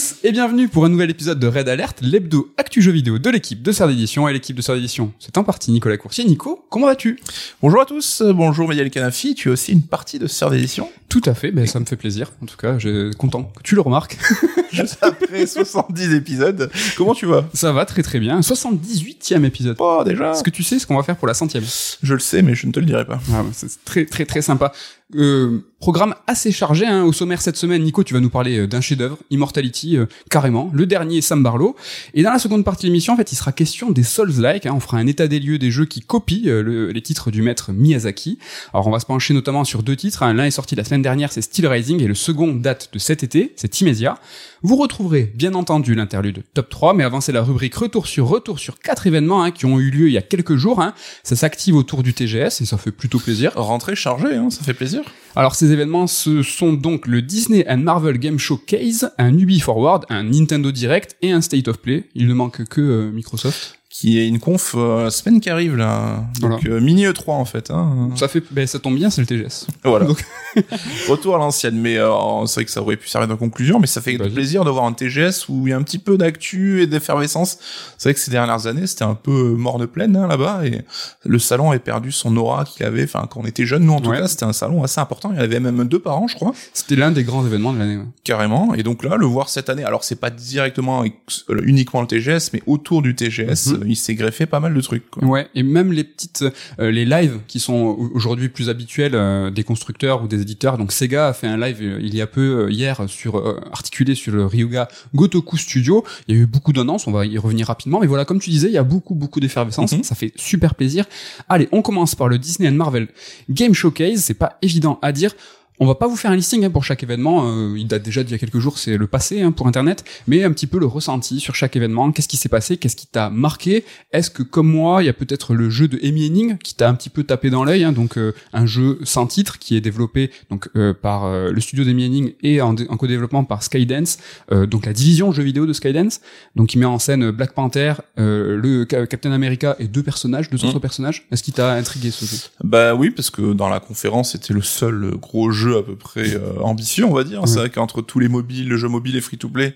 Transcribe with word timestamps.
Tous 0.00 0.16
et 0.24 0.32
bienvenue 0.32 0.66
pour 0.66 0.86
un 0.86 0.88
nouvel 0.88 1.10
épisode 1.10 1.38
de 1.38 1.46
Red 1.46 1.68
Alert, 1.68 1.98
l'hebdo 2.00 2.54
actu 2.56 2.80
jeu 2.80 2.90
vidéo 2.90 3.18
de 3.18 3.28
l'équipe 3.28 3.60
de 3.60 3.70
Sœur 3.70 3.86
d'édition 3.86 4.26
et 4.28 4.32
l'équipe 4.32 4.56
de 4.56 4.62
Sœur 4.62 4.76
d'édition. 4.76 5.12
C'est 5.18 5.36
en 5.36 5.44
partie 5.44 5.72
Nicolas 5.72 5.98
Coursier. 5.98 6.24
Nico, 6.24 6.64
comment 6.70 6.86
vas-tu? 6.86 7.20
Bonjour 7.60 7.82
à 7.82 7.84
tous, 7.84 8.22
euh, 8.22 8.32
bonjour 8.32 8.66
Médial 8.66 8.88
Canafi, 8.88 9.34
tu 9.34 9.48
es 9.48 9.52
aussi 9.52 9.72
une 9.72 9.82
partie 9.82 10.18
de 10.18 10.26
Sœur 10.26 10.50
d'édition 10.50 10.88
Tout 11.10 11.20
à 11.26 11.34
fait, 11.34 11.50
ben, 11.50 11.66
ça 11.66 11.80
me 11.80 11.84
fait 11.84 11.96
plaisir. 11.96 12.32
En 12.42 12.46
tout 12.46 12.56
cas, 12.56 12.78
je 12.78 13.08
suis 13.10 13.16
content 13.18 13.42
que 13.42 13.62
tu 13.62 13.74
le 13.74 13.82
remarques. 13.82 14.16
Juste 14.72 14.96
après 15.02 15.46
70 15.46 16.14
épisodes, 16.14 16.70
comment 16.96 17.14
tu 17.14 17.26
vas? 17.26 17.46
Ça 17.52 17.72
va 17.72 17.84
très 17.84 18.02
très 18.02 18.20
bien. 18.20 18.40
78e 18.40 19.44
épisode. 19.44 19.76
Oh 19.80 20.02
déjà? 20.02 20.30
Est-ce 20.30 20.44
que 20.44 20.50
tu 20.50 20.62
sais 20.62 20.78
ce 20.78 20.86
qu'on 20.86 20.96
va 20.96 21.02
faire 21.02 21.16
pour 21.16 21.28
la 21.28 21.34
centième? 21.34 21.64
Je 22.02 22.14
le 22.14 22.20
sais 22.20 22.40
mais 22.40 22.54
je 22.54 22.66
ne 22.66 22.72
te 22.72 22.80
le 22.80 22.86
dirai 22.86 23.04
pas. 23.04 23.20
Ah, 23.34 23.44
c'est 23.52 23.84
très 23.84 24.06
très 24.06 24.24
très 24.24 24.40
sympa. 24.40 24.72
Euh, 25.16 25.58
programme 25.80 26.14
assez 26.26 26.52
chargé 26.52 26.86
hein, 26.86 27.04
au 27.04 27.12
sommaire 27.12 27.40
cette 27.40 27.56
semaine. 27.56 27.82
Nico, 27.82 28.04
tu 28.04 28.12
vas 28.14 28.20
nous 28.20 28.28
parler 28.30 28.58
euh, 28.58 28.66
d'un 28.66 28.80
chef-d'œuvre, 28.82 29.16
Immortality, 29.30 29.96
euh, 29.96 30.06
carrément, 30.28 30.70
le 30.74 30.84
dernier 30.86 31.20
Sam 31.22 31.42
Barlow. 31.42 31.74
Et 32.14 32.22
dans 32.22 32.30
la 32.30 32.38
seconde 32.38 32.64
partie 32.64 32.82
de 32.86 32.88
l'émission, 32.90 33.14
en 33.14 33.16
fait, 33.16 33.32
il 33.32 33.36
sera 33.36 33.50
question 33.52 33.90
des 33.90 34.02
Souls-like. 34.02 34.66
Hein, 34.66 34.72
on 34.74 34.80
fera 34.80 34.98
un 34.98 35.06
état 35.06 35.26
des 35.26 35.40
lieux 35.40 35.58
des 35.58 35.70
jeux 35.70 35.86
qui 35.86 36.00
copient 36.00 36.46
euh, 36.48 36.62
le- 36.62 36.90
les 36.92 37.00
titres 37.02 37.30
du 37.30 37.40
maître 37.42 37.72
Miyazaki. 37.72 38.38
Alors, 38.74 38.86
on 38.86 38.90
va 38.90 39.00
se 39.00 39.06
pencher 39.06 39.32
notamment 39.34 39.64
sur 39.64 39.82
deux 39.82 39.96
titres. 39.96 40.22
hein. 40.22 40.34
L'un 40.34 40.44
est 40.44 40.50
sorti 40.50 40.74
la 40.76 40.84
semaine 40.84 41.02
dernière, 41.02 41.32
c'est 41.32 41.42
Steel 41.42 41.66
Rising, 41.66 42.00
et 42.02 42.06
le 42.06 42.14
second 42.14 42.54
date 42.54 42.90
de 42.92 42.98
cet 42.98 43.22
été, 43.22 43.52
c'est 43.56 43.80
immédiat. 43.80 44.18
Vous 44.62 44.76
retrouverez 44.76 45.32
bien 45.34 45.54
entendu 45.54 45.94
l'interlude 45.94 46.42
top 46.52 46.68
3, 46.68 46.92
mais 46.92 47.02
avant 47.04 47.22
c'est 47.22 47.32
la 47.32 47.42
rubrique 47.42 47.74
retour 47.74 48.06
sur 48.06 48.26
retour 48.28 48.58
sur 48.58 48.78
quatre 48.78 49.06
événements 49.06 49.42
hein, 49.42 49.50
qui 49.52 49.64
ont 49.64 49.80
eu 49.80 49.90
lieu 49.90 50.08
il 50.08 50.12
y 50.12 50.18
a 50.18 50.22
quelques 50.22 50.56
jours. 50.56 50.82
Hein. 50.82 50.92
Ça 51.22 51.34
s'active 51.34 51.74
autour 51.74 52.02
du 52.02 52.12
TGS 52.12 52.60
et 52.60 52.66
ça 52.66 52.76
fait 52.76 52.92
plutôt 52.92 53.18
plaisir. 53.18 53.52
Rentrée 53.56 53.96
chargée, 53.96 54.34
hein, 54.36 54.50
ça 54.50 54.62
fait 54.62 54.74
plaisir. 54.74 54.99
Alors 55.36 55.54
ces 55.54 55.72
événements, 55.72 56.06
ce 56.06 56.42
sont 56.42 56.72
donc 56.72 57.06
le 57.06 57.22
Disney 57.22 57.64
and 57.68 57.78
Marvel 57.78 58.18
Game 58.18 58.38
Showcase, 58.38 59.10
un 59.18 59.36
Ubi 59.36 59.60
Forward, 59.60 60.04
un 60.08 60.24
Nintendo 60.24 60.72
Direct 60.72 61.16
et 61.22 61.30
un 61.30 61.40
State 61.40 61.68
of 61.68 61.78
Play. 61.78 62.08
Il 62.14 62.26
ne 62.26 62.34
manque 62.34 62.64
que 62.64 62.80
euh, 62.80 63.10
Microsoft. 63.10 63.79
Qui 63.92 64.20
est 64.20 64.28
une 64.28 64.38
conf 64.38 64.76
euh, 64.78 65.10
semaine 65.10 65.40
qui 65.40 65.50
arrive 65.50 65.74
là. 65.76 66.22
Donc 66.40 66.64
euh, 66.64 66.80
mini 66.80 67.06
E3 67.06 67.32
en 67.32 67.44
fait. 67.44 67.72
Hein. 67.72 68.10
Ça 68.14 68.28
fait, 68.28 68.40
ben, 68.52 68.64
ça 68.64 68.78
tombe 68.78 68.94
bien, 68.94 69.10
c'est 69.10 69.20
le 69.20 69.26
TGS. 69.26 69.66
Voilà. 69.82 70.04
Donc- 70.06 70.24
Retour 71.08 71.34
à 71.34 71.38
l'ancienne, 71.38 71.76
mais 71.76 71.96
euh, 71.98 72.46
c'est 72.46 72.54
vrai 72.60 72.64
que 72.66 72.70
ça 72.70 72.82
aurait 72.82 72.96
pu 72.96 73.08
servir 73.08 73.26
de 73.28 73.34
conclusion, 73.34 73.80
mais 73.80 73.88
ça 73.88 74.00
fait 74.00 74.16
plaisir 74.16 74.64
de 74.64 74.70
voir 74.70 74.84
un 74.84 74.92
TGS 74.92 75.48
où 75.48 75.66
il 75.66 75.70
y 75.70 75.72
a 75.72 75.76
un 75.76 75.82
petit 75.82 75.98
peu 75.98 76.16
d'actu 76.16 76.82
et 76.82 76.86
d'effervescence. 76.86 77.58
C'est 77.98 78.08
vrai 78.10 78.14
que 78.14 78.20
ces 78.20 78.30
dernières 78.30 78.68
années, 78.68 78.86
c'était 78.86 79.02
un 79.04 79.16
peu 79.16 79.54
mort 79.56 79.78
de 79.78 79.86
plaine 79.86 80.16
hein, 80.16 80.28
là-bas, 80.28 80.60
et 80.66 80.82
le 81.24 81.38
salon 81.40 81.70
avait 81.70 81.80
perdu 81.80 82.12
son 82.12 82.36
aura 82.36 82.64
qu'il 82.64 82.86
avait. 82.86 83.02
Enfin, 83.04 83.26
quand 83.28 83.40
on 83.40 83.44
était 83.44 83.66
jeunes, 83.66 83.84
nous 83.84 83.92
en 83.94 84.00
tout 84.00 84.10
Ouais. 84.10 84.18
cas, 84.20 84.28
c'était 84.28 84.44
un 84.44 84.52
salon 84.52 84.84
assez 84.84 85.00
important. 85.00 85.30
Il 85.32 85.36
y 85.36 85.40
en 85.40 85.42
avait 85.42 85.58
même 85.58 85.82
deux 85.88 85.98
par 86.00 86.16
an, 86.16 86.28
je 86.28 86.36
crois. 86.36 86.52
C'était 86.72 86.96
l'un 86.96 87.10
des 87.10 87.24
grands 87.24 87.44
événements 87.44 87.72
de 87.72 87.78
l'année. 87.80 87.96
ouais. 87.96 88.04
carrément. 88.22 88.74
Et 88.74 88.84
donc 88.84 89.02
là, 89.02 89.16
le 89.16 89.26
voir 89.26 89.48
cette 89.48 89.68
année, 89.68 89.82
alors 89.84 90.04
c'est 90.04 90.20
pas 90.20 90.30
directement 90.30 91.02
euh, 91.04 91.60
uniquement 91.64 92.00
le 92.02 92.06
TGS, 92.06 92.50
mais 92.52 92.62
autour 92.68 93.02
du 93.02 93.16
TGS, 93.16 93.72
Mhm. 93.79 93.79
Il 93.86 93.96
s'est 93.96 94.14
greffé 94.14 94.46
pas 94.46 94.60
mal 94.60 94.74
de 94.74 94.80
trucs. 94.80 95.10
Quoi. 95.10 95.24
Ouais, 95.26 95.48
et 95.54 95.62
même 95.62 95.92
les 95.92 96.04
petites, 96.04 96.44
euh, 96.78 96.90
les 96.90 97.04
lives 97.04 97.38
qui 97.46 97.60
sont 97.60 97.74
au- 97.74 98.10
aujourd'hui 98.14 98.48
plus 98.48 98.68
habituels 98.68 99.14
euh, 99.14 99.50
des 99.50 99.64
constructeurs 99.64 100.22
ou 100.22 100.28
des 100.28 100.40
éditeurs. 100.40 100.78
Donc 100.78 100.92
Sega 100.92 101.28
a 101.28 101.32
fait 101.32 101.46
un 101.46 101.56
live 101.56 101.78
euh, 101.82 101.98
il 102.00 102.14
y 102.14 102.20
a 102.20 102.26
peu 102.26 102.64
euh, 102.66 102.70
hier 102.70 103.04
sur 103.08 103.36
euh, 103.38 103.60
articulé 103.72 104.14
sur 104.14 104.32
le 104.32 104.46
Ryuga 104.46 104.88
Gotoku 105.14 105.56
Studio. 105.56 106.04
Il 106.28 106.34
y 106.36 106.38
a 106.38 106.42
eu 106.42 106.46
beaucoup 106.46 106.72
d'annonces, 106.72 107.06
on 107.06 107.12
va 107.12 107.26
y 107.26 107.38
revenir 107.38 107.66
rapidement. 107.66 108.00
Mais 108.00 108.06
voilà, 108.06 108.24
comme 108.24 108.40
tu 108.40 108.50
disais, 108.50 108.68
il 108.68 108.74
y 108.74 108.78
a 108.78 108.82
beaucoup 108.82 109.14
beaucoup 109.14 109.40
d'effervescence. 109.40 109.92
Mhm. 109.92 110.02
Ça 110.02 110.14
fait 110.14 110.32
super 110.36 110.74
plaisir. 110.74 111.04
Allez, 111.48 111.68
on 111.72 111.82
commence 111.82 112.14
par 112.14 112.28
le 112.28 112.38
Disney 112.38 112.68
and 112.68 112.72
Marvel 112.74 113.08
Game 113.48 113.74
Showcase. 113.74 114.20
C'est 114.20 114.34
pas 114.34 114.58
évident 114.62 114.98
à 115.02 115.12
dire. 115.12 115.34
On 115.82 115.86
va 115.86 115.94
pas 115.94 116.06
vous 116.06 116.16
faire 116.16 116.30
un 116.30 116.36
listing 116.36 116.62
hein, 116.64 116.70
pour 116.70 116.84
chaque 116.84 117.02
événement, 117.02 117.46
euh, 117.46 117.74
il 117.78 117.86
date 117.86 118.02
déjà 118.02 118.22
d'il 118.22 118.32
y 118.32 118.34
a 118.34 118.38
quelques 118.38 118.58
jours, 118.58 118.76
c'est 118.78 118.98
le 118.98 119.06
passé 119.06 119.40
hein, 119.40 119.50
pour 119.50 119.66
Internet, 119.66 120.04
mais 120.26 120.44
un 120.44 120.52
petit 120.52 120.66
peu 120.66 120.78
le 120.78 120.84
ressenti 120.84 121.40
sur 121.40 121.54
chaque 121.54 121.74
événement, 121.74 122.12
qu'est-ce 122.12 122.28
qui 122.28 122.36
s'est 122.36 122.50
passé, 122.50 122.76
qu'est-ce 122.76 122.96
qui 122.96 123.06
t'a 123.06 123.30
marqué, 123.30 123.84
est-ce 124.12 124.28
que 124.28 124.42
comme 124.42 124.68
moi, 124.68 125.02
il 125.02 125.06
y 125.06 125.08
a 125.08 125.14
peut-être 125.14 125.54
le 125.54 125.70
jeu 125.70 125.88
de 125.88 125.98
Amy 126.06 126.26
Henning 126.26 126.58
qui 126.58 126.74
t'a 126.74 126.86
un 126.90 126.94
petit 126.94 127.08
peu 127.08 127.24
tapé 127.24 127.48
dans 127.48 127.64
l'œil, 127.64 127.84
hein, 127.84 127.92
donc 127.92 128.18
euh, 128.18 128.34
un 128.52 128.66
jeu 128.66 128.98
sans 129.04 129.26
titre 129.26 129.58
qui 129.58 129.74
est 129.74 129.80
développé 129.80 130.30
donc 130.50 130.68
euh, 130.76 130.92
par 130.92 131.30
le 131.30 131.60
studio 131.62 131.84
d'Amy 131.84 132.04
Henning 132.04 132.34
et 132.42 132.60
en, 132.60 132.74
dé- 132.74 132.86
en 132.90 132.98
co-développement 132.98 133.44
par 133.44 133.62
Skydance, 133.62 134.18
donc 134.50 134.84
la 134.84 134.92
division 134.92 135.32
jeux 135.32 135.42
vidéo 135.42 135.64
de 135.64 135.72
Skydance, 135.72 136.20
donc 136.56 136.68
qui 136.68 136.76
met 136.78 136.84
en 136.84 136.98
scène 136.98 137.30
Black 137.30 137.52
Panther, 137.54 137.94
le 138.16 138.86
Ca- 138.90 139.06
Captain 139.06 139.32
America 139.32 139.76
et 139.78 139.86
deux 139.88 140.02
personnages, 140.02 140.50
deux 140.50 140.62
autres 140.66 140.78
personnages. 140.78 141.26
Est-ce 141.32 141.42
qui 141.42 141.52
t'a 141.52 141.72
intrigué 141.72 142.10
ce 142.10 142.26
jeu? 142.26 142.36
Bah 142.62 142.94
oui, 142.94 143.10
parce 143.10 143.30
que 143.30 143.54
dans 143.54 143.68
la 143.70 143.80
conférence, 143.80 144.32
c'était 144.32 144.52
le 144.52 144.62
seul 144.62 145.12
gros 145.16 145.50
jeu 145.50 145.69
à 145.78 145.82
peu 145.82 145.96
près 145.96 146.34
euh, 146.34 146.60
ambitieux, 146.60 147.04
on 147.04 147.14
va 147.14 147.24
dire. 147.24 147.46
C'est 147.46 147.58
vrai 147.58 147.70
qu'entre 147.70 148.02
tous 148.02 148.18
les 148.18 148.28
mobiles, 148.28 148.68
le 148.68 148.76
jeu 148.76 148.88
mobile 148.88 149.16
et 149.16 149.20
free-to-play, 149.20 149.74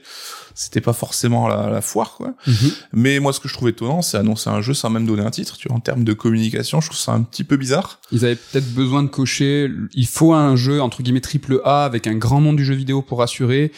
c'était 0.55 0.81
pas 0.81 0.93
forcément 0.93 1.49
la, 1.49 1.69
la 1.69 1.81
foire, 1.81 2.15
quoi. 2.17 2.35
Mhm. 2.47 2.71
Mais 2.93 3.19
moi, 3.19 3.33
ce 3.33 3.41
que 3.41 3.49
je 3.49 3.55
trouve 3.55 3.69
étonnant, 3.69 4.03
c'est 4.03 4.17
annoncer 4.17 4.49
un 4.51 4.61
jeu 4.61 4.73
sans 4.73 4.89
même 4.89 5.05
donner 5.07 5.23
un 5.23 5.31
titre. 5.31 5.57
Tu 5.57 5.69
vois, 5.69 5.77
en 5.77 5.81
termes 5.81 6.05
de 6.05 6.13
communication, 6.13 6.81
je 6.81 6.87
trouve 6.89 6.99
ça 6.99 7.13
un 7.13 7.23
petit 7.23 7.43
peu 7.45 7.57
bizarre. 7.57 7.99
Ils 8.13 8.25
avaient 8.25 8.37
peut-être 8.37 8.73
besoin 8.73 9.03
de 9.03 9.09
cocher. 9.09 9.69
Il 9.95 10.07
faut 10.07 10.33
un 10.33 10.55
jeu 10.57 10.81
entre 10.81 11.03
guillemets 11.03 11.21
triple 11.21 11.61
A 11.65 11.85
avec 11.85 12.07
un 12.07 12.15
grand 12.15 12.41
monde 12.41 12.57
du 12.57 12.65
jeu 12.65 12.75
vidéo 12.75 13.03
pour 13.03 13.23
assurer, 13.23 13.73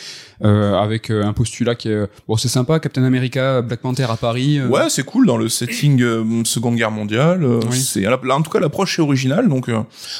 euh, 0.44 0.74
avec 0.74 1.10
euh, 1.10 1.24
un 1.24 1.32
postulat 1.32 1.74
qui 1.74 1.88
est 1.88 2.06
bon, 2.28 2.36
c'est 2.36 2.48
sympa. 2.48 2.78
Captain 2.78 3.04
America, 3.04 3.62
Black 3.62 3.80
Panther 3.80 4.06
à 4.10 4.16
Paris. 4.16 4.58
euh, 4.58 4.68
Ouais, 4.68 4.90
c'est 4.90 5.04
cool 5.04 5.26
dans 5.26 5.38
le 5.38 5.48
setting 5.48 6.02
euh, 6.02 6.44
Seconde 6.44 6.76
Guerre 6.76 6.90
mondiale. 6.90 7.44
Oui. 7.70 7.80
C'est 7.80 8.00
là, 8.02 8.18
en 8.30 8.42
tout 8.42 8.50
cas 8.50 8.60
l'approche 8.60 8.98
est 8.98 9.02
originale. 9.02 9.48
Donc 9.48 9.70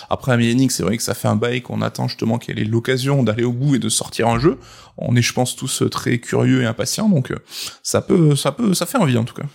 après 0.09 0.33
Amy 0.33 0.51
Hennig, 0.51 0.71
c'est 0.71 0.83
vrai 0.83 0.97
que 0.97 1.03
ça 1.03 1.15
fait 1.15 1.29
un 1.29 1.37
bail 1.37 1.61
qu'on 1.61 1.83
attend 1.83 2.09
justement 2.09 2.39
qu'elle 2.39 2.59
ait 2.59 2.65
l'occasion 2.65 3.23
d'aller 3.23 3.45
au 3.45 3.53
bout 3.53 3.75
et 3.75 3.79
de 3.79 3.89
sortir 3.89 4.29
un 4.29 4.39
jeu. 4.39 4.59
On 4.99 5.15
est, 5.17 5.23
je 5.23 5.33
pense, 5.33 5.57
tous 5.57 5.83
euh, 5.83 5.89
très 5.89 6.19
curieux 6.19 6.63
et 6.63 6.67
impatients. 6.67 7.09
Donc 7.09 7.31
euh, 7.31 7.37
ça 7.83 8.01
peut, 8.01 8.37
ça 8.37 8.53
peut, 8.53 8.75
ça 8.75 8.87
fait 8.87 8.99
envie 8.99 9.19
en 9.19 9.25
tout 9.25 9.35
cas. 9.35 9.47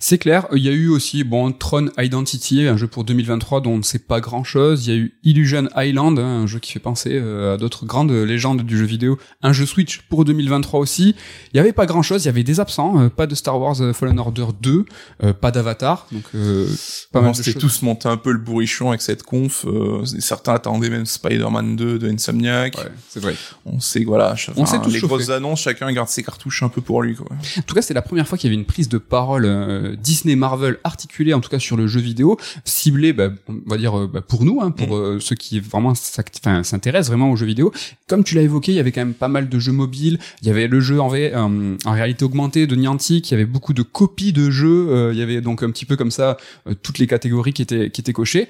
C'est 0.00 0.18
clair. 0.18 0.46
Il 0.54 0.62
y 0.62 0.68
a 0.68 0.72
eu 0.72 0.88
aussi 0.88 1.24
bon 1.24 1.50
Tron 1.52 1.88
Identity, 1.98 2.66
un 2.66 2.76
jeu 2.76 2.86
pour 2.86 3.04
2023 3.04 3.60
dont 3.60 3.72
on 3.72 3.78
ne 3.78 3.82
sait 3.82 3.98
pas 3.98 4.20
grand 4.20 4.44
chose. 4.44 4.86
Il 4.86 4.90
y 4.92 4.96
a 4.96 4.98
eu 4.98 5.14
Illusion 5.24 5.68
Island, 5.76 6.18
hein, 6.18 6.42
un 6.42 6.46
jeu 6.46 6.58
qui 6.60 6.72
fait 6.72 6.78
penser 6.78 7.10
euh, 7.14 7.54
à 7.54 7.56
d'autres 7.56 7.84
grandes 7.84 8.12
légendes 8.12 8.62
du 8.62 8.78
jeu 8.78 8.84
vidéo. 8.84 9.18
Un 9.42 9.52
jeu 9.52 9.66
Switch 9.66 10.02
pour 10.08 10.24
2023 10.24 10.78
aussi. 10.80 11.14
Il 11.52 11.56
y 11.56 11.60
avait 11.60 11.72
pas 11.72 11.86
grand 11.86 12.02
chose. 12.02 12.24
Il 12.24 12.26
y 12.26 12.28
avait 12.28 12.44
des 12.44 12.60
absents. 12.60 13.00
euh, 13.00 13.08
pas 13.08 13.26
de 13.26 13.34
Star 13.34 13.58
Wars 13.60 13.80
euh, 13.80 13.92
Fallen 13.92 14.18
Order 14.18 14.46
2, 14.60 14.84
euh, 15.24 15.32
pas 15.32 15.50
d'Avatar. 15.50 16.06
Donc 16.12 16.22
euh, 16.34 16.68
pas 17.12 17.20
mal 17.20 17.32
de 17.32 17.42
choses. 17.42 17.54
tous 17.58 17.82
monté 17.82 18.08
un 18.08 18.16
peu 18.16 18.30
le 18.30 18.38
bourrichon 18.38 18.90
avec 18.90 19.02
cette 19.02 19.22
conf. 19.24 19.66
certains 20.20 20.54
attendaient 20.54 20.90
même 20.90 21.06
Spider-Man 21.06 21.74
2 21.76 21.98
de 21.98 22.08
Insomniac. 22.08 22.76
Ouais, 22.78 22.84
c'est 23.08 23.20
vrai. 23.20 23.34
On 23.66 23.80
sait 23.80 24.00
que 24.02 24.06
voilà, 24.06 24.34
On 24.56 24.64
s'est 24.64 24.78
tous 24.80 24.90
les 24.90 25.00
chauffés. 25.00 25.08
grosses 25.14 25.30
annonces, 25.30 25.60
chacun 25.62 25.90
garde 25.92 26.08
ses 26.08 26.22
cartouches 26.22 26.62
un 26.62 26.68
peu 26.68 26.80
pour 26.80 27.02
lui. 27.02 27.16
Quoi. 27.16 27.26
En 27.58 27.62
tout 27.62 27.74
cas, 27.74 27.82
c'était 27.82 27.94
la 27.94 28.02
première 28.02 28.28
fois 28.28 28.38
qu'il 28.38 28.48
y 28.48 28.52
avait 28.52 28.60
une 28.60 28.66
prise 28.66 28.88
de 28.88 28.98
parole 28.98 29.87
euh, 29.88 29.96
Disney 29.96 30.36
Marvel 30.36 30.78
articulée, 30.84 31.34
en 31.34 31.40
tout 31.40 31.48
cas 31.50 31.58
sur 31.58 31.76
le 31.76 31.86
jeu 31.86 32.00
vidéo, 32.00 32.36
ciblée, 32.64 33.12
bah, 33.12 33.30
on 33.48 33.54
va 33.66 33.76
dire 33.76 33.98
euh, 33.98 34.06
bah, 34.06 34.20
pour 34.20 34.44
nous, 34.44 34.60
hein, 34.60 34.70
pour 34.70 34.88
Mm. 34.88 34.92
euh, 35.00 35.20
ceux 35.20 35.34
qui 35.36 35.60
vraiment 35.60 35.94
s'intéressent 35.94 37.08
vraiment 37.08 37.30
aux 37.30 37.36
jeux 37.36 37.46
vidéo. 37.46 37.72
Comme 38.06 38.24
tu 38.24 38.34
l'as 38.34 38.42
évoqué, 38.42 38.72
il 38.72 38.76
y 38.76 38.80
avait 38.80 38.92
quand 38.92 39.00
même 39.00 39.14
pas 39.14 39.28
mal 39.28 39.48
de 39.48 39.58
jeux 39.58 39.72
mobiles. 39.72 40.18
Il 40.42 40.48
y 40.48 40.50
avait 40.50 40.66
le 40.68 40.80
jeu 40.80 41.00
en, 41.00 41.08
V- 41.08 41.32
euh, 41.34 41.76
en 41.84 41.92
réalité 41.92 42.24
augmentée 42.24 42.66
de 42.66 42.74
Niantic. 42.76 43.30
Il 43.30 43.32
y 43.32 43.34
avait 43.34 43.44
beaucoup 43.44 43.72
de 43.74 43.82
copies 43.82 44.32
de 44.32 44.50
jeux. 44.50 45.10
il 45.12 45.18
y 45.18 45.22
avait 45.22 45.40
donc 45.40 45.62
un 45.62 45.70
petit 45.70 45.84
peu 45.86 45.96
comme 45.96 46.10
ça 46.10 46.36
toutes 46.82 46.98
les 46.98 47.06
catégories 47.06 47.52
qui 47.52 47.62
étaient 47.62 47.90
qui 47.90 48.00
étaient 48.00 48.12
cochées. 48.12 48.48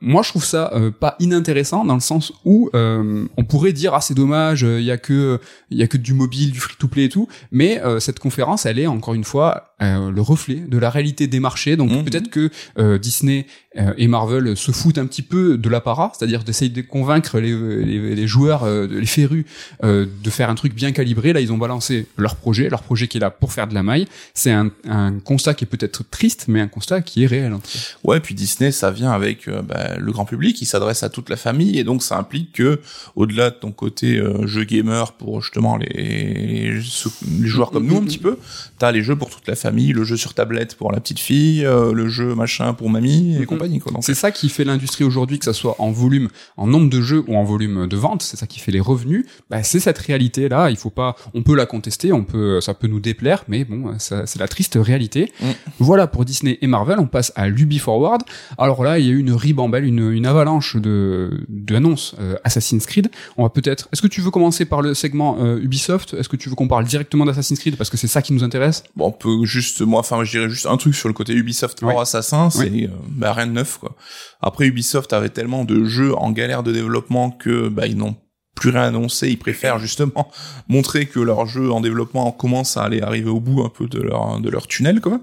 Moi, 0.00 0.22
je 0.22 0.28
trouve 0.28 0.44
ça 0.44 0.72
pas 1.00 1.16
inintéressant 1.20 1.84
dans 1.84 1.94
le 1.94 2.00
sens 2.00 2.32
où 2.44 2.70
on 2.74 3.44
pourrait 3.48 3.72
dire 3.72 3.94
ah 3.94 4.00
c'est 4.00 4.14
dommage, 4.14 4.62
il 4.62 4.82
y 4.84 4.90
a 4.90 4.98
que 4.98 5.40
il 5.70 5.78
y 5.78 5.82
a 5.82 5.86
que 5.86 5.96
du 5.96 6.14
mobile, 6.14 6.52
du 6.52 6.60
free 6.60 6.76
to 6.78 6.88
play 6.88 7.04
et 7.04 7.08
tout. 7.08 7.28
Mais 7.52 7.80
cette 8.00 8.18
conférence, 8.18 8.66
elle 8.66 8.78
est 8.78 8.86
encore 8.86 9.14
une 9.14 9.24
fois 9.24 9.74
le 9.80 10.20
reflet 10.20 10.47
de 10.56 10.78
la 10.78 10.90
réalité 10.90 11.26
des 11.26 11.40
marchés. 11.40 11.76
Donc 11.76 11.90
Mhm. 11.90 12.04
peut-être 12.04 12.30
que 12.30 12.50
euh, 12.78 12.98
Disney 12.98 13.46
et 13.96 14.08
Marvel 14.08 14.56
se 14.56 14.72
foutent 14.72 14.98
un 14.98 15.06
petit 15.06 15.22
peu 15.22 15.56
de 15.56 15.68
l'apparat, 15.68 16.12
c'est-à-dire 16.16 16.42
d'essayer 16.44 16.70
de 16.70 16.82
convaincre 16.82 17.38
les, 17.38 17.54
les, 17.84 18.14
les 18.14 18.26
joueurs, 18.26 18.64
euh, 18.64 18.86
les 18.90 19.06
férus, 19.06 19.44
euh, 19.84 20.06
de 20.24 20.30
faire 20.30 20.50
un 20.50 20.54
truc 20.54 20.74
bien 20.74 20.92
calibré. 20.92 21.32
Là, 21.32 21.40
ils 21.40 21.52
ont 21.52 21.58
balancé 21.58 22.06
leur 22.16 22.36
projet, 22.36 22.68
leur 22.68 22.82
projet 22.82 23.06
qui 23.08 23.18
est 23.18 23.20
là 23.20 23.30
pour 23.30 23.52
faire 23.52 23.68
de 23.68 23.74
la 23.74 23.82
maille. 23.82 24.06
C'est 24.34 24.50
un, 24.50 24.70
un 24.88 25.18
constat 25.20 25.54
qui 25.54 25.64
est 25.64 25.68
peut-être 25.68 26.02
triste, 26.10 26.46
mais 26.48 26.60
un 26.60 26.68
constat 26.68 27.02
qui 27.02 27.22
est 27.24 27.26
réel. 27.26 27.52
en 27.52 27.58
cas. 27.58 27.68
Ouais, 28.04 28.20
puis 28.20 28.34
Disney, 28.34 28.72
ça 28.72 28.90
vient 28.90 29.12
avec 29.12 29.46
euh, 29.48 29.62
bah, 29.62 29.96
le 29.98 30.12
grand 30.12 30.24
public, 30.24 30.60
il 30.60 30.66
s'adresse 30.66 31.02
à 31.02 31.08
toute 31.08 31.28
la 31.30 31.36
famille, 31.36 31.78
et 31.78 31.84
donc 31.84 32.02
ça 32.02 32.18
implique 32.18 32.52
que, 32.52 32.80
au-delà 33.16 33.50
de 33.50 33.56
ton 33.56 33.70
côté 33.72 34.16
euh, 34.18 34.46
jeu 34.46 34.64
gamer 34.64 35.12
pour 35.12 35.40
justement 35.42 35.76
les, 35.76 36.72
les, 36.72 36.80
joueurs 37.46 37.70
comme 37.70 37.86
nous 37.86 37.98
un 37.98 38.04
petit 38.04 38.18
peu, 38.18 38.38
t'as 38.78 38.90
les 38.92 39.02
jeux 39.02 39.16
pour 39.16 39.30
toute 39.30 39.46
la 39.46 39.54
famille, 39.56 39.92
le 39.92 40.04
jeu 40.04 40.16
sur 40.16 40.34
tablette 40.34 40.74
pour 40.74 40.90
la 40.92 41.00
petite 41.00 41.20
fille, 41.20 41.64
euh, 41.64 41.92
le 41.92 42.08
jeu 42.08 42.34
machin 42.34 42.74
pour 42.74 42.90
mamie 42.90 43.34
et 43.36 43.38
Mhm. 43.40 43.46
compagnie. 43.46 43.67
Compagnie. 43.68 43.80
Quoi. 43.80 43.92
Donc, 43.92 44.04
C'est 44.04 44.14
ça 44.14 44.30
qui 44.30 44.48
fait 44.48 44.64
l'industrie 44.64 45.04
aujourd'hui, 45.04 45.38
que 45.38 45.44
ça 45.44 45.52
soit 45.52 45.76
en 45.78 45.90
volume, 45.90 46.28
en 46.56 46.66
nombre 46.66 46.88
de 46.90 47.00
jeux 47.00 47.24
ou 47.26 47.36
en 47.36 47.44
volume 47.44 47.86
de 47.86 47.96
vente, 47.96 48.22
c'est 48.22 48.36
ça 48.36 48.46
qui 48.46 48.60
fait 48.60 48.72
les 48.72 48.80
revenus. 48.80 49.24
Bah, 49.50 49.62
c'est 49.62 49.80
cette 49.80 49.98
réalité 49.98 50.48
là. 50.48 50.70
Il 50.70 50.76
faut 50.76 50.90
pas, 50.90 51.16
on 51.34 51.42
peut 51.42 51.54
la 51.54 51.66
contester, 51.66 52.12
on 52.12 52.24
peut, 52.24 52.60
ça 52.60 52.74
peut 52.74 52.86
nous 52.88 53.00
déplaire, 53.00 53.44
mais 53.48 53.64
bon, 53.64 53.98
ça- 53.98 54.26
c'est 54.26 54.38
la 54.38 54.48
triste 54.48 54.78
réalité. 54.80 55.32
Mm. 55.40 55.46
Voilà 55.80 56.06
pour 56.06 56.24
Disney 56.24 56.58
et 56.60 56.66
Marvel. 56.66 56.98
On 56.98 57.06
passe 57.06 57.32
à 57.36 57.48
l'Ubi 57.48 57.78
Forward. 57.78 58.22
Alors 58.56 58.82
là, 58.82 58.98
il 58.98 59.06
y 59.06 59.08
a 59.08 59.12
eu 59.12 59.18
une 59.18 59.32
ribambelle, 59.32 59.84
une, 59.84 60.10
une 60.12 60.26
avalanche 60.26 60.76
de 60.76 61.44
d'annonces 61.48 62.14
euh, 62.20 62.36
Assassin's 62.44 62.86
Creed. 62.86 63.10
On 63.36 63.42
va 63.42 63.50
peut-être. 63.50 63.88
Est-ce 63.92 64.02
que 64.02 64.06
tu 64.06 64.20
veux 64.20 64.30
commencer 64.30 64.64
par 64.64 64.82
le 64.82 64.94
segment 64.94 65.36
euh, 65.40 65.60
Ubisoft? 65.60 66.14
Est-ce 66.14 66.28
que 66.28 66.36
tu 66.36 66.48
veux 66.48 66.54
qu'on 66.54 66.68
parle 66.68 66.84
directement 66.84 67.24
d'Assassin's 67.24 67.58
Creed 67.58 67.76
parce 67.76 67.90
que 67.90 67.96
c'est 67.96 68.06
ça 68.08 68.22
qui 68.22 68.32
nous 68.32 68.44
intéresse? 68.44 68.82
Bon, 68.96 69.06
on 69.06 69.12
peut 69.12 69.44
juste, 69.44 69.82
moi, 69.82 70.00
enfin, 70.00 70.24
je 70.24 70.30
dirais 70.30 70.48
juste 70.48 70.66
un 70.66 70.76
truc 70.76 70.94
sur 70.94 71.08
le 71.08 71.14
côté 71.14 71.32
Ubisoft 71.34 71.82
Ouais. 71.82 71.92
hors 71.94 72.00
Assassin, 72.00 72.50
c'est 72.50 72.68
euh, 72.84 72.88
bah, 73.08 73.32
rien 73.32 73.46
de 73.46 73.52
Après, 74.40 74.66
Ubisoft 74.66 75.12
avait 75.12 75.28
tellement 75.28 75.64
de 75.64 75.84
jeux 75.84 76.14
en 76.14 76.30
galère 76.30 76.62
de 76.62 76.72
développement 76.72 77.30
que 77.30 77.68
bah, 77.68 77.86
ils 77.86 77.96
n'ont 77.96 78.16
plus 78.58 78.70
rien 78.70 78.82
annoncé. 78.82 79.28
Ils 79.28 79.38
préfèrent 79.38 79.78
justement 79.78 80.30
montrer 80.68 81.06
que 81.06 81.20
leurs 81.20 81.46
jeux 81.46 81.70
en 81.72 81.80
développement 81.80 82.30
commencent 82.32 82.76
à 82.76 82.82
aller 82.82 83.00
arriver 83.00 83.30
au 83.30 83.40
bout 83.40 83.62
un 83.62 83.68
peu 83.68 83.86
de 83.86 84.00
leur 84.00 84.40
de 84.40 84.48
leur 84.50 84.66
tunnel, 84.66 85.00
quoi. 85.00 85.20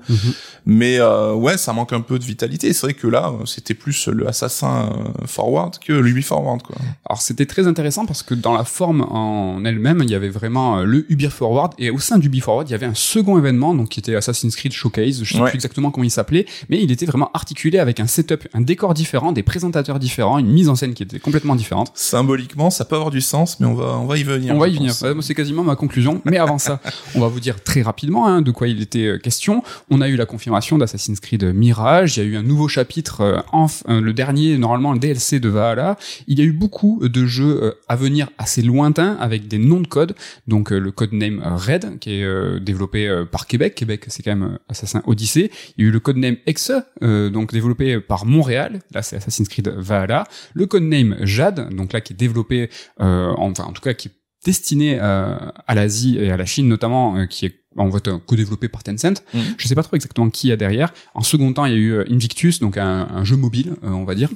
Mais 0.66 1.00
euh, 1.00 1.34
ouais, 1.34 1.58
ça 1.58 1.74
manque 1.74 1.94
un 1.94 2.02
peu 2.02 2.18
de 2.20 2.24
vitalité. 2.24 2.74
C'est 2.74 2.88
vrai 2.88 2.94
que 2.94 3.08
là, 3.08 3.30
euh, 3.34 3.46
c'était 3.46 3.74
plus 3.74 4.08
le 4.08 4.28
Assassin 4.28 4.90
euh, 4.92 5.26
Forward 5.28 5.78
que 5.80 5.94
l'Ubi 5.94 6.22
Forward, 6.22 6.62
quoi. 6.64 6.76
Alors 7.08 7.22
c'était 7.22 7.46
très 7.46 7.68
intéressant 7.68 8.06
parce 8.06 8.24
que 8.24 8.34
dans 8.34 8.54
la 8.54 8.64
forme 8.64 9.02
en 9.02 9.64
elle-même, 9.66 10.02
il 10.04 10.10
y 10.10 10.16
avait 10.16 10.30
vraiment 10.30 10.82
le 10.82 11.06
Ubi 11.12 11.30
Forward 11.30 11.74
et 11.78 11.90
au 11.92 12.00
sein 12.00 12.18
d'Ubi 12.18 12.40
Forward, 12.40 12.68
il 12.70 12.72
y 12.72 12.76
avait 12.76 12.86
un 12.86 12.94
second 12.96 13.38
événement 13.38 13.74
donc 13.76 13.90
qui 13.90 14.00
était 14.00 14.16
Assassin's 14.16 14.56
Creed 14.56 14.72
Showcase, 14.74 15.24
je 15.24 15.34
sais 15.34 15.42
Ouais. 15.42 15.50
plus 15.50 15.56
exactement 15.58 15.92
comment 15.92 16.04
il 16.06 16.12
s'appelait, 16.12 16.46
mais 16.70 16.82
il 16.82 16.92
était 16.92 17.06
vraiment 17.06 17.30
articulé 17.34 17.78
avec 17.80 18.00
un 18.00 18.08
setup, 18.08 18.48
un 18.54 18.62
décor 18.62 18.94
différent, 18.94 19.32
des 19.34 19.44
présentateurs 19.44 20.00
différents, 20.00 20.38
une 20.40 20.48
mise 20.52 20.70
en 20.70 20.76
scène 20.76 20.94
qui 20.94 21.04
était 21.04 21.20
complètement 21.20 21.56
différente. 21.56 21.92
Symboliquement, 21.94 22.70
ça 22.70 22.86
peut 22.86 22.96
avoir 22.96 23.12
du 23.12 23.22
sens, 23.26 23.60
mais 23.60 23.68
on 23.68 23.74
va 23.74 23.98
on 23.98 24.06
va 24.06 24.18
y 24.18 24.24
venir. 24.24 24.56
On 24.56 24.60
va 24.60 24.68
y 24.68 24.76
venir. 24.76 24.94
pense. 24.98 25.26
C'est 25.26 25.36
quasiment 25.36 25.64
ma 25.64 25.76
conclusion. 25.76 26.22
Mais 26.26 26.38
avant 26.38 26.58
ça, 26.58 26.80
on 27.16 27.20
va 27.20 27.28
vous 27.28 27.40
dire 27.40 27.64
très 27.64 27.82
rapidement 27.82 28.28
hein, 28.28 28.42
de 28.42 28.52
quoi 28.52 28.68
il 28.68 28.82
était 28.82 29.06
euh, 29.06 29.18
question. 29.18 29.64
On 29.90 30.02
a 30.02 30.08
eu 30.08 30.16
la 30.16 30.26
confirmation 30.26 30.78
d'Assassin's 30.78 31.20
Creed 31.20 31.44
Mirage. 31.44 32.18
Il 32.18 32.24
y 32.24 32.26
a 32.26 32.30
eu 32.30 32.36
un 32.38 32.44
nouveau 32.44 32.68
chapitre, 32.68 33.22
euh, 33.22 33.42
euh, 33.90 34.02
le 34.02 34.14
dernier, 34.14 34.58
normalement 34.58 34.94
le 34.94 35.00
DLC 35.00 35.40
de 35.40 35.50
Valhalla. 35.50 35.98
Il 36.28 36.40
y 36.40 36.42
a 36.42 36.46
eu 36.46 36.54
beaucoup 36.54 37.00
de 37.02 37.26
jeux 37.26 37.76
à 37.88 37.96
venir 37.96 38.30
assez 38.38 38.62
lointains 38.62 39.18
avec 39.20 39.48
des 39.48 39.58
noms 39.58 39.82
de 39.82 39.88
code. 39.88 40.16
Donc 40.48 40.72
le 40.72 40.92
codename 40.92 41.42
euh, 41.46 41.56
Red, 41.56 42.00
qui 42.00 42.22
est 42.22 42.60
développé 42.60 43.24
par 43.32 43.48
Québec. 43.48 43.76
Québec, 43.76 44.06
c'est 44.08 44.24
quand 44.24 44.36
même 44.36 44.58
Assassin 44.70 45.02
Odyssey. 45.06 45.52
Il 45.78 45.84
y 45.84 45.88
a 45.88 45.90
eu 45.90 45.92
le 45.92 46.00
codename 46.00 46.38
Exe, 46.46 46.72
euh, 47.04 47.30
donc 47.30 47.52
développé 47.52 48.00
par 48.00 48.26
Montréal. 48.26 48.80
Là, 48.94 49.02
c'est 49.02 49.18
Assassin's 49.18 49.48
Creed 49.48 49.68
Valhalla. 49.70 50.26
Le 50.54 50.66
codename 50.66 51.18
Jade, 51.22 51.74
donc 51.74 51.94
là 51.94 52.02
qui 52.02 52.14
est 52.14 52.16
développé, 52.16 52.70
euh, 53.02 53.15
enfin 53.38 53.64
en 53.64 53.72
tout 53.74 53.82
cas 53.82 53.94
qui 53.94 54.08
est 54.10 54.12
destiné 54.46 55.00
euh, 55.02 55.36
à 55.68 55.74
l'Asie 55.76 56.18
et 56.20 56.30
à 56.32 56.38
la 56.38 56.46
Chine 56.46 56.68
notamment, 56.68 57.16
euh, 57.18 57.26
qui 57.26 57.46
est 57.48 57.62
en 57.78 57.92
fait 57.92 58.08
euh, 58.08 58.20
co-développé 58.26 58.68
par 58.70 58.84
Tencent. 58.84 59.24
Mhm. 59.34 59.42
Je 59.58 59.68
sais 59.68 59.74
pas 59.76 59.82
trop 59.84 59.96
exactement 59.96 60.30
qui 60.30 60.48
il 60.48 60.50
y 60.52 60.54
a 60.54 60.56
derrière. 60.56 60.94
En 61.16 61.24
second 61.24 61.52
temps, 61.52 61.66
il 61.66 61.72
y 61.72 61.76
a 61.76 61.80
eu 61.80 61.92
euh, 61.94 62.06
Invictus, 62.12 62.60
donc 62.60 62.78
un, 62.78 63.08
un 63.12 63.24
jeu 63.24 63.36
mobile, 63.38 63.74
euh, 63.84 63.90
on 63.90 64.06
va 64.06 64.14
dire. 64.16 64.30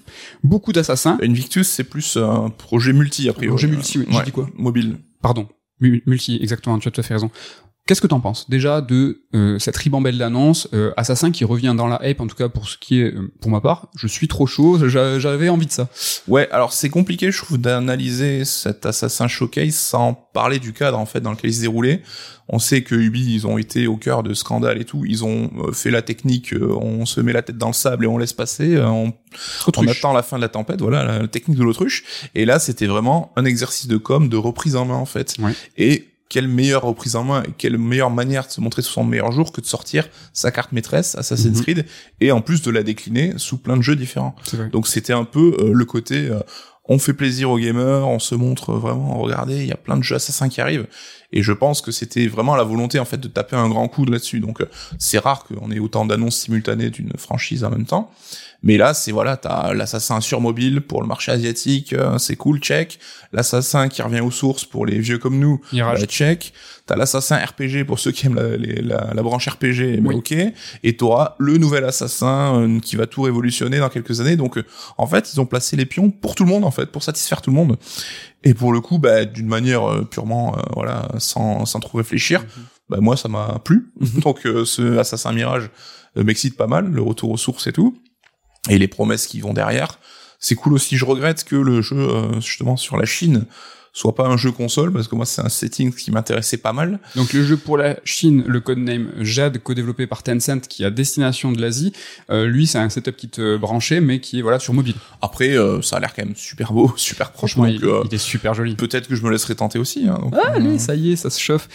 Beaucoup 0.43 0.73
d'assassins. 0.73 1.17
Invictus, 1.21 1.67
c'est 1.67 1.83
plus 1.83 2.17
un 2.17 2.49
projet 2.49 2.91
multi, 2.91 3.29
a 3.29 3.33
priori. 3.33 3.49
Projet 3.55 3.67
multi, 3.67 3.99
oui. 3.99 4.05
J'ai 4.09 4.17
Ouais, 4.17 4.23
dit 4.25 4.31
quoi 4.31 4.49
Mobile. 4.57 4.97
Pardon, 5.21 5.47
mu- 5.79 6.01
multi, 6.07 6.39
exactement, 6.41 6.79
tu 6.79 6.87
as 6.87 6.91
tout 6.91 7.01
à 7.01 7.03
fait 7.03 7.13
raison. 7.13 7.29
Qu'est-ce 7.89 8.01
que 8.01 8.07
t'en 8.07 8.19
penses 8.19 8.47
déjà 8.51 8.81
de 8.81 9.23
euh, 9.33 9.57
cette 9.57 9.75
ribambelle 9.75 10.19
d'annonces 10.19 10.67
euh, 10.75 10.91
Assassin 10.95 11.31
qui 11.31 11.43
revient 11.43 11.73
dans 11.75 11.87
la 11.87 11.99
hype, 12.07 12.21
en 12.21 12.27
tout 12.27 12.35
cas 12.35 12.47
pour 12.47 12.69
ce 12.69 12.77
qui 12.77 13.01
est, 13.01 13.15
euh, 13.15 13.31
pour 13.41 13.49
ma 13.49 13.61
part, 13.61 13.87
je 13.97 14.05
suis 14.05 14.27
trop 14.27 14.45
chaud, 14.45 14.87
j'a- 14.87 15.17
j'avais 15.17 15.49
envie 15.49 15.65
de 15.65 15.71
ça. 15.71 15.89
Ouais, 16.27 16.47
alors 16.51 16.71
c'est 16.71 16.89
compliqué, 16.89 17.31
je 17.31 17.39
trouve, 17.39 17.57
d'analyser 17.57 18.45
cet 18.45 18.85
Assassin 18.85 19.27
Showcase 19.27 19.73
sans 19.73 20.13
parler 20.13 20.59
du 20.59 20.71
cadre 20.71 20.99
en 20.99 21.07
fait 21.07 21.19
dans 21.19 21.31
lequel 21.31 21.49
il 21.49 21.53
se 21.55 21.61
déroulait. 21.61 22.03
On 22.47 22.59
sait 22.59 22.83
que 22.83 22.93
Ubi, 22.93 23.33
ils 23.33 23.47
ont 23.47 23.57
été 23.57 23.87
au 23.87 23.97
cœur 23.97 24.21
de 24.21 24.35
scandales 24.35 24.79
et 24.79 24.85
tout. 24.85 25.03
Ils 25.07 25.23
ont 25.23 25.49
euh, 25.57 25.71
fait 25.71 25.89
la 25.89 26.03
technique, 26.03 26.53
euh, 26.53 26.71
on 26.79 27.07
se 27.07 27.21
met 27.21 27.33
la 27.33 27.41
tête 27.41 27.57
dans 27.57 27.69
le 27.69 27.73
sable 27.73 28.05
et 28.05 28.07
on 28.07 28.19
laisse 28.19 28.33
passer. 28.33 28.75
euh, 28.75 28.85
on, 28.87 29.13
on 29.77 29.87
attend 29.87 30.13
la 30.13 30.21
fin 30.21 30.37
de 30.37 30.41
la 30.43 30.49
tempête, 30.49 30.79
voilà, 30.79 31.03
la, 31.05 31.19
la 31.23 31.27
technique 31.27 31.57
de 31.57 31.63
l'autruche. 31.63 32.03
Et 32.35 32.45
là, 32.45 32.59
c'était 32.59 32.85
vraiment 32.87 33.31
un 33.35 33.45
exercice 33.45 33.87
de 33.87 33.97
com, 33.97 34.29
de 34.29 34.37
reprise 34.37 34.75
en 34.75 34.85
main 34.85 34.95
en 34.95 35.05
fait. 35.05 35.35
Ouais. 35.39 35.53
Et 35.77 36.05
quelle 36.29 36.47
meilleure 36.47 36.83
reprise 36.83 37.15
en 37.15 37.23
main 37.23 37.43
et 37.43 37.51
quelle 37.57 37.77
meilleure 37.77 38.11
manière 38.11 38.45
de 38.45 38.51
se 38.51 38.61
montrer 38.61 38.81
sur 38.83 38.93
son 38.93 39.03
meilleur 39.03 39.31
jour 39.31 39.51
que 39.51 39.61
de 39.61 39.65
sortir 39.65 40.07
sa 40.31 40.51
carte 40.51 40.71
maîtresse 40.71 41.15
Assassin's 41.15 41.57
Mhm. 41.57 41.63
Creed 41.63 41.85
et 42.21 42.31
en 42.31 42.41
plus 42.41 42.61
de 42.61 42.69
la 42.71 42.83
décliner 42.83 43.33
sous 43.37 43.57
plein 43.57 43.75
de 43.77 43.81
jeux 43.81 43.95
différents. 43.95 44.35
Donc 44.71 44.87
c'était 44.87 45.13
un 45.13 45.25
peu 45.25 45.57
euh, 45.59 45.71
le 45.73 45.85
côté 45.85 46.27
euh, 46.29 46.39
on 46.91 46.97
fait 46.97 47.13
plaisir 47.13 47.51
aux 47.51 47.59
gamers, 47.59 48.07
on 48.07 48.17
se 48.17 48.33
montre 48.33 48.73
vraiment, 48.73 49.19
regardez, 49.19 49.57
il 49.57 49.67
y 49.67 49.71
a 49.71 49.77
plein 49.77 49.95
de 49.95 50.01
jeux 50.03 50.15
assassins 50.15 50.49
qui 50.49 50.59
arrivent. 50.59 50.87
Et 51.31 51.43
je 51.43 51.51
pense 51.53 51.81
que 51.83 51.91
c'était 51.91 52.25
vraiment 52.25 52.55
la 52.55 52.63
volonté 52.63 52.97
en 52.97 53.05
fait 53.05 53.17
de 53.19 53.27
taper 53.27 53.55
un 53.55 53.69
grand 53.69 53.87
coup 53.87 54.05
là-dessus. 54.05 54.39
Donc 54.39 54.61
euh, 54.61 54.65
c'est 54.97 55.19
rare 55.19 55.43
qu'on 55.45 55.69
ait 55.69 55.77
autant 55.77 56.05
d'annonces 56.05 56.37
simultanées 56.37 56.89
d'une 56.89 57.13
franchise 57.17 57.63
en 57.63 57.69
même 57.69 57.85
temps. 57.85 58.09
Mais 58.61 58.75
là, 58.75 58.93
c'est 58.93 59.13
voilà, 59.13 59.37
t'as 59.37 59.73
l'assassin 59.73 60.19
sur 60.19 60.41
mobile 60.41 60.81
pour 60.81 61.01
le 61.01 61.07
marché 61.07 61.31
asiatique, 61.31 61.93
euh, 61.93 62.17
c'est 62.17 62.35
cool, 62.35 62.59
check. 62.59 62.99
L'assassin 63.31 63.87
qui 63.87 64.01
revient 64.01 64.19
aux 64.19 64.31
sources 64.31 64.65
pour 64.65 64.85
les 64.85 64.99
vieux 64.99 65.17
comme 65.17 65.39
nous, 65.39 65.61
Mirage. 65.71 66.01
bah, 66.01 66.05
check. 66.07 66.53
T'as 66.85 66.97
l'assassin 66.97 67.37
RPG 67.37 67.85
pour 67.85 67.99
ceux 67.99 68.11
qui 68.11 68.25
aiment 68.25 68.35
la, 68.35 68.57
les- 68.57 68.81
la, 68.81 69.11
la 69.13 69.21
branche 69.23 69.47
RPG, 69.47 70.01
Oui. 70.03 70.15
ok. 70.15 70.33
Et 70.83 70.97
t'auras 70.97 71.35
le 71.37 71.57
nouvel 71.57 71.85
assassin 71.85 72.59
euh, 72.61 72.79
qui 72.81 72.95
va 72.97 73.07
tout 73.07 73.21
révolutionner 73.21 73.77
dans 73.79 73.87
quelques 73.89 74.19
années. 74.19 74.35
Donc, 74.35 74.57
euh, 74.57 74.65
en 74.97 75.07
fait, 75.07 75.31
ils 75.33 75.39
ont 75.39 75.45
placé 75.45 75.77
les 75.77 75.85
pions 75.85 76.09
pour 76.09 76.35
tout 76.35 76.43
le 76.43 76.49
monde, 76.49 76.65
en 76.65 76.71
fait, 76.71 76.87
pour 76.87 77.01
satisfaire 77.03 77.41
tout 77.41 77.51
le 77.51 77.55
monde. 77.55 77.77
Et 78.43 78.53
pour 78.53 78.73
le 78.73 78.81
coup, 78.81 78.97
bah, 78.99 79.23
d'une 79.23 79.47
manière 79.47 79.89
euh, 79.89 80.01
purement, 80.03 80.57
voilà, 80.75 81.07
sans, 81.19 81.65
sans 81.65 81.79
trop 81.79 81.99
réfléchir, 81.99 82.43
bah, 82.89 82.97
moi, 82.99 83.15
ça 83.15 83.29
m'a 83.29 83.61
plu. 83.63 83.93
Donc, 84.23 84.45
euh, 84.45 84.65
ce 84.65 84.97
assassin 84.97 85.31
Mirage 85.31 85.69
m'excite 86.17 86.57
pas 86.57 86.67
mal, 86.67 86.89
le 86.91 87.01
retour 87.01 87.29
aux 87.31 87.37
sources 87.37 87.67
et 87.67 87.71
tout. 87.71 87.97
Et 88.69 88.77
les 88.77 88.87
promesses 88.87 89.27
qui 89.27 89.39
vont 89.39 89.53
derrière. 89.53 89.99
C'est 90.39 90.55
cool 90.55 90.73
aussi. 90.73 90.97
Je 90.97 91.05
regrette 91.05 91.43
que 91.43 91.55
le 91.55 91.81
jeu, 91.81 91.97
euh, 91.97 92.41
justement, 92.41 92.77
sur 92.77 92.97
la 92.97 93.05
Chine, 93.05 93.45
soit 93.99 94.15
pas 94.15 94.27
un 94.27 94.37
jeu 94.37 94.51
console, 94.51 94.93
parce 94.93 95.09
que 95.09 95.15
moi, 95.15 95.25
c'est 95.25 95.41
un 95.41 95.49
setting 95.49 95.93
qui 95.93 96.09
m'intéressait 96.11 96.57
pas 96.57 96.71
mal. 96.71 96.99
Donc 97.17 97.33
le 97.33 97.43
jeu 97.43 97.57
pour 97.57 97.75
la 97.77 97.97
Chine, 98.05 98.43
le 98.47 98.61
codename 98.61 99.09
Jade, 99.19 99.57
co-développé 99.61 100.07
par 100.07 100.23
Tencent, 100.23 100.61
qui 100.69 100.83
est 100.83 100.85
à 100.85 100.89
destination 100.89 101.51
de 101.51 101.59
l'Asie, 101.59 101.91
euh, 102.29 102.45
lui 102.45 102.65
c'est 102.65 102.77
un 102.77 102.87
setup 102.89 103.17
kit 103.17 103.31
euh, 103.39 103.57
branché, 103.57 103.99
mais 103.99 104.21
qui 104.21 104.39
est 104.39 104.41
voilà 104.41 104.59
sur 104.59 104.73
mobile. 104.73 104.95
Après, 105.21 105.49
euh, 105.57 105.81
ça 105.81 105.97
a 105.97 105.99
l'air 105.99 106.13
quand 106.15 106.23
même 106.23 106.35
super 106.35 106.71
beau, 106.71 106.93
super 106.97 107.31
proche. 107.31 107.51
Franchement, 107.55 107.65
donc, 107.71 107.81
il, 107.81 107.85
euh, 107.85 108.03
il 108.09 108.15
est 108.15 108.17
super 108.17 108.53
joli. 108.53 108.75
peut-être 108.75 109.07
que 109.09 109.15
je 109.15 109.23
me 109.23 109.29
laisserai 109.31 109.55
tenter 109.55 109.79
aussi. 109.79 110.07
Hein, 110.07 110.17
donc, 110.21 110.33
Ah, 110.41 110.53
euh, 110.55 110.59
lui, 110.59 110.79
ça 110.79 110.95
y 110.95 111.11
est, 111.11 111.15
ça 111.17 111.29
se 111.29 111.39
chauffe. 111.41 111.67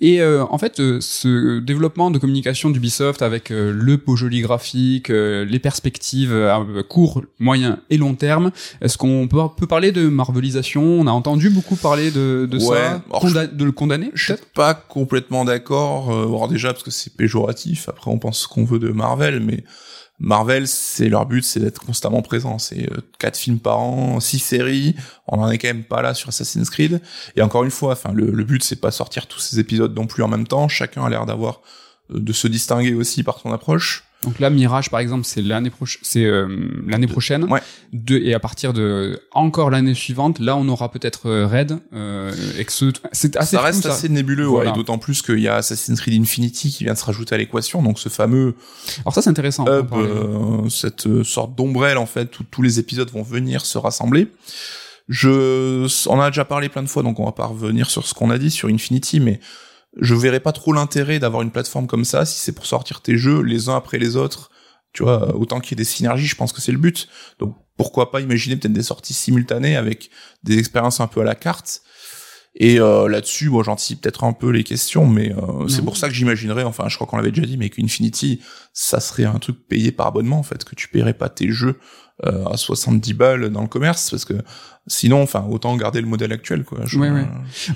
Et 0.00 0.20
euh, 0.20 0.44
en 0.50 0.58
fait, 0.58 0.78
euh, 0.78 0.98
ce 1.00 1.58
développement 1.58 2.10
de 2.12 2.18
communication 2.18 2.70
d'Ubisoft 2.70 3.22
avec 3.22 3.50
euh, 3.50 3.72
le 3.74 3.96
beau 3.96 4.14
joli 4.14 4.40
graphique, 4.40 5.10
euh, 5.10 5.44
les 5.44 5.58
perspectives 5.58 6.32
euh, 6.32 6.54
à 6.54 6.82
court, 6.88 7.22
moyen 7.40 7.80
et 7.90 7.96
long 7.96 8.14
terme, 8.14 8.52
est-ce 8.80 8.96
qu'on 8.98 9.26
peut, 9.28 9.38
peut 9.56 9.66
parler 9.66 9.90
de 9.90 10.08
marvelisation? 10.08 10.82
On 10.84 11.06
a 11.06 11.10
entendu 11.12 11.50
beaucoup 11.50 11.71
parler 11.76 12.10
de, 12.10 12.48
de 12.50 12.58
Ouais, 12.58 12.76
ça, 12.78 13.02
alors 13.10 13.48
de 13.52 13.64
le 13.64 13.72
condamner 13.72 14.10
Je 14.14 14.32
suis 14.32 14.42
pas 14.54 14.74
complètement 14.74 15.44
d'accord. 15.44 16.10
Euh, 16.10 16.26
alors 16.26 16.48
déjà 16.48 16.72
parce 16.72 16.82
que 16.82 16.90
c'est 16.90 17.16
péjoratif. 17.16 17.88
Après, 17.88 18.10
on 18.10 18.18
pense 18.18 18.40
ce 18.40 18.48
qu'on 18.48 18.64
veut 18.64 18.78
de 18.78 18.88
Marvel, 18.88 19.40
mais 19.40 19.64
Marvel, 20.18 20.68
c'est 20.68 21.08
leur 21.08 21.26
but, 21.26 21.42
c'est 21.42 21.58
d'être 21.58 21.84
constamment 21.84 22.22
présent. 22.22 22.58
C'est 22.58 22.90
euh, 22.92 22.98
quatre 23.18 23.36
films 23.36 23.58
par 23.58 23.80
an, 23.80 24.20
six 24.20 24.38
séries. 24.38 24.94
On 25.26 25.40
en 25.40 25.50
est 25.50 25.58
quand 25.58 25.68
même 25.68 25.84
pas 25.84 26.00
là 26.00 26.14
sur 26.14 26.28
Assassin's 26.28 26.70
Creed. 26.70 27.00
Et 27.34 27.42
encore 27.42 27.64
une 27.64 27.70
fois, 27.70 27.92
enfin, 27.92 28.12
le, 28.12 28.30
le 28.30 28.44
but, 28.44 28.62
c'est 28.62 28.80
pas 28.80 28.92
sortir 28.92 29.26
tous 29.26 29.40
ces 29.40 29.58
épisodes 29.58 29.94
non 29.96 30.06
plus 30.06 30.22
en 30.22 30.28
même 30.28 30.46
temps. 30.46 30.68
Chacun 30.68 31.04
a 31.04 31.10
l'air 31.10 31.26
d'avoir 31.26 31.60
euh, 32.12 32.20
de 32.20 32.32
se 32.32 32.46
distinguer 32.46 32.94
aussi 32.94 33.22
par 33.22 33.40
son 33.40 33.52
approche. 33.52 34.04
Donc 34.22 34.38
là, 34.38 34.50
Mirage, 34.50 34.88
par 34.88 35.00
exemple, 35.00 35.24
c'est 35.24 35.42
l'année 35.42 35.70
prochaine, 35.70 36.00
c'est 36.02 36.24
euh, 36.24 36.46
l'année 36.86 37.08
prochaine. 37.08 37.44
Ouais. 37.50 37.60
De, 37.92 38.16
et 38.16 38.34
à 38.34 38.38
partir 38.38 38.72
de 38.72 39.20
encore 39.32 39.68
l'année 39.68 39.94
suivante, 39.94 40.38
là, 40.38 40.56
on 40.56 40.68
aura 40.68 40.90
peut-être 40.92 41.26
euh, 41.28 41.46
Red, 41.46 41.78
euh, 41.92 42.32
et 42.56 42.64
que 42.64 42.70
ce- 42.72 42.92
c'est 43.10 43.36
assez 43.36 43.56
ça 43.56 43.62
reste 43.62 43.82
ça. 43.82 43.90
assez 43.92 44.08
nébuleux, 44.08 44.46
ouais, 44.46 44.54
Voilà. 44.54 44.70
et 44.70 44.74
d'autant 44.74 44.98
plus 44.98 45.22
qu'il 45.22 45.40
y 45.40 45.48
a 45.48 45.56
Assassin's 45.56 46.00
Creed 46.00 46.20
Infinity 46.20 46.70
qui 46.70 46.84
vient 46.84 46.92
de 46.94 46.98
se 46.98 47.04
rajouter 47.04 47.34
à 47.34 47.38
l'équation, 47.38 47.82
donc 47.82 47.98
ce 47.98 48.08
fameux 48.08 48.54
Alors 49.04 49.12
ça, 49.12 49.22
c'est 49.22 49.30
intéressant. 49.30 49.64
hub, 49.66 49.92
euh, 49.92 50.68
cette 50.68 51.06
euh, 51.08 51.24
sorte 51.24 51.56
d'ombrelle 51.56 51.98
en 51.98 52.06
fait 52.06 52.38
où 52.38 52.44
tous 52.44 52.62
les 52.62 52.78
épisodes 52.78 53.10
vont 53.10 53.22
venir 53.24 53.66
se 53.66 53.76
rassembler. 53.76 54.28
Je, 55.08 55.86
on 56.08 56.12
en 56.14 56.20
a 56.20 56.30
déjà 56.30 56.44
parlé 56.44 56.68
plein 56.68 56.82
de 56.82 56.88
fois, 56.88 57.02
donc 57.02 57.18
on 57.18 57.24
va 57.24 57.32
pas 57.32 57.46
revenir 57.46 57.90
sur 57.90 58.06
ce 58.06 58.14
qu'on 58.14 58.30
a 58.30 58.38
dit 58.38 58.50
sur 58.50 58.68
Infinity, 58.68 59.20
mais 59.20 59.40
je 60.00 60.14
verrais 60.14 60.40
pas 60.40 60.52
trop 60.52 60.72
l'intérêt 60.72 61.18
d'avoir 61.18 61.42
une 61.42 61.50
plateforme 61.50 61.86
comme 61.86 62.04
ça 62.04 62.24
si 62.24 62.38
c'est 62.38 62.52
pour 62.52 62.66
sortir 62.66 63.00
tes 63.00 63.16
jeux 63.16 63.42
les 63.42 63.68
uns 63.68 63.76
après 63.76 63.98
les 63.98 64.16
autres. 64.16 64.50
Tu 64.92 65.02
vois, 65.02 65.34
autant 65.36 65.60
qu'il 65.60 65.72
y 65.72 65.74
ait 65.74 65.84
des 65.84 65.90
synergies, 65.90 66.26
je 66.26 66.36
pense 66.36 66.52
que 66.52 66.60
c'est 66.60 66.72
le 66.72 66.78
but. 66.78 67.08
Donc 67.38 67.56
pourquoi 67.76 68.10
pas 68.10 68.20
imaginer 68.20 68.56
peut-être 68.56 68.72
des 68.72 68.82
sorties 68.82 69.14
simultanées 69.14 69.76
avec 69.76 70.10
des 70.44 70.58
expériences 70.58 71.00
un 71.00 71.06
peu 71.06 71.20
à 71.20 71.24
la 71.24 71.34
carte. 71.34 71.82
Et 72.54 72.78
euh, 72.78 73.08
là-dessus, 73.08 73.48
moi, 73.48 73.62
j'anticipe 73.62 74.02
peut-être 74.02 74.24
un 74.24 74.34
peu 74.34 74.50
les 74.50 74.62
questions, 74.62 75.06
mais 75.06 75.32
euh, 75.32 75.66
c'est 75.68 75.82
pour 75.82 75.96
ça 75.96 76.08
que 76.08 76.14
j'imaginerais, 76.14 76.64
enfin, 76.64 76.88
je 76.88 76.96
crois 76.96 77.06
qu'on 77.06 77.16
l'avait 77.16 77.30
déjà 77.30 77.46
dit, 77.46 77.56
mais 77.56 77.70
qu'Infinity, 77.70 78.40
ça 78.74 79.00
serait 79.00 79.24
un 79.24 79.38
truc 79.38 79.66
payé 79.66 79.90
par 79.90 80.08
abonnement, 80.08 80.38
en 80.38 80.42
fait, 80.42 80.62
que 80.62 80.74
tu 80.74 80.88
paierais 80.88 81.14
pas 81.14 81.30
tes 81.30 81.50
jeux 81.50 81.78
euh, 82.26 82.44
à 82.46 82.56
70 82.56 83.14
balles 83.14 83.50
dans 83.50 83.62
le 83.62 83.68
commerce, 83.68 84.10
parce 84.10 84.24
que 84.24 84.34
sinon, 84.88 85.22
enfin, 85.22 85.44
autant 85.48 85.76
garder 85.76 86.00
le 86.00 86.06
modèle 86.08 86.32
actuel, 86.32 86.64
quoi. 86.64 86.80
Je- 86.84 86.98
Ouais, 86.98 87.10
ouais. 87.10 87.26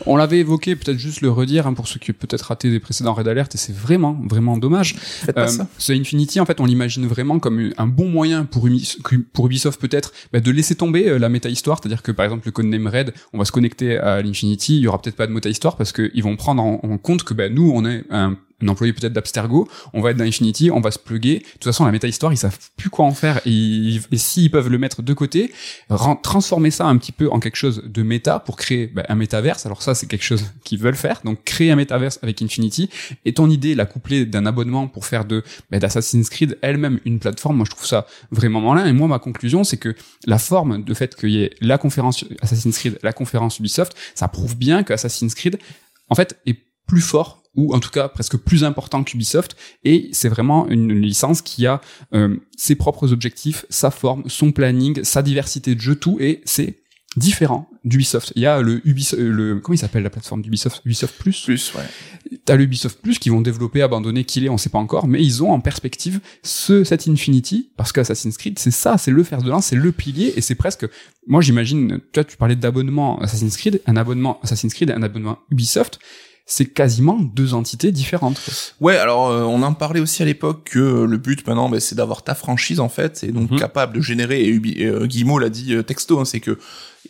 On 0.06 0.16
l'avait 0.16 0.38
évoqué, 0.38 0.74
peut-être 0.74 0.98
juste 0.98 1.20
le 1.20 1.30
redire 1.30 1.66
hein, 1.66 1.74
pour 1.74 1.86
ceux 1.86 2.00
qui 2.00 2.10
ont 2.10 2.14
peut-être 2.18 2.42
raté 2.42 2.70
des 2.70 2.80
précédents 2.80 3.14
Red 3.14 3.28
Alert, 3.28 3.54
et 3.54 3.58
c'est 3.58 3.74
vraiment, 3.74 4.20
vraiment 4.28 4.56
dommage. 4.56 4.96
Euh, 5.36 5.46
ça. 5.46 5.68
ce 5.78 5.92
Infinity, 5.92 6.40
en 6.40 6.46
fait, 6.46 6.60
on 6.60 6.64
l'imagine 6.64 7.06
vraiment 7.06 7.38
comme 7.38 7.70
un 7.76 7.86
bon 7.86 8.08
moyen 8.08 8.44
pour, 8.44 8.66
Ubisoft 8.66 9.80
peut-être 9.80 10.12
bah, 10.32 10.40
de 10.40 10.50
laisser 10.50 10.74
tomber 10.74 11.08
euh, 11.08 11.18
la 11.18 11.28
méta-histoire, 11.28 11.78
c'est-à-dire 11.80 12.02
que 12.02 12.12
par 12.12 12.24
exemple 12.24 12.42
le 12.46 12.52
codename 12.52 12.86
Red, 12.88 13.12
on 13.32 13.38
va 13.38 13.44
se 13.44 13.52
connecter 13.52 13.98
à 13.98 14.20
l'Infinity, 14.22 14.76
il 14.76 14.80
y 14.82 14.88
aura 14.88 15.00
peut-être 15.00 15.16
pas 15.16 15.26
de 15.26 15.32
méta-histoire 15.32 15.76
parce 15.76 15.92
qu'ils 15.92 16.22
vont 16.22 16.36
prendre 16.36 16.62
en, 16.62 16.80
en 16.82 16.98
compte 16.98 17.22
que 17.22 17.34
bah, 17.34 17.48
nous, 17.48 17.70
on 17.74 17.84
est 17.86 18.04
un, 18.10 18.36
un 18.62 18.68
employé 18.68 18.92
peut-être 18.92 19.12
d'Abstergo, 19.12 19.68
on 19.92 20.00
va 20.00 20.10
être 20.12 20.16
dans 20.16 20.25
Infinity, 20.25 20.70
on 20.70 20.80
va 20.80 20.90
se 20.90 20.98
plugger. 20.98 21.38
De 21.40 21.44
toute 21.44 21.64
façon, 21.64 21.84
la 21.84 21.92
méta-histoire, 21.92 22.32
ils 22.32 22.36
savent 22.38 22.58
plus 22.76 22.88
quoi 22.90 23.04
en 23.04 23.12
faire. 23.12 23.38
Et, 23.46 23.50
ils- 23.50 24.02
et 24.10 24.16
s'ils 24.18 24.50
peuvent 24.50 24.68
le 24.70 24.78
mettre 24.78 25.02
de 25.02 25.12
côté, 25.12 25.52
transformer 26.22 26.70
ça 26.70 26.86
un 26.86 26.96
petit 26.96 27.12
peu 27.12 27.30
en 27.30 27.40
quelque 27.40 27.56
chose 27.56 27.82
de 27.84 28.02
méta 28.02 28.38
pour 28.38 28.56
créer 28.56 28.86
bah, 28.86 29.04
un 29.08 29.14
métaverse. 29.14 29.66
Alors 29.66 29.82
ça, 29.82 29.94
c'est 29.94 30.06
quelque 30.06 30.25
chose 30.25 30.44
qu'ils 30.64 30.78
veulent 30.78 30.96
faire. 30.96 31.20
Donc 31.25 31.44
créer 31.44 31.70
un 31.70 31.76
métaverse 31.76 32.18
avec 32.22 32.40
Infinity. 32.42 32.88
Et 33.25 33.32
ton 33.34 33.50
idée, 33.50 33.75
la 33.75 33.86
coupler 33.86 34.26
d'un 34.26 34.46
abonnement 34.46 34.86
pour 34.88 35.06
faire 35.06 35.25
de 35.25 35.42
bah, 35.70 35.78
d'Assassin's 35.78 36.28
Creed 36.28 36.58
elle-même 36.62 37.00
une 37.04 37.18
plateforme, 37.18 37.56
moi 37.56 37.66
je 37.66 37.70
trouve 37.70 37.86
ça 37.86 38.06
vraiment 38.30 38.60
malin. 38.60 38.86
Et 38.86 38.92
moi, 38.92 39.08
ma 39.08 39.18
conclusion, 39.18 39.64
c'est 39.64 39.76
que 39.76 39.94
la 40.26 40.38
forme 40.38 40.82
de 40.84 40.94
fait 40.94 41.14
qu'il 41.14 41.30
y 41.30 41.42
ait 41.42 41.50
la 41.60 41.78
conférence 41.78 42.25
Assassin's 42.40 42.78
Creed, 42.78 42.98
la 43.02 43.12
conférence 43.12 43.58
Ubisoft, 43.58 43.94
ça 44.14 44.28
prouve 44.28 44.56
bien 44.56 44.82
que 44.82 44.92
Assassin's 44.92 45.34
Creed, 45.34 45.58
en 46.08 46.14
fait, 46.14 46.38
est 46.46 46.56
plus 46.87 47.00
fort 47.00 47.43
ou 47.57 47.75
en 47.75 47.81
tout 47.81 47.90
cas 47.90 48.09
presque 48.09 48.37
plus 48.37 48.64
important 48.64 49.02
qu'Ubisoft 49.02 49.57
et 49.85 50.11
c'est 50.12 50.28
vraiment 50.28 50.69
une 50.69 50.93
licence 50.93 51.43
qui 51.43 51.66
a 51.66 51.81
euh, 52.14 52.37
ses 52.57 52.75
propres 52.75 53.12
objectifs, 53.12 53.64
sa 53.71 53.90
forme, 53.90 54.25
son 54.26 54.52
planning, 54.52 55.02
sa 55.05 55.23
diversité 55.23 55.75
de 55.75 55.81
jeux, 55.81 55.97
tout 55.97 56.19
et 56.21 56.43
c'est 56.45 56.83
différent 57.16 57.71
d'Ubisoft. 57.85 58.35
Il 58.37 58.43
y 58.43 58.47
a 58.47 58.61
le 58.61 58.87
Ubisoft, 58.87 59.23
le 59.23 59.59
comment 59.61 59.75
il 59.75 59.78
s'appelle 59.78 60.02
la 60.02 60.11
plateforme 60.11 60.43
d'Ubisoft, 60.43 60.83
Ubisoft 60.85 61.19
Plus? 61.19 61.45
Plus, 61.45 61.73
ouais. 61.75 62.38
T'as 62.45 62.57
le 62.57 62.64
Ubisoft 62.64 63.00
Plus 63.00 63.19
qui 63.19 63.31
vont 63.31 63.40
développer, 63.40 63.81
abandonner, 63.81 64.25
killer, 64.25 64.50
on 64.50 64.59
sait 64.59 64.69
pas 64.69 64.78
encore, 64.78 65.09
mais 65.09 65.25
ils 65.25 65.43
ont 65.43 65.50
en 65.50 65.61
perspective 65.61 66.21
ce 66.43 66.85
cet 66.85 67.09
Infinity 67.09 67.71
parce 67.78 67.93
qu'Assassin's 67.93 68.37
Creed 68.37 68.59
c'est 68.59 68.71
ça, 68.71 68.99
c'est 68.99 69.11
le 69.11 69.25
fer 69.25 69.40
de 69.40 69.49
lance, 69.49 69.66
c'est 69.66 69.76
le 69.76 69.93
pilier 69.93 70.35
et 70.37 70.43
c'est 70.43 70.57
presque. 70.57 70.87
Moi 71.26 71.40
j'imagine, 71.40 72.00
toi 72.12 72.23
tu 72.23 72.37
parlais 72.37 72.57
d'abonnement 72.57 73.19
Assassin's 73.21 73.57
Creed, 73.57 73.81
un 73.87 73.97
abonnement 73.97 74.38
Assassin's 74.43 74.75
Creed, 74.75 74.90
un 74.90 75.02
abonnement 75.02 75.38
Ubisoft. 75.50 75.99
C'est 76.48 76.66
quasiment 76.66 77.18
deux 77.20 77.54
entités 77.54 77.90
différentes. 77.90 78.40
Ouais, 78.80 78.96
alors 78.96 79.30
euh, 79.30 79.42
on 79.42 79.62
en 79.64 79.74
parlait 79.74 79.98
aussi 79.98 80.22
à 80.22 80.24
l'époque 80.26 80.70
que 80.70 80.78
euh, 80.78 81.04
le 81.06 81.16
but 81.16 81.44
maintenant, 81.44 81.68
ben, 81.68 81.80
c'est 81.80 81.96
d'avoir 81.96 82.22
ta 82.22 82.36
franchise 82.36 82.78
en 82.78 82.88
fait, 82.88 83.24
et 83.24 83.32
donc 83.32 83.50
Mhm. 83.50 83.58
capable 83.58 83.96
de 83.96 84.00
générer. 84.00 84.42
Et 84.42 84.48
Ubi, 84.48 84.72
et, 84.76 84.86
euh, 84.86 85.06
Guillemot 85.06 85.40
l'a 85.40 85.48
dit 85.48 85.74
euh, 85.74 85.82
texto, 85.82 86.20
hein, 86.20 86.24
c'est 86.24 86.38
que 86.38 86.56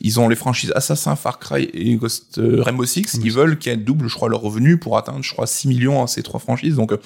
ils 0.00 0.20
ont 0.20 0.28
les 0.28 0.36
franchises 0.36 0.72
Assassin, 0.74 1.16
Far 1.16 1.38
Cry 1.38 1.70
et 1.74 1.94
Ghost 1.96 2.38
euh, 2.38 2.62
Rainbow 2.62 2.84
Six 2.86 3.02
qui 3.12 3.18
Rainbow 3.28 3.34
veulent 3.34 3.58
qu'elles 3.58 3.84
doublent, 3.84 4.08
je 4.08 4.14
crois, 4.14 4.28
leur 4.30 4.40
revenu 4.40 4.78
pour 4.78 4.96
atteindre, 4.98 5.22
je 5.22 5.32
crois, 5.32 5.46
6 5.46 5.68
millions 5.68 6.02
à 6.02 6.06
ces 6.06 6.22
trois 6.22 6.40
franchises. 6.40 6.76
Donc 6.76 6.92
euh, 6.92 6.98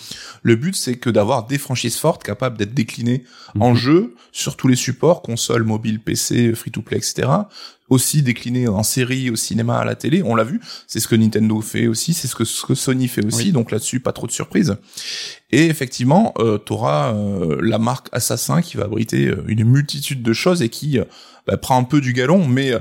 le 0.42 0.54
but, 0.56 0.75
c'est 0.76 0.96
que 0.96 1.10
d'avoir 1.10 1.46
des 1.49 1.58
franchises 1.58 1.96
fortes 1.96 2.22
capables 2.22 2.56
d'être 2.58 2.75
déclinées 2.75 3.25
en 3.58 3.70
Mhm. 3.70 3.76
jeu 3.76 4.14
sur 4.30 4.56
tous 4.56 4.68
les 4.68 4.76
supports, 4.76 5.22
console, 5.22 5.64
mobile, 5.64 5.99
PC, 6.00 6.52
free-to-play, 6.54 6.96
etc. 6.99 7.28
Aussi 7.90 8.23
déclinées 8.23 8.68
en 8.68 8.82
série, 8.82 9.30
au 9.30 9.37
cinéma, 9.37 9.78
à 9.78 9.85
la 9.85 9.97
télé. 9.97 10.23
On 10.23 10.35
l'a 10.35 10.44
vu. 10.44 10.61
C'est 10.87 11.00
ce 11.00 11.09
que 11.09 11.16
Nintendo 11.16 11.61
fait 11.61 11.87
aussi. 11.87 12.14
C'est 12.14 12.28
ce 12.28 12.35
que, 12.35 12.44
ce 12.44 12.64
que 12.64 12.75
Sony 12.75 13.09
fait 13.09 13.25
aussi. 13.25 13.47
Oui. 13.47 13.52
Donc 13.52 13.70
là-dessus, 13.70 14.00
pas 14.00 14.12
trop 14.12 14.26
de 14.26 14.32
surprises. 14.32 14.76
Et 15.52 15.66
effectivement, 15.66 16.32
euh, 16.38 16.59
t'auras 16.59 17.12
euh, 17.14 17.59
la 17.61 17.78
marque 17.78 18.09
Assassin 18.12 18.62
qui 18.62 18.76
va 18.76 18.85
abriter 18.85 19.26
euh, 19.26 19.44
une 19.49 19.64
multitude 19.64 20.23
de 20.23 20.32
choses 20.32 20.62
et 20.62 20.68
qui 20.68 20.99
euh, 20.99 21.04
bah, 21.47 21.56
prend 21.56 21.76
un 21.78 21.85
peu 21.85 22.00
du 22.00 22.12
galon, 22.12 22.47
mais 22.47 22.73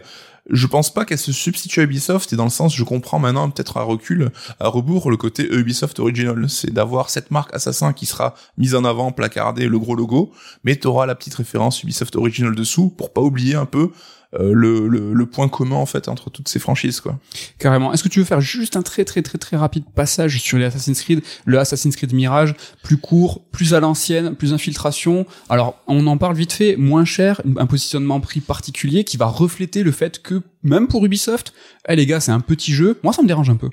je 0.50 0.68
pense 0.68 0.94
pas 0.94 1.06
qu'elle 1.06 1.20
se 1.20 1.32
substitue 1.32 1.80
à 1.80 1.84
Ubisoft 1.84 2.34
et 2.34 2.36
dans 2.36 2.44
le 2.44 2.50
sens, 2.50 2.76
je 2.76 2.84
comprends 2.84 3.20
maintenant 3.20 3.50
peut-être 3.50 3.78
à 3.78 3.84
recul, 3.84 4.32
à 4.60 4.68
rebours, 4.68 5.10
le 5.10 5.18
côté 5.18 5.48
Ubisoft 5.52 6.00
Original, 6.00 6.50
c'est 6.50 6.72
d'avoir 6.72 7.10
cette 7.10 7.32
marque 7.32 7.54
Assassin 7.54 7.94
qui 7.94 8.06
sera 8.06 8.36
mise 8.58 8.76
en 8.76 8.84
avant, 8.84 9.12
placardée, 9.12 9.68
le 9.68 9.80
gros 9.80 9.96
logo, 9.96 10.32
mais 10.64 10.76
t'auras 10.76 11.06
la 11.06 11.16
petite 11.16 11.36
référence 11.36 11.84
Ubisoft 11.84 12.16
Original 12.16 12.56
dessous 12.56 12.90
pour 12.90 13.14
pas 13.14 13.22
oublier 13.22 13.56
un 13.56 13.66
peu 13.66 13.92
le, 14.34 14.88
le, 14.88 15.14
le 15.14 15.26
point 15.26 15.50
commun 15.50 15.76
en 15.76 15.86
fait 15.86 16.08
entre 16.08 16.30
toutes 16.30 16.48
ces 16.50 16.60
franchises 16.60 17.00
quoi. 17.02 17.20
Carrément. 17.58 17.92
Est-ce 17.94 18.04
que 18.04 18.10
tu 18.10 18.20
veux 18.20 18.26
faire 18.26 18.42
juste 18.42 18.76
un 18.76 18.82
très 18.82 19.06
très 19.06 19.22
très 19.22 19.38
très 19.38 19.58
rapide 19.58 19.86
passage 19.96 20.40
sur 20.40 20.58
les 20.58 20.66
Assassin's 20.66 21.02
Creed, 21.02 21.22
le 21.46 21.60
Assassin's 21.60 21.96
Creed 21.96 22.14
Mirage, 22.14 22.54
plus 22.84 22.98
court, 22.98 23.44
plus 23.52 23.74
à 23.74 23.80
l'ancienne, 23.80 24.36
plus 24.36 24.54
infiltration? 24.54 25.26
Alors, 25.50 25.82
on 25.88 26.06
en 26.08 26.18
parle 26.18 26.36
vite 26.36 26.54
fait, 26.54 26.76
moins 26.76 27.06
cher, 27.06 27.42
un 27.58 27.66
positionnement 27.66 28.20
prix 28.20 28.40
particulier 28.40 29.04
qui 29.04 29.18
va 29.18 29.26
refléter 29.26 29.84
le 29.84 29.92
fait 29.92 30.22
que 30.22 30.42
même 30.64 30.88
pour 30.88 31.06
Ubisoft, 31.06 31.54
eh 31.88 31.96
les 31.96 32.06
gars, 32.06 32.20
c'est 32.20 32.32
un 32.32 32.42
petit 32.42 32.74
jeu. 32.74 33.00
Moi, 33.04 33.14
ça 33.14 33.22
me 33.22 33.28
dérange 33.28 33.50
un 33.50 33.56
peu. 33.56 33.70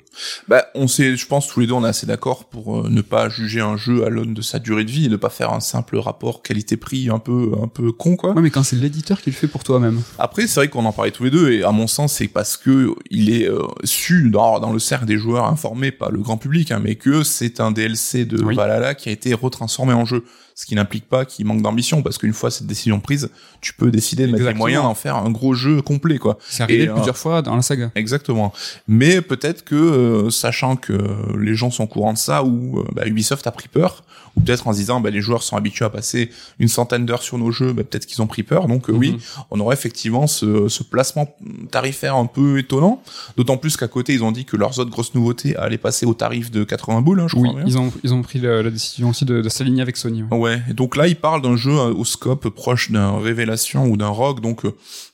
Bah, 0.47 0.67
on 0.73 0.87
sait, 0.87 1.17
je 1.17 1.27
pense 1.27 1.47
tous 1.47 1.59
les 1.59 1.67
deux, 1.67 1.73
on 1.73 1.83
est 1.83 1.89
assez 1.89 2.07
d'accord 2.07 2.45
pour 2.45 2.79
euh, 2.79 2.89
ne 2.89 3.01
pas 3.01 3.27
juger 3.29 3.59
un 3.59 3.75
jeu 3.75 4.05
à 4.05 4.09
l'aune 4.09 4.33
de 4.33 4.41
sa 4.41 4.59
durée 4.59 4.85
de 4.85 4.91
vie 4.91 5.05
et 5.05 5.09
ne 5.09 5.17
pas 5.17 5.29
faire 5.29 5.51
un 5.51 5.59
simple 5.59 5.97
rapport 5.97 6.41
qualité-prix 6.41 7.09
un 7.09 7.19
peu, 7.19 7.51
un 7.61 7.67
peu 7.67 7.91
con, 7.91 8.15
quoi. 8.15 8.31
Ouais, 8.33 8.41
mais 8.41 8.49
quand 8.49 8.63
c'est 8.63 8.77
l'éditeur 8.77 9.21
qui 9.21 9.29
le 9.31 9.35
fait 9.35 9.47
pour 9.47 9.63
toi-même. 9.63 10.01
Après, 10.17 10.47
c'est 10.47 10.59
vrai 10.61 10.69
qu'on 10.69 10.85
en 10.85 10.93
parlait 10.93 11.11
tous 11.11 11.25
les 11.25 11.31
deux 11.31 11.51
et 11.51 11.63
à 11.63 11.71
mon 11.71 11.87
sens, 11.87 12.13
c'est 12.13 12.27
parce 12.27 12.55
que 12.55 12.93
il 13.11 13.29
est 13.29 13.49
euh, 13.49 13.63
su 13.83 14.29
dans, 14.29 14.59
dans 14.59 14.71
le 14.71 14.79
cercle 14.79 15.05
des 15.05 15.17
joueurs 15.17 15.45
informés, 15.45 15.91
pas 15.91 16.09
le 16.09 16.19
grand 16.19 16.37
public, 16.37 16.71
hein, 16.71 16.79
mais 16.81 16.95
que 16.95 17.23
c'est 17.23 17.59
un 17.59 17.71
DLC 17.71 18.25
de 18.25 18.41
Oui. 18.43 18.55
Valhalla 18.55 18.95
qui 18.95 19.09
a 19.09 19.11
été 19.11 19.33
retransformé 19.33 19.93
en 19.93 20.05
jeu. 20.05 20.23
Ce 20.59 20.65
qui 20.65 20.73
n'implique 20.73 21.07
pas 21.07 21.23
qu'il 21.23 21.45
manque 21.45 21.61
d'ambition, 21.61 22.01
parce 22.01 22.17
qu'une 22.17 22.33
fois 22.33 22.49
cette 22.49 22.65
décision 22.65 22.99
prise, 22.99 23.29
tu 23.61 23.73
peux 23.75 23.91
décider 23.91 24.25
de 24.25 24.31
mettre 24.31 24.43
les 24.43 24.55
moyens 24.55 24.81
d'en 24.81 24.95
faire 24.95 25.15
un 25.15 25.29
gros 25.29 25.53
jeu 25.53 25.83
complet, 25.83 26.17
quoi. 26.17 26.39
C'est 26.49 26.63
arrivé 26.63 26.85
Et, 26.85 26.89
euh, 26.89 26.95
plusieurs 26.95 27.15
fois 27.15 27.43
dans 27.43 27.55
la 27.55 27.61
saga. 27.61 27.91
Exactement. 27.93 28.51
Mais 28.87 29.21
peut-être 29.21 29.63
que, 29.63 29.75
euh, 29.75 30.29
sachant 30.31 30.75
que 30.75 30.97
les 31.39 31.53
gens 31.53 31.69
sont 31.69 31.83
au 31.83 31.87
courant 31.87 32.11
de 32.13 32.17
ça, 32.17 32.43
ou 32.43 32.79
euh, 32.79 32.85
bah, 32.95 33.05
Ubisoft 33.05 33.45
a 33.45 33.51
pris 33.51 33.67
peur, 33.67 34.03
ou 34.35 34.41
peut-être 34.41 34.67
en 34.67 34.73
se 34.73 34.79
disant, 34.79 34.99
bah, 34.99 35.11
les 35.11 35.21
joueurs 35.21 35.43
sont 35.43 35.57
habitués 35.57 35.85
à 35.85 35.91
passer 35.91 36.31
une 36.57 36.67
centaine 36.69 37.05
d'heures 37.05 37.21
sur 37.21 37.37
nos 37.37 37.51
jeux, 37.51 37.71
bah, 37.73 37.83
peut-être 37.83 38.07
qu'ils 38.07 38.23
ont 38.23 38.27
pris 38.27 38.41
peur. 38.41 38.67
Donc 38.67 38.89
euh, 38.89 38.93
oui, 38.93 39.11
Mhm. 39.11 39.19
on 39.51 39.59
aurait 39.59 39.75
effectivement 39.75 40.25
ce, 40.25 40.67
ce 40.69 40.81
placement 40.81 41.35
tarifaire 41.69 42.15
un 42.15 42.25
peu 42.25 42.57
étonnant. 42.57 43.03
D'autant 43.37 43.57
plus 43.57 43.77
qu'à 43.77 43.87
côté, 43.87 44.13
ils 44.15 44.23
ont 44.23 44.31
dit 44.31 44.45
que 44.45 44.57
leurs 44.57 44.79
autres 44.79 44.89
grosses 44.89 45.13
nouveautés 45.13 45.55
allaient 45.55 45.77
passer 45.77 46.07
au 46.07 46.15
tarif 46.15 46.49
de 46.49 46.63
80 46.63 47.01
boules, 47.01 47.19
hein, 47.19 47.27
je 47.29 47.35
Oui, 47.35 47.43
crois. 47.47 47.59
bien. 47.61 47.63
ils 47.67 47.77
ont, 47.77 47.93
ils 48.03 48.11
ont 48.15 48.23
pris 48.23 48.39
la, 48.39 48.63
la 48.63 48.71
décision 48.71 49.09
aussi 49.09 49.23
de, 49.25 49.41
de 49.43 49.49
s'aligner 49.49 49.83
avec 49.83 49.97
Sony. 49.97 50.23
ouais. 50.23 50.46
Ouais, 50.46 50.46
et 50.69 50.73
donc 50.73 50.95
là, 50.95 51.07
il 51.07 51.15
parle 51.15 51.41
d'un 51.41 51.55
jeu 51.55 51.71
euh, 51.71 51.93
au 51.93 52.05
scope 52.05 52.49
proche 52.49 52.91
d'un 52.91 53.19
Révélation 53.19 53.85
ou 53.85 53.97
d'un 53.97 54.07
Rogue, 54.07 54.39
donc 54.41 54.65
euh, 54.65 54.73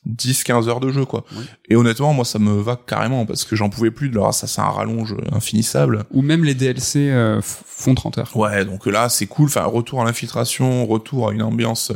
10-15 0.09 0.67
heures 0.69 0.79
de 0.79 0.91
jeu, 0.91 1.05
quoi. 1.05 1.23
Ouais. 1.35 1.43
Et 1.69 1.75
honnêtement, 1.75 2.13
moi, 2.13 2.25
ça 2.25 2.39
me 2.39 2.61
va 2.61 2.75
carrément, 2.75 3.25
parce 3.25 3.43
que 3.45 3.55
j'en 3.55 3.69
pouvais 3.69 3.91
plus 3.91 4.09
de 4.09 4.15
leur 4.15 4.27
assassin 4.27 4.63
à 4.63 4.69
rallonge 4.69 5.15
infinissable. 5.31 6.03
Ou 6.11 6.21
même 6.21 6.43
les 6.43 6.55
DLC 6.55 7.09
euh, 7.09 7.41
font 7.41 7.95
30 7.95 8.17
heures. 8.17 8.37
Ouais, 8.37 8.65
donc 8.65 8.85
là, 8.85 9.09
c'est 9.09 9.27
cool, 9.27 9.47
enfin, 9.47 9.63
retour 9.65 10.01
à 10.01 10.05
l'infiltration, 10.05 10.85
retour 10.85 11.29
à 11.29 11.33
une 11.33 11.41
ambiance 11.43 11.91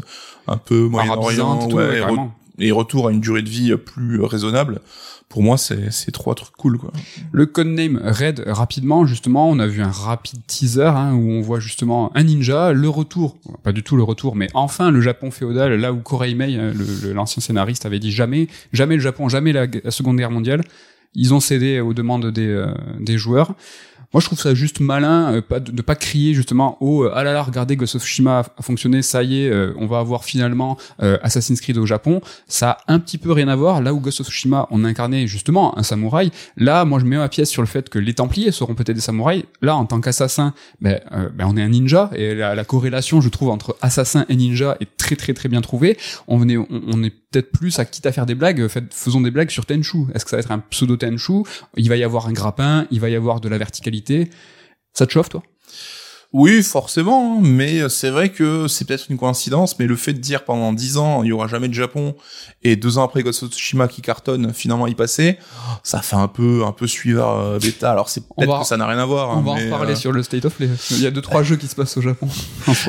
un 0.47 0.57
peu 0.57 0.87
Moyen-Orient, 0.87 1.69
ouais, 1.71 2.01
re- 2.01 2.29
et 2.59 2.71
retour 2.71 3.07
à 3.07 3.11
une 3.11 3.19
durée 3.21 3.41
de 3.41 3.49
vie 3.49 3.75
plus 3.77 4.21
raisonnable. 4.21 4.81
Pour 5.29 5.43
moi, 5.43 5.57
c'est 5.57 6.11
trois 6.11 6.35
trucs 6.35 6.55
cool, 6.55 6.77
quoi. 6.77 6.91
Le 7.33 7.45
codename 7.45 7.99
Red, 8.01 8.45
rapidement, 8.47 9.05
justement, 9.05 9.49
on 9.49 9.59
a 9.59 9.67
vu 9.67 9.81
un 9.81 9.91
rapide 9.91 10.39
teaser 10.47 10.83
hein, 10.85 11.13
où 11.13 11.29
on 11.31 11.41
voit 11.41 11.59
justement 11.59 12.15
un 12.15 12.23
ninja, 12.23 12.71
le 12.71 12.87
retour, 12.87 13.37
pas 13.61 13.73
du 13.73 13.83
tout 13.83 13.97
le 13.97 14.03
retour, 14.03 14.35
mais 14.37 14.47
enfin 14.53 14.89
le 14.89 15.01
Japon 15.01 15.29
féodal, 15.29 15.73
là 15.73 15.91
où 15.91 16.01
euh, 16.57 16.73
le- 16.73 17.07
le- 17.07 17.13
l'ancien 17.13 17.41
scénariste, 17.41 17.85
avait 17.85 17.99
dit 17.99 18.11
jamais, 18.11 18.47
jamais 18.71 18.95
le 18.95 19.01
Japon, 19.01 19.27
jamais 19.27 19.51
la, 19.51 19.67
la 19.83 19.91
Seconde 19.91 20.17
Guerre 20.17 20.31
mondiale. 20.31 20.63
Ils 21.13 21.33
ont 21.33 21.39
cédé 21.41 21.81
aux 21.81 21.93
demandes 21.93 22.31
des, 22.31 22.47
euh, 22.47 22.67
des 22.99 23.17
joueurs. 23.17 23.53
Moi, 24.13 24.21
je 24.21 24.25
trouve 24.25 24.39
ça 24.39 24.53
juste 24.53 24.79
malin 24.79 25.33
euh, 25.33 25.41
pas 25.41 25.59
de, 25.59 25.71
de 25.71 25.81
pas 25.81 25.95
crier 25.95 26.33
justement 26.33 26.77
oh 26.79 27.03
euh, 27.03 27.11
ah 27.13 27.23
là 27.23 27.33
là 27.33 27.43
regardez 27.43 27.75
Ghost 27.75 27.95
of 27.95 28.01
Tsushima 28.03 28.39
a, 28.39 28.61
fonctionné 28.61 29.01
ça 29.01 29.23
y 29.23 29.43
est 29.43 29.49
euh, 29.49 29.73
on 29.77 29.85
va 29.85 29.99
avoir 29.99 30.23
finalement 30.23 30.77
euh, 31.01 31.17
Assassin's 31.21 31.61
Creed 31.61 31.77
au 31.77 31.85
Japon 31.85 32.21
ça 32.47 32.77
a 32.87 32.93
un 32.93 32.99
petit 32.99 33.17
peu 33.17 33.31
rien 33.31 33.47
à 33.47 33.55
voir 33.55 33.81
là 33.81 33.93
où 33.93 33.99
Ghost 33.99 34.21
of 34.21 34.27
Tsushima 34.27 34.67
on 34.71 34.83
incarnait 34.85 35.27
justement 35.27 35.77
un 35.77 35.83
samouraï 35.83 36.31
Là, 36.55 36.85
moi, 36.85 36.99
je 36.99 37.05
mets 37.05 37.17
ma 37.17 37.29
pièce 37.29 37.49
sur 37.49 37.61
le 37.61 37.67
fait 37.67 37.89
que 37.89 37.99
les 37.99 38.13
Templiers 38.13 38.51
seront 38.51 38.75
peut-être 38.75 38.95
des 38.95 39.01
samouraïs. 39.01 39.43
Là, 39.61 39.75
en 39.75 39.85
tant 39.85 40.01
qu'assassin, 40.01 40.53
ben, 40.81 40.99
euh, 41.11 41.29
ben, 41.33 41.45
on 41.47 41.57
est 41.57 41.61
un 41.61 41.69
ninja 41.69 42.09
et 42.15 42.35
la, 42.35 42.55
la 42.55 42.65
corrélation, 42.65 43.21
je 43.21 43.29
trouve, 43.29 43.49
entre 43.49 43.77
assassin 43.81 44.25
et 44.29 44.35
ninja 44.35 44.77
est 44.79 44.97
très 44.97 45.15
très 45.15 45.33
très 45.33 45.49
bien 45.49 45.61
trouvée. 45.61 45.97
On 46.27 46.37
venait, 46.37 46.57
on, 46.57 47.03
est 47.03 47.13
peut-être 47.31 47.51
plus 47.51 47.77
à 47.79 47.85
quitte 47.85 48.05
à 48.05 48.11
faire 48.11 48.25
des 48.25 48.35
blagues, 48.35 48.67
faisons 48.91 49.21
des 49.21 49.31
blagues 49.31 49.49
sur 49.49 49.65
Tenchu. 49.65 50.05
Est-ce 50.13 50.25
que 50.25 50.31
ça 50.31 50.37
va 50.37 50.41
être 50.41 50.51
un 50.51 50.59
pseudo 50.59 50.97
Tenchu? 50.97 51.43
Il 51.75 51.89
va 51.89 51.95
y 51.95 52.03
avoir 52.03 52.27
un 52.27 52.33
grappin, 52.33 52.87
il 52.91 52.99
va 52.99 53.09
y 53.09 53.15
avoir 53.15 53.39
de 53.39 53.49
la 53.49 53.57
verticalité. 53.57 53.96
Ça 54.93 55.05
te 55.05 55.11
chauffe, 55.11 55.29
toi? 55.29 55.43
Oui, 56.33 56.61
forcément, 56.61 57.37
hein, 57.37 57.41
mais 57.41 57.87
c'est 57.87 58.09
vrai 58.09 58.29
que 58.29 58.67
c'est 58.67 58.83
peut-être 58.85 59.05
une 59.09 59.17
coïncidence, 59.17 59.79
mais 59.79 59.87
le 59.87 59.95
fait 59.95 60.11
de 60.11 60.19
dire 60.19 60.43
pendant 60.43 60.73
dix 60.73 60.97
ans 60.97 61.23
il 61.23 61.29
y 61.29 61.31
aura 61.31 61.47
jamais 61.47 61.69
de 61.69 61.73
Japon 61.73 62.15
et 62.63 62.75
deux 62.75 62.97
ans 62.97 63.05
après 63.05 63.23
Ghost 63.23 63.43
of 63.43 63.51
Tsushima 63.51 63.87
qui 63.87 64.01
cartonne, 64.01 64.53
finalement 64.53 64.87
y 64.87 64.93
passer, 64.93 65.37
ça 65.83 66.01
fait 66.01 66.17
un 66.17 66.27
peu 66.27 66.65
un 66.65 66.73
peu 66.73 66.85
suiveur 66.85 67.29
euh, 67.29 67.59
bêta. 67.59 67.91
Alors 67.91 68.09
c'est 68.09 68.27
peut-être 68.27 68.59
que 68.59 68.67
ça 68.67 68.75
n'a 68.75 68.85
rien 68.87 68.99
à 68.99 69.05
voir. 69.05 69.29
On 69.29 69.39
hein, 69.39 69.41
va 69.41 69.51
en 69.51 69.55
reparler 69.55 69.93
euh, 69.93 69.95
sur 69.95 70.11
le 70.11 70.21
State 70.21 70.43
of 70.43 70.53
Play. 70.55 70.69
Il 70.91 71.01
y 71.01 71.07
a 71.07 71.11
deux 71.11 71.21
trois 71.21 71.43
jeux 71.43 71.55
qui 71.55 71.67
se 71.67 71.75
passent 71.75 71.95
au 71.95 72.01
Japon. 72.01 72.27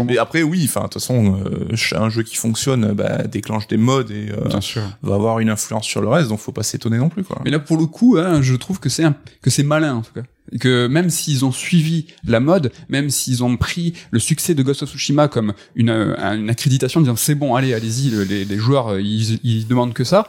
Mais 0.05 0.19
après 0.19 0.43
oui, 0.43 0.65
enfin 0.65 0.81
de 0.81 0.85
toute 0.87 0.95
façon, 0.95 1.39
euh, 1.45 1.97
un 1.97 2.11
jeu 2.11 2.25
qui 2.25 2.35
fonctionne 2.35 2.93
bah, 2.93 3.19
déclenche 3.23 3.69
des 3.69 3.77
modes 3.77 4.11
et 4.11 4.31
euh, 4.33 4.49
Bien 4.49 4.61
sûr. 4.61 4.83
va 5.03 5.15
avoir 5.15 5.39
une 5.39 5.49
influence 5.49 5.87
sur 5.87 6.01
le 6.01 6.09
reste, 6.09 6.29
donc 6.29 6.41
faut 6.41 6.51
pas 6.53 6.65
s'étonner 6.65 6.99
non 6.99 7.09
plus 7.09 7.23
quoi. 7.23 7.41
Mais 7.45 7.51
là, 7.53 7.61
pour 7.61 7.77
le 7.77 7.87
coup, 7.87 8.17
hein, 8.19 8.43
je 8.43 8.57
trouve 8.57 8.81
que 8.81 8.89
c'est 8.89 9.05
un- 9.05 9.15
que 9.43 9.49
c'est 9.51 9.63
malin 9.63 9.95
en 9.95 10.03
tout 10.03 10.13
cas. 10.13 10.23
Que 10.61 10.87
même 10.87 11.11
s'ils 11.11 11.45
ont 11.45 11.53
suivi 11.53 12.07
la 12.27 12.41
mode, 12.41 12.73
même 12.89 13.11
s'ils 13.11 13.45
ont 13.45 13.57
pris 13.57 13.93
le 14.11 14.19
succès 14.19 14.55
de 14.55 14.63
Ghost 14.63 14.83
of 14.83 14.91
Tsushima 14.91 15.29
comme 15.29 15.53
une, 15.75 15.91
euh, 15.91 16.17
une 16.37 16.49
accréditation, 16.49 17.01
en 17.01 17.03
disant 17.03 17.17
c'est 17.17 17.35
bon, 17.35 17.55
allez, 17.55 17.75
allez-y, 17.75 18.11
le- 18.11 18.23
les, 18.25 18.45
les 18.45 18.57
joueurs, 18.57 18.89
euh, 18.89 19.01
ils, 19.01 19.41
ils 19.45 19.67
demandent 19.67 19.93
que 19.95 20.05
ça. 20.05 20.27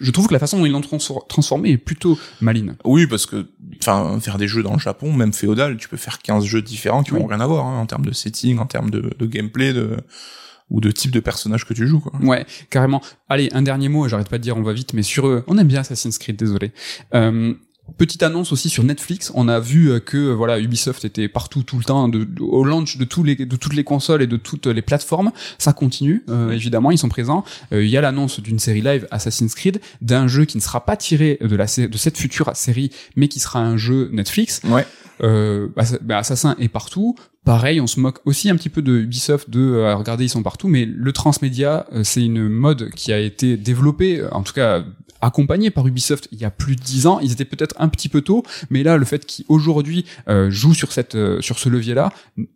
Je 0.00 0.10
trouve 0.10 0.26
que 0.26 0.32
la 0.32 0.38
façon 0.40 0.58
dont 0.58 0.66
ils 0.66 0.72
l'ont 0.72 0.80
trans- 0.80 0.98
transformé 1.28 1.70
est 1.70 1.78
plutôt 1.78 2.18
maline. 2.40 2.76
Oui, 2.84 3.06
parce 3.06 3.26
que 3.26 3.46
enfin 3.78 4.18
faire 4.20 4.38
des 4.38 4.48
jeux 4.48 4.62
dans 4.62 4.72
le 4.74 4.78
Japon, 4.80 5.12
même 5.12 5.32
féodal, 5.32 5.76
tu 5.76 5.88
peux 5.88 5.96
faire 5.96 6.18
15 6.18 6.44
jeux 6.44 6.62
différents 6.62 7.02
qui 7.02 7.12
Oui. 7.12 7.20
n'ont 7.20 7.26
rien 7.26 7.40
à 7.40 7.46
voir 7.46 7.66
hein, 7.66 7.78
en 7.80 7.86
termes 7.86 8.04
de 8.06 8.12
setting, 8.12 8.58
en 8.58 8.66
termes 8.66 8.90
de, 8.90 9.12
de 9.18 9.26
gameplay, 9.26 9.72
de 9.72 9.96
ou 10.68 10.80
de 10.80 10.90
type 10.92 11.10
de 11.10 11.18
personnage 11.20 11.64
que 11.66 11.74
tu 11.74 11.86
joues 11.88 11.98
quoi. 11.98 12.12
Ouais, 12.22 12.46
carrément. 12.70 13.00
Allez, 13.28 13.48
un 13.52 13.62
dernier 13.62 13.88
mot, 13.88 14.06
j'arrête 14.06 14.28
pas 14.28 14.38
de 14.38 14.42
dire 14.42 14.56
on 14.56 14.62
va 14.62 14.72
vite, 14.72 14.94
mais 14.94 15.02
sur 15.02 15.26
eux, 15.26 15.42
on 15.48 15.58
aime 15.58 15.66
bien 15.66 15.80
Assassin's 15.80 16.16
Creed, 16.16 16.36
désolé. 16.36 16.70
Euh, 17.14 17.54
Petite 17.98 18.22
annonce 18.22 18.52
aussi 18.52 18.68
sur 18.68 18.84
Netflix, 18.84 19.32
on 19.34 19.48
a 19.48 19.58
vu 19.58 19.90
euh, 19.90 19.98
que 19.98 20.16
euh, 20.16 20.32
voilà 20.32 20.60
Ubisoft 20.60 21.04
était 21.04 21.28
partout 21.28 21.62
tout 21.64 21.76
le 21.76 21.82
temps 21.84 22.08
de, 22.08 22.22
de- 22.24 22.40
au 22.42 22.62
launch 22.64 22.96
de 22.98 23.04
tous 23.04 23.24
les 23.24 23.34
de 23.34 23.56
toutes 23.56 23.74
les 23.74 23.82
consoles 23.84 24.22
et 24.22 24.26
de 24.28 24.36
toutes 24.36 24.66
les 24.66 24.80
plateformes, 24.80 25.32
ça 25.58 25.72
continue 25.72 26.22
euh, 26.28 26.50
évidemment, 26.52 26.92
ils 26.92 26.98
sont 26.98 27.08
présents. 27.08 27.44
Euh, 27.72 27.84
Il 27.84 27.90
y 27.90 27.96
a 27.96 28.00
l'annonce 28.00 28.38
d'une 28.40 28.58
série 28.60 28.80
live 28.80 29.08
Assassin's 29.10 29.54
Creed, 29.54 29.80
d'un 30.00 30.28
jeu 30.28 30.44
qui 30.44 30.56
ne 30.56 30.62
sera 30.62 30.84
pas 30.86 30.96
tiré 30.96 31.38
de 31.40 31.56
la 31.56 31.66
sé- 31.66 31.88
de 31.88 31.98
cette 31.98 32.16
future 32.16 32.50
série, 32.54 32.90
mais 33.16 33.26
qui 33.28 33.40
sera 33.40 33.60
un 33.60 33.76
jeu 33.76 34.08
Netflix. 34.12 34.62
Ouais. 34.66 34.86
Euh, 35.22 35.68
bah, 36.02 36.16
Assassin 36.18 36.56
est 36.58 36.68
partout. 36.68 37.16
Pareil, 37.44 37.80
on 37.80 37.86
se 37.86 37.98
moque 38.00 38.20
aussi 38.24 38.48
un 38.50 38.56
petit 38.56 38.68
peu 38.70 38.82
de 38.82 38.92
Ubisoft 39.00 39.50
de 39.50 39.60
euh, 39.60 39.94
regardez 39.96 40.24
ils 40.24 40.30
sont 40.30 40.42
partout, 40.42 40.68
mais 40.68 40.84
le 40.86 41.12
transmédia 41.12 41.86
euh, 41.92 42.04
c'est 42.04 42.22
une 42.24 42.48
mode 42.48 42.90
qui 42.90 43.12
a 43.12 43.18
été 43.18 43.56
développée, 43.56 44.22
en 44.30 44.42
tout 44.42 44.52
cas 44.54 44.84
accompagnée 45.20 45.70
par 45.70 45.86
Ubisoft 45.86 46.28
il 46.32 46.38
y 46.40 46.44
a 46.44 46.50
plus 46.50 46.76
de 46.76 46.80
dix 46.82 47.06
ans. 47.06 47.20
Ils 47.20 47.32
étaient 47.32 47.44
peut-être 47.44 47.74
un 47.78 47.88
petit 47.88 48.08
peu 48.08 48.20
tôt, 48.22 48.42
mais 48.70 48.82
là 48.82 48.96
le 48.96 49.04
fait 49.04 49.24
qu'ils 49.26 49.44
aujourd'hui 49.48 50.04
euh, 50.28 50.50
jouent 50.50 50.74
sur 50.74 50.92
cette 50.92 51.14
euh, 51.14 51.40
sur 51.40 51.58
ce 51.58 51.68
levier-là, 51.68 52.12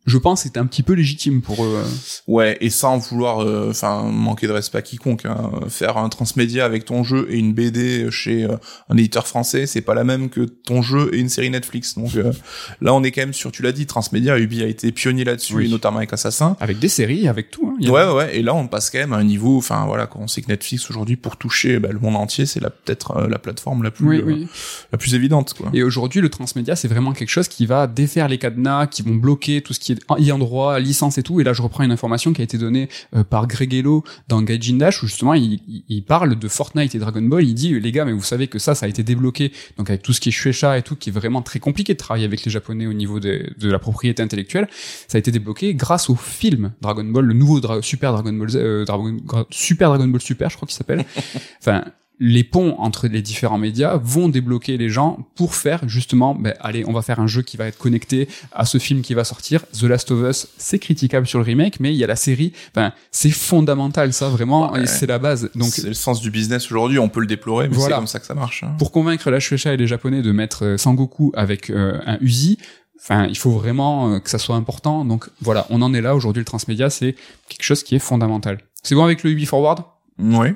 je 0.07 0.19
pense 0.19 0.43
c'est 0.43 0.57
un 0.57 0.67
petit 0.67 0.83
peu 0.83 0.93
légitime 0.95 1.43
pour 1.43 1.65
eux. 1.65 1.83
Ouais, 2.27 2.57
et 2.61 2.71
sans 2.71 2.99
vouloir 2.99 3.43
euh, 3.43 3.69
enfin 3.71 4.03
manquer 4.05 4.47
de 4.47 4.53
respect 4.53 4.79
à 4.79 4.83
quiconque, 4.83 5.25
hein. 5.27 5.51
faire 5.69 5.97
un 5.99 6.09
transmédia 6.09 6.65
avec 6.65 6.85
ton 6.85 7.05
jeu 7.05 7.27
et 7.31 7.39
une 7.39 7.53
BD 7.53 8.11
chez 8.11 8.45
euh, 8.45 8.57
un 8.89 8.97
éditeur 8.97 9.27
français, 9.27 9.67
c'est 9.67 9.81
pas 9.81 9.95
la 9.95 10.05
même 10.05 10.29
que 10.31 10.41
ton 10.43 10.83
jeu 10.83 11.11
et 11.15 11.19
une 11.19 11.29
série 11.29 11.51
Netflix. 11.51 11.97
Donc 11.97 12.15
euh, 12.17 12.33
là, 12.81 12.95
on 12.95 13.03
est 13.03 13.11
quand 13.11 13.23
même 13.23 13.33
sur, 13.33 13.53
tu 13.53 13.63
l'as 13.63 13.73
dit, 13.73 13.87
transmédia, 13.87 14.39
Ubi 14.39 14.63
a 14.63 14.67
été 14.67 14.93
pionnier 14.93 15.25
là-dessus, 15.25 15.55
Oui. 15.55 15.67
et 15.67 15.69
notamment 15.69 15.99
avec 15.99 16.13
Assassin. 16.13 16.57
Avec 16.61 16.79
des 16.79 16.89
séries, 16.89 17.29
avec 17.29 17.51
tout. 17.51 17.67
hein. 17.69 17.77
Il 17.81 17.87
y 17.87 17.89
a- 17.89 17.93
Ouais, 17.93 18.13
ouais, 18.13 18.37
et 18.39 18.43
là 18.43 18.55
on 18.55 18.67
passe 18.67 18.91
quand 18.91 18.99
même 18.99 19.13
à 19.13 19.17
un 19.17 19.25
niveau, 19.25 19.57
enfin 19.59 19.85
voilà, 19.87 20.07
quand 20.07 20.21
on 20.21 20.29
sait 20.29 20.43
que 20.43 20.49
Netflix 20.49 20.89
aujourd'hui 20.91 21.17
pour 21.17 21.37
toucher 21.37 21.79
bah, 21.79 21.89
le 21.93 21.99
monde 21.99 22.17
entier, 22.17 22.47
c'est 22.55 22.61
la 22.61 22.71
peut-être 22.71 23.17
euh, 23.17 23.29
la 23.29 23.39
plateforme 23.39 23.83
la 23.83 23.91
plus 23.91 24.07
Oui, 24.07 24.19
euh, 24.19 24.25
oui. 24.25 24.47
la 24.93 24.99
plus 24.99 25.15
évidente 25.15 25.55
quoi. 25.55 25.71
Et 25.75 25.83
aujourd'hui, 25.83 26.21
le 26.21 26.29
transmédia, 26.29 26.75
c'est 26.77 26.89
vraiment 26.89 27.13
quelque 27.13 27.29
chose 27.31 27.49
qui 27.49 27.67
va 27.67 27.87
défaire 27.87 28.29
les 28.29 28.39
cadenas, 28.39 28.87
qui 28.87 29.03
vont 29.03 29.15
bloquer 29.15 29.61
tout 29.61 29.73
ce 29.75 29.81
qui 29.81 29.93
est 29.93 29.99
ayant 30.19 30.39
droit, 30.39 30.79
licence 30.81 31.19
et 31.19 31.23
tout. 31.23 31.41
Et 31.41 31.45
là, 31.45 31.53
je 31.53 31.63
reprends 31.63 31.85
une 31.85 31.93
information 31.93 32.33
qui 32.33 32.41
a 32.41 32.45
été 32.45 32.57
donnée 32.59 32.89
euh, 33.15 33.25
par 33.25 33.47
Greg 33.47 33.75
Hello 33.75 34.05
dans 34.29 34.41
Gaijin 34.43 34.77
Dash, 34.79 35.03
où 35.03 35.07
justement, 35.07 35.35
il, 35.35 35.61
il- 35.89 36.03
parle 36.05 36.39
de 36.39 36.49
Fortnite 36.49 36.95
et 36.95 36.99
Dragon 36.99 37.23
Ball. 37.23 37.45
Il 37.45 37.55
dit, 37.55 37.79
les 37.81 37.93
gars, 37.93 38.05
mais 38.05 38.13
vous 38.13 38.23
savez 38.23 38.47
que 38.47 38.59
ça, 38.59 38.75
ça 38.75 38.87
a 38.87 38.89
été 38.89 39.03
débloqué. 39.03 39.53
Donc, 39.79 39.89
avec 39.91 40.03
tout 40.03 40.13
ce 40.13 40.21
qui 40.21 40.29
est 40.29 40.33
Shueisha 40.33 40.77
et 40.79 40.83
tout, 40.83 40.97
qui 40.97 41.11
est 41.11 41.13
vraiment 41.13 41.41
très 41.43 41.59
compliqué 41.61 41.95
de 41.95 41.99
travailler 41.99 42.27
avec 42.27 42.45
les 42.45 42.51
Japonais 42.51 42.87
au 42.87 42.93
niveau 42.93 43.21
des- 43.21 43.51
de 43.59 43.71
la 43.71 43.79
propriété 43.79 44.23
intellectuelle, 44.23 44.69
ça 45.09 45.17
a 45.17 45.19
été 45.19 45.31
débloqué 45.33 45.75
grâce 45.75 46.11
au 46.11 46.15
film 46.15 46.73
Dragon 46.83 47.05
Ball, 47.05 47.25
le 47.25 47.35
nouveau 47.35 47.61
Dra- 47.61 47.81
Super 47.83 48.13
Dragon 48.13 48.33
Ball 48.33 48.49
euh, 48.55 48.85
Dragon- 48.85 49.17
Super 49.51 49.89
Dragon 49.89 50.07
Ball 50.09 50.21
Super, 50.21 50.51
je 50.51 50.57
crois 50.57 50.67
qu'il 50.69 50.77
s'appelle. 50.77 51.05
enfin, 51.61 51.85
les 52.21 52.45
ponts 52.45 52.77
entre 52.79 53.09
les 53.09 53.23
différents 53.23 53.59
médias 53.59 53.97
vont 54.03 54.29
débloquer 54.29 54.77
les 54.77 54.89
gens 54.89 55.19
pour 55.35 55.55
faire 55.57 55.81
justement, 55.89 56.35
ben, 56.35 56.55
allez, 56.61 56.85
on 56.87 56.93
va 56.93 57.03
faire 57.03 57.19
un 57.19 57.27
jeu 57.27 57.43
qui 57.43 57.57
va 57.57 57.67
être 57.67 57.77
connecté 57.79 58.29
à 58.53 58.65
ce 58.65 58.79
film 58.79 59.03
qui 59.03 59.15
va 59.15 59.25
sortir. 59.25 59.65
The 59.73 59.83
Last 59.83 60.11
of 60.13 60.21
Us, 60.29 60.49
c'est 60.57 60.79
critiquable 60.79 61.27
sur 61.27 61.39
le 61.41 61.45
remake, 61.45 61.81
mais 61.81 61.93
il 61.93 61.97
y 61.97 62.05
a 62.05 62.07
la 62.07 62.17
série. 62.17 62.53
Enfin, 62.75 62.93
c'est 63.11 63.31
fondamental, 63.31 64.13
ça 64.13 64.29
vraiment, 64.29 64.73
Ouais. 64.73 64.85
et 64.85 64.87
c'est 64.87 65.07
la 65.07 65.19
base. 65.19 65.51
Donc, 65.55 65.69
c'est 65.71 65.89
le 65.89 65.95
sens 65.95 66.21
du 66.21 66.31
business 66.31 66.67
aujourd'hui, 66.67 66.99
on 66.99 67.09
peut 67.09 67.21
le 67.21 67.27
déplorer, 67.27 67.69
mais 67.69 67.75
Voilà. 67.75 67.97
c'est 67.97 67.99
comme 68.01 68.07
ça 68.07 68.21
que 68.21 68.27
ça 68.27 68.35
marche. 68.35 68.63
hein. 68.63 68.75
pour 68.79 68.93
convaincre 68.93 69.31
la 69.31 69.41
Shueisha 69.41 69.73
et 69.75 69.77
les 69.77 69.87
Japonais 69.87 70.23
de 70.23 70.31
mettre 70.33 70.65
euh, 70.65 70.77
Sangoku 70.79 71.33
avec 71.35 71.71
euh, 71.71 71.99
un 72.07 72.19
Uzi, 72.21 72.59
enfin, 73.01 73.27
il 73.27 73.37
faut 73.37 73.51
vraiment 73.51 74.13
euh, 74.15 74.19
que 74.21 74.31
ça 74.31 74.39
soit 74.39 74.57
important. 74.57 75.05
Donc 75.05 75.29
voilà, 75.41 75.67
on 75.71 75.83
en 75.83 75.93
est 75.95 76.01
là 76.01 76.15
aujourd'hui. 76.15 76.41
Le 76.41 76.45
transmédia, 76.45 76.91
c'est 76.91 77.17
quelque 77.49 77.65
chose 77.65 77.83
qui 77.83 77.97
est 77.97 77.99
fondamental. 78.01 78.59
C'est 78.83 78.95
bon 78.95 79.05
avec 79.05 79.23
le 79.25 79.31
Ubi 79.31 79.47
Forward? 79.47 79.81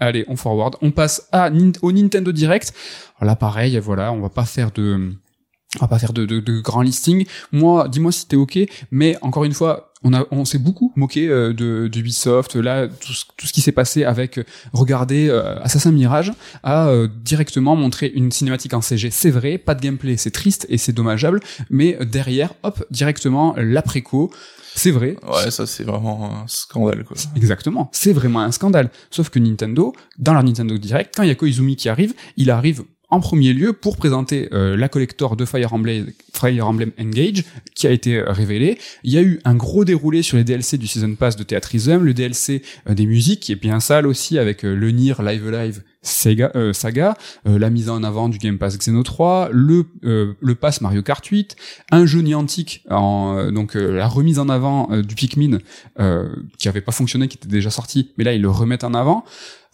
Allez, 0.01 0.25
on 0.29 0.37
forward. 0.37 0.77
On 0.83 0.91
passe 0.91 1.29
à, 1.33 1.51
au 1.83 1.93
Nintendo 1.93 2.33
Direct. 2.33 2.73
Là, 3.21 3.37
pareil, 3.37 3.79
voilà, 3.79 4.13
on 4.13 4.21
va 4.21 4.29
pas 4.29 4.45
faire 4.45 4.71
de, 4.71 5.13
on 5.77 5.81
va 5.81 5.89
pas 5.89 5.99
faire 5.99 6.13
de, 6.13 6.25
de, 6.25 6.41
de. 6.41 6.63
Moi, 7.53 7.89
dis-moi 7.89 8.11
si 8.11 8.27
t'es 8.27 8.37
ok, 8.37 8.59
mais 8.91 9.19
encore 9.21 9.45
une 9.45 9.53
fois, 9.53 9.93
on 10.03 10.15
a, 10.15 10.25
on 10.31 10.45
s'est 10.45 10.59
beaucoup 10.59 10.93
moqué 10.97 11.29
euh, 11.29 11.53
de, 11.53 11.89
de 11.89 11.99
Ubisoft. 11.99 12.57
Là, 12.57 12.89
tout 12.89 13.13
ce, 13.13 13.25
tout 13.37 13.47
ce 13.47 13.53
qui 13.53 13.61
s'est 13.61 13.73
passé 13.73 14.05
avec, 14.05 14.39
euh, 14.39 14.45
regardez, 14.73 15.29
euh, 15.29 15.61
Assassin 15.61 15.93
Mirage 15.93 16.33
a 16.63 16.89
euh, 16.89 17.09
directement 17.23 17.77
montré 17.77 18.07
une 18.15 18.31
cinématique 18.33 18.73
en 18.73 18.81
CG. 18.81 19.11
C'est 19.11 19.31
vrai, 19.31 19.59
pas 19.59 19.75
de 19.75 19.83
gameplay, 19.83 20.17
c'est 20.17 20.31
triste 20.31 20.65
et 20.71 20.79
c'est 20.79 20.93
dommageable, 20.93 21.41
mais 21.69 21.99
derrière, 22.01 22.55
hop, 22.63 22.85
directement 22.91 23.55
l'après-co. 23.59 24.31
C'est 24.79 24.93
vrai, 24.93 25.17
Ouais, 25.29 25.51
ça 25.51 25.67
c'est 25.67 25.83
vraiment 25.83 26.43
un 26.43 26.47
scandale 26.47 27.03
quoi. 27.05 27.17
Exactement, 27.35 27.91
c'est 27.93 28.13
vraiment 28.13 28.41
un 28.43 28.53
scandale. 28.53 28.91
Sauf 29.11 29.29
que 29.29 29.41
Nintendo, 29.41 29.93
dans 30.19 30.33
leur 30.35 30.45
Nintendo 30.45 30.79
Direct, 30.79 31.15
quand 31.17 31.25
il 31.25 31.29
y 31.29 31.33
a 31.33 31.35
Koizumi 31.35 31.75
qui 31.75 31.89
arrive, 31.89 32.15
il 32.37 32.49
arrive 32.51 32.85
en 33.11 33.21
premier 33.21 33.53
lieu 33.53 33.73
pour 33.73 33.97
présenter 33.97 34.49
euh, 34.53 34.77
la 34.77 34.89
collector 34.89 35.37
de 35.37 35.45
Fire 35.45 35.73
Emblem, 35.73 36.13
Engage 37.01 37.45
qui 37.75 37.87
a 37.87 37.91
été 37.91 38.17
euh, 38.17 38.31
révélée. 38.31 38.79
Il 39.03 39.13
y 39.13 39.19
a 39.19 39.23
eu 39.23 39.41
un 39.45 39.55
gros 39.55 39.85
déroulé 39.85 40.23
sur 40.23 40.37
les 40.37 40.45
DLC 40.45 40.79
du 40.79 40.87
Season 40.87 41.15
Pass 41.15 41.37
de 41.37 41.43
Theatrism, 41.43 42.05
le 42.05 42.15
DLC 42.15 42.63
euh, 42.89 42.95
des 42.95 43.07
musiques 43.07 43.41
qui 43.41 43.53
est 43.53 43.61
bien 43.61 43.81
sale 43.81 44.07
aussi 44.07 44.39
avec 44.39 44.65
euh, 44.65 44.75
le 44.75 44.91
Nier 44.91 45.15
Live 45.21 45.51
Live 45.51 45.83
Sega, 46.03 46.53
euh, 46.55 46.73
saga, 46.73 47.17
euh, 47.47 47.59
la 47.59 47.71
mise 47.71 47.91
en 47.91 48.03
avant 48.05 48.29
du 48.29 48.39
Game 48.39 48.59
Pass 48.59 48.79
Xeno 48.79 49.03
3, 49.03 49.51
le 49.53 49.85
euh, 50.05 50.35
le 50.41 50.55
pass 50.55 50.81
Mario 50.81 51.03
Kart 51.03 51.25
8, 51.25 51.57
un 51.91 52.07
jeu 52.07 52.21
Niantic 52.21 52.85
en 52.89 53.37
euh, 53.37 53.51
donc 53.51 53.75
la 53.75 54.07
remise 54.07 54.39
en 54.39 54.49
avant 54.49 54.89
du 55.03 55.15
Pikmin 55.15 55.59
qui 56.59 56.69
avait 56.69 56.81
pas 56.81 56.93
fonctionné, 56.93 57.29
qui 57.29 57.37
était 57.37 57.49
déjà 57.49 57.71
sorti, 57.71 58.13
mais 58.17 58.25
là 58.25 58.33
ils 58.33 58.43
le 58.43 58.51
remettent 58.51 58.85
en 58.85 58.95
avant. 58.95 59.25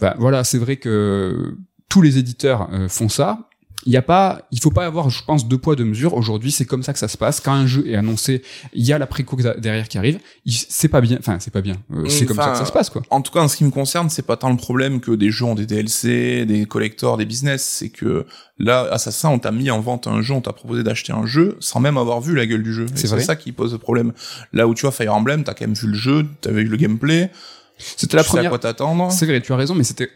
Enfin, 0.00 0.14
voilà, 0.18 0.44
c'est 0.44 0.58
vrai 0.58 0.76
que 0.76 1.56
tous 1.88 2.02
les 2.02 2.18
éditeurs 2.18 2.68
euh, 2.72 2.88
font 2.88 3.08
ça. 3.08 3.48
Il 3.86 3.92
y 3.92 3.98
a 3.98 4.02
pas, 4.02 4.40
il 4.50 4.60
faut 4.62 4.70
pas 4.70 4.86
avoir, 4.86 5.10
je 5.10 5.22
pense, 5.24 5.46
deux 5.46 5.58
poids 5.58 5.76
deux 5.76 5.84
mesures. 5.84 6.14
Aujourd'hui, 6.14 6.50
c'est 6.50 6.64
comme 6.64 6.82
ça 6.82 6.94
que 6.94 6.98
ça 6.98 7.08
se 7.08 7.18
passe. 7.18 7.40
Quand 7.40 7.52
un 7.52 7.66
jeu 7.66 7.86
est 7.86 7.96
annoncé, 7.96 8.42
il 8.72 8.82
y 8.82 8.94
a 8.94 8.98
la 8.98 9.06
préco 9.06 9.36
derrière 9.58 9.88
qui 9.88 9.98
arrive. 9.98 10.20
C'est 10.46 10.88
pas 10.88 11.02
bien, 11.02 11.18
enfin 11.18 11.36
c'est 11.38 11.52
pas 11.52 11.60
bien. 11.60 11.74
Euh, 11.92 12.06
c'est 12.08 12.24
comme 12.24 12.38
ça 12.38 12.52
que 12.52 12.56
ça 12.56 12.64
se 12.64 12.72
passe, 12.72 12.88
quoi. 12.88 13.02
En 13.10 13.20
tout 13.20 13.30
cas, 13.30 13.40
en 13.40 13.48
ce 13.48 13.56
qui 13.58 13.64
me 13.64 13.70
concerne, 13.70 14.08
c'est 14.08 14.22
pas 14.22 14.38
tant 14.38 14.48
le 14.48 14.56
problème 14.56 15.00
que 15.00 15.10
des 15.10 15.30
jeux 15.30 15.44
ont 15.44 15.54
des 15.54 15.66
DLC, 15.66 16.46
des 16.46 16.64
collectors, 16.64 17.18
des 17.18 17.26
business. 17.26 17.62
C'est 17.62 17.90
que 17.90 18.24
là, 18.58 18.88
Assassin, 18.90 19.28
on 19.28 19.38
t'a 19.38 19.52
mis 19.52 19.70
en 19.70 19.80
vente 19.80 20.06
un 20.06 20.22
jeu, 20.22 20.32
on 20.32 20.40
t'a 20.40 20.54
proposé 20.54 20.82
d'acheter 20.82 21.12
un 21.12 21.26
jeu 21.26 21.58
sans 21.60 21.80
même 21.80 21.98
avoir 21.98 22.22
vu 22.22 22.34
la 22.34 22.46
gueule 22.46 22.62
du 22.62 22.72
jeu. 22.72 22.86
C'est 22.94 23.06
ça 23.20 23.36
qui 23.36 23.52
pose 23.52 23.72
le 23.72 23.78
problème. 23.78 24.14
Là 24.54 24.66
où 24.66 24.72
tu 24.74 24.82
vois 24.82 24.92
Fire 24.92 25.14
Emblem, 25.14 25.44
t'as 25.44 25.52
quand 25.52 25.66
même 25.66 25.74
vu 25.74 25.88
le 25.88 25.94
jeu, 25.94 26.24
t'avais 26.40 26.62
eu 26.62 26.68
le 26.68 26.76
gameplay, 26.78 27.30
C'était 27.76 28.16
la 28.16 28.22
sais 28.22 28.28
à 28.30 28.32
première. 28.32 28.50
quoi 28.50 28.58
t'attendre. 28.60 29.12
C'est 29.12 29.26
vrai, 29.26 29.42
tu 29.42 29.52
as 29.52 29.56
raison, 29.56 29.74
mais 29.74 29.84
c'était 29.84 30.08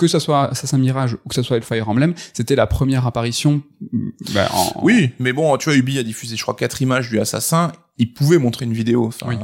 que 0.00 0.08
ça 0.08 0.20
soit 0.20 0.50
Assassin 0.50 0.78
Mirage 0.78 1.16
ou 1.24 1.28
que 1.28 1.34
ça 1.34 1.42
soit 1.42 1.56
le 1.58 1.62
Fire 1.62 1.88
Emblem, 1.88 2.14
c'était 2.32 2.56
la 2.56 2.66
première 2.66 3.06
apparition. 3.06 3.62
mm, 3.92 4.08
bah, 4.34 4.48
en- 4.52 4.72
Oui, 4.82 5.10
mais 5.18 5.32
bon, 5.32 5.56
tu 5.58 5.68
vois, 5.68 5.76
Ubi 5.78 5.98
a 5.98 6.02
diffusé, 6.02 6.36
je 6.36 6.42
crois, 6.42 6.54
quatre 6.54 6.82
images 6.82 7.08
du 7.10 7.20
Assassin. 7.20 7.72
Il 7.98 8.12
pouvait 8.14 8.38
montrer 8.38 8.64
une 8.64 8.72
vidéo. 8.72 9.10
Oui. 9.26 9.36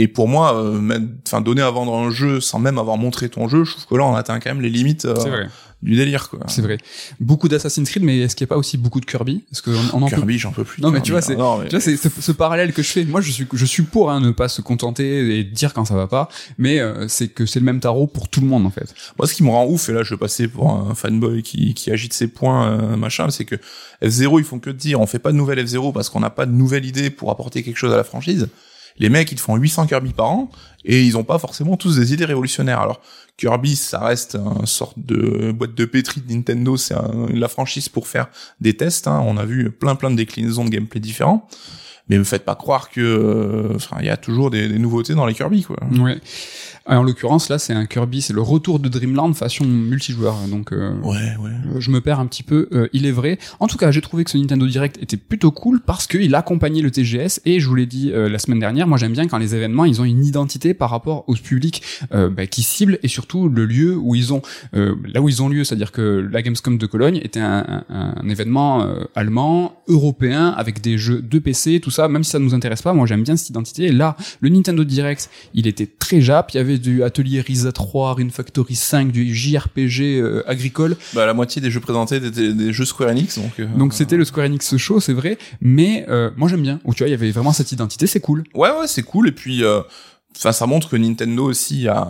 Et 0.00 0.06
pour 0.06 0.28
moi, 0.28 0.54
euh, 0.54 1.00
enfin, 1.26 1.40
donner 1.40 1.62
à 1.62 1.70
vendre 1.70 1.92
un 1.96 2.10
jeu 2.10 2.40
sans 2.40 2.60
même 2.60 2.78
avoir 2.78 2.96
montré 2.98 3.28
ton 3.28 3.48
jeu, 3.48 3.64
je 3.64 3.72
trouve 3.72 3.86
que 3.86 3.94
là, 3.96 4.04
on 4.04 4.14
atteint 4.14 4.38
quand 4.38 4.50
même 4.50 4.60
les 4.60 4.70
limites 4.70 5.06
euh, 5.06 5.16
C'est 5.18 5.28
vrai, 5.30 5.48
du 5.82 5.94
délire, 5.94 6.28
quoi. 6.28 6.40
c'est 6.48 6.60
vrai. 6.62 6.78
Beaucoup 7.20 7.48
d'Assassin's 7.48 7.88
Creed, 7.88 8.02
mais 8.02 8.18
est-ce 8.20 8.34
qu'il 8.34 8.44
n'y 8.44 8.48
a 8.48 8.54
pas 8.54 8.58
aussi 8.58 8.76
beaucoup 8.76 9.00
de 9.00 9.06
Kirby? 9.06 9.44
Parce 9.50 9.60
qu'on 9.62 9.72
on 9.92 10.02
en 10.02 10.08
peut 10.08 10.16
Kirby, 10.16 10.38
j'en 10.38 10.50
peux 10.50 10.64
plus. 10.64 10.80
de 10.80 10.86
Non, 10.86 10.90
mais 10.92 11.00
tu 11.00 11.12
vois, 11.12 11.22
c'est- 11.22 11.36
mais- 11.36 11.96
ce, 11.96 12.08
ce 12.20 12.32
parallèle 12.32 12.72
que 12.72 12.82
je 12.82 12.88
fais. 12.88 13.04
Moi, 13.04 13.20
je 13.20 13.30
suis, 13.30 13.46
je 13.52 13.64
suis 13.64 13.84
pour 13.84 14.10
hein, 14.10 14.20
ne 14.20 14.30
pas 14.32 14.48
se 14.48 14.60
contenter 14.60 15.38
et 15.38 15.44
dire 15.44 15.74
quand 15.74 15.84
ça 15.84 15.94
va 15.94 16.06
pas, 16.08 16.28
mais 16.58 16.80
euh, 16.80 17.06
c'est 17.08 17.28
que 17.28 17.46
c'est 17.46 17.60
le 17.60 17.64
même 17.66 17.78
tarot 17.80 18.06
pour 18.08 18.28
tout 18.28 18.40
le 18.40 18.46
monde 18.48 18.66
en 18.66 18.70
fait. 18.70 18.92
Moi, 19.18 19.28
ce 19.28 19.34
qui 19.34 19.44
me 19.44 19.50
rend 19.50 19.66
ouf, 19.66 19.88
et 19.88 19.92
là, 19.92 20.02
je 20.02 20.10
vais 20.14 20.18
passer 20.18 20.48
pour 20.48 20.70
un 20.70 20.94
fanboy 20.94 21.42
qui, 21.42 21.74
qui 21.74 21.90
agite 21.92 22.12
ses 22.12 22.26
points, 22.28 22.68
euh, 22.72 22.96
machin, 22.96 23.30
c'est 23.30 23.44
que 23.44 23.54
F0, 24.02 24.38
ils 24.40 24.44
font 24.44 24.58
que 24.58 24.70
de 24.70 24.76
dire, 24.76 25.00
on 25.00 25.06
fait 25.06 25.18
pas 25.18 25.30
de 25.32 25.36
nouvelle 25.36 25.64
F0 25.64 25.92
parce 25.92 26.08
qu'on 26.08 26.20
n'a 26.20 26.30
pas 26.30 26.46
de 26.46 26.52
nouvelle 26.52 26.84
idée 26.86 27.10
pour 27.10 27.30
apporter 27.30 27.62
quelque 27.62 27.76
chose 27.78 27.92
à 27.92 27.96
la 27.96 28.04
franchise. 28.04 28.48
Les 28.98 29.08
mecs 29.08 29.30
ils 29.32 29.36
te 29.36 29.40
font 29.40 29.56
800 29.56 29.86
Kirby 29.86 30.12
par 30.12 30.30
an 30.30 30.50
et 30.84 31.02
ils 31.02 31.16
ont 31.16 31.24
pas 31.24 31.38
forcément 31.38 31.76
tous 31.76 31.96
des 31.96 32.12
idées 32.12 32.24
révolutionnaires. 32.24 32.80
Alors 32.80 33.00
Kirby, 33.36 33.76
ça 33.76 34.00
reste 34.00 34.36
une 34.36 34.66
sorte 34.66 34.98
de 34.98 35.52
boîte 35.52 35.74
de 35.74 35.84
pétri 35.84 36.20
de 36.20 36.32
Nintendo, 36.32 36.76
c'est 36.76 36.94
la 37.32 37.48
franchise 37.48 37.88
pour 37.88 38.08
faire 38.08 38.28
des 38.60 38.76
tests. 38.76 39.06
Hein. 39.06 39.22
On 39.24 39.36
a 39.36 39.44
vu 39.44 39.70
plein 39.70 39.94
plein 39.94 40.10
de 40.10 40.16
déclinaisons 40.16 40.64
de 40.64 40.70
gameplay 40.70 41.00
différents 41.00 41.48
mais 42.08 42.18
me 42.18 42.24
faites 42.24 42.44
pas 42.44 42.54
croire 42.54 42.90
que 42.90 43.00
euh, 43.00 43.74
enfin 43.76 43.98
il 44.00 44.06
y 44.06 44.10
a 44.10 44.16
toujours 44.16 44.50
des, 44.50 44.68
des, 44.68 44.78
nouveautés 44.78 45.14
dans 45.14 45.26
les 45.26 45.34
Kirby 45.34 45.62
quoi. 45.62 45.76
Ouais. 45.98 46.20
En 46.88 47.02
l'occurrence, 47.02 47.50
là, 47.50 47.58
c'est 47.58 47.74
un 47.74 47.84
Kirby, 47.84 48.22
c'est 48.22 48.32
le 48.32 48.40
retour 48.40 48.78
de 48.78 48.88
Dreamland 48.88 49.34
façon 49.34 49.66
multijoueur. 49.66 50.36
Donc, 50.50 50.72
euh, 50.72 50.98
ouais, 51.00 51.36
ouais. 51.38 51.50
je 51.80 51.90
me 51.90 52.00
perds 52.00 52.18
un 52.18 52.26
petit 52.26 52.42
peu. 52.42 52.66
Euh, 52.72 52.88
il 52.94 53.04
est 53.04 53.12
vrai. 53.12 53.38
En 53.60 53.66
tout 53.66 53.76
cas, 53.76 53.90
j'ai 53.90 54.00
trouvé 54.00 54.24
que 54.24 54.30
ce 54.30 54.38
Nintendo 54.38 54.66
Direct 54.66 54.96
était 55.02 55.18
plutôt 55.18 55.50
cool 55.50 55.80
parce 55.80 56.06
qu'il 56.06 56.34
accompagnait 56.34 56.80
le 56.80 56.90
TGS. 56.90 57.42
Et 57.44 57.60
je 57.60 57.68
vous 57.68 57.74
l'ai 57.74 57.84
dit 57.84 58.10
euh, 58.12 58.30
la 58.30 58.38
semaine 58.38 58.58
dernière, 58.58 58.86
moi 58.86 58.96
j'aime 58.96 59.12
bien 59.12 59.28
quand 59.28 59.36
les 59.36 59.54
événements, 59.54 59.84
ils 59.84 60.00
ont 60.00 60.04
une 60.04 60.24
identité 60.24 60.72
par 60.72 60.88
rapport 60.88 61.24
au 61.26 61.34
public 61.34 61.82
bah, 62.10 62.46
qui 62.46 62.62
cible 62.62 62.98
et 63.02 63.08
surtout 63.08 63.48
le 63.48 63.64
lieu 63.64 63.96
où 63.96 64.14
ils 64.14 64.32
ont, 64.32 64.42
là 64.72 65.20
où 65.20 65.28
ils 65.28 65.42
ont 65.42 65.48
lieu. 65.48 65.64
C'est-à-dire 65.64 65.92
que 65.92 66.26
la 66.32 66.42
Gamescom 66.42 66.78
de 66.78 66.86
Cologne 66.86 67.20
était 67.22 67.40
un, 67.40 67.84
un, 67.88 68.14
un 68.16 68.28
événement 68.28 68.86
allemand, 69.14 69.82
européen, 69.88 70.48
avec 70.56 70.80
des 70.80 70.98
jeux 70.98 71.20
de 71.20 71.38
PC, 71.38 71.80
tout 71.80 71.90
ça. 71.90 72.08
Même 72.08 72.24
si 72.24 72.30
ça 72.30 72.38
nous 72.38 72.54
intéresse 72.54 72.82
pas, 72.82 72.92
moi 72.92 73.06
j'aime 73.06 73.22
bien 73.22 73.36
cette 73.36 73.50
identité. 73.50 73.84
Et 73.84 73.92
là, 73.92 74.16
le 74.40 74.48
Nintendo 74.48 74.84
Direct, 74.84 75.30
il 75.54 75.66
était 75.66 75.86
très 75.86 76.20
jap. 76.20 76.50
Il 76.54 76.56
y 76.56 76.60
avait 76.60 76.77
du 76.78 77.02
Atelier 77.02 77.40
Risa 77.40 77.72
3, 77.72 78.14
Rune 78.14 78.30
Factory 78.30 78.74
5, 78.74 79.10
du 79.12 79.34
JRPG 79.34 80.20
euh, 80.20 80.42
agricole. 80.46 80.96
Bah 81.14 81.26
la 81.26 81.34
moitié 81.34 81.60
des 81.60 81.70
jeux 81.70 81.80
présentés 81.80 82.16
étaient 82.16 82.52
des 82.52 82.72
jeux 82.72 82.84
Square 82.84 83.10
Enix, 83.10 83.38
donc. 83.38 83.52
Euh, 83.58 83.66
donc 83.76 83.94
c'était 83.94 84.16
le 84.16 84.24
Square 84.24 84.46
Enix 84.46 84.76
show, 84.76 85.00
c'est 85.00 85.12
vrai, 85.12 85.38
mais 85.60 86.06
euh, 86.08 86.30
moi 86.36 86.48
j'aime 86.48 86.62
bien. 86.62 86.80
Où 86.84 86.94
tu 86.94 87.02
vois, 87.02 87.08
il 87.08 87.12
y 87.12 87.14
avait 87.14 87.30
vraiment 87.30 87.52
cette 87.52 87.72
identité, 87.72 88.06
c'est 88.06 88.20
cool. 88.20 88.44
Ouais 88.54 88.70
ouais, 88.70 88.86
c'est 88.86 89.02
cool 89.02 89.28
et 89.28 89.32
puis 89.32 89.62
Enfin, 90.36 90.52
ça 90.52 90.66
montre 90.66 90.88
que 90.88 90.96
Nintendo 90.96 91.46
aussi 91.46 91.88
a 91.88 92.06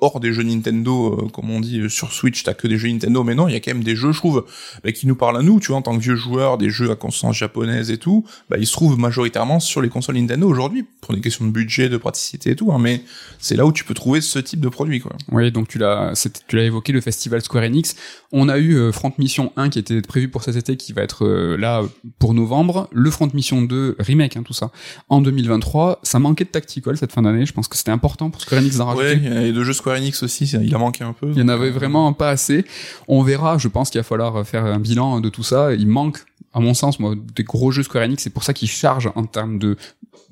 hors 0.00 0.20
des 0.20 0.32
jeux 0.32 0.42
Nintendo, 0.42 1.18
euh, 1.20 1.28
comme 1.28 1.50
on 1.50 1.60
dit 1.60 1.88
sur 1.88 2.12
Switch, 2.12 2.42
t'as 2.42 2.54
que 2.54 2.68
des 2.68 2.78
jeux 2.78 2.88
Nintendo, 2.88 3.24
mais 3.24 3.34
non, 3.34 3.48
il 3.48 3.52
y 3.52 3.56
a 3.56 3.60
quand 3.60 3.72
même 3.72 3.84
des 3.84 3.96
jeux, 3.96 4.12
je 4.12 4.18
trouve, 4.18 4.44
bah, 4.84 4.92
qui 4.92 5.06
nous 5.06 5.14
parlent 5.14 5.36
à 5.36 5.42
nous, 5.42 5.60
tu 5.60 5.68
vois, 5.68 5.76
en 5.76 5.82
tant 5.82 5.96
que 5.96 6.02
vieux 6.02 6.16
joueurs, 6.16 6.58
des 6.58 6.70
jeux 6.70 6.90
à 6.90 6.96
consonance 6.96 7.36
japonaise 7.36 7.90
et 7.90 7.98
tout, 7.98 8.24
bah 8.48 8.56
ils 8.58 8.66
se 8.66 8.72
trouvent 8.72 8.98
majoritairement 8.98 9.60
sur 9.60 9.80
les 9.80 9.88
consoles 9.88 10.16
Nintendo 10.16 10.48
aujourd'hui, 10.48 10.84
pour 11.00 11.14
des 11.14 11.20
questions 11.20 11.44
de 11.44 11.50
budget, 11.50 11.88
de 11.88 11.96
praticité 11.96 12.50
et 12.50 12.56
tout, 12.56 12.72
hein, 12.72 12.78
mais 12.78 13.02
c'est 13.38 13.56
là 13.56 13.66
où 13.66 13.72
tu 13.72 13.84
peux 13.84 13.94
trouver 13.94 14.20
ce 14.20 14.38
type 14.38 14.60
de 14.60 14.68
produit, 14.68 15.00
quoi. 15.00 15.12
Oui, 15.32 15.50
donc 15.50 15.68
tu 15.68 15.78
l'as, 15.78 16.12
tu 16.46 16.56
l'as 16.56 16.64
évoqué, 16.64 16.92
le 16.92 17.00
festival 17.00 17.42
Square 17.42 17.64
Enix. 17.64 17.96
On 18.32 18.48
a 18.48 18.58
eu 18.58 18.76
euh, 18.76 18.92
Front 18.92 19.12
Mission 19.18 19.52
1 19.56 19.70
qui 19.70 19.78
était 19.78 20.00
prévu 20.02 20.28
pour 20.28 20.42
cet 20.42 20.56
été, 20.56 20.76
qui 20.76 20.92
va 20.92 21.02
être 21.02 21.24
euh, 21.24 21.56
là 21.56 21.82
pour 22.18 22.34
novembre, 22.34 22.88
le 22.92 23.10
Front 23.10 23.28
Mission 23.34 23.62
2 23.62 23.96
remake, 23.98 24.36
hein, 24.36 24.42
tout 24.44 24.52
ça, 24.52 24.70
en 25.08 25.20
2023. 25.20 26.00
Ça 26.02 26.18
manquait 26.18 26.44
de 26.44 26.50
tactical 26.50 26.96
cette 26.96 27.12
fin 27.12 27.22
d'année 27.22 27.40
je 27.46 27.52
pense 27.52 27.68
que 27.68 27.76
c'était 27.76 27.90
important 27.90 28.30
pour 28.30 28.40
Square 28.40 28.60
Enix 28.60 28.76
d'en 28.76 28.86
rajouter. 28.86 29.28
Ouais, 29.28 29.48
et 29.48 29.52
de 29.52 29.64
Square 29.72 29.96
Enix 29.96 30.22
aussi, 30.22 30.44
il 30.44 30.74
a 30.74 30.78
manqué 30.78 31.04
un 31.04 31.12
peu. 31.12 31.30
Il 31.30 31.38
y 31.38 31.42
en 31.42 31.48
avait 31.48 31.68
euh, 31.68 31.72
vraiment 31.72 32.12
pas 32.12 32.30
assez. 32.30 32.64
On 33.08 33.22
verra, 33.22 33.58
je 33.58 33.68
pense 33.68 33.90
qu'il 33.90 33.98
va 33.98 34.04
falloir 34.04 34.46
faire 34.46 34.64
un 34.64 34.78
bilan 34.78 35.20
de 35.20 35.28
tout 35.28 35.42
ça. 35.42 35.74
Il 35.74 35.86
manque, 35.86 36.18
à 36.52 36.60
mon 36.60 36.74
sens, 36.74 36.98
moi, 37.00 37.14
des 37.34 37.44
gros 37.44 37.70
jeux 37.70 37.82
Square 37.82 38.04
Enix. 38.04 38.22
C'est 38.22 38.30
pour 38.30 38.44
ça 38.44 38.52
qu'ils 38.52 38.68
chargent 38.68 39.12
en 39.14 39.24
termes 39.24 39.58
de 39.58 39.76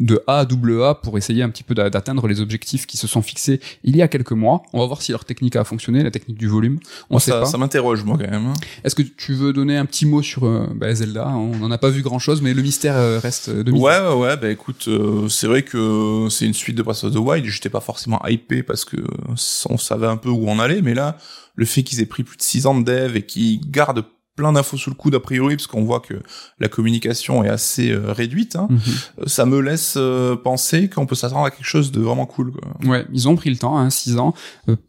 de 0.00 0.22
A 0.26 0.40
à 0.40 0.44
double 0.44 0.82
A 0.82 0.94
pour 0.94 1.18
essayer 1.18 1.42
un 1.42 1.50
petit 1.50 1.62
peu 1.62 1.74
d'atteindre 1.74 2.28
les 2.28 2.40
objectifs 2.40 2.86
qui 2.86 2.96
se 2.96 3.06
sont 3.06 3.22
fixés 3.22 3.60
il 3.84 3.96
y 3.96 4.02
a 4.02 4.08
quelques 4.08 4.32
mois. 4.32 4.62
On 4.72 4.80
va 4.80 4.86
voir 4.86 5.02
si 5.02 5.12
leur 5.12 5.24
technique 5.24 5.56
a 5.56 5.64
fonctionné, 5.64 6.02
la 6.02 6.10
technique 6.10 6.38
du 6.38 6.46
volume. 6.46 6.78
On 7.10 7.18
sait 7.18 7.30
ça, 7.30 7.40
pas. 7.40 7.46
Ça 7.46 7.58
m'interroge 7.58 8.04
moi 8.04 8.16
quand 8.18 8.30
même. 8.30 8.46
Hein. 8.46 8.54
Est-ce 8.84 8.94
que 8.94 9.02
tu 9.02 9.34
veux 9.34 9.52
donner 9.52 9.76
un 9.76 9.86
petit 9.86 10.06
mot 10.06 10.22
sur 10.22 10.44
euh, 10.44 10.66
bah, 10.74 10.94
Zelda? 10.94 11.28
On 11.28 11.56
n'en 11.56 11.70
a 11.70 11.78
pas 11.78 11.90
vu 11.90 12.02
grand 12.02 12.18
chose, 12.18 12.42
mais 12.42 12.54
le 12.54 12.62
mystère 12.62 12.96
euh, 12.96 13.18
reste 13.18 13.50
de 13.50 13.72
Ouais, 13.72 13.98
ouais, 14.00 14.14
ouais. 14.14 14.36
Bah 14.36 14.50
écoute, 14.50 14.86
euh, 14.88 15.28
c'est 15.28 15.46
vrai 15.46 15.62
que 15.62 16.28
c'est 16.30 16.46
une 16.46 16.54
suite 16.54 16.76
de 16.76 16.82
Breath 16.82 17.04
of 17.04 17.12
the 17.12 17.18
Wild. 17.18 17.44
J'étais 17.46 17.70
pas 17.70 17.80
forcément 17.80 18.20
hypé 18.26 18.62
parce 18.62 18.84
que 18.84 18.96
on 19.68 19.78
savait 19.78 20.06
un 20.06 20.16
peu 20.16 20.28
où 20.28 20.48
on 20.48 20.58
allait, 20.58 20.82
mais 20.82 20.94
là, 20.94 21.18
le 21.54 21.64
fait 21.64 21.82
qu'ils 21.82 22.00
aient 22.00 22.06
pris 22.06 22.22
plus 22.22 22.36
de 22.36 22.42
6 22.42 22.66
ans 22.66 22.78
de 22.78 22.84
dev 22.84 23.16
et 23.16 23.22
qu'ils 23.22 23.60
gardent 23.70 24.04
plein 24.38 24.52
d'infos 24.52 24.76
sous 24.76 24.90
le 24.90 24.94
coude 24.94 25.16
a 25.16 25.20
priori 25.20 25.56
parce 25.56 25.66
qu'on 25.66 25.82
voit 25.82 25.98
que 25.98 26.14
la 26.60 26.68
communication 26.68 27.42
est 27.42 27.48
assez 27.48 27.90
euh, 27.90 28.12
réduite. 28.12 28.54
Hein. 28.54 28.68
Mhm. 28.70 28.78
Euh, 28.78 29.22
ça 29.26 29.46
me 29.46 29.60
laisse 29.60 29.94
euh, 29.96 30.36
penser 30.36 30.88
qu'on 30.88 31.06
peut 31.06 31.16
s'attendre 31.16 31.44
à 31.44 31.50
quelque 31.50 31.66
chose 31.66 31.90
de 31.90 32.00
vraiment 32.00 32.24
cool. 32.24 32.52
Quoi. 32.52 32.62
Ouais, 32.88 33.04
ils 33.12 33.28
ont 33.28 33.34
pris 33.34 33.50
le 33.50 33.56
temps, 33.56 33.76
hein, 33.76 33.90
6 33.90 34.16
ans, 34.18 34.34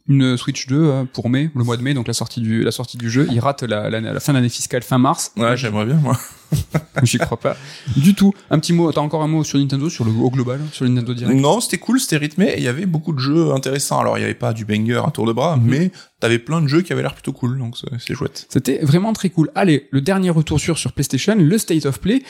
une 0.07 0.38
Switch 0.38 0.67
2 0.67 1.05
pour 1.12 1.29
mai, 1.29 1.49
le 1.55 1.63
mois 1.63 1.77
de 1.77 1.81
mai, 1.81 1.95
donc 1.95 2.07
la 2.07 2.13
sortie 2.13 2.41
du 2.41 2.63
la 2.63 2.71
sortie 2.71 2.97
du 2.97 3.09
jeu. 3.09 3.27
Ils 3.31 3.39
ratent 3.39 3.63
la, 3.63 3.89
la, 3.89 3.99
la 3.99 4.19
fin 4.19 4.33
d'année 4.33 4.49
fiscale 4.49 4.83
fin 4.83 4.99
mars. 4.99 5.31
Ouais, 5.35 5.57
j'aimerais 5.57 5.85
bien 5.85 5.95
moi. 5.95 6.17
J'y 7.03 7.17
crois 7.17 7.39
pas 7.39 7.55
du 7.95 8.13
tout. 8.13 8.33
Un 8.49 8.59
petit 8.59 8.73
mot, 8.73 8.91
t'as 8.91 9.01
encore 9.01 9.23
un 9.23 9.27
mot 9.27 9.43
sur 9.43 9.59
Nintendo, 9.59 9.89
sur 9.89 10.05
le 10.05 10.12
au 10.12 10.29
global, 10.29 10.62
sur 10.71 10.85
Nintendo 10.85 11.13
Direct? 11.13 11.39
Non, 11.39 11.59
c'était 11.62 11.77
cool, 11.77 11.99
c'était 11.99 12.17
rythmé, 12.17 12.45
et 12.47 12.57
il 12.57 12.63
y 12.63 12.67
avait 12.67 12.85
beaucoup 12.85 13.13
de 13.13 13.19
jeux 13.19 13.51
intéressants. 13.51 13.99
Alors 13.99 14.17
il 14.17 14.21
y 14.21 14.23
avait 14.23 14.33
pas 14.33 14.53
du 14.53 14.65
banger 14.65 15.01
à 15.05 15.12
tour 15.12 15.25
de 15.25 15.33
bras, 15.33 15.57
mhm. 15.57 15.65
mais 15.65 15.91
t'avais 16.19 16.39
plein 16.39 16.62
de 16.62 16.67
jeux 16.67 16.81
qui 16.81 16.93
avaient 16.93 17.01
l'air 17.01 17.13
plutôt 17.13 17.33
cool, 17.33 17.57
donc 17.57 17.75
c'est 17.99 18.13
chouette. 18.13 18.47
C'était 18.49 18.79
vraiment 18.79 19.13
très 19.13 19.29
cool. 19.29 19.51
Allez, 19.55 19.88
le 19.91 20.01
dernier 20.01 20.29
retour 20.29 20.59
sur 20.59 20.77
sur 20.77 20.93
PlayStation, 20.93 21.35
le 21.35 21.57
State 21.57 21.85
of 21.85 21.99
Play. 21.99 22.23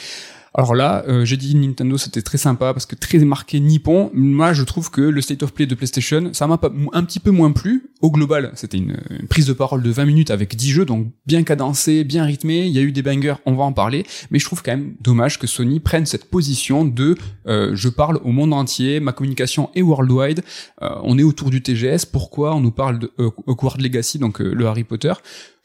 Alors 0.54 0.74
là, 0.74 1.04
euh, 1.08 1.26
j'ai 1.26 1.38
dit 1.38 1.56
Nintendo, 1.56 1.98
c'était 1.98 2.22
très 2.22 2.38
sympa 2.38 2.74
parce 2.74 2.86
que 2.86 2.96
très 2.96 3.20
marqué 3.20 3.60
nippon. 3.60 4.10
Moi, 4.14 4.54
je 4.54 4.64
trouve 4.64 4.90
que 4.90 5.02
le 5.02 5.22
State 5.22 5.44
of 5.44 5.54
Play 5.54 5.68
de 5.68 5.76
PlayStation, 5.76 6.32
ça 6.34 6.48
m'a 6.48 6.60
un 6.94 7.04
petit 7.04 7.20
peu 7.20 7.32
moins 7.32 7.52
plu. 7.52 7.92
Au 8.02 8.12
global, 8.12 8.52
c'était 8.56 8.78
une, 8.78 8.98
prise 9.30 9.46
de 9.46 9.54
parole 9.54 9.84
de 9.84 9.92
20 9.92 10.06
minutes 10.06 10.32
avec 10.32 10.56
10 10.56 10.72
jeux, 10.72 10.86
donc 10.86 11.08
bien 11.26 11.44
cadencé, 11.44 12.04
bien 12.04 12.24
rythmé. 12.24 12.66
Il 12.66 12.72
y 12.72 12.80
a 12.80 12.82
eu 12.82 12.92
des 12.92 13.02
bangers, 13.02 13.36
on 13.46 13.54
va 13.54 13.64
en 13.64 13.74
parler. 13.74 14.06
Mais 14.32 14.40
je 14.40 14.46
trouve 14.46 14.64
quand 14.64 14.72
même 14.72 14.96
dommage 15.02 15.38
que 15.38 15.48
Sony 15.48 15.80
prenne 15.80 16.06
cette 16.06 16.26
position 16.26 16.86
de 16.86 17.16
euh, 17.48 17.76
je 17.76 17.90
parle 17.90 18.20
au 18.24 18.32
monde 18.32 18.54
entier, 18.54 19.00
ma 19.00 19.12
communication 19.12 19.70
est 19.76 19.82
worldwide. 19.82 20.42
Euh, 20.82 20.90
on 21.04 21.18
est 21.18 21.24
autour 21.24 21.52
du 21.52 21.62
TGS. 21.62 22.06
Pourquoi 22.12 22.56
on 22.56 22.60
nous 22.60 22.72
parle 22.72 23.00
de 23.00 23.12
Hogwarts 23.18 23.78
Legacy, 23.78 24.18
donc 24.18 24.40
le 24.40 24.66
Harry 24.66 24.84
Potter 24.84 25.14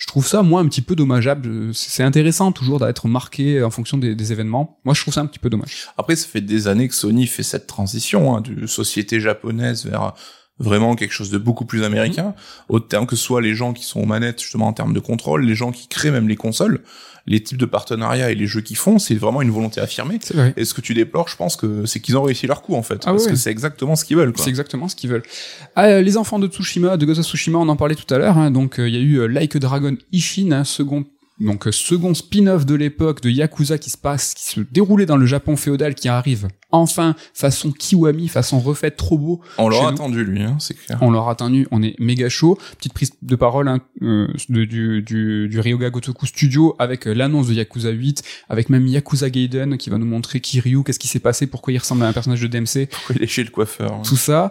je 0.04 0.08
trouve 0.08 0.26
ça 0.26 0.42
moi 0.42 0.60
un 0.60 0.68
petit 0.68 0.82
peu 0.82 0.94
dommageable. 0.94 1.74
C'est 1.74 2.02
intéressant 2.02 2.52
toujours 2.52 2.78
d'être 2.78 3.08
marqué 3.08 3.62
en 3.62 3.70
fonction 3.70 3.96
des, 3.96 4.32
événements. 4.32 4.78
Moi, 4.84 4.92
je 4.92 5.00
trouve 5.00 5.14
ça 5.14 5.22
un 5.22 5.26
petit 5.26 5.38
peu 5.38 5.48
dommage. 5.48 5.88
Après, 5.96 6.14
ça 6.14 6.28
fait 6.28 6.42
des 6.42 6.68
années 6.68 6.88
que 6.88 6.94
Sony 6.94 7.26
fait 7.26 7.42
cette 7.42 7.66
transition 7.66 8.36
hein, 8.36 8.42
de 8.42 8.66
société 8.66 9.18
japonaise 9.18 9.86
vers 9.86 10.12
vraiment 10.58 10.94
quelque 10.94 11.12
chose 11.12 11.30
de 11.30 11.38
beaucoup 11.38 11.64
plus 11.64 11.84
américain, 11.84 12.28
mmh. 12.28 12.34
au 12.74 12.80
terme 12.80 13.06
que 13.06 13.16
ce 13.16 13.24
soit 13.24 13.40
les 13.40 13.54
gens 13.54 13.72
qui 13.72 13.84
sont 13.84 14.00
aux 14.00 14.06
manettes 14.06 14.42
justement 14.42 14.68
en 14.68 14.74
termes 14.74 14.92
de 14.92 15.00
contrôle, 15.00 15.42
les 15.42 15.54
gens 15.54 15.72
qui 15.72 15.88
créent 15.88 16.10
même 16.10 16.28
les 16.28 16.36
consoles 16.36 16.82
les 17.26 17.42
types 17.42 17.58
de 17.58 17.66
partenariats 17.66 18.30
et 18.30 18.34
les 18.34 18.46
jeux 18.46 18.60
qu'ils 18.60 18.76
font, 18.76 18.98
c'est 18.98 19.14
vraiment 19.14 19.42
une 19.42 19.50
volonté 19.50 19.80
affirmée. 19.80 20.18
Et 20.56 20.64
ce 20.64 20.74
que 20.74 20.80
tu 20.80 20.94
déplores, 20.94 21.28
je 21.28 21.37
pense 21.37 21.56
que 21.56 21.87
c'est 21.87 22.00
qu'ils 22.00 22.16
ont 22.16 22.22
réussi 22.22 22.46
leur 22.46 22.62
coup 22.62 22.74
en 22.74 22.82
fait, 22.82 23.02
ah 23.04 23.12
parce 23.12 23.26
que 23.26 23.37
c'est 23.37 23.50
exactement 23.50 23.96
ce 23.96 24.04
qu'ils 24.04 24.16
veulent. 24.16 24.32
C'est 24.37 24.50
exactement 24.50 24.88
ce 24.88 24.96
qu'ils 24.96 25.10
veulent. 25.10 25.22
Ah, 25.76 26.00
les 26.00 26.16
enfants 26.16 26.38
de 26.38 26.46
Tsushima, 26.46 26.96
de 26.96 27.06
Ghost 27.06 27.20
of 27.20 27.26
Tsushima, 27.26 27.58
on 27.58 27.68
en 27.68 27.76
parlait 27.76 27.94
tout 27.94 28.12
à 28.12 28.18
l'heure. 28.18 28.38
Hein, 28.38 28.50
donc 28.50 28.78
euh, 28.78 28.88
il 28.88 28.94
y 28.94 28.98
a 28.98 29.00
eu 29.00 29.20
euh, 29.20 29.26
Like 29.26 29.56
a 29.56 29.58
Dragon 29.58 29.96
Ishin, 30.12 30.52
un 30.52 30.64
second 30.64 31.04
donc 31.40 31.66
euh, 31.66 31.73
second 31.73 32.14
spin-off 32.14 32.64
de 32.64 32.75
l'époque 32.75 33.20
de 33.20 33.31
Yakuza 33.31 33.79
qui 33.79 33.90
se 33.90 33.99
passe, 33.99 34.35
qui 34.35 34.44
se 34.44 34.61
déroulait 34.61 35.07
dans 35.07 35.16
le 35.16 35.27
Japon 35.27 35.57
féodal, 35.57 35.94
qui 35.94 36.09
arrive 36.09 36.49
enfin 36.70 37.14
façon 37.33 37.73
Kiwami, 37.73 38.29
façon 38.29 38.61
refaite, 38.61 38.97
trop 38.97 39.18
beau. 39.18 39.40
On 39.59 39.68
l'aura 39.68 39.90
attendu 39.90 40.25
lui, 40.25 40.42
hein, 40.42 40.57
c'est 40.59 40.75
clair. 40.75 40.99
On 41.01 41.11
l'aura 41.11 41.33
attendu, 41.33 41.66
on 41.70 41.83
est 41.83 41.99
méga 41.99 42.29
chaud. 42.29 42.59
Petite 42.79 42.92
prise 42.92 43.12
de 43.23 43.37
parole 43.37 43.68
hein, 43.68 43.81
euh, 44.03 44.29
de, 44.49 44.64
du, 44.64 45.03
du, 45.03 45.49
du 45.49 45.61
Ryoga 45.61 45.90
Gotoku 45.90 46.27
Studio 46.27 46.75
avec 46.79 47.07
euh, 47.07 47.14
l'annonce 47.14 47.49
de 47.49 47.55
Yakuza 47.55 47.90
8, 47.90 48.23
avec 48.49 48.70
même 48.70 48.87
Yakuza 48.87 49.31
Gaiden 49.31 49.77
qui 49.77 49.90
va 49.90 49.99
nous 49.99 50.07
montrer 50.07 50.40
Kiryu, 50.40 50.83
qu'est-ce 50.85 50.99
qui 50.99 51.09
s'est 51.09 51.20
passé, 51.20 51.47
pourquoi 51.47 51.73
il 51.73 51.79
ressemble 51.79 52.05
à 52.05 52.09
un 52.09 52.12
personnage 52.12 52.40
de 52.40 52.47
DMC. 52.47 52.88
Pourquoi 52.90 53.16
il 53.16 53.23
est 53.23 53.29
chez 53.29 53.44
le 53.44 53.51
coiffeur. 53.51 53.92
Hein. 53.92 54.03
Tout 54.05 54.16
ça 54.16 54.51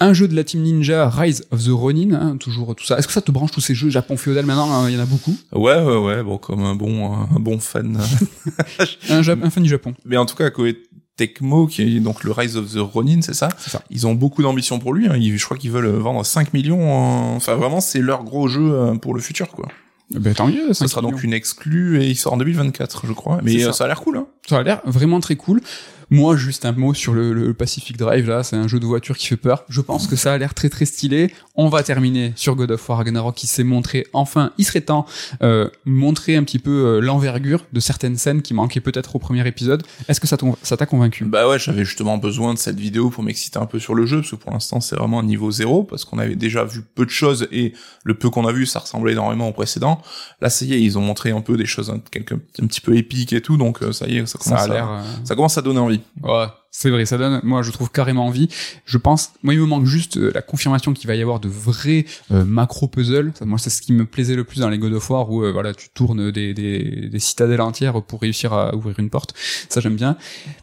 un 0.00 0.12
jeu 0.12 0.28
de 0.28 0.34
la 0.34 0.44
Team 0.44 0.62
Ninja, 0.62 1.08
Rise 1.08 1.46
of 1.50 1.64
the 1.64 1.70
Ronin, 1.70 2.12
hein, 2.12 2.36
toujours 2.36 2.74
tout 2.74 2.84
ça. 2.84 2.98
Est-ce 2.98 3.06
que 3.06 3.12
ça 3.12 3.20
te 3.20 3.30
branche 3.30 3.50
tous 3.50 3.60
ces 3.60 3.74
jeux 3.74 3.90
Japon 3.90 4.16
féodal 4.16 4.46
maintenant 4.46 4.72
hein, 4.72 4.88
Il 4.88 4.94
y 4.94 4.98
en 4.98 5.02
a 5.02 5.06
beaucoup. 5.06 5.36
Ouais, 5.52 5.82
ouais, 5.82 5.96
ouais. 5.96 6.22
Bon, 6.22 6.38
comme 6.38 6.62
un 6.64 6.74
bon, 6.74 7.14
un 7.14 7.40
bon 7.40 7.58
fan. 7.58 7.98
un, 9.10 9.28
un, 9.28 9.50
fan 9.50 9.62
du 9.62 9.68
Japon. 9.68 9.94
Mais 10.04 10.16
en 10.16 10.26
tout 10.26 10.36
cas, 10.36 10.50
Koei 10.50 10.76
Tecmo, 11.16 11.66
qui 11.66 11.82
est 11.82 12.00
donc 12.00 12.24
le 12.24 12.32
Rise 12.32 12.56
of 12.56 12.72
the 12.72 12.78
Ronin, 12.78 13.22
c'est 13.22 13.34
ça, 13.34 13.48
ça 13.56 13.82
Ils 13.90 14.06
ont 14.06 14.14
beaucoup 14.14 14.42
d'ambition 14.42 14.78
pour 14.78 14.92
lui. 14.92 15.08
Hein. 15.08 15.16
je 15.18 15.44
crois 15.44 15.56
qu'ils 15.56 15.70
veulent 15.70 15.88
vendre 15.88 16.24
5 16.24 16.52
millions. 16.52 17.34
Enfin, 17.36 17.54
vraiment, 17.54 17.80
c'est 17.80 18.00
leur 18.00 18.22
gros 18.24 18.48
jeu 18.48 18.72
euh, 18.72 18.94
pour 18.94 19.14
le 19.14 19.20
futur, 19.20 19.48
quoi. 19.48 19.68
Eh 20.14 20.20
ben 20.20 20.34
tant 20.34 20.46
mieux. 20.46 20.72
Ça 20.72 20.86
sera 20.86 21.00
donc 21.00 21.24
une 21.24 21.32
exclue 21.32 22.00
et 22.00 22.08
il 22.08 22.16
sort 22.16 22.34
en 22.34 22.36
2024, 22.36 23.06
je 23.06 23.12
crois. 23.12 23.40
Mais 23.42 23.58
ça. 23.58 23.68
Euh, 23.68 23.72
ça 23.72 23.84
a 23.84 23.86
l'air 23.88 24.00
cool. 24.00 24.18
Hein. 24.18 24.26
Ça 24.48 24.58
a 24.58 24.62
l'air 24.62 24.80
vraiment 24.84 25.20
très 25.20 25.36
cool. 25.36 25.60
Moi, 26.08 26.36
juste 26.36 26.64
un 26.64 26.70
mot 26.70 26.94
sur 26.94 27.14
le, 27.14 27.32
le 27.32 27.52
Pacific 27.52 27.96
Drive, 27.96 28.28
là, 28.28 28.44
c'est 28.44 28.54
un 28.54 28.68
jeu 28.68 28.78
de 28.78 28.86
voiture 28.86 29.16
qui 29.18 29.26
fait 29.26 29.36
peur. 29.36 29.64
Je 29.68 29.80
pense 29.80 30.06
que 30.06 30.14
ça 30.14 30.32
a 30.32 30.38
l'air 30.38 30.54
très 30.54 30.68
très 30.68 30.84
stylé. 30.84 31.34
On 31.56 31.68
va 31.68 31.82
terminer 31.82 32.32
sur 32.36 32.54
God 32.54 32.70
of 32.70 32.88
War 32.88 32.98
Ragnarok 32.98 33.34
qui 33.34 33.48
s'est 33.48 33.64
montré, 33.64 34.06
enfin, 34.12 34.52
il 34.56 34.64
serait 34.64 34.82
temps, 34.82 35.04
euh, 35.42 35.68
montrer 35.84 36.36
un 36.36 36.44
petit 36.44 36.60
peu 36.60 36.70
euh, 36.70 37.00
l'envergure 37.00 37.64
de 37.72 37.80
certaines 37.80 38.16
scènes 38.16 38.40
qui 38.42 38.54
manquaient 38.54 38.80
peut-être 38.80 39.16
au 39.16 39.18
premier 39.18 39.44
épisode. 39.48 39.82
Est-ce 40.06 40.20
que 40.20 40.28
ça 40.28 40.36
t'a 40.76 40.86
convaincu? 40.86 41.24
Bah 41.24 41.48
ouais, 41.48 41.58
j'avais 41.58 41.84
justement 41.84 42.18
besoin 42.18 42.54
de 42.54 42.58
cette 42.60 42.78
vidéo 42.78 43.10
pour 43.10 43.24
m'exciter 43.24 43.58
un 43.58 43.66
peu 43.66 43.80
sur 43.80 43.96
le 43.96 44.06
jeu, 44.06 44.18
parce 44.18 44.30
que 44.30 44.36
pour 44.36 44.52
l'instant 44.52 44.80
c'est 44.80 44.94
vraiment 44.94 45.24
niveau 45.24 45.50
zéro, 45.50 45.82
parce 45.82 46.04
qu'on 46.04 46.20
avait 46.20 46.36
déjà 46.36 46.62
vu 46.62 46.82
peu 46.94 47.04
de 47.04 47.10
choses, 47.10 47.48
et 47.50 47.72
le 48.04 48.14
peu 48.14 48.30
qu'on 48.30 48.46
a 48.46 48.52
vu, 48.52 48.64
ça 48.66 48.78
ressemblait 48.78 49.14
énormément 49.14 49.48
au 49.48 49.52
précédent. 49.52 50.00
Là, 50.40 50.50
ça 50.50 50.64
y 50.64 50.74
est, 50.74 50.80
ils 50.80 50.98
ont 50.98 51.02
montré 51.02 51.32
un 51.32 51.40
peu 51.40 51.56
des 51.56 51.66
choses 51.66 51.90
un, 51.90 51.96
un 51.96 52.66
petit 52.66 52.80
peu 52.80 52.96
épiques 52.96 53.32
et 53.32 53.40
tout, 53.40 53.56
donc 53.56 53.82
euh, 53.82 53.90
ça 53.90 54.06
y 54.06 54.18
est, 54.18 54.26
ça 54.26 54.35
commence, 54.36 54.56
ça 54.56 54.64
a 54.64 54.68
à, 54.68 54.88
euh, 54.90 55.02
ça 55.24 55.34
commence 55.34 55.58
à 55.58 55.62
donner 55.62 55.78
envie. 55.80 56.00
Ouais, 56.22 56.46
C'est 56.78 56.90
vrai, 56.90 57.06
ça 57.06 57.16
donne, 57.16 57.40
moi 57.42 57.62
je 57.62 57.70
trouve 57.70 57.90
carrément 57.90 58.26
envie. 58.26 58.48
Je 58.84 58.98
pense, 58.98 59.30
moi 59.42 59.54
il 59.54 59.60
me 59.60 59.64
manque 59.64 59.86
juste 59.86 60.18
euh, 60.18 60.30
la 60.34 60.42
confirmation 60.42 60.92
qu'il 60.92 61.08
va 61.08 61.14
y 61.14 61.22
avoir 61.22 61.40
de 61.40 61.48
vrais 61.48 62.04
euh, 62.32 62.44
macro 62.44 62.86
puzzles. 62.86 63.32
Moi 63.40 63.56
c'est 63.56 63.70
ce 63.70 63.80
qui 63.80 63.94
me 63.94 64.04
plaisait 64.04 64.34
le 64.34 64.44
plus 64.44 64.60
dans 64.60 64.68
les 64.68 64.76
God 64.76 64.92
of 64.92 65.08
War 65.08 65.30
où 65.30 65.42
euh, 65.42 65.52
voilà 65.52 65.72
tu 65.72 65.88
tournes 65.88 66.30
des, 66.30 67.10
citadelles 67.16 67.62
entières 67.62 68.02
pour 68.02 68.20
réussir 68.20 68.52
à 68.52 68.76
ouvrir 68.76 68.98
une 68.98 69.08
porte. 69.08 69.32
Ça 69.70 69.80
j'aime 69.80 69.96
bien. 69.96 70.18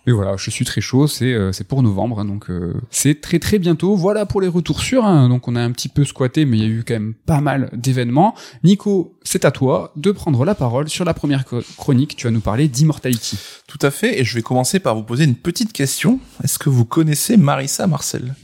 Mais 0.06 0.13
voilà, 0.13 0.38
je 0.38 0.52
suis 0.52 0.65
très 0.65 0.82
chaud. 0.82 1.08
C'est 1.08 1.36
c'est 1.52 1.67
pour 1.67 1.82
novembre, 1.82 2.19
hein, 2.19 2.26
donc 2.26 2.45
c'est 2.91 3.19
très 3.19 3.39
très 3.39 3.58
bientôt. 3.58 3.95
Voilà 3.95 4.28
pour 4.28 4.39
les 4.39 4.47
retours 4.47 4.82
sûrs. 4.82 5.06
Hein. 5.06 5.30
donc 5.30 5.47
on 5.47 5.56
a 5.56 5.62
un 5.62 5.71
petit 5.71 5.89
peu 5.89 6.06
squatté, 6.06 6.45
mais 6.45 6.58
il 6.58 6.63
y 6.63 6.67
a 6.67 6.69
eu 6.69 6.84
quand 6.88 6.93
même 6.93 7.15
pas 7.26 7.41
mal 7.41 7.71
d'événements. 7.73 8.36
Nico, 8.63 9.17
c'est 9.23 9.45
à 9.45 9.52
toi 9.52 9.91
de 9.95 10.12
prendre 10.12 10.45
la 10.45 10.54
parole 10.54 10.89
sur 10.89 11.06
la 11.06 11.15
première 11.15 11.43
chronique. 11.76 12.15
Tu 12.15 12.28
vas 12.28 12.32
nous 12.32 12.39
parler 12.39 12.67
d'Immortality. 12.67 13.39
Tout 13.67 13.80
à 13.82 13.89
fait, 13.89 14.19
et 14.19 14.23
je 14.23 14.36
vais 14.36 14.43
commencer 14.43 14.80
par 14.80 14.93
vous 14.93 15.02
poser 15.02 15.23
une 15.23 15.36
petite 15.36 15.73
question. 15.73 16.02
Est-ce 16.43 16.59
que 16.59 16.69
vous 16.69 16.85
connaissez 16.85 17.37
Marissa 17.37 17.87
Marcel? 17.87 18.35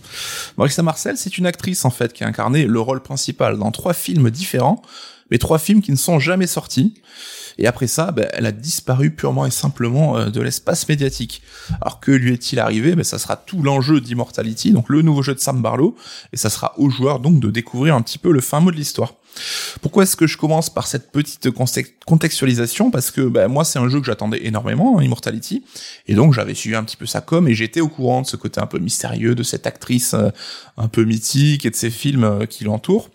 Marissa 0.58 0.84
Marcel, 0.84 1.18
c'est 1.18 1.38
une 1.38 1.46
actrice 1.46 1.86
en 1.86 1.90
fait 1.90 2.14
qui 2.14 2.24
a 2.24 2.28
incarné 2.28 2.66
le 2.66 2.80
rôle 2.80 3.02
principal 3.02 3.58
dans 3.58 3.72
trois 3.72 3.94
films 3.94 4.30
différents, 4.30 4.82
mais 5.32 5.38
trois 5.38 5.60
films 5.60 5.82
qui 5.82 5.92
ne 5.92 5.98
sont 5.98 6.20
jamais 6.20 6.48
sortis. 6.48 6.94
Et 7.58 7.68
après 7.68 7.88
ça, 7.88 8.12
ben, 8.12 8.28
elle 8.32 8.46
a 8.46 8.54
disparu 8.54 9.12
purement 9.12 9.46
et 9.46 9.52
simplement 9.52 10.18
euh, 10.18 10.30
de 10.30 10.40
l'espace 10.40 10.88
médiatique. 10.88 11.42
Alors 11.82 12.00
que 12.00 12.12
lui 12.12 12.34
est-il 12.34 12.58
arrivé? 12.58 12.96
Ben, 12.96 13.04
Ça 13.04 13.20
sera 13.20 13.36
tout 13.36 13.62
l'enjeu 13.62 14.00
d'Immortality, 14.00 14.72
donc 14.72 14.88
le 14.88 15.02
nouveau 15.02 15.22
jeu 15.22 15.36
de 15.36 15.40
Sam 15.40 15.62
Barlow, 15.62 15.96
et 16.32 16.38
ça 16.38 16.50
sera 16.50 16.74
aux 16.78 16.90
joueurs 16.90 17.20
donc 17.20 17.42
de 17.42 17.52
découvrir 17.52 17.96
un 17.96 18.02
petit 18.02 18.18
peu 18.18 18.32
le 18.32 18.40
fin 18.40 18.62
mot 18.62 18.72
de 18.72 18.78
l'histoire. 18.78 19.16
Pourquoi 19.82 20.04
est-ce 20.04 20.16
que 20.16 20.28
je 20.28 20.38
commence 20.38 20.70
par 20.70 20.88
cette 20.88 21.12
petite 21.12 21.50
contextualisation? 22.06 22.92
Parce 22.92 23.12
que 23.12 23.22
ben, 23.22 23.48
moi, 23.48 23.64
c'est 23.64 23.80
un 23.80 23.88
jeu 23.90 24.00
que 24.00 24.06
j'attendais 24.06 24.46
énormément, 24.46 24.98
hein, 24.98 25.04
Immortality, 25.04 25.64
et 26.08 26.16
donc 26.16 26.34
j'avais 26.34 26.54
suivi 26.54 26.76
un 26.76 26.84
petit 26.84 26.98
peu 26.98 27.06
sa 27.06 27.22
com, 27.22 27.48
et 27.48 27.54
j'étais 27.54 27.82
au 27.82 27.88
courant 27.88 28.22
de 28.22 28.28
ce 28.28 28.36
côté 28.36 28.60
un 28.60 28.66
peu 28.66 28.80
mystérieux 28.80 29.36
de 29.36 29.44
cette 29.44 29.68
actrice 29.68 30.14
euh, 30.14 30.30
un 30.78 30.88
peu 30.88 31.04
mythique 31.04 31.66
et 31.66 31.70
de 31.70 31.76
ces 31.76 31.90
films 31.90 32.24
euh, 32.24 32.46
qui 32.46 32.64
l'entourent. 32.64 33.10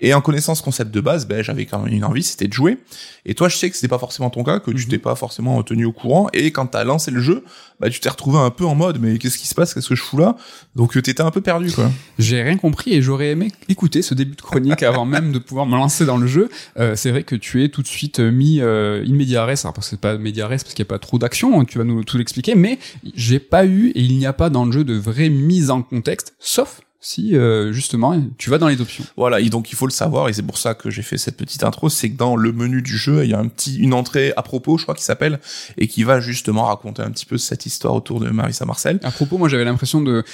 Et 0.00 0.14
en 0.14 0.20
connaissant 0.20 0.54
ce 0.54 0.62
concept 0.62 0.90
de 0.90 1.00
base, 1.00 1.26
ben, 1.26 1.42
j'avais 1.42 1.66
quand 1.66 1.80
même 1.80 1.92
une 1.92 2.04
envie, 2.04 2.22
c'était 2.22 2.48
de 2.48 2.52
jouer. 2.52 2.78
Et 3.26 3.34
toi, 3.34 3.48
je 3.48 3.56
sais 3.56 3.70
que 3.70 3.76
c'était 3.76 3.88
pas 3.88 3.98
forcément 3.98 4.30
ton 4.30 4.44
cas, 4.44 4.60
que 4.60 4.70
tu 4.70 4.84
mhm. 4.84 4.88
t'es 4.88 4.98
pas 4.98 5.14
forcément 5.14 5.62
tenu 5.62 5.84
au 5.84 5.92
courant, 5.92 6.28
et 6.32 6.50
quand 6.52 6.66
t'as 6.66 6.84
lancé 6.84 7.10
le 7.10 7.20
jeu, 7.20 7.44
bah, 7.80 7.90
tu 7.90 8.00
t'es 8.00 8.08
retrouvé 8.08 8.38
un 8.38 8.50
peu 8.50 8.64
en 8.64 8.74
mode, 8.74 9.00
mais 9.00 9.18
qu'est-ce 9.18 9.38
qui 9.38 9.48
se 9.48 9.54
passe? 9.54 9.74
Qu'est-ce 9.74 9.88
que 9.88 9.94
je 9.94 10.02
fous 10.02 10.18
là? 10.18 10.36
Donc 10.76 10.96
euh, 10.96 11.02
t'étais 11.02 11.22
un 11.22 11.30
peu 11.30 11.40
perdu, 11.40 11.72
quoi. 11.72 11.90
J'ai 12.18 12.42
rien 12.42 12.56
compris 12.56 12.94
et 12.94 13.02
j'aurais 13.02 13.30
aimé 13.30 13.50
écouter 13.68 14.02
ce 14.02 14.14
début 14.14 14.36
de 14.36 14.42
chronique 14.42 14.82
avant 14.82 15.04
même 15.04 15.32
de 15.32 15.38
pouvoir 15.38 15.53
me 15.66 15.76
lancer 15.76 16.04
dans 16.04 16.16
le 16.16 16.26
jeu. 16.26 16.48
Euh, 16.78 16.96
c'est 16.96 17.10
vrai 17.10 17.22
que 17.22 17.36
tu 17.36 17.62
es 17.62 17.68
tout 17.68 17.82
de 17.82 17.86
suite 17.86 18.20
euh, 18.20 18.30
mis 18.30 18.60
euh, 18.60 19.04
in 19.06 19.14
media 19.14 19.44
res, 19.44 19.64
alors 19.64 19.72
parce 19.74 19.86
que 19.86 19.90
c'est 19.90 20.00
pas 20.00 20.18
media 20.18 20.46
res 20.46 20.62
parce 20.62 20.74
qu'il 20.74 20.82
n'y 20.82 20.88
a 20.88 20.92
pas 20.92 20.98
trop 20.98 21.18
d'action, 21.18 21.60
hein, 21.60 21.64
tu 21.64 21.78
vas 21.78 21.84
nous 21.84 22.02
tout 22.04 22.18
l'expliquer, 22.18 22.54
mais 22.54 22.78
j'ai 23.14 23.38
pas 23.38 23.64
eu 23.64 23.90
et 23.94 24.00
il 24.00 24.18
n'y 24.18 24.26
a 24.26 24.32
pas 24.32 24.50
dans 24.50 24.64
le 24.64 24.72
jeu 24.72 24.84
de 24.84 24.94
vraie 24.94 25.28
mise 25.28 25.70
en 25.70 25.82
contexte, 25.82 26.34
sauf 26.38 26.80
si 27.04 27.36
euh, 27.36 27.70
justement 27.70 28.18
tu 28.38 28.48
vas 28.48 28.56
dans 28.56 28.66
les 28.66 28.80
options. 28.80 29.04
Voilà, 29.18 29.38
et 29.38 29.50
donc 29.50 29.70
il 29.70 29.74
faut 29.76 29.86
le 29.86 29.92
savoir 29.92 30.30
et 30.30 30.32
c'est 30.32 30.42
pour 30.42 30.56
ça 30.56 30.72
que 30.72 30.88
j'ai 30.88 31.02
fait 31.02 31.18
cette 31.18 31.36
petite 31.36 31.62
intro, 31.62 31.90
c'est 31.90 32.08
que 32.08 32.16
dans 32.16 32.34
le 32.34 32.50
menu 32.50 32.80
du 32.80 32.96
jeu, 32.96 33.24
il 33.24 33.30
y 33.30 33.34
a 33.34 33.38
un 33.38 33.46
petit 33.46 33.76
une 33.76 33.92
entrée 33.92 34.32
à 34.38 34.42
propos, 34.42 34.78
je 34.78 34.84
crois 34.84 34.94
qui 34.94 35.04
s'appelle 35.04 35.38
et 35.76 35.86
qui 35.86 36.02
va 36.02 36.20
justement 36.20 36.64
raconter 36.64 37.02
un 37.02 37.10
petit 37.10 37.26
peu 37.26 37.36
cette 37.36 37.66
histoire 37.66 37.94
autour 37.94 38.20
de 38.20 38.30
Marissa 38.30 38.64
Marcel. 38.64 39.00
À 39.02 39.10
propos, 39.10 39.36
moi 39.36 39.50
j'avais 39.50 39.66
l'impression 39.66 40.00
de 40.00 40.24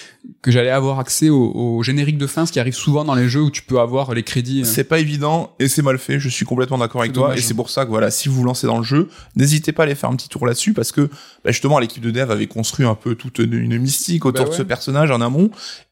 que 0.43 0.53
j'allais 0.53 0.71
avoir 0.71 1.01
accès 1.01 1.29
au, 1.29 1.83
générique 1.83 2.19
de 2.19 2.29
fin, 2.29 2.47
ce 2.47 2.53
qui 2.53 2.61
arrive 2.61 2.75
souvent 2.75 3.05
dans 3.05 3.17
les 3.17 3.29
jeux 3.29 3.43
où 3.43 3.51
tu 3.51 3.63
peux 3.63 3.81
avoir 3.81 4.15
les 4.15 4.23
crédits. 4.23 4.61
Euh. 4.61 4.65
C'est 4.65 4.85
pas 4.85 5.01
évident 5.01 5.53
et 5.59 5.67
c'est 5.67 5.83
mal 5.83 5.99
fait, 5.99 6.21
je 6.21 6.29
suis 6.29 6.45
complètement 6.45 6.79
d'accord 6.79 7.01
avec 7.01 7.13
toi 7.13 7.37
et 7.37 7.41
c'est 7.41 7.55
pour 7.55 7.71
ça 7.71 7.85
que 7.85 7.91
voilà, 7.91 8.13
si 8.13 8.29
vous 8.29 8.37
vous 8.37 8.45
lancez 8.45 8.69
dans 8.69 8.79
le 8.79 8.85
jeu, 8.85 9.09
n'hésitez 9.35 9.73
pas 9.73 9.83
à 9.83 9.87
aller 9.87 9.97
faire 9.97 10.11
un 10.11 10.15
petit 10.15 10.29
tour 10.29 10.47
là-dessus 10.47 10.73
parce 10.73 10.93
que 10.93 11.11
bah, 11.45 11.51
justement 11.51 11.81
l'équipe 11.81 12.03
de 12.03 12.13
dev 12.13 12.31
avait 12.31 12.47
construit 12.47 12.87
un 12.87 12.95
peu 12.95 13.17
toute 13.17 13.41
une, 13.41 13.79
mystique 13.79 14.25
autour 14.25 14.45
bah 14.45 14.51
de 14.53 14.57
ce 14.57 14.63
personnage 14.63 15.11
en 15.11 15.21
amont 15.21 15.51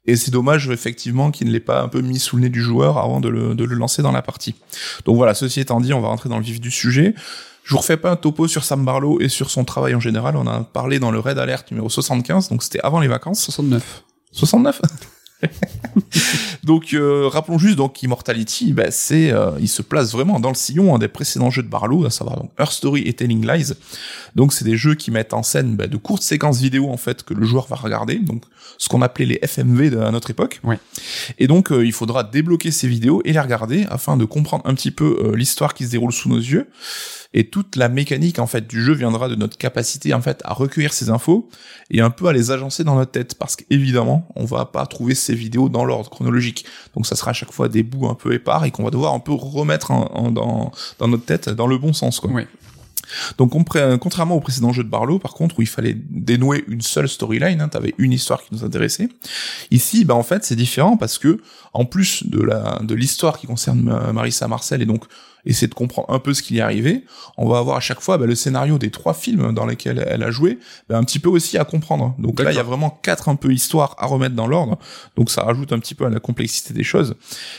et 0.08 0.16
c'est 0.16 0.30
dommage 0.30 0.70
effectivement 0.70 1.30
qu'il 1.30 1.48
ne 1.48 1.52
l'ait 1.52 1.60
pas 1.60 1.82
un 1.82 1.88
peu 1.88 2.00
mis 2.00 2.18
sous 2.18 2.36
le 2.36 2.42
nez 2.42 2.48
du 2.48 2.62
joueur 2.62 2.96
avant 2.96 3.20
de 3.20 3.28
le, 3.28 3.54
de 3.54 3.64
le 3.64 3.74
lancer 3.74 4.00
dans 4.00 4.10
la 4.10 4.22
partie. 4.22 4.54
Donc 5.04 5.16
voilà, 5.16 5.34
ceci 5.34 5.60
étant 5.60 5.80
dit, 5.80 5.92
on 5.92 6.00
va 6.00 6.08
rentrer 6.08 6.30
dans 6.30 6.38
le 6.38 6.44
vif 6.44 6.60
du 6.60 6.70
sujet. 6.70 7.14
Je 7.62 7.74
vous 7.74 7.78
refais 7.78 7.98
pas 7.98 8.10
un 8.10 8.16
topo 8.16 8.48
sur 8.48 8.64
Sam 8.64 8.86
Barlow 8.86 9.20
et 9.20 9.28
sur 9.28 9.50
son 9.50 9.64
travail 9.64 9.94
en 9.94 10.00
général. 10.00 10.36
On 10.36 10.46
a 10.46 10.60
parlé 10.60 10.98
dans 10.98 11.10
le 11.10 11.18
Red 11.18 11.38
Alert 11.38 11.70
numéro 11.70 11.90
75, 11.90 12.48
donc 12.48 12.62
c'était 12.62 12.80
avant 12.80 13.00
les 13.00 13.08
vacances. 13.08 13.42
69. 13.42 14.04
69 14.32 14.80
donc 16.64 16.94
euh, 16.94 17.28
rappelons 17.28 17.58
juste 17.58 17.76
donc 17.76 18.02
Immortality, 18.02 18.72
bah, 18.72 18.90
c'est 18.90 19.30
euh, 19.30 19.52
il 19.60 19.68
se 19.68 19.82
place 19.82 20.12
vraiment 20.12 20.40
dans 20.40 20.48
le 20.48 20.54
sillon 20.54 20.94
hein, 20.94 20.98
des 20.98 21.08
précédents 21.08 21.50
jeux 21.50 21.62
de 21.62 21.68
Barlow, 21.68 22.04
à 22.04 22.10
savoir 22.10 22.36
donc 22.36 22.50
Earth 22.58 22.72
Story 22.72 23.02
et 23.06 23.12
Telling 23.12 23.46
Lies. 23.46 23.72
Donc 24.34 24.52
c'est 24.52 24.64
des 24.64 24.76
jeux 24.76 24.94
qui 24.94 25.10
mettent 25.10 25.34
en 25.34 25.42
scène 25.42 25.76
bah, 25.76 25.86
de 25.86 25.96
courtes 25.96 26.22
séquences 26.22 26.60
vidéo 26.60 26.90
en 26.90 26.96
fait 26.96 27.22
que 27.22 27.34
le 27.34 27.46
joueur 27.46 27.66
va 27.68 27.76
regarder, 27.76 28.16
donc 28.16 28.42
ce 28.78 28.88
qu'on 28.88 29.02
appelait 29.02 29.26
les 29.26 29.38
FMV 29.42 29.90
de, 29.90 29.98
à 29.98 30.10
notre 30.10 30.30
époque. 30.30 30.60
Ouais. 30.64 30.78
Et 31.38 31.46
donc 31.46 31.70
euh, 31.70 31.86
il 31.86 31.92
faudra 31.92 32.24
débloquer 32.24 32.70
ces 32.70 32.88
vidéos 32.88 33.22
et 33.24 33.32
les 33.32 33.40
regarder 33.40 33.86
afin 33.90 34.16
de 34.16 34.24
comprendre 34.24 34.64
un 34.66 34.74
petit 34.74 34.90
peu 34.90 35.32
l'histoire 35.34 35.74
qui 35.74 35.84
se 35.84 35.90
déroule 35.90 36.12
sous 36.12 36.28
nos 36.28 36.38
yeux 36.38 36.68
et 37.34 37.50
toute 37.50 37.76
la 37.76 37.88
mécanique 37.88 38.38
en 38.38 38.46
fait 38.46 38.66
du 38.66 38.82
jeu 38.82 38.94
viendra 38.94 39.28
de 39.28 39.34
notre 39.34 39.58
capacité 39.58 40.14
en 40.14 40.22
fait 40.22 40.40
à 40.44 40.54
recueillir 40.54 40.92
ces 40.92 41.10
infos 41.10 41.48
et 41.90 42.00
un 42.00 42.10
peu 42.10 42.26
à 42.26 42.32
les 42.32 42.50
agencer 42.50 42.84
dans 42.84 42.94
notre 42.94 43.10
tête 43.10 43.34
parce 43.34 43.56
qu'évidemment 43.56 44.28
on 44.34 44.44
va 44.44 44.64
pas 44.64 44.86
trouver 44.86 45.14
ces 45.14 45.34
vidéos 45.34 45.68
dans 45.68 45.84
l'ordre 45.84 46.08
chronologique 46.08 46.64
donc 46.94 47.06
ça 47.06 47.16
sera 47.16 47.32
à 47.32 47.34
chaque 47.34 47.52
fois 47.52 47.68
des 47.68 47.82
bouts 47.82 48.08
un 48.08 48.14
peu 48.14 48.32
épars 48.32 48.64
et 48.64 48.70
qu'on 48.70 48.84
va 48.84 48.90
devoir 48.90 49.12
un 49.12 49.20
peu 49.20 49.32
remettre 49.32 49.90
en, 49.90 50.30
dans, 50.30 50.72
dans 50.98 51.08
notre 51.08 51.24
tête 51.24 51.50
dans 51.50 51.66
le 51.66 51.76
bon 51.76 51.92
sens 51.92 52.20
quoi. 52.20 52.30
Donc 53.38 53.52
contrairement 54.00 54.34
au 54.34 54.40
précédent 54.40 54.72
jeu 54.72 54.84
de 54.84 54.88
Barlow, 54.88 55.18
par 55.18 55.32
contre, 55.32 55.58
où 55.58 55.62
il 55.62 55.68
fallait 55.68 55.96
dénouer 55.96 56.64
une 56.68 56.82
seule 56.82 57.08
storyline, 57.08 57.60
hein, 57.60 57.68
t'avais 57.68 57.94
une 57.96 58.12
histoire 58.12 58.42
qui 58.42 58.54
nous 58.54 58.64
intéressait. 58.64 59.08
Ici, 59.70 60.04
bah 60.04 60.14
en 60.14 60.22
fait, 60.22 60.44
c'est 60.44 60.56
différent 60.56 60.98
parce 60.98 61.16
que 61.18 61.40
en 61.72 61.86
plus 61.86 62.28
de 62.28 62.42
la 62.42 62.80
de 62.82 62.94
l'histoire 62.94 63.38
qui 63.38 63.46
concerne 63.46 64.12
Marissa 64.12 64.46
Marcel 64.48 64.82
et 64.82 64.86
donc 64.86 65.04
essayer 65.44 65.68
de 65.68 65.74
comprendre 65.74 66.10
un 66.10 66.18
peu 66.18 66.34
ce 66.34 66.42
qui 66.42 66.54
y 66.54 66.58
est 66.58 66.62
arrivé, 66.62 67.04
on 67.36 67.48
va 67.48 67.58
avoir 67.58 67.76
à 67.76 67.80
chaque 67.80 68.00
fois 68.00 68.18
bah, 68.18 68.26
le 68.26 68.34
scénario 68.34 68.78
des 68.78 68.90
trois 68.90 69.14
films 69.14 69.52
dans 69.52 69.66
lesquels 69.66 70.04
elle 70.08 70.22
a 70.22 70.30
joué, 70.30 70.58
bah, 70.88 70.98
un 70.98 71.04
petit 71.04 71.18
peu 71.18 71.28
aussi 71.28 71.58
à 71.58 71.64
comprendre. 71.64 72.14
Donc 72.18 72.40
là, 72.40 72.52
il 72.52 72.56
y 72.56 72.60
a 72.60 72.64
vraiment 72.64 72.90
quatre 73.02 73.28
un 73.28 73.36
peu 73.36 73.52
histoires 73.52 73.96
à 73.98 74.06
remettre 74.06 74.34
dans 74.34 74.46
l'ordre, 74.46 74.78
donc 75.16 75.30
ça 75.30 75.42
rajoute 75.42 75.72
un 75.72 75.78
petit 75.78 75.94
peu 75.94 76.06
à 76.06 76.10
la 76.10 76.20
complexité 76.20 76.74
des 76.74 76.84
choses. 76.84 77.14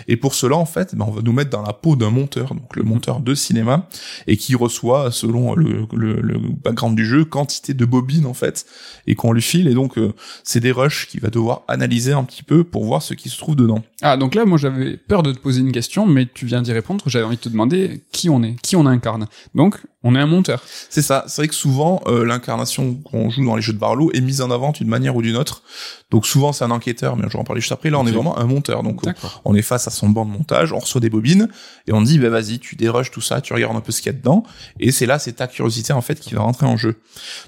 Et 0.08 0.18
pour 0.18 0.36
cela, 0.36 0.56
en 0.56 0.66
fait, 0.66 0.96
bah, 0.96 1.06
on 1.08 1.12
va 1.12 1.22
nous 1.22 1.34
mettre 1.34 1.50
dans 1.50 1.62
la 1.62 1.74
peau 1.74 1.96
d'un 1.96 2.12
monteur, 2.12 2.54
donc 2.54 2.76
le 2.76 2.84
monteur 2.84 3.20
de 3.20 3.34
cinéma, 3.36 3.88
et 4.28 4.38
qui 4.38 4.56
reçoit, 4.56 5.12
selon 5.12 5.56
le, 5.56 5.88
le, 5.94 6.40
background 6.64 6.96
du 6.96 7.06
jeu, 7.06 7.26
quantité 7.26 7.74
de 7.74 7.86
bobines 7.86 8.26
en 8.26 8.34
fait, 8.34 8.66
et 9.08 9.16
qu'on 9.16 9.32
lui 9.32 9.42
file. 9.42 9.68
Et 9.68 9.74
donc, 9.74 9.98
euh, 9.98 10.14
c'est 10.44 10.60
des 10.60 10.72
rushs 10.72 11.08
qu'il 11.08 11.22
va 11.22 11.30
devoir 11.30 11.64
analyser 11.68 12.14
un 12.14 12.24
petit 12.24 12.44
peu 12.44 12.64
pour 12.64 12.86
voir 12.86 13.02
ce 13.02 13.14
qui 13.14 13.30
se 13.30 13.38
trouve 13.38 13.56
dedans. 13.56 13.84
Ah, 14.02 14.18
donc 14.18 14.36
là, 14.36 14.46
moi, 14.46 14.58
j'avais 14.58 14.98
peur 14.98 15.24
de 15.24 15.32
te 15.32 15.40
poser 15.40 15.62
une 15.62 15.72
question, 15.72 16.06
mais 16.06 16.28
tu 16.32 16.46
viens 16.46 16.62
d'y 16.62 16.72
répondre. 16.72 17.04
J'avais 17.08 17.26
envie 17.26 17.38
de 17.38 17.42
te 17.42 17.50
demander 17.50 17.69
qui 18.12 18.30
on 18.30 18.44
est, 18.44 18.56
qui 18.62 18.76
on 18.76 18.86
incarne. 18.86 19.28
Donc, 19.56 19.78
on 20.04 20.16
est 20.16 20.20
un 20.20 20.28
monteur. 20.28 20.64
C'est 20.90 21.02
ça. 21.02 21.26
C'est 21.28 21.42
vrai 21.42 21.48
que 21.50 21.56
souvent, 21.56 22.02
euh, 22.08 22.24
l'incarnation 22.24 22.96
qu'on 22.96 23.30
joue 23.30 23.46
dans 23.46 23.58
les 23.58 23.62
jeux 23.62 23.74
de 23.74 23.78
Barlow 23.78 24.12
est 24.14 24.22
mise 24.22 24.42
en 24.42 24.50
avant 24.50 24.72
d'une 24.72 24.88
manière 24.88 25.16
ou 25.16 25.22
d'une 25.22 25.36
autre. 25.36 25.62
Donc 26.10 26.26
souvent, 26.26 26.54
c'est 26.54 26.64
un 26.64 26.72
enquêteur, 26.72 27.18
mais 27.18 27.24
je 27.28 27.34
vais 27.34 27.40
en 27.40 27.44
parler 27.44 27.62
juste 27.62 27.74
après. 27.74 27.90
Là, 27.90 28.00
on 28.00 28.08
est 28.08 28.12
vraiment 28.12 28.38
un 28.40 28.46
monteur. 28.46 28.82
Donc, 28.82 29.02
on, 29.46 29.56
est 29.56 29.62
face 29.62 29.88
à 29.88 29.92
son 29.92 30.10
banc 30.10 30.26
de 30.26 30.32
montage, 30.32 30.72
on 30.72 30.80
reçoit 30.80 31.02
des 31.02 31.10
bobines, 31.10 31.50
et 31.88 31.94
on 31.94 32.02
dit, 32.02 32.18
bah 32.18 32.30
vas-y, 32.30 32.60
tu 32.60 32.76
dérushes 32.76 33.12
tout 33.12 33.22
ça, 33.22 33.42
tu 33.42 33.54
regardes 33.54 33.76
un 33.76 33.82
peu 33.82 33.92
ce 33.92 34.02
qu'il 34.02 34.12
y 34.12 34.16
a 34.16 34.18
dedans. 34.18 34.44
Et 34.80 34.92
c'est 34.92 35.06
là, 35.06 35.20
c'est 35.20 35.34
ta 35.34 35.48
curiosité, 35.48 35.94
en 35.94 36.02
fait, 36.02 36.20
qui 36.20 36.34
va 36.34 36.42
rentrer 36.42 36.66
en 36.66 36.78
jeu. 36.78 37.02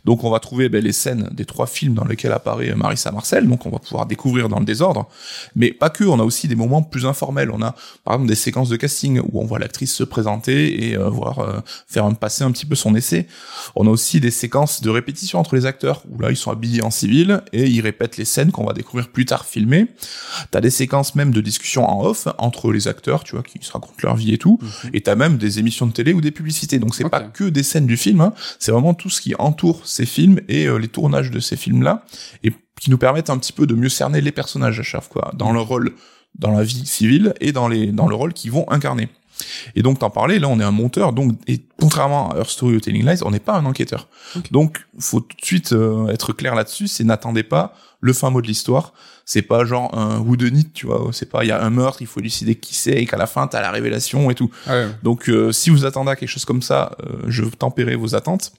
Donc, 0.05 0.23
on 0.23 0.29
va 0.29 0.39
trouver 0.39 0.69
bah, 0.69 0.79
les 0.79 0.91
scènes 0.91 1.29
des 1.31 1.45
trois 1.45 1.67
films 1.67 1.93
dans 1.95 2.05
lesquels 2.05 2.33
apparaît 2.33 2.75
Marissa 2.75 3.11
Marcel. 3.11 3.47
Donc, 3.47 3.65
on 3.65 3.69
va 3.69 3.79
pouvoir 3.79 4.05
découvrir 4.05 4.49
dans 4.49 4.59
le 4.59 4.65
désordre. 4.65 5.07
Mais 5.55 5.71
pas 5.71 5.89
que, 5.89 6.03
on 6.03 6.19
a 6.19 6.23
aussi 6.23 6.47
des 6.47 6.55
moments 6.55 6.83
plus 6.83 7.05
informels. 7.05 7.49
On 7.49 7.61
a, 7.61 7.75
par 8.03 8.15
exemple, 8.15 8.27
des 8.27 8.35
séquences 8.35 8.69
de 8.69 8.75
casting 8.75 9.21
où 9.21 9.41
on 9.41 9.45
voit 9.45 9.57
l'actrice 9.57 9.95
se 9.95 10.03
présenter 10.03 10.89
et 10.89 10.97
euh, 10.97 11.09
voir 11.09 11.39
euh, 11.39 11.61
faire 11.87 12.05
un 12.05 12.13
un 12.43 12.51
petit 12.51 12.65
peu 12.65 12.75
son 12.75 12.95
essai. 12.95 13.27
On 13.75 13.87
a 13.87 13.89
aussi 13.89 14.19
des 14.19 14.31
séquences 14.31 14.81
de 14.81 14.89
répétition 14.89 15.39
entre 15.39 15.55
les 15.55 15.65
acteurs 15.65 16.03
où 16.09 16.19
là 16.19 16.31
ils 16.31 16.37
sont 16.37 16.51
habillés 16.51 16.83
en 16.83 16.91
civil 16.91 17.41
et 17.53 17.67
ils 17.67 17.81
répètent 17.81 18.17
les 18.17 18.25
scènes 18.25 18.51
qu'on 18.51 18.65
va 18.65 18.73
découvrir 18.73 19.09
plus 19.09 19.25
tard 19.25 19.45
filmées. 19.45 19.87
T'as 20.51 20.61
des 20.61 20.69
séquences 20.69 21.15
même 21.15 21.31
de 21.31 21.41
discussion 21.41 21.89
en 21.89 22.05
off 22.05 22.27
entre 22.37 22.71
les 22.71 22.87
acteurs, 22.87 23.23
tu 23.23 23.35
vois, 23.35 23.43
qui 23.43 23.59
se 23.61 23.71
racontent 23.71 23.95
leur 24.03 24.15
vie 24.15 24.33
et 24.33 24.37
tout. 24.37 24.59
Mhm. 24.61 24.89
Et 24.93 25.01
t'as 25.01 25.15
même 25.15 25.37
des 25.37 25.59
émissions 25.59 25.87
de 25.87 25.93
télé 25.93 26.13
ou 26.13 26.21
des 26.21 26.31
publicités. 26.31 26.79
Donc 26.79 26.95
c'est 26.95 27.09
pas 27.09 27.21
que 27.21 27.45
des 27.45 27.63
scènes 27.63 27.87
du 27.87 27.97
film, 27.97 28.21
hein. 28.21 28.33
c'est 28.59 28.71
vraiment 28.71 28.93
tout 28.93 29.09
ce 29.09 29.21
qui 29.21 29.35
entoure 29.35 29.85
ces 29.85 30.05
films 30.05 30.39
et 30.47 30.65
euh, 30.65 30.77
les 30.77 30.87
tournages 30.87 31.31
de 31.31 31.39
ces 31.39 31.55
films-là 31.55 32.05
et 32.43 32.51
qui 32.79 32.89
nous 32.89 32.97
permettent 32.97 33.29
un 33.29 33.37
petit 33.37 33.53
peu 33.53 33.67
de 33.67 33.75
mieux 33.75 33.89
cerner 33.89 34.21
les 34.21 34.31
personnages 34.31 34.79
à 34.79 34.83
chaque 34.83 35.03
fois 35.03 35.31
dans 35.35 35.51
leur 35.51 35.67
rôle 35.67 35.93
dans 36.37 36.51
la 36.51 36.63
vie 36.63 36.85
civile 36.85 37.33
et 37.41 37.51
dans 37.51 37.67
les 37.67 37.87
dans 37.87 38.07
le 38.07 38.15
rôle 38.15 38.33
qu'ils 38.33 38.51
vont 38.51 38.69
incarner. 38.69 39.09
Et 39.75 39.81
donc 39.81 39.99
t'en 39.99 40.09
parlais, 40.09 40.39
là 40.39 40.47
on 40.47 40.59
est 40.59 40.63
un 40.63 40.71
monteur, 40.71 41.13
donc 41.13 41.33
et 41.47 41.61
contrairement 41.79 42.31
à 42.31 42.37
Earth 42.37 42.49
Story 42.49 42.75
ou 42.75 42.79
Telling 42.79 43.05
Lies, 43.05 43.19
on 43.23 43.31
n'est 43.31 43.39
pas 43.39 43.53
un 43.53 43.65
enquêteur. 43.65 44.07
Donc 44.51 44.85
faut 44.99 45.21
tout 45.21 45.37
de 45.39 45.45
suite 45.45 45.73
euh, 45.73 46.07
être 46.07 46.33
clair 46.33 46.55
là-dessus, 46.55 46.87
c'est 46.87 47.03
n'attendez 47.03 47.43
pas 47.43 47.73
le 47.99 48.13
fin 48.13 48.29
mot 48.29 48.41
de 48.41 48.47
l'histoire. 48.47 48.93
C'est 49.25 49.43
pas 49.43 49.63
genre 49.63 49.97
un 49.97 50.19
whodunit, 50.19 50.71
tu 50.73 50.87
vois. 50.87 51.09
C'est 51.13 51.29
pas 51.29 51.45
il 51.45 51.47
y 51.47 51.51
a 51.51 51.63
un 51.63 51.69
meurtre, 51.69 52.01
il 52.01 52.07
faut 52.07 52.19
élucider 52.19 52.55
qui 52.55 52.75
c'est 52.75 52.93
et 52.93 53.05
qu'à 53.05 53.17
la 53.17 53.27
fin 53.27 53.47
t'as 53.47 53.61
la 53.61 53.71
révélation 53.71 54.29
et 54.29 54.35
tout. 54.35 54.49
Ah 54.67 54.85
donc 55.03 55.29
euh, 55.29 55.51
si 55.51 55.69
vous 55.69 55.85
attendez 55.85 56.11
à 56.11 56.15
quelque 56.15 56.29
chose 56.29 56.45
comme 56.45 56.61
ça, 56.61 56.97
euh, 57.03 57.21
je 57.27 57.43
veux 57.43 57.51
tempérer 57.51 57.95
vos 57.95 58.15
attentes. 58.15 58.51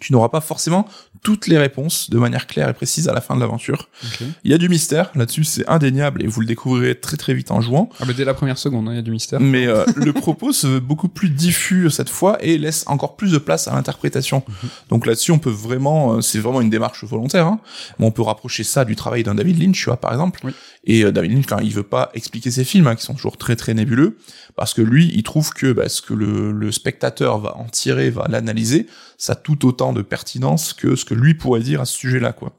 Tu 0.00 0.12
n'auras 0.12 0.28
pas 0.28 0.40
forcément 0.40 0.86
toutes 1.22 1.46
les 1.46 1.58
réponses 1.58 2.10
de 2.10 2.18
manière 2.18 2.46
claire 2.46 2.68
et 2.68 2.74
précise 2.74 3.08
à 3.08 3.12
la 3.12 3.20
fin 3.20 3.34
de 3.34 3.40
l'aventure. 3.40 3.88
Il 4.44 4.50
y 4.50 4.54
a 4.54 4.58
du 4.58 4.68
mystère 4.68 5.10
là-dessus, 5.14 5.44
c'est 5.44 5.68
indéniable 5.68 6.22
et 6.22 6.26
vous 6.26 6.40
le 6.40 6.46
découvrirez 6.46 6.94
très 6.94 7.16
très 7.16 7.34
vite 7.34 7.50
en 7.50 7.60
jouant. 7.60 7.88
Ah 8.00 8.04
bah 8.04 8.12
dès 8.16 8.24
la 8.24 8.34
première 8.34 8.58
seconde, 8.58 8.88
hein, 8.88 8.92
il 8.92 8.96
y 8.96 9.00
a 9.00 9.02
du 9.02 9.10
mystère. 9.10 9.40
Mais 9.40 9.66
euh, 9.66 9.84
le 9.96 10.12
propos 10.12 10.52
se 10.52 10.66
veut 10.66 10.80
beaucoup 10.80 11.08
plus 11.08 11.30
diffus 11.30 11.90
cette 11.90 12.10
fois 12.10 12.36
et 12.40 12.58
laisse 12.58 12.84
encore 12.86 13.16
plus 13.16 13.32
de 13.32 13.38
place 13.38 13.66
à 13.66 13.74
l'interprétation. 13.74 14.42
Mhm. 14.46 14.68
Donc 14.90 15.06
là-dessus, 15.06 15.32
on 15.32 15.38
peut 15.38 15.50
vraiment, 15.50 16.14
euh, 16.14 16.20
c'est 16.20 16.38
vraiment 16.38 16.60
une 16.60 16.70
démarche 16.70 17.04
volontaire. 17.04 17.46
Hein. 17.46 17.60
Mais 17.98 18.06
on 18.06 18.10
peut 18.10 18.22
rapprocher 18.22 18.64
ça 18.64 18.84
du 18.84 18.94
travail 18.94 19.22
d'un 19.22 19.34
David 19.34 19.60
Lynch, 19.60 19.78
tu 19.78 19.86
vois, 19.86 19.96
par 19.96 20.12
exemple. 20.12 20.40
Oui. 20.44 20.52
Et 20.84 21.04
euh, 21.04 21.12
David 21.12 21.32
Lynch, 21.32 21.46
quand 21.46 21.58
il 21.58 21.72
veut 21.72 21.82
pas 21.82 22.10
expliquer 22.14 22.50
ses 22.50 22.64
films, 22.64 22.86
hein, 22.86 22.94
qui 22.94 23.04
sont 23.04 23.14
toujours 23.14 23.36
très 23.36 23.56
très 23.56 23.74
nébuleux, 23.74 24.18
parce 24.54 24.74
que 24.74 24.82
lui, 24.82 25.10
il 25.14 25.22
trouve 25.22 25.50
que 25.52 25.72
bah, 25.72 25.88
ce 25.88 26.02
que 26.02 26.14
le, 26.14 26.52
le 26.52 26.72
spectateur 26.72 27.38
va 27.38 27.56
en 27.56 27.64
tirer, 27.64 28.10
va 28.10 28.26
l'analyser, 28.28 28.86
ça 29.16 29.34
tout 29.34 29.66
autant 29.66 29.77
de 29.92 30.02
pertinence 30.02 30.72
que 30.72 30.96
ce 30.96 31.04
que 31.04 31.14
lui 31.14 31.34
pourrait 31.34 31.60
dire 31.60 31.80
à 31.80 31.84
ce 31.84 31.96
sujet-là, 31.96 32.32
quoi. 32.32 32.52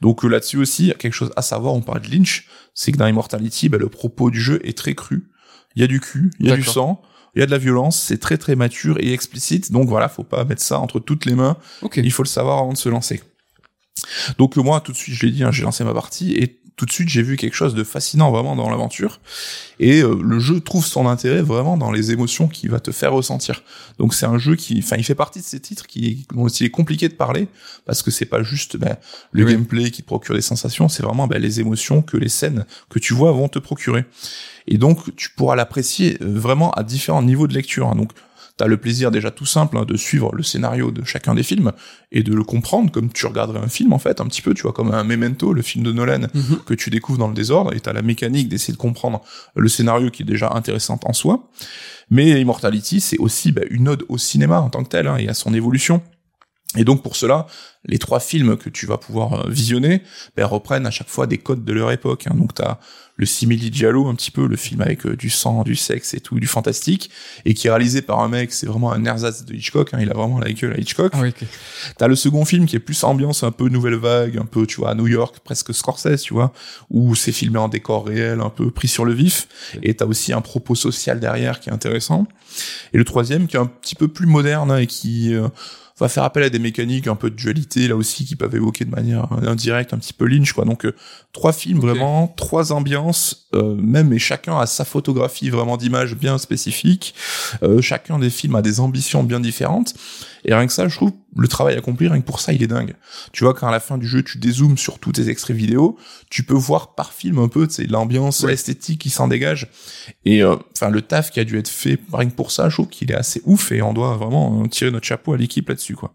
Donc 0.00 0.24
euh, 0.24 0.28
là-dessus 0.28 0.56
aussi, 0.56 0.84
il 0.84 0.88
y 0.88 0.92
a 0.92 0.94
quelque 0.94 1.12
chose 1.12 1.32
à 1.36 1.42
savoir, 1.42 1.74
on 1.74 1.80
parle 1.80 2.00
de 2.00 2.10
Lynch, 2.10 2.48
c'est 2.74 2.92
que 2.92 2.96
dans 2.96 3.06
Immortality, 3.06 3.68
bah, 3.68 3.78
le 3.78 3.88
propos 3.88 4.30
du 4.30 4.40
jeu 4.40 4.60
est 4.66 4.76
très 4.76 4.94
cru. 4.94 5.30
Il 5.76 5.82
y 5.82 5.84
a 5.84 5.88
du 5.88 6.00
cul, 6.00 6.30
il 6.40 6.48
y 6.48 6.52
a 6.52 6.56
du 6.56 6.62
sang, 6.62 7.02
il 7.34 7.40
y 7.40 7.42
a 7.42 7.46
de 7.46 7.50
la 7.50 7.58
violence, 7.58 8.00
c'est 8.00 8.18
très 8.18 8.38
très 8.38 8.54
mature 8.54 8.96
et 9.00 9.12
explicite, 9.12 9.72
donc 9.72 9.88
voilà, 9.88 10.08
faut 10.08 10.22
pas 10.22 10.44
mettre 10.44 10.62
ça 10.62 10.78
entre 10.78 11.00
toutes 11.00 11.24
les 11.24 11.34
mains, 11.34 11.56
il 11.96 12.12
faut 12.12 12.22
le 12.22 12.28
savoir 12.28 12.58
avant 12.58 12.72
de 12.72 12.78
se 12.78 12.88
lancer. 12.88 13.22
Donc 14.38 14.56
euh, 14.58 14.62
moi, 14.62 14.80
tout 14.80 14.92
de 14.92 14.96
suite, 14.96 15.14
je 15.14 15.26
l'ai 15.26 15.32
dit, 15.32 15.44
hein, 15.44 15.52
j'ai 15.52 15.62
lancé 15.62 15.84
ma 15.84 15.94
partie 15.94 16.32
et 16.34 16.58
tout 16.76 16.86
de 16.86 16.90
suite, 16.90 17.08
j'ai 17.08 17.22
vu 17.22 17.36
quelque 17.36 17.54
chose 17.54 17.72
de 17.74 17.84
fascinant 17.84 18.32
vraiment 18.32 18.56
dans 18.56 18.68
l'aventure. 18.68 19.20
Et 19.78 20.02
euh, 20.02 20.18
le 20.20 20.40
jeu 20.40 20.58
trouve 20.58 20.84
son 20.84 21.06
intérêt 21.06 21.40
vraiment 21.40 21.76
dans 21.76 21.92
les 21.92 22.10
émotions 22.10 22.48
qu'il 22.48 22.68
va 22.70 22.80
te 22.80 22.90
faire 22.90 23.12
ressentir. 23.12 23.62
Donc 24.00 24.12
c'est 24.12 24.26
un 24.26 24.38
jeu 24.38 24.56
qui, 24.56 24.80
enfin, 24.80 24.96
il 24.96 25.04
fait 25.04 25.14
partie 25.14 25.38
de 25.38 25.44
ces 25.44 25.60
titres 25.60 25.86
qui, 25.86 26.26
dont 26.34 26.48
il 26.48 26.66
est 26.66 26.70
compliqué 26.70 27.08
de 27.08 27.14
parler 27.14 27.46
parce 27.86 28.02
que 28.02 28.10
c'est 28.10 28.24
pas 28.26 28.42
juste 28.42 28.76
ben, 28.76 28.96
le 29.30 29.44
Oui. 29.44 29.52
gameplay 29.52 29.92
qui 29.92 30.02
te 30.02 30.06
procure 30.06 30.34
des 30.34 30.40
sensations, 30.40 30.88
c'est 30.88 31.04
vraiment 31.04 31.28
ben, 31.28 31.40
les 31.40 31.60
émotions 31.60 32.02
que 32.02 32.16
les 32.16 32.28
scènes 32.28 32.66
que 32.90 32.98
tu 32.98 33.14
vois 33.14 33.30
vont 33.30 33.48
te 33.48 33.60
procurer. 33.60 34.04
Et 34.66 34.76
donc 34.76 35.14
tu 35.14 35.30
pourras 35.30 35.54
l'apprécier 35.54 36.18
euh, 36.22 36.26
vraiment 36.26 36.72
à 36.72 36.82
différents 36.82 37.22
niveaux 37.22 37.46
de 37.46 37.54
lecture. 37.54 37.86
hein. 37.86 37.94
Donc 37.94 38.10
T'as 38.56 38.66
le 38.68 38.76
plaisir 38.76 39.10
déjà 39.10 39.32
tout 39.32 39.46
simple 39.46 39.76
hein, 39.76 39.84
de 39.84 39.96
suivre 39.96 40.32
le 40.32 40.44
scénario 40.44 40.92
de 40.92 41.02
chacun 41.04 41.34
des 41.34 41.42
films 41.42 41.72
et 42.12 42.22
de 42.22 42.32
le 42.32 42.44
comprendre 42.44 42.92
comme 42.92 43.10
tu 43.12 43.26
regarderais 43.26 43.58
un 43.58 43.66
film 43.68 43.92
en 43.92 43.98
fait 43.98 44.20
un 44.20 44.26
petit 44.26 44.42
peu 44.42 44.54
tu 44.54 44.62
vois 44.62 44.72
comme 44.72 44.92
un 44.92 45.02
Memento 45.02 45.52
le 45.52 45.60
film 45.62 45.82
de 45.84 45.90
Nolan 45.92 46.28
Mhm. 46.32 46.60
que 46.64 46.74
tu 46.74 46.88
découvres 46.90 47.18
dans 47.18 47.26
le 47.26 47.34
désordre 47.34 47.74
et 47.74 47.80
t'as 47.80 47.92
la 47.92 48.02
mécanique 48.02 48.48
d'essayer 48.48 48.72
de 48.72 48.78
comprendre 48.78 49.22
le 49.56 49.68
scénario 49.68 50.10
qui 50.10 50.22
est 50.22 50.26
déjà 50.26 50.52
intéressante 50.54 51.04
en 51.04 51.12
soi 51.12 51.48
mais 52.10 52.40
Immortality 52.40 53.00
c'est 53.00 53.18
aussi 53.18 53.50
bah, 53.50 53.62
une 53.70 53.88
ode 53.88 54.04
au 54.08 54.18
cinéma 54.18 54.60
en 54.60 54.70
tant 54.70 54.84
que 54.84 54.88
tel 54.88 55.08
hein, 55.08 55.16
et 55.16 55.28
à 55.28 55.34
son 55.34 55.52
évolution 55.52 56.00
et 56.76 56.84
donc 56.84 57.02
pour 57.02 57.16
cela 57.16 57.46
les 57.86 57.98
trois 57.98 58.20
films 58.20 58.56
que 58.56 58.70
tu 58.70 58.86
vas 58.86 58.98
pouvoir 58.98 59.46
euh, 59.46 59.50
visionner 59.50 60.02
bah, 60.36 60.46
reprennent 60.46 60.86
à 60.86 60.90
chaque 60.90 61.08
fois 61.08 61.26
des 61.26 61.38
codes 61.38 61.64
de 61.64 61.72
leur 61.72 61.90
époque 61.92 62.26
hein. 62.26 62.34
donc 62.34 62.54
t'as 62.54 62.78
le 63.16 63.26
simili 63.26 63.72
giallo 63.72 64.08
un 64.08 64.14
petit 64.14 64.30
peu 64.30 64.46
le 64.46 64.56
film 64.56 64.80
avec 64.80 65.06
euh, 65.06 65.16
du 65.16 65.30
sang 65.30 65.62
du 65.62 65.76
sexe 65.76 66.14
et 66.14 66.20
tout 66.20 66.40
du 66.40 66.46
fantastique 66.46 67.10
et 67.44 67.54
qui 67.54 67.68
est 67.68 67.70
réalisé 67.70 68.02
par 68.02 68.20
un 68.20 68.28
mec, 68.28 68.52
c'est 68.52 68.66
vraiment 68.66 68.92
un 68.92 69.04
ersatz 69.04 69.44
de 69.44 69.54
Hitchcock, 69.54 69.90
hein, 69.92 69.98
il 70.00 70.10
a 70.10 70.14
vraiment 70.14 70.38
la 70.38 70.52
gueule 70.52 70.74
à 70.74 70.78
Hitchcock. 70.78 71.12
Ah 71.14 71.20
oui. 71.20 71.32
T'as 71.96 72.08
le 72.08 72.16
second 72.16 72.44
film 72.44 72.66
qui 72.66 72.76
est 72.76 72.80
plus 72.80 73.02
ambiance 73.04 73.42
un 73.42 73.52
peu 73.52 73.68
nouvelle 73.68 73.94
vague, 73.94 74.38
un 74.38 74.44
peu, 74.44 74.66
tu 74.66 74.76
vois, 74.76 74.90
à 74.90 74.94
New 74.94 75.06
York, 75.06 75.36
presque 75.44 75.72
Scorsese, 75.72 76.22
tu 76.22 76.34
vois, 76.34 76.52
où 76.90 77.14
c'est 77.14 77.32
filmé 77.32 77.58
en 77.58 77.68
décor 77.68 78.06
réel, 78.06 78.40
un 78.40 78.50
peu 78.50 78.70
pris 78.70 78.88
sur 78.88 79.04
le 79.04 79.12
vif, 79.12 79.48
et 79.82 79.94
t'as 79.94 80.06
aussi 80.06 80.32
un 80.32 80.40
propos 80.40 80.74
social 80.74 81.20
derrière 81.20 81.60
qui 81.60 81.70
est 81.70 81.72
intéressant. 81.72 82.26
Et 82.92 82.98
le 82.98 83.04
troisième 83.04 83.46
qui 83.46 83.56
est 83.56 83.60
un 83.60 83.66
petit 83.66 83.94
peu 83.94 84.08
plus 84.08 84.26
moderne 84.26 84.70
hein, 84.70 84.78
et 84.78 84.86
qui 84.86 85.34
euh, 85.34 85.48
va 86.00 86.08
faire 86.08 86.24
appel 86.24 86.42
à 86.42 86.50
des 86.50 86.58
mécaniques 86.58 87.06
un 87.06 87.14
peu 87.14 87.30
de 87.30 87.36
dualité 87.36 87.86
là 87.86 87.94
aussi 87.94 88.24
qui 88.24 88.34
peuvent 88.34 88.54
évoquer 88.54 88.84
de 88.84 88.90
manière 88.90 89.28
indirecte 89.46 89.94
un 89.94 89.98
petit 89.98 90.12
peu 90.12 90.26
Lynch 90.26 90.52
quoi. 90.52 90.64
Donc 90.64 90.84
euh, 90.84 90.94
trois 91.32 91.52
films 91.52 91.78
vraiment, 91.78 92.28
trois 92.36 92.72
ambiances, 92.72 93.46
euh, 93.54 93.76
même 93.76 94.12
et 94.12 94.18
chacun 94.18 94.58
a 94.58 94.66
sa 94.66 94.84
photographie 94.84 95.50
vraiment 95.50 95.76
d'image 95.76 96.16
bien 96.16 96.38
spécifique. 96.38 97.14
Euh, 97.62 97.80
chacun 97.80 98.18
des 98.18 98.30
films 98.30 98.56
a 98.56 98.62
des 98.62 98.80
ambitions 98.80 99.22
bien 99.22 99.40
différentes. 99.40 99.94
Et 100.46 100.54
rien 100.54 100.66
que 100.66 100.72
ça, 100.72 100.88
je 100.88 100.94
trouve 100.94 101.12
le 101.36 101.48
travail 101.48 101.74
accompli, 101.76 102.06
rien 102.06 102.20
que 102.20 102.26
pour 102.26 102.38
ça, 102.40 102.52
il 102.52 102.62
est 102.62 102.66
dingue. 102.66 102.94
Tu 103.32 103.44
vois, 103.44 103.54
quand 103.54 103.66
à 103.66 103.70
la 103.70 103.80
fin 103.80 103.96
du 103.98 104.06
jeu, 104.06 104.22
tu 104.22 104.38
dézoomes 104.38 104.76
sur 104.76 104.98
tous 104.98 105.12
tes 105.12 105.28
extraits 105.30 105.56
vidéo, 105.56 105.96
tu 106.30 106.42
peux 106.42 106.54
voir 106.54 106.94
par 106.94 107.12
film 107.12 107.38
un 107.38 107.48
peu, 107.48 107.66
tu 107.66 107.74
sais, 107.74 107.86
l'ambiance 107.86 108.40
Ouais. 108.42 108.52
esthétique 108.52 109.00
qui 109.00 109.10
s'en 109.10 109.26
dégage. 109.28 109.68
Et 110.24 110.42
euh, 110.42 110.56
enfin, 110.76 110.90
le 110.90 111.00
taf 111.02 111.30
qui 111.30 111.40
a 111.40 111.44
dû 111.44 111.58
être 111.58 111.68
fait, 111.68 111.98
rien 112.12 112.28
que 112.28 112.34
pour 112.34 112.50
ça, 112.50 112.68
je 112.68 112.74
trouve 112.76 112.88
qu'il 112.88 113.10
est 113.10 113.14
assez 113.16 113.40
ouf 113.46 113.72
et 113.72 113.80
on 113.82 113.94
doit 113.94 114.16
vraiment 114.16 114.62
euh, 114.62 114.66
tirer 114.68 114.90
notre 114.90 115.06
chapeau 115.06 115.32
à 115.32 115.36
l'équipe 115.38 115.68
là-dessus, 115.68 115.96
quoi. 115.96 116.14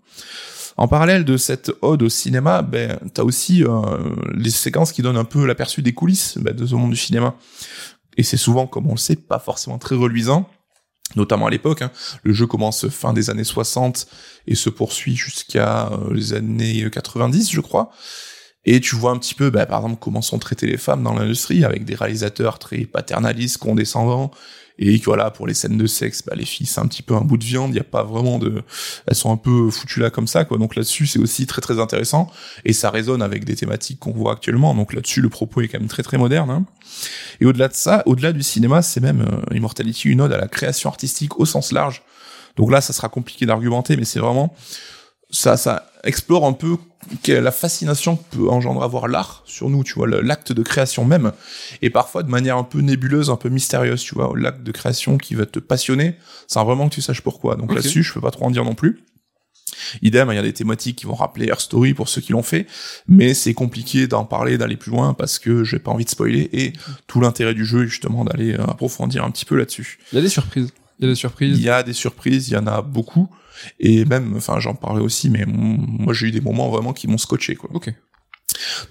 En 0.78 0.88
parallèle 0.88 1.26
de 1.26 1.36
cette 1.36 1.72
ode 1.82 2.04
au 2.04 2.10
cinéma, 2.10 2.62
ben, 2.62 2.98
t'as 3.14 3.24
aussi 3.24 3.66
euh, 3.66 3.82
les 4.34 4.50
séquences 4.52 4.94
qui 4.94 5.02
donnent 5.02 5.18
un 5.18 5.26
peu 5.26 5.46
l'aperçu 5.46 5.82
des 5.82 5.92
coulisses 5.94 6.38
ben, 6.38 6.56
de 6.56 6.66
ce 6.66 6.74
monde 6.76 6.92
du 6.92 6.96
cinéma. 6.96 7.36
Et 8.16 8.24
c'est 8.24 8.38
souvent, 8.38 8.66
comme 8.68 8.88
on 8.88 8.92
le 8.92 8.98
sait, 8.98 9.18
pas 9.18 9.40
forcément 9.40 9.78
très 9.78 9.96
reluisant 9.96 10.50
notamment 11.16 11.48
à 11.48 11.50
l'époque. 11.50 11.82
hein. 11.82 11.92
Le 12.24 12.34
jeu 12.34 12.48
commence 12.48 12.88
fin 12.90 13.14
des 13.14 13.30
années 13.30 13.44
60 13.44 14.08
et 14.48 14.56
se 14.56 14.70
poursuit 14.70 15.16
jusqu'à 15.16 15.88
euh, 15.88 16.14
les 16.14 16.34
années 16.34 16.90
90, 16.90 17.52
je 17.52 17.62
crois. 17.62 17.92
Et 18.66 18.82
tu 18.82 18.96
vois 18.96 19.12
un 19.12 19.18
petit 19.18 19.36
peu, 19.36 19.50
bah, 19.50 19.66
par 19.66 19.80
exemple, 19.82 20.00
comment 20.00 20.22
sont 20.22 20.38
traitées 20.38 20.68
les 20.68 20.78
femmes 20.78 21.04
dans 21.04 21.14
l'industrie, 21.14 21.64
avec 21.64 21.86
des 21.86 21.96
réalisateurs 21.96 22.60
très 22.60 22.80
paternalistes, 22.80 23.58
condescendants, 23.58 24.32
et 24.80 24.98
que 24.98 25.06
voilà, 25.06 25.30
pour 25.30 25.46
les 25.46 25.54
scènes 25.54 25.78
de 25.78 25.86
sexe, 25.86 26.24
bah, 26.26 26.34
les 26.36 26.46
filles, 26.46 26.66
c'est 26.66 26.80
un 26.80 26.88
petit 26.88 27.04
peu 27.04 27.14
un 27.14 27.22
bout 27.22 27.38
de 27.38 27.44
viande, 27.44 27.72
il 27.72 27.74
n'y 27.74 27.80
a 27.80 27.84
pas 27.84 28.04
vraiment 28.04 28.40
de... 28.40 28.64
Elles 29.06 29.16
sont 29.16 29.32
un 29.32 29.38
peu 29.38 29.70
foutues 29.70 30.00
là 30.00 30.10
comme 30.10 30.26
ça, 30.26 30.46
quoi. 30.46 30.58
Donc 30.58 30.76
là-dessus, 30.76 31.06
c'est 31.06 31.20
aussi 31.20 31.46
très 31.46 31.62
très 31.62 31.80
intéressant, 31.80 32.32
et 32.64 32.72
ça 32.72 32.90
résonne 32.90 33.22
avec 33.22 33.44
des 33.44 33.56
thématiques 33.56 34.00
qu'on 34.00 34.14
voit 34.14 34.32
actuellement. 34.32 34.74
Donc 34.74 34.94
là-dessus, 34.94 35.22
le 35.22 35.30
propos 35.30 35.62
est 35.62 35.68
quand 35.68 35.80
même 35.80 35.90
très 35.90 36.02
très 36.04 36.18
moderne. 36.18 36.50
hein. 36.50 36.66
Et 37.42 37.46
au-delà 37.46 37.68
de 37.68 37.74
ça, 37.74 38.04
au-delà 38.06 38.32
du 38.32 38.42
cinéma, 38.42 38.82
c'est 38.82 39.02
même 39.02 39.22
euh, 39.22 39.56
Immortality 39.56 40.08
une 40.10 40.22
ode 40.22 40.32
à 40.32 40.38
la 40.38 40.48
création 40.48 40.90
artistique 40.90 41.40
au 41.40 41.46
sens 41.46 41.74
large. 41.74 42.02
Donc 42.56 42.72
là, 42.72 42.80
ça 42.80 42.94
sera 42.94 43.10
compliqué 43.10 43.46
d'argumenter, 43.46 43.98
mais 43.98 44.06
c'est 44.06 44.20
vraiment 44.20 44.56
ça, 45.30 45.58
ça 45.58 45.89
explore 46.04 46.46
un 46.46 46.54
peu 46.54 46.78
la 47.28 47.52
fascination 47.52 48.18
que 48.18 48.36
peut 48.38 48.50
engendrer 48.50 48.84
avoir 48.86 49.08
l'art 49.08 49.44
sur 49.46 49.70
nous, 49.70 49.84
tu 49.84 49.94
vois, 49.94 50.08
l'acte 50.08 50.52
de 50.52 50.62
création 50.64 51.06
même, 51.06 51.32
et 51.82 51.90
parfois 51.90 52.24
de 52.24 52.30
manière 52.30 52.58
un 52.58 52.64
peu 52.64 52.80
nébuleuse, 52.80 53.30
un 53.30 53.36
peu 53.36 53.50
mystérieuse, 53.50 54.02
tu 54.04 54.16
vois, 54.16 54.32
l'acte 54.36 54.64
de 54.64 54.72
création 54.72 55.18
qui 55.18 55.36
va 55.36 55.46
te 55.46 55.60
passionner, 55.60 56.16
sans 56.48 56.66
vraiment 56.66 56.90
que 56.90 56.96
tu 56.96 57.02
saches 57.02 57.22
pourquoi. 57.22 57.56
Donc 57.56 57.74
là-dessus, 57.74 58.04
je 58.04 58.14
peux 58.14 58.22
pas 58.22 58.32
trop 58.32 58.46
en 58.46 58.52
dire 58.52 58.64
non 58.66 58.76
plus. 58.76 59.04
Idem, 60.02 60.30
il 60.32 60.36
y 60.36 60.40
a 60.40 60.42
des 60.44 60.54
thématiques 60.54 60.98
qui 60.98 61.06
vont 61.06 61.14
rappeler 61.16 61.48
Air 61.48 61.62
Story 61.62 61.94
pour 61.94 62.10
ceux 62.10 62.22
qui 62.22 62.32
l'ont 62.34 62.44
fait, 62.44 62.68
mais 63.08 63.34
c'est 63.34 63.54
compliqué 63.54 64.08
d'en 64.08 64.26
parler, 64.26 64.58
d'aller 64.58 64.76
plus 64.78 64.92
loin 64.92 65.14
parce 65.14 65.40
que 65.40 65.64
j'ai 65.64 65.80
pas 65.80 65.92
envie 65.92 66.06
de 66.06 66.10
spoiler 66.10 66.50
et 66.54 66.74
tout 67.08 67.22
l'intérêt 67.22 67.54
du 67.54 67.66
jeu 67.66 67.84
est 67.84 67.88
justement 67.88 68.26
d'aller 68.26 68.54
euh, 68.54 68.64
approfondir 68.66 69.24
un 69.24 69.32
petit 69.32 69.46
peu 69.46 69.56
là-dessus. 69.56 70.00
Il 70.12 70.16
y 70.16 70.20
a 70.20 70.22
des 70.22 70.30
surprises. 70.30 70.70
Il 71.00 71.06
y 71.06 71.06
a 71.06 71.08
des 71.08 71.14
Il 71.14 71.18
surprises. 71.18 71.60
y 71.62 71.70
a 71.70 71.84
des 71.84 71.94
surprises, 71.94 72.50
il 72.50 72.54
y 72.56 72.58
en 72.58 72.68
a 72.68 72.82
beaucoup 72.82 73.30
et 73.80 74.06
même, 74.06 74.34
enfin, 74.36 74.60
j'en 74.60 74.76
parlais 74.76 75.02
aussi, 75.02 75.30
mais 75.30 75.46
moi 75.48 76.14
j'ai 76.14 76.28
eu 76.28 76.32
des 76.32 76.42
moments 76.42 76.70
vraiment 76.70 76.94
qui 76.94 77.08
m'ont 77.08 77.18
scotché 77.18 77.56
quoi. 77.56 77.70
Ok. 77.74 77.94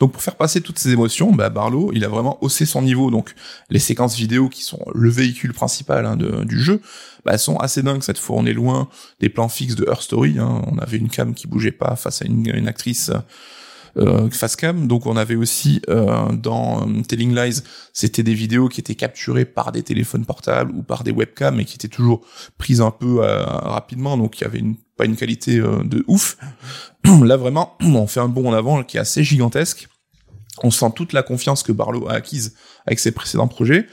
Donc 0.01 0.13
pour 0.13 0.23
faire 0.23 0.37
passer 0.37 0.61
toutes 0.61 0.79
ces 0.79 0.93
émotions, 0.93 1.33
bah, 1.33 1.51
Barlow, 1.51 1.91
il 1.93 2.05
a 2.05 2.09
vraiment 2.09 2.39
haussé 2.43 2.65
son 2.65 2.81
niveau. 2.83 3.11
Donc 3.11 3.35
les 3.71 3.79
séquences 3.81 4.17
vidéo 4.17 4.49
qui 4.49 4.63
sont 4.63 4.81
le 4.95 5.11
véhicule 5.11 5.53
principal 5.53 6.07
hein, 6.07 6.17
de- 6.17 6.45
du 6.45 6.61
jeu, 6.61 6.81
bah, 7.25 7.33
elles 7.33 7.39
sont 7.39 7.57
assez 7.57 7.83
dingues. 7.83 8.03
Cette 8.03 8.19
fois, 8.19 8.37
on 8.39 8.47
est 8.47 8.53
loin 8.53 8.89
des 9.21 9.29
plans 9.29 9.49
fixes 9.49 9.75
de 9.75 9.85
Her 9.89 10.01
Story. 10.01 10.37
Hein. 10.39 10.63
On 10.71 10.79
avait 10.79 10.97
une 10.99 11.09
cam 11.11 11.35
qui 11.35 11.47
bougeait 11.49 11.73
pas 11.73 11.97
face 11.97 12.23
à 12.23 12.27
une, 12.27 12.47
une 12.55 12.69
actrice 12.69 13.11
euh, 13.97 14.29
face 14.31 14.57
cam. 14.57 14.87
Donc 14.87 15.07
on 15.07 15.17
avait 15.17 15.35
aussi 15.37 15.81
euh, 15.89 16.31
dans 16.33 16.87
euh, 16.89 17.03
Telling 17.03 17.35
Lies, 17.35 17.63
c'était 17.93 18.23
des 18.23 18.35
vidéos 18.35 18.69
qui 18.69 18.81
étaient 18.81 18.95
capturées 18.95 19.45
par 19.45 19.73
des 19.73 19.83
téléphones 19.83 20.25
portables 20.25 20.73
ou 20.75 20.83
par 20.83 21.05
des 21.05 21.11
webcams, 21.13 21.57
mais 21.57 21.65
qui 21.65 21.77
étaient 21.77 21.89
toujours 21.89 22.23
prises 22.59 22.81
un 22.81 22.91
peu 22.91 23.23
euh, 23.25 23.45
rapidement. 23.45 24.17
Donc 24.17 24.39
il 24.41 24.43
y 24.43 24.47
avait 24.47 24.59
une, 24.59 24.77
pas 24.97 25.05
une 25.05 25.17
qualité 25.17 25.59
euh, 25.59 25.83
de 25.85 26.05
ouf. 26.09 26.37
Là 27.23 27.37
vraiment, 27.37 27.77
on 27.81 28.07
fait 28.07 28.21
un 28.21 28.29
bond 28.29 28.49
en 28.51 28.53
avant 28.53 28.83
qui 28.83 28.97
est 28.97 29.01
assez 29.01 29.25
gigantesque. 29.25 29.89
On 30.63 30.71
sent 30.71 30.91
toute 30.97 31.13
la 31.13 31.23
confiance 31.23 31.63
que 31.63 31.71
Barlow 31.73 32.09
a 32.09 32.15
acquise 32.15 32.55
avec 32.87 32.99
ses 32.99 33.13
précédents 33.13 33.49
projets. 33.49 33.87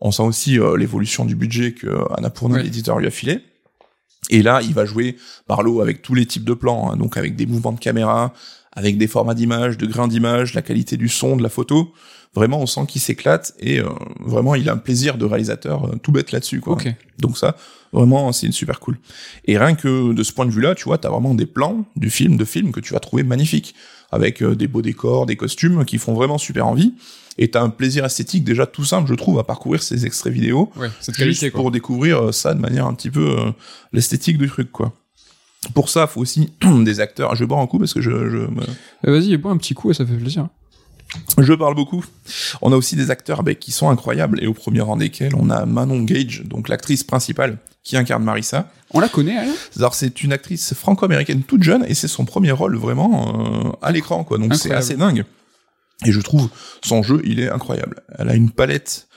On 0.00 0.10
sent 0.10 0.22
aussi 0.24 0.58
euh, 0.58 0.76
l'évolution 0.76 1.24
du 1.24 1.34
budget 1.36 1.72
que 1.72 1.86
Annapurna, 2.16 2.56
Ouais. 2.56 2.62
l'éditeur, 2.64 2.98
lui 2.98 3.06
a 3.06 3.10
filé. 3.10 3.40
Et 4.30 4.42
là, 4.42 4.60
il 4.62 4.74
va 4.74 4.84
jouer 4.84 5.16
Barlow 5.48 5.80
avec 5.80 6.02
tous 6.02 6.14
les 6.14 6.26
types 6.26 6.44
de 6.44 6.52
plans, 6.54 6.90
hein, 6.90 6.96
donc 6.96 7.16
avec 7.16 7.34
des 7.36 7.46
mouvements 7.46 7.72
de 7.72 7.78
caméra, 7.80 8.32
avec 8.78 8.96
des 8.96 9.08
formats 9.08 9.34
d'image, 9.34 9.76
de 9.76 9.86
grains 9.86 10.06
d'image, 10.06 10.54
la 10.54 10.62
qualité 10.62 10.96
du 10.96 11.08
son, 11.08 11.36
de 11.36 11.42
la 11.42 11.48
photo. 11.48 11.92
Vraiment, 12.34 12.60
on 12.60 12.66
sent 12.66 12.82
qu'il 12.86 13.00
s'éclate 13.00 13.54
et 13.58 13.80
euh, 13.80 13.88
vraiment, 14.20 14.54
il 14.54 14.68
a 14.68 14.72
un 14.72 14.76
plaisir 14.76 15.18
de 15.18 15.24
réalisateur 15.24 15.86
euh, 15.86 15.96
tout 16.00 16.12
bête 16.12 16.30
là-dessus. 16.30 16.60
Quoi. 16.60 16.74
Ok. 16.74 16.94
Donc 17.18 17.36
ça, 17.36 17.56
vraiment, 17.92 18.30
c'est 18.32 18.46
une 18.46 18.52
super 18.52 18.78
cool. 18.78 18.98
Et 19.46 19.58
rien 19.58 19.74
que 19.74 20.12
de 20.12 20.22
ce 20.22 20.32
point 20.32 20.46
de 20.46 20.52
vue-là, 20.52 20.76
tu 20.76 20.84
vois, 20.84 20.98
t'as 20.98 21.08
vraiment 21.08 21.34
des 21.34 21.46
plans 21.46 21.86
du 21.96 22.08
film, 22.08 22.36
de 22.36 22.44
film 22.44 22.70
que 22.70 22.78
tu 22.78 22.92
vas 22.92 23.00
trouver 23.00 23.24
magnifiques, 23.24 23.74
avec 24.12 24.42
euh, 24.42 24.54
des 24.54 24.68
beaux 24.68 24.82
décors, 24.82 25.26
des 25.26 25.36
costumes 25.36 25.84
qui 25.84 25.98
font 25.98 26.14
vraiment 26.14 26.38
super 26.38 26.66
envie. 26.68 26.94
Et 27.36 27.50
t'as 27.50 27.62
un 27.62 27.70
plaisir 27.70 28.04
esthétique 28.04 28.44
déjà 28.44 28.66
tout 28.66 28.84
simple, 28.84 29.08
je 29.08 29.14
trouve, 29.14 29.38
à 29.38 29.44
parcourir 29.44 29.82
ces 29.82 30.06
extraits 30.06 30.32
vidéo, 30.32 30.70
Ouais, 30.76 30.88
cette 31.00 31.14
juste 31.16 31.40
qualité, 31.40 31.50
pour 31.50 31.70
découvrir 31.70 32.26
euh, 32.26 32.32
ça 32.32 32.54
de 32.54 32.60
manière 32.60 32.86
un 32.86 32.94
petit 32.94 33.10
peu 33.10 33.38
euh, 33.38 33.50
l'esthétique 33.92 34.38
du 34.38 34.48
truc, 34.48 34.70
quoi. 34.70 34.92
Pour 35.74 35.88
ça, 35.88 36.06
faut 36.06 36.20
aussi 36.20 36.52
des 36.84 37.00
acteurs. 37.00 37.34
Je 37.34 37.44
boire 37.44 37.60
un 37.60 37.66
coup 37.66 37.78
parce 37.78 37.94
que 37.94 38.00
je, 38.00 38.10
je 38.10 38.36
me- 38.38 38.62
Eh, 39.06 39.10
Vas-y, 39.10 39.36
bois 39.36 39.52
un 39.52 39.56
petit 39.56 39.74
coup 39.74 39.90
et 39.90 39.94
ça 39.94 40.06
fait 40.06 40.14
plaisir. 40.16 40.48
je 41.38 41.52
parle 41.54 41.74
beaucoup. 41.74 42.04
On 42.62 42.72
a 42.72 42.76
aussi 42.76 42.96
des 42.96 43.10
acteurs 43.10 43.42
ben, 43.42 43.54
qui 43.54 43.72
sont 43.72 43.88
incroyables 43.90 44.42
et 44.42 44.46
au 44.46 44.54
premier 44.54 44.80
rang 44.80 44.96
desquels 44.96 45.34
on 45.34 45.50
a 45.50 45.66
Manon 45.66 46.02
Gage, 46.02 46.42
donc 46.44 46.68
l'actrice 46.68 47.02
principale 47.04 47.58
qui 47.82 47.96
incarne 47.96 48.22
Marissa. 48.22 48.70
On 48.92 49.00
la 49.00 49.08
connaît, 49.08 49.34
elle? 49.34 49.52
Alors 49.78 49.94
c'est 49.94 50.22
une 50.22 50.32
actrice 50.32 50.74
franco-américaine 50.74 51.42
toute 51.42 51.62
jeune 51.62 51.84
et 51.88 51.94
c'est 51.94 52.08
son 52.08 52.24
premier 52.24 52.50
rôle 52.52 52.76
vraiment 52.76 53.66
euh, 53.66 53.70
à 53.82 53.92
l'écran 53.92 54.24
quoi. 54.24 54.38
Donc 54.38 54.54
c'est 54.54 54.72
assez 54.72 54.96
dingue. 54.96 55.24
Et 56.06 56.12
je 56.12 56.20
trouve 56.20 56.48
son 56.84 57.02
jeu 57.02 57.20
il 57.24 57.40
est 57.40 57.50
incroyable. 57.50 58.02
Elle 58.18 58.28
a 58.28 58.34
une 58.34 58.50
palette 58.50 59.08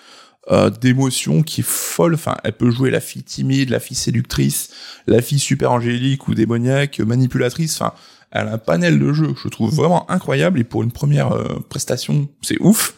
euh, 0.50 0.70
d'émotions 0.70 1.44
qui 1.44 1.62
est 1.62 1.68
folle. 1.68 2.16
Enfin, 2.16 2.38
elle 2.44 2.54
peut 2.54 2.72
jouer 2.72 2.90
la 2.90 3.00
fille 3.00 3.24
timide, 3.24 3.70
la 3.70 3.80
fille 3.80 3.98
séductrice, 3.98 4.72
la 5.08 5.22
fille 5.22 5.40
super 5.40 5.72
angélique 5.72 6.28
ou 6.28 6.34
démoniaque, 6.34 7.00
manipulatrice. 7.00 7.80
Enfin, 7.80 7.94
elle 8.32 8.48
a 8.48 8.54
un 8.54 8.58
panel 8.58 9.00
de 9.00 9.14
jeux. 9.14 9.36
Je 9.42 9.50
trouve 9.50 9.74
vraiment 9.74 10.10
incroyable 10.10 10.60
et 10.60 10.64
pour 10.64 10.84
une 10.84 10.92
première 10.92 11.32
euh, 11.32 11.60
prestation, 11.70 12.28
c'est 12.42 12.60
ouf. 12.60 12.96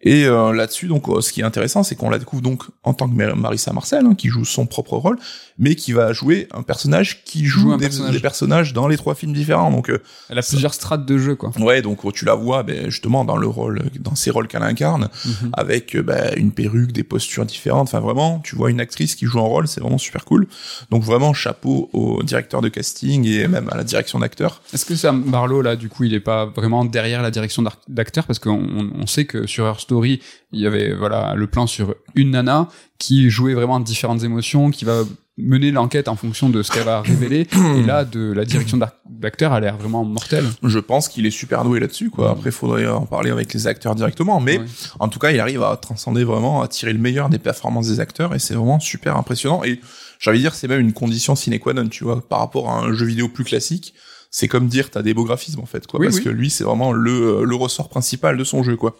Et 0.00 0.26
euh, 0.26 0.52
là-dessus, 0.52 0.86
donc, 0.86 1.08
euh, 1.08 1.20
ce 1.20 1.32
qui 1.32 1.40
est 1.40 1.44
intéressant, 1.44 1.82
c'est 1.82 1.96
qu'on 1.96 2.08
la 2.08 2.18
découvre 2.20 2.40
donc 2.40 2.62
en 2.84 2.94
tant 2.94 3.08
que 3.08 3.14
Mar- 3.14 3.36
Marissa 3.36 3.72
Marcel, 3.72 4.06
hein, 4.06 4.14
qui 4.14 4.28
joue 4.28 4.44
son 4.44 4.64
propre 4.64 4.96
rôle, 4.96 5.18
mais 5.58 5.74
qui 5.74 5.90
va 5.92 6.12
jouer 6.12 6.46
un 6.54 6.62
personnage 6.62 7.24
qui 7.24 7.44
joue, 7.46 7.76
des, 7.76 7.86
personnage. 7.86 8.12
des 8.12 8.20
personnages 8.20 8.72
dans 8.72 8.86
les 8.86 8.96
trois 8.96 9.16
films 9.16 9.32
différents. 9.32 9.72
Donc, 9.72 9.90
euh, 9.90 10.00
Elle 10.28 10.38
a 10.38 10.42
plusieurs 10.42 10.72
strates 10.72 11.04
de 11.04 11.18
jeu, 11.18 11.34
quoi. 11.34 11.50
ouais, 11.58 11.82
donc 11.82 12.12
tu 12.12 12.24
la 12.24 12.34
vois, 12.34 12.62
ben, 12.62 12.84
justement 12.90 13.24
dans 13.24 13.36
le 13.36 13.48
rôle, 13.48 13.82
dans 13.98 14.14
ces 14.14 14.30
rôles 14.30 14.46
qu'elle 14.46 14.62
incarne, 14.62 15.08
Mhm. 15.24 15.50
avec 15.54 15.96
euh, 15.96 16.02
ben, 16.02 16.32
une 16.36 16.52
perruque, 16.52 16.92
des 16.92 17.02
postures 17.02 17.44
différentes. 17.44 17.88
Enfin, 17.88 17.98
vraiment, 17.98 18.38
tu 18.44 18.54
vois 18.54 18.70
une 18.70 18.80
actrice 18.80 19.16
qui 19.16 19.26
joue 19.26 19.40
un 19.40 19.48
rôle, 19.48 19.66
c'est 19.66 19.80
vraiment 19.80 19.98
super 19.98 20.24
cool. 20.24 20.46
Donc 20.90 21.02
vraiment, 21.02 21.34
chapeau 21.34 21.90
au 21.92 22.22
directeur 22.22 22.60
de 22.62 22.68
casting 22.68 23.26
et 23.26 23.48
même 23.48 23.68
à 23.72 23.76
la 23.76 23.82
direction 23.82 24.20
d'acteur. 24.20 24.62
Est-ce 24.72 24.84
que 24.84 24.94
Sam 24.94 25.22
Barlow, 25.24 25.60
là, 25.60 25.74
du 25.74 25.88
coup, 25.88 26.04
il 26.04 26.14
est 26.14 26.20
pas 26.20 26.46
vraiment 26.46 26.84
derrière 26.84 27.20
la 27.20 27.32
direction 27.32 27.64
d'acteur? 27.88 28.26
Parce 28.26 28.38
qu'on 28.38 28.92
on- 29.00 29.06
sait 29.08 29.24
que 29.24 29.46
sur 29.46 29.66
Her 29.66 29.80
Story, 29.88 30.20
il 30.52 30.60
y 30.60 30.66
avait 30.66 30.92
voilà 30.94 31.34
le 31.34 31.46
plan 31.46 31.66
sur 31.66 31.94
une 32.14 32.32
nana 32.32 32.68
qui 32.98 33.30
jouait 33.30 33.54
vraiment 33.54 33.80
différentes 33.80 34.22
émotions, 34.22 34.70
qui 34.70 34.84
va 34.84 35.02
mener 35.38 35.70
l'enquête 35.70 36.08
en 36.08 36.16
fonction 36.16 36.50
de 36.50 36.62
ce 36.62 36.70
qu'elle 36.70 36.84
va 36.84 37.00
révéler. 37.00 37.46
Et 37.76 37.82
là, 37.84 38.04
de 38.04 38.32
la 38.32 38.44
direction 38.44 38.76
d'acteur 39.08 39.52
a 39.54 39.60
l'air 39.60 39.78
vraiment 39.78 40.04
mortelle. 40.04 40.44
Je 40.62 40.78
pense 40.80 41.08
qu'il 41.08 41.24
est 41.26 41.30
super 41.30 41.64
doué 41.64 41.80
là-dessus, 41.80 42.10
quoi. 42.10 42.32
Après, 42.32 42.50
faudrait 42.50 42.86
en 42.86 43.06
parler 43.06 43.30
avec 43.30 43.54
les 43.54 43.66
acteurs 43.66 43.94
directement, 43.94 44.40
mais 44.40 44.58
Ouais. 44.58 44.64
en 44.98 45.08
tout 45.08 45.18
cas, 45.20 45.30
il 45.30 45.40
arrive 45.40 45.62
à 45.62 45.76
transcender 45.76 46.22
vraiment, 46.24 46.60
à 46.60 46.68
tirer 46.68 46.92
le 46.92 46.98
meilleur 46.98 47.28
des 47.30 47.38
performances 47.38 47.86
des 47.88 48.00
acteurs, 48.00 48.34
et 48.34 48.38
c'est 48.40 48.54
vraiment 48.54 48.80
super 48.80 49.16
impressionnant. 49.16 49.62
Et 49.64 49.80
j'ai 50.18 50.30
envie 50.30 50.40
de 50.40 50.42
dire, 50.42 50.54
c'est 50.54 50.68
même 50.68 50.80
une 50.80 50.92
condition 50.92 51.34
sine 51.36 51.58
qua 51.60 51.72
non, 51.72 51.88
tu 51.88 52.04
vois, 52.04 52.20
par 52.28 52.40
rapport 52.40 52.68
à 52.68 52.80
un 52.80 52.92
jeu 52.92 53.06
vidéo 53.06 53.28
plus 53.28 53.44
classique. 53.44 53.94
C'est 54.30 54.46
comme 54.48 54.66
dire 54.68 54.90
t'as 54.90 55.00
des 55.00 55.14
beaux 55.14 55.24
graphismes 55.24 55.60
en 55.60 55.66
fait, 55.66 55.86
quoi, 55.86 56.00
Oui, 56.00 56.06
parce 56.06 56.18
oui. 56.18 56.24
que 56.24 56.28
lui, 56.28 56.50
c'est 56.50 56.62
vraiment 56.64 56.92
le 56.92 57.44
le 57.46 57.54
ressort 57.54 57.88
principal 57.88 58.36
de 58.36 58.44
son 58.44 58.62
jeu, 58.62 58.76
quoi. 58.76 58.94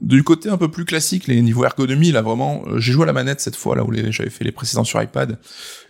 Du 0.00 0.22
côté 0.22 0.50
un 0.50 0.58
peu 0.58 0.70
plus 0.70 0.84
classique, 0.84 1.26
les 1.26 1.40
niveaux 1.40 1.64
ergonomie, 1.64 2.12
là 2.12 2.20
vraiment, 2.20 2.62
euh, 2.66 2.78
j'ai 2.78 2.92
joué 2.92 3.04
à 3.04 3.06
la 3.06 3.12
manette 3.12 3.40
cette 3.40 3.56
fois, 3.56 3.76
là 3.76 3.84
où 3.84 3.92
j'avais 4.10 4.30
fait 4.30 4.44
les 4.44 4.52
précédents 4.52 4.84
sur 4.84 5.00
iPad, 5.02 5.38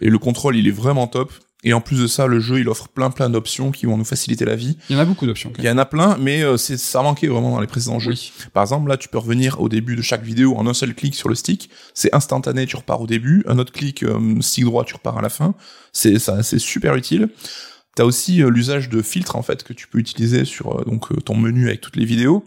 et 0.01 0.09
le 0.09 0.19
contrôle, 0.19 0.57
il 0.57 0.69
est 0.69 0.73
vraiment 0.73 1.09
top. 1.09 1.33
Et 1.65 1.73
en 1.73 1.81
plus 1.81 2.01
de 2.01 2.07
ça, 2.07 2.29
le 2.29 2.39
jeu, 2.39 2.61
il 2.61 2.69
offre 2.69 2.87
plein 2.87 3.11
plein 3.11 3.29
d'options 3.29 3.73
qui 3.73 3.87
vont 3.87 3.97
nous 3.97 4.05
faciliter 4.05 4.45
la 4.45 4.55
vie. 4.55 4.79
Il 4.89 4.95
y 4.95 4.97
en 4.97 5.03
a 5.03 5.05
beaucoup 5.05 5.27
d'options. 5.27 5.53
Il 5.59 5.65
y 5.65 5.71
en 5.71 5.79
a 5.79 5.85
plein, 5.85 6.17
mais 6.19 6.43
euh, 6.43 6.57
c'est 6.57 6.77
ça 6.77 7.03
manquait 7.03 7.27
vraiment 7.27 7.51
dans 7.51 7.61
les 7.61 7.67
précédents 7.67 7.99
jeux. 7.99 8.13
Oui. 8.13 8.33
Par 8.53 8.63
exemple, 8.63 8.89
là, 8.89 8.97
tu 8.97 9.09
peux 9.09 9.19
revenir 9.19 9.61
au 9.61 9.69
début 9.69 9.97
de 9.97 10.03
chaque 10.03 10.23
vidéo 10.23 10.55
en 10.57 10.67
un 10.69 10.75
seul 10.75 10.95
clic 10.95 11.17
sur 11.17 11.29
le 11.29 11.35
stick. 11.35 11.69
C'est 11.93 12.15
instantané, 12.15 12.67
tu 12.67 12.77
repars 12.77 13.01
au 13.01 13.09
début. 13.09 13.43
Un 13.49 13.59
autre 13.59 13.73
clic, 13.73 14.05
euh, 14.05 14.41
stick 14.43 14.65
droit, 14.65 14.85
tu 14.85 14.95
repars 14.95 15.19
à 15.19 15.23
la 15.23 15.29
fin. 15.29 15.55
C'est 15.93 16.21
ça, 16.21 16.45
c'est 16.45 16.61
super 16.61 16.95
utile. 16.95 17.31
T'as 17.97 18.05
aussi 18.05 18.43
euh, 18.43 18.51
l'usage 18.51 18.89
de 18.89 19.03
filtres 19.03 19.35
en 19.35 19.43
fait 19.43 19.65
que 19.65 19.73
tu 19.73 19.89
peux 19.89 19.99
utiliser 19.99 20.45
sur 20.45 20.85
donc 20.85 21.25
ton 21.25 21.37
menu 21.37 21.67
avec 21.67 21.81
toutes 21.81 21.97
les 21.97 22.05
vidéos. 22.05 22.45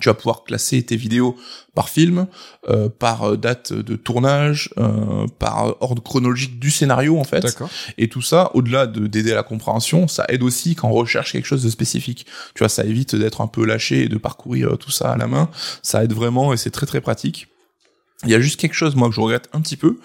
Tu 0.00 0.10
vas 0.10 0.14
pouvoir 0.14 0.44
classer 0.44 0.82
tes 0.82 0.96
vidéos 0.96 1.34
par 1.74 1.88
film, 1.88 2.26
euh, 2.68 2.90
par 2.90 3.22
euh, 3.22 3.36
date 3.38 3.72
de 3.72 3.96
tournage, 3.96 4.68
euh, 4.76 5.26
par 5.38 5.82
ordre 5.82 6.02
chronologique 6.02 6.58
du 6.58 6.70
scénario 6.70 7.18
en 7.18 7.24
fait. 7.24 7.40
D'accord. 7.40 7.70
Et 7.96 8.08
tout 8.08 8.20
ça, 8.20 8.50
au-delà 8.52 8.86
de 8.86 9.06
d'aider 9.06 9.32
à 9.32 9.36
la 9.36 9.42
compréhension, 9.42 10.06
ça 10.06 10.26
aide 10.28 10.42
aussi 10.42 10.74
quand 10.74 10.88
on 10.88 10.92
recherche 10.92 11.32
quelque 11.32 11.46
chose 11.46 11.62
de 11.62 11.70
spécifique. 11.70 12.26
Tu 12.54 12.58
vois, 12.58 12.68
ça 12.68 12.84
évite 12.84 13.16
d'être 13.16 13.40
un 13.40 13.46
peu 13.46 13.64
lâché 13.64 14.02
et 14.02 14.08
de 14.08 14.18
parcourir 14.18 14.74
euh, 14.74 14.76
tout 14.76 14.90
ça 14.90 15.10
à 15.10 15.16
la 15.16 15.26
main. 15.26 15.48
Ça 15.82 16.04
aide 16.04 16.12
vraiment 16.12 16.52
et 16.52 16.58
c'est 16.58 16.70
très 16.70 16.86
très 16.86 17.00
pratique. 17.00 17.48
Il 18.24 18.30
y 18.30 18.34
a 18.34 18.40
juste 18.40 18.60
quelque 18.60 18.74
chose, 18.74 18.94
moi, 18.94 19.08
que 19.08 19.14
je 19.14 19.20
regrette 19.20 19.48
un 19.54 19.62
petit 19.62 19.76
peu. 19.78 19.98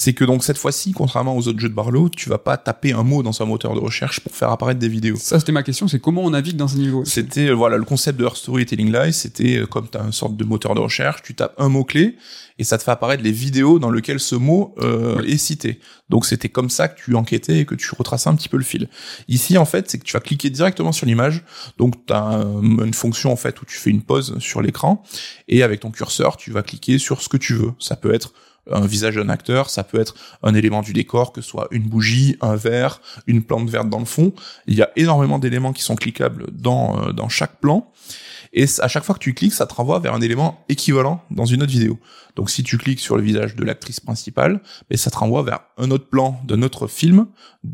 C'est 0.00 0.14
que 0.14 0.24
donc 0.24 0.44
cette 0.44 0.56
fois-ci, 0.56 0.92
contrairement 0.92 1.36
aux 1.36 1.46
autres 1.46 1.58
jeux 1.58 1.68
de 1.68 1.74
Barlow, 1.74 2.08
tu 2.08 2.30
vas 2.30 2.38
pas 2.38 2.56
taper 2.56 2.94
un 2.94 3.02
mot 3.02 3.22
dans 3.22 3.42
un 3.42 3.44
moteur 3.44 3.74
de 3.74 3.80
recherche 3.80 4.20
pour 4.20 4.34
faire 4.34 4.48
apparaître 4.48 4.80
des 4.80 4.88
vidéos. 4.88 5.16
Ça, 5.16 5.38
c'était 5.38 5.52
ma 5.52 5.62
question, 5.62 5.88
c'est 5.88 5.98
comment 6.00 6.22
on 6.22 6.30
navigue 6.30 6.56
dans 6.56 6.68
ce 6.68 6.78
niveau 6.78 7.04
C'était 7.04 7.48
euh, 7.48 7.52
voilà 7.52 7.76
le 7.76 7.84
concept 7.84 8.18
de 8.18 8.24
Her 8.24 8.34
Storytelling 8.34 8.90
Live, 8.90 9.12
c'était 9.12 9.58
euh, 9.58 9.66
comme 9.66 9.90
tu 9.90 9.98
as 9.98 10.00
une 10.00 10.12
sorte 10.12 10.38
de 10.38 10.44
moteur 10.44 10.74
de 10.74 10.80
recherche, 10.80 11.20
tu 11.22 11.34
tapes 11.34 11.52
un 11.58 11.68
mot 11.68 11.84
clé 11.84 12.16
et 12.58 12.64
ça 12.64 12.78
te 12.78 12.82
fait 12.82 12.92
apparaître 12.92 13.22
les 13.22 13.30
vidéos 13.30 13.78
dans 13.78 13.90
lesquelles 13.90 14.20
ce 14.20 14.36
mot 14.36 14.74
euh, 14.78 15.18
Oui. 15.20 15.32
est 15.32 15.36
cité. 15.36 15.80
Donc 16.08 16.24
c'était 16.24 16.48
comme 16.48 16.70
ça 16.70 16.88
que 16.88 16.98
tu 16.98 17.14
enquêtais 17.14 17.58
et 17.58 17.64
que 17.66 17.74
tu 17.74 17.90
retraçais 17.94 18.30
un 18.30 18.36
petit 18.36 18.48
peu 18.48 18.56
le 18.56 18.64
fil. 18.64 18.88
Ici 19.28 19.58
en 19.58 19.66
fait, 19.66 19.90
c'est 19.90 19.98
que 19.98 20.04
tu 20.04 20.14
vas 20.14 20.20
cliquer 20.20 20.48
directement 20.48 20.92
sur 20.92 21.04
l'image. 21.04 21.44
Donc 21.76 22.06
tu 22.06 22.14
as 22.14 22.42
une 22.62 22.94
fonction 22.94 23.30
en 23.32 23.36
fait 23.36 23.60
où 23.60 23.66
tu 23.66 23.76
fais 23.76 23.90
une 23.90 24.00
pause 24.00 24.38
sur 24.38 24.62
l'écran 24.62 25.02
et 25.46 25.62
avec 25.62 25.80
ton 25.80 25.90
curseur, 25.90 26.38
tu 26.38 26.52
vas 26.52 26.62
cliquer 26.62 26.96
sur 26.96 27.20
ce 27.20 27.28
que 27.28 27.36
tu 27.36 27.52
veux. 27.52 27.72
Ça 27.78 27.96
peut 27.96 28.14
être 28.14 28.32
un 28.70 28.86
visage 28.86 29.16
d'un 29.16 29.28
acteur, 29.28 29.70
ça 29.70 29.84
peut 29.84 30.00
être 30.00 30.14
un 30.42 30.54
élément 30.54 30.82
du 30.82 30.92
décor, 30.92 31.32
que 31.32 31.40
ce 31.40 31.48
soit 31.48 31.68
une 31.70 31.82
bougie, 31.82 32.36
un 32.40 32.56
verre, 32.56 33.00
une 33.26 33.42
plante 33.42 33.68
verte 33.68 33.88
dans 33.88 33.98
le 33.98 34.04
fond. 34.04 34.32
Il 34.66 34.74
y 34.74 34.82
a 34.82 34.90
énormément 34.96 35.38
d'éléments 35.38 35.72
qui 35.72 35.82
sont 35.82 35.96
cliquables 35.96 36.46
dans, 36.52 37.08
euh, 37.08 37.12
dans 37.12 37.28
chaque 37.28 37.56
plan. 37.60 37.90
Et 38.52 38.66
à 38.80 38.88
chaque 38.88 39.04
fois 39.04 39.14
que 39.14 39.20
tu 39.20 39.32
cliques, 39.34 39.52
ça 39.54 39.66
te 39.66 39.74
renvoie 39.74 39.98
vers 40.00 40.14
un 40.14 40.20
élément 40.20 40.64
équivalent 40.68 41.22
dans 41.30 41.44
une 41.44 41.62
autre 41.62 41.70
vidéo. 41.72 41.98
Donc 42.36 42.48
si 42.50 42.62
tu 42.62 42.78
cliques 42.78 43.00
sur 43.00 43.16
le 43.16 43.22
visage 43.22 43.54
de 43.56 43.64
l'actrice 43.64 44.00
principale, 44.00 44.60
mais 44.90 44.96
ça 44.96 45.10
te 45.10 45.16
renvoie 45.18 45.42
vers 45.42 45.60
un 45.78 45.90
autre 45.90 46.06
plan 46.08 46.40
d'un 46.46 46.62
autre 46.62 46.86
film 46.86 47.26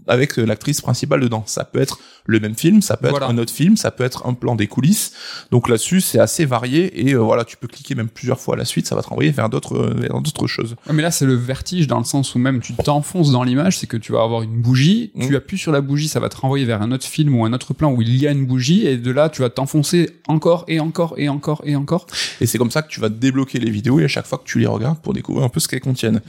avec 0.06 0.38
euh, 0.38 0.44
l'actrice 0.44 0.80
principale 0.80 1.20
dedans. 1.20 1.44
Ça 1.46 1.64
peut 1.64 1.80
être 1.80 2.00
le 2.26 2.40
même 2.40 2.54
film, 2.56 2.82
ça 2.82 2.96
peut 2.96 3.08
Voilà. 3.08 3.26
être 3.26 3.32
un 3.32 3.38
autre 3.38 3.52
film, 3.52 3.76
ça 3.76 3.90
peut 3.90 4.02
être 4.04 4.26
un 4.26 4.34
plan 4.34 4.54
des 4.56 4.66
coulisses. 4.66 5.12
Donc 5.50 5.68
là-dessus, 5.68 6.00
c'est 6.00 6.18
assez 6.18 6.44
varié 6.44 7.06
et 7.08 7.12
euh, 7.14 7.18
voilà, 7.18 7.44
tu 7.44 7.56
peux 7.56 7.68
cliquer 7.68 7.94
même 7.94 8.08
plusieurs 8.08 8.40
fois 8.40 8.54
à 8.54 8.58
la 8.58 8.64
suite, 8.64 8.86
ça 8.86 8.96
va 8.96 9.02
te 9.02 9.08
renvoyer 9.08 9.30
vers 9.30 9.48
d'autres 9.48 9.76
euh, 9.76 10.20
d'autres 10.20 10.46
choses. 10.46 10.74
Mais 10.92 11.02
là, 11.02 11.10
c'est 11.10 11.26
le 11.26 11.34
vertige 11.34 11.86
dans 11.86 11.98
le 11.98 12.04
sens 12.04 12.34
où 12.34 12.38
même 12.38 12.60
tu 12.60 12.72
t'enfonces 12.74 13.30
dans 13.30 13.44
l'image, 13.44 13.78
c'est 13.78 13.86
que 13.86 13.96
tu 13.96 14.12
vas 14.12 14.22
avoir 14.22 14.42
une 14.42 14.60
bougie, 14.60 15.12
Mm. 15.14 15.26
tu 15.28 15.36
appuies 15.36 15.58
sur 15.58 15.72
la 15.72 15.80
bougie, 15.80 16.08
ça 16.08 16.18
va 16.20 16.28
te 16.28 16.36
renvoyer 16.36 16.64
vers 16.64 16.82
un 16.82 16.90
autre 16.92 17.06
film 17.06 17.34
ou 17.38 17.44
un 17.44 17.52
autre 17.52 17.72
plan 17.74 17.92
où 17.92 18.02
il 18.02 18.16
y 18.16 18.26
a 18.26 18.30
une 18.32 18.46
bougie, 18.46 18.86
et 18.86 18.96
de 18.96 19.10
là, 19.10 19.28
tu 19.28 19.42
vas 19.42 19.50
t'enfoncer 19.50 20.10
encore 20.28 20.64
et 20.68 20.80
encore 20.80 21.14
et 21.16 21.28
encore 21.28 21.62
et 21.64 21.76
encore. 21.76 22.06
Et 22.40 22.46
c'est 22.46 22.58
comme 22.58 22.70
ça 22.70 22.82
que 22.82 22.88
tu 22.88 23.00
vas 23.00 23.08
débloquer 23.08 23.58
les 23.58 23.70
vidéos 23.70 23.98
et 24.00 24.04
à 24.04 24.08
chaque 24.08 24.26
fois 24.26 24.38
que 24.38 24.44
tu 24.44 24.58
les 24.58 24.66
regardes 24.66 24.98
pour 25.00 25.12
découvrir 25.14 25.44
un 25.44 25.48
peu 25.48 25.60
ce 25.60 25.68
qu'elles 25.68 25.80
contiennent. 25.80 26.20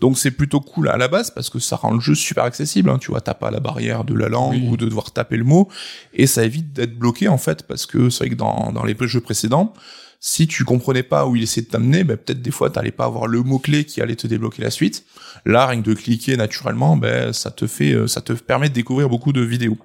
Donc 0.00 0.18
c'est 0.18 0.30
plutôt 0.30 0.60
cool 0.60 0.88
à 0.88 0.96
la 0.96 1.08
base 1.08 1.30
parce 1.30 1.50
que 1.50 1.58
ça 1.58 1.76
rend 1.76 1.92
le 1.92 2.00
jeu 2.00 2.14
super 2.14 2.44
accessible. 2.44 2.90
hein. 2.90 2.98
Tu 3.00 3.10
vois, 3.10 3.20
t'as 3.20 3.34
pas 3.34 3.50
la 3.50 3.60
barrière 3.60 4.04
de 4.04 4.14
la 4.14 4.28
langue 4.28 4.54
Oui. 4.54 4.68
ou 4.70 4.76
de 4.76 4.86
devoir 4.86 5.10
taper 5.12 5.36
le 5.36 5.44
mot 5.44 5.68
et 6.14 6.26
ça 6.26 6.44
évite 6.44 6.72
d'être 6.72 6.98
bloqué 6.98 7.28
en 7.28 7.38
fait 7.38 7.62
parce 7.66 7.86
que 7.86 8.10
c'est 8.10 8.24
vrai 8.24 8.30
que 8.30 8.34
dans, 8.34 8.72
dans 8.72 8.84
les 8.84 8.96
jeux 9.00 9.20
précédents, 9.20 9.72
si 10.20 10.48
tu 10.48 10.64
comprenais 10.64 11.04
pas 11.04 11.26
où 11.26 11.36
il 11.36 11.42
essayait 11.44 11.64
de 11.64 11.70
t'amener, 11.70 12.02
ben 12.02 12.16
peut-être 12.16 12.42
des 12.42 12.50
fois 12.50 12.70
t'allais 12.70 12.90
pas 12.90 13.04
avoir 13.04 13.28
le 13.28 13.42
mot 13.42 13.58
clé 13.60 13.84
qui 13.84 14.00
allait 14.00 14.16
te 14.16 14.26
débloquer 14.26 14.62
la 14.62 14.70
suite. 14.70 15.04
Là, 15.46 15.66
rien 15.66 15.80
que 15.80 15.88
de 15.88 15.94
cliquer 15.94 16.36
naturellement, 16.36 16.96
ben 16.96 17.32
ça 17.32 17.50
te 17.52 17.66
fait, 17.68 17.92
euh, 17.92 18.06
ça 18.08 18.20
te 18.20 18.32
permet 18.32 18.68
de 18.68 18.74
découvrir 18.74 19.08
beaucoup 19.08 19.32
de 19.32 19.40
vidéos. 19.40 19.78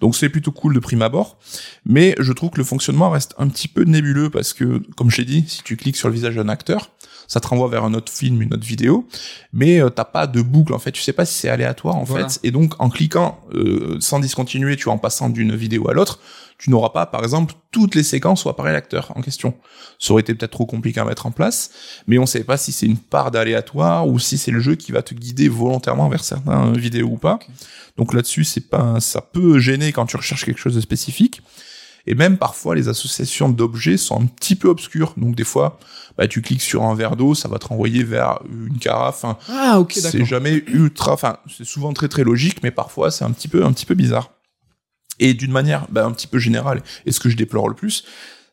Donc 0.00 0.16
c'est 0.16 0.30
plutôt 0.30 0.52
cool 0.52 0.74
de 0.74 0.80
prime 0.80 1.02
abord, 1.02 1.38
mais 1.84 2.14
je 2.18 2.32
trouve 2.32 2.50
que 2.50 2.58
le 2.58 2.64
fonctionnement 2.64 3.10
reste 3.10 3.34
un 3.38 3.48
petit 3.48 3.68
peu 3.68 3.82
nébuleux 3.84 4.30
parce 4.30 4.54
que, 4.54 4.80
comme 4.96 5.10
je 5.10 5.18
l'ai 5.18 5.26
dit, 5.26 5.44
si 5.46 5.62
tu 5.62 5.76
cliques 5.76 5.96
sur 5.96 6.08
le 6.08 6.14
visage 6.14 6.34
d'un 6.36 6.48
acteur, 6.48 6.90
ça 7.28 7.40
te 7.40 7.46
renvoie 7.46 7.68
vers 7.68 7.84
un 7.84 7.94
autre 7.94 8.12
film, 8.12 8.40
une 8.42 8.52
autre 8.54 8.66
vidéo, 8.66 9.06
mais 9.52 9.80
euh, 9.80 9.88
t'as 9.90 10.04
pas 10.04 10.26
de 10.26 10.40
boucle 10.42 10.72
en 10.74 10.78
fait. 10.78 10.92
Tu 10.92 11.02
sais 11.02 11.12
pas 11.12 11.24
si 11.26 11.34
c'est 11.34 11.48
aléatoire 11.48 11.96
en 11.96 12.04
Voilà. 12.04 12.28
fait, 12.28 12.40
et 12.42 12.50
donc 12.50 12.74
en 12.80 12.88
cliquant 12.90 13.40
euh, 13.54 13.96
sans 14.00 14.20
discontinuer, 14.20 14.76
tu 14.76 14.84
vois, 14.84 14.94
en 14.94 14.98
passant 14.98 15.28
d'une 15.30 15.54
vidéo 15.54 15.88
à 15.90 15.92
l'autre, 15.94 16.20
tu 16.58 16.70
n'auras 16.70 16.90
pas, 16.90 17.06
par 17.06 17.22
exemple, 17.22 17.54
toutes 17.70 17.94
les 17.94 18.02
séquences 18.02 18.44
où 18.44 18.48
apparaît 18.48 18.72
l'acteur 18.72 19.12
en 19.16 19.20
question. 19.20 19.54
Ça 19.98 20.12
aurait 20.12 20.22
été 20.22 20.34
peut-être 20.34 20.52
trop 20.52 20.66
compliqué 20.66 21.00
à 21.00 21.04
mettre 21.04 21.26
en 21.26 21.30
place, 21.30 21.70
mais 22.06 22.18
on 22.18 22.26
sait 22.26 22.44
pas 22.44 22.56
si 22.56 22.72
c'est 22.72 22.86
une 22.86 22.96
part 22.96 23.30
d'aléatoire 23.30 24.06
ou 24.06 24.18
si 24.18 24.38
c'est 24.38 24.50
le 24.50 24.60
jeu 24.60 24.74
qui 24.74 24.92
va 24.92 25.02
te 25.02 25.14
guider 25.14 25.48
volontairement 25.48 26.08
vers 26.08 26.24
certains 26.24 26.72
vidéos 26.72 27.08
ou 27.08 27.16
pas. 27.16 27.38
Donc 27.96 28.14
là-dessus, 28.14 28.44
c'est 28.44 28.68
pas, 28.68 29.00
ça 29.00 29.20
peut 29.20 29.58
gêner 29.58 29.92
quand 29.92 30.06
tu 30.06 30.16
recherches 30.16 30.44
quelque 30.44 30.60
chose 30.60 30.74
de 30.74 30.80
spécifique. 30.80 31.42
Et 32.06 32.14
même 32.14 32.36
parfois, 32.36 32.74
les 32.74 32.88
associations 32.88 33.48
d'objets 33.48 33.96
sont 33.96 34.20
un 34.20 34.26
petit 34.26 34.56
peu 34.56 34.68
obscures. 34.68 35.14
Donc 35.16 35.34
des 35.34 35.44
fois, 35.44 35.78
bah, 36.18 36.28
tu 36.28 36.42
cliques 36.42 36.62
sur 36.62 36.82
un 36.82 36.94
verre 36.94 37.16
d'eau, 37.16 37.34
ça 37.34 37.48
va 37.48 37.58
te 37.58 37.66
renvoyer 37.66 38.04
vers 38.04 38.40
une 38.50 38.78
carafe. 38.78 39.24
Ah, 39.48 39.80
ok, 39.80 39.92
c'est 39.94 40.24
jamais 40.24 40.62
ultra, 40.66 41.12
enfin, 41.12 41.38
c'est 41.48 41.64
souvent 41.64 41.92
très 41.92 42.08
très 42.08 42.24
logique, 42.24 42.62
mais 42.62 42.70
parfois 42.70 43.10
c'est 43.10 43.24
un 43.24 43.30
petit 43.30 43.48
peu, 43.48 43.64
un 43.64 43.72
petit 43.72 43.86
peu 43.86 43.94
bizarre. 43.94 44.30
Et 45.20 45.34
d'une 45.34 45.52
manière, 45.52 45.86
bah, 45.90 46.04
un 46.04 46.12
petit 46.12 46.26
peu 46.26 46.38
générale, 46.38 46.82
et 47.06 47.12
ce 47.12 47.20
que 47.20 47.28
je 47.28 47.36
déplore 47.36 47.68
le 47.68 47.74
plus, 47.74 48.04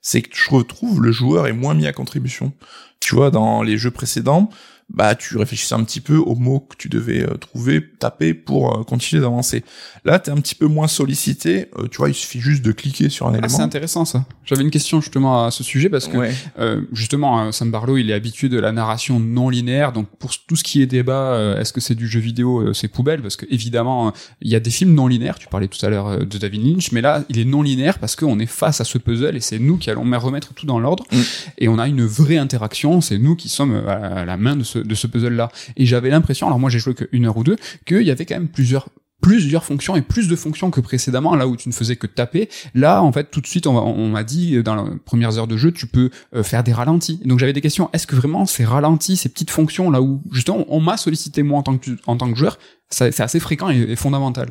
c'est 0.01 0.21
que 0.21 0.35
je 0.35 0.49
retrouve 0.49 1.01
le 1.01 1.11
joueur 1.11 1.47
est 1.47 1.53
moins 1.53 1.73
mis 1.73 1.87
à 1.87 1.93
contribution. 1.93 2.53
Tu 2.99 3.15
vois, 3.15 3.31
dans 3.31 3.63
les 3.63 3.77
jeux 3.77 3.91
précédents, 3.91 4.49
bah 4.93 5.15
tu 5.15 5.37
réfléchissais 5.37 5.73
un 5.75 5.83
petit 5.83 6.01
peu 6.01 6.17
aux 6.17 6.35
mots 6.35 6.59
que 6.69 6.75
tu 6.77 6.89
devais 6.89 7.21
euh, 7.23 7.35
trouver, 7.37 7.81
taper 7.99 8.33
pour 8.33 8.77
euh, 8.79 8.83
continuer 8.83 9.21
d'avancer. 9.21 9.63
Là, 10.03 10.19
t'es 10.19 10.31
un 10.31 10.35
petit 10.37 10.55
peu 10.55 10.65
moins 10.67 10.87
sollicité. 10.87 11.67
euh, 11.79 11.87
tu 11.89 11.97
vois, 11.97 12.09
il 12.09 12.13
suffit 12.13 12.39
juste 12.41 12.61
de 12.63 12.71
cliquer 12.71 13.09
sur 13.09 13.27
un 13.27 13.31
Ah, 13.35 13.39
c'est 13.43 13.45
élément. 13.47 13.63
intéressant 13.63 14.05
ça. 14.05 14.25
J'avais 14.45 14.63
une 14.63 14.69
question 14.71 14.99
justement 15.01 15.45
à 15.45 15.51
ce 15.51 15.63
sujet 15.63 15.89
parce 15.89 16.07
que 16.07 16.17
Ouais. 16.17 16.33
euh, 16.59 16.81
justement 16.91 17.41
euh, 17.45 17.51
Sam 17.51 17.71
Barlow 17.71 17.97
il 17.97 18.09
est 18.09 18.13
habitué 18.13 18.49
de 18.49 18.59
la 18.59 18.71
narration 18.73 19.19
non 19.19 19.47
linéaire 19.49 19.91
donc 19.93 20.07
pour 20.19 20.31
tout 20.45 20.55
ce 20.57 20.63
qui 20.63 20.81
est 20.81 20.85
débat 20.87 21.55
est-ce 21.59 21.71
que 21.73 21.79
c'est 21.79 21.95
du 21.95 22.07
jeu 22.07 22.19
vidéo 22.19 22.73
c'est 22.73 22.87
poubelle? 22.89 23.21
Parce 23.21 23.37
que 23.37 23.45
évidemment 23.49 24.11
il 24.41 24.49
y 24.51 24.55
a 24.55 24.59
des 24.59 24.69
films 24.71 24.93
non 24.93 25.07
linéaires 25.07 25.39
tu 25.39 25.47
parlais 25.47 25.67
tout 25.69 25.83
à 25.85 25.89
l'heure 25.89 26.19
de 26.25 26.37
David 26.37 26.65
Lynch 26.65 26.91
mais 26.91 27.01
là 27.01 27.23
il 27.29 27.39
est 27.39 27.45
non 27.45 27.61
linéaire 27.61 27.97
parce 27.99 28.15
qu'on 28.17 28.39
est 28.39 28.45
face 28.45 28.81
à 28.81 28.83
ce 28.83 28.97
puzzle 28.97 29.35
et 29.37 29.39
c'est 29.41 29.59
nous 29.59 29.77
qui 29.77 29.89
allons 29.89 30.03
remettre 30.19 30.53
tout 30.53 30.65
dans 30.65 30.79
l'ordre 30.79 31.05
Mm. 31.11 31.17
et 31.59 31.67
on 31.69 31.79
a 31.79 31.87
une 31.87 32.05
vraie 32.05 32.37
interaction 32.37 32.99
c'est 33.01 33.17
nous 33.17 33.35
qui 33.35 33.47
sommes 33.49 33.75
à 33.87 34.25
la 34.25 34.37
main 34.37 34.55
de 34.55 34.63
ce, 34.63 34.79
de 34.83 34.95
ce 34.95 35.07
puzzle 35.07 35.33
là 35.33 35.49
et 35.77 35.85
j'avais 35.85 36.09
l'impression 36.09 36.47
alors 36.47 36.59
moi 36.59 36.69
j'ai 36.69 36.79
joué 36.79 36.93
qu'une 36.93 37.25
heure 37.25 37.37
ou 37.37 37.43
deux 37.43 37.57
qu'il 37.85 38.03
y 38.03 38.11
avait 38.11 38.25
quand 38.25 38.35
même 38.35 38.49
plusieurs 38.49 38.89
plusieurs 39.21 39.63
fonctions 39.63 39.95
et 39.95 40.01
plus 40.01 40.27
de 40.27 40.35
fonctions 40.35 40.71
que 40.71 40.81
précédemment 40.81 41.35
là 41.35 41.47
où 41.47 41.55
tu 41.55 41.69
ne 41.69 41.73
faisais 41.73 41.95
que 41.95 42.07
taper. 42.07 42.49
Là 42.73 43.01
en 43.01 43.11
fait 43.11 43.29
tout 43.29 43.39
de 43.39 43.47
suite 43.47 43.67
on, 43.67 44.07
m'a 44.09 44.23
dit 44.23 44.55
euh, 44.55 44.63
dans 44.63 44.83
les 44.83 44.97
premières 44.97 45.37
heures 45.37 45.47
de 45.47 45.57
jeu 45.57 45.71
tu 45.71 45.87
peux 45.87 46.09
euh, 46.35 46.43
faire 46.43 46.63
des 46.63 46.73
ralentis. 46.73 47.21
Donc 47.23 47.39
j'avais 47.39 47.53
des 47.53 47.61
questions. 47.61 47.89
Est-ce 47.93 48.07
que 48.07 48.15
vraiment 48.15 48.45
ces 48.45 48.65
ralentis 48.65 49.15
ces 49.15 49.29
petites 49.29 49.51
fonctions 49.51 49.91
là 49.91 50.01
où 50.01 50.21
justement 50.31 50.65
on 50.67 50.81
m'a 50.81 50.97
sollicité 50.97 51.43
moi 51.43 51.59
en 51.59 51.63
tant 51.63 51.77
que 51.77 51.91
en 52.07 52.17
tant 52.17 52.31
que 52.31 52.37
joueur 52.37 52.57
c'est 52.91 53.19
assez 53.19 53.39
fréquent 53.39 53.69
et, 53.69 53.95
fondamental 53.95 54.49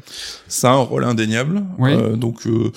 Ça 0.49 0.71
a 0.71 0.75
un 0.75 0.79
rôle 0.79 1.05
indéniable. 1.05 1.63
Oui. 1.79 1.93
Euh, 1.93 2.17
donc, 2.17 2.47
euh, 2.47 2.73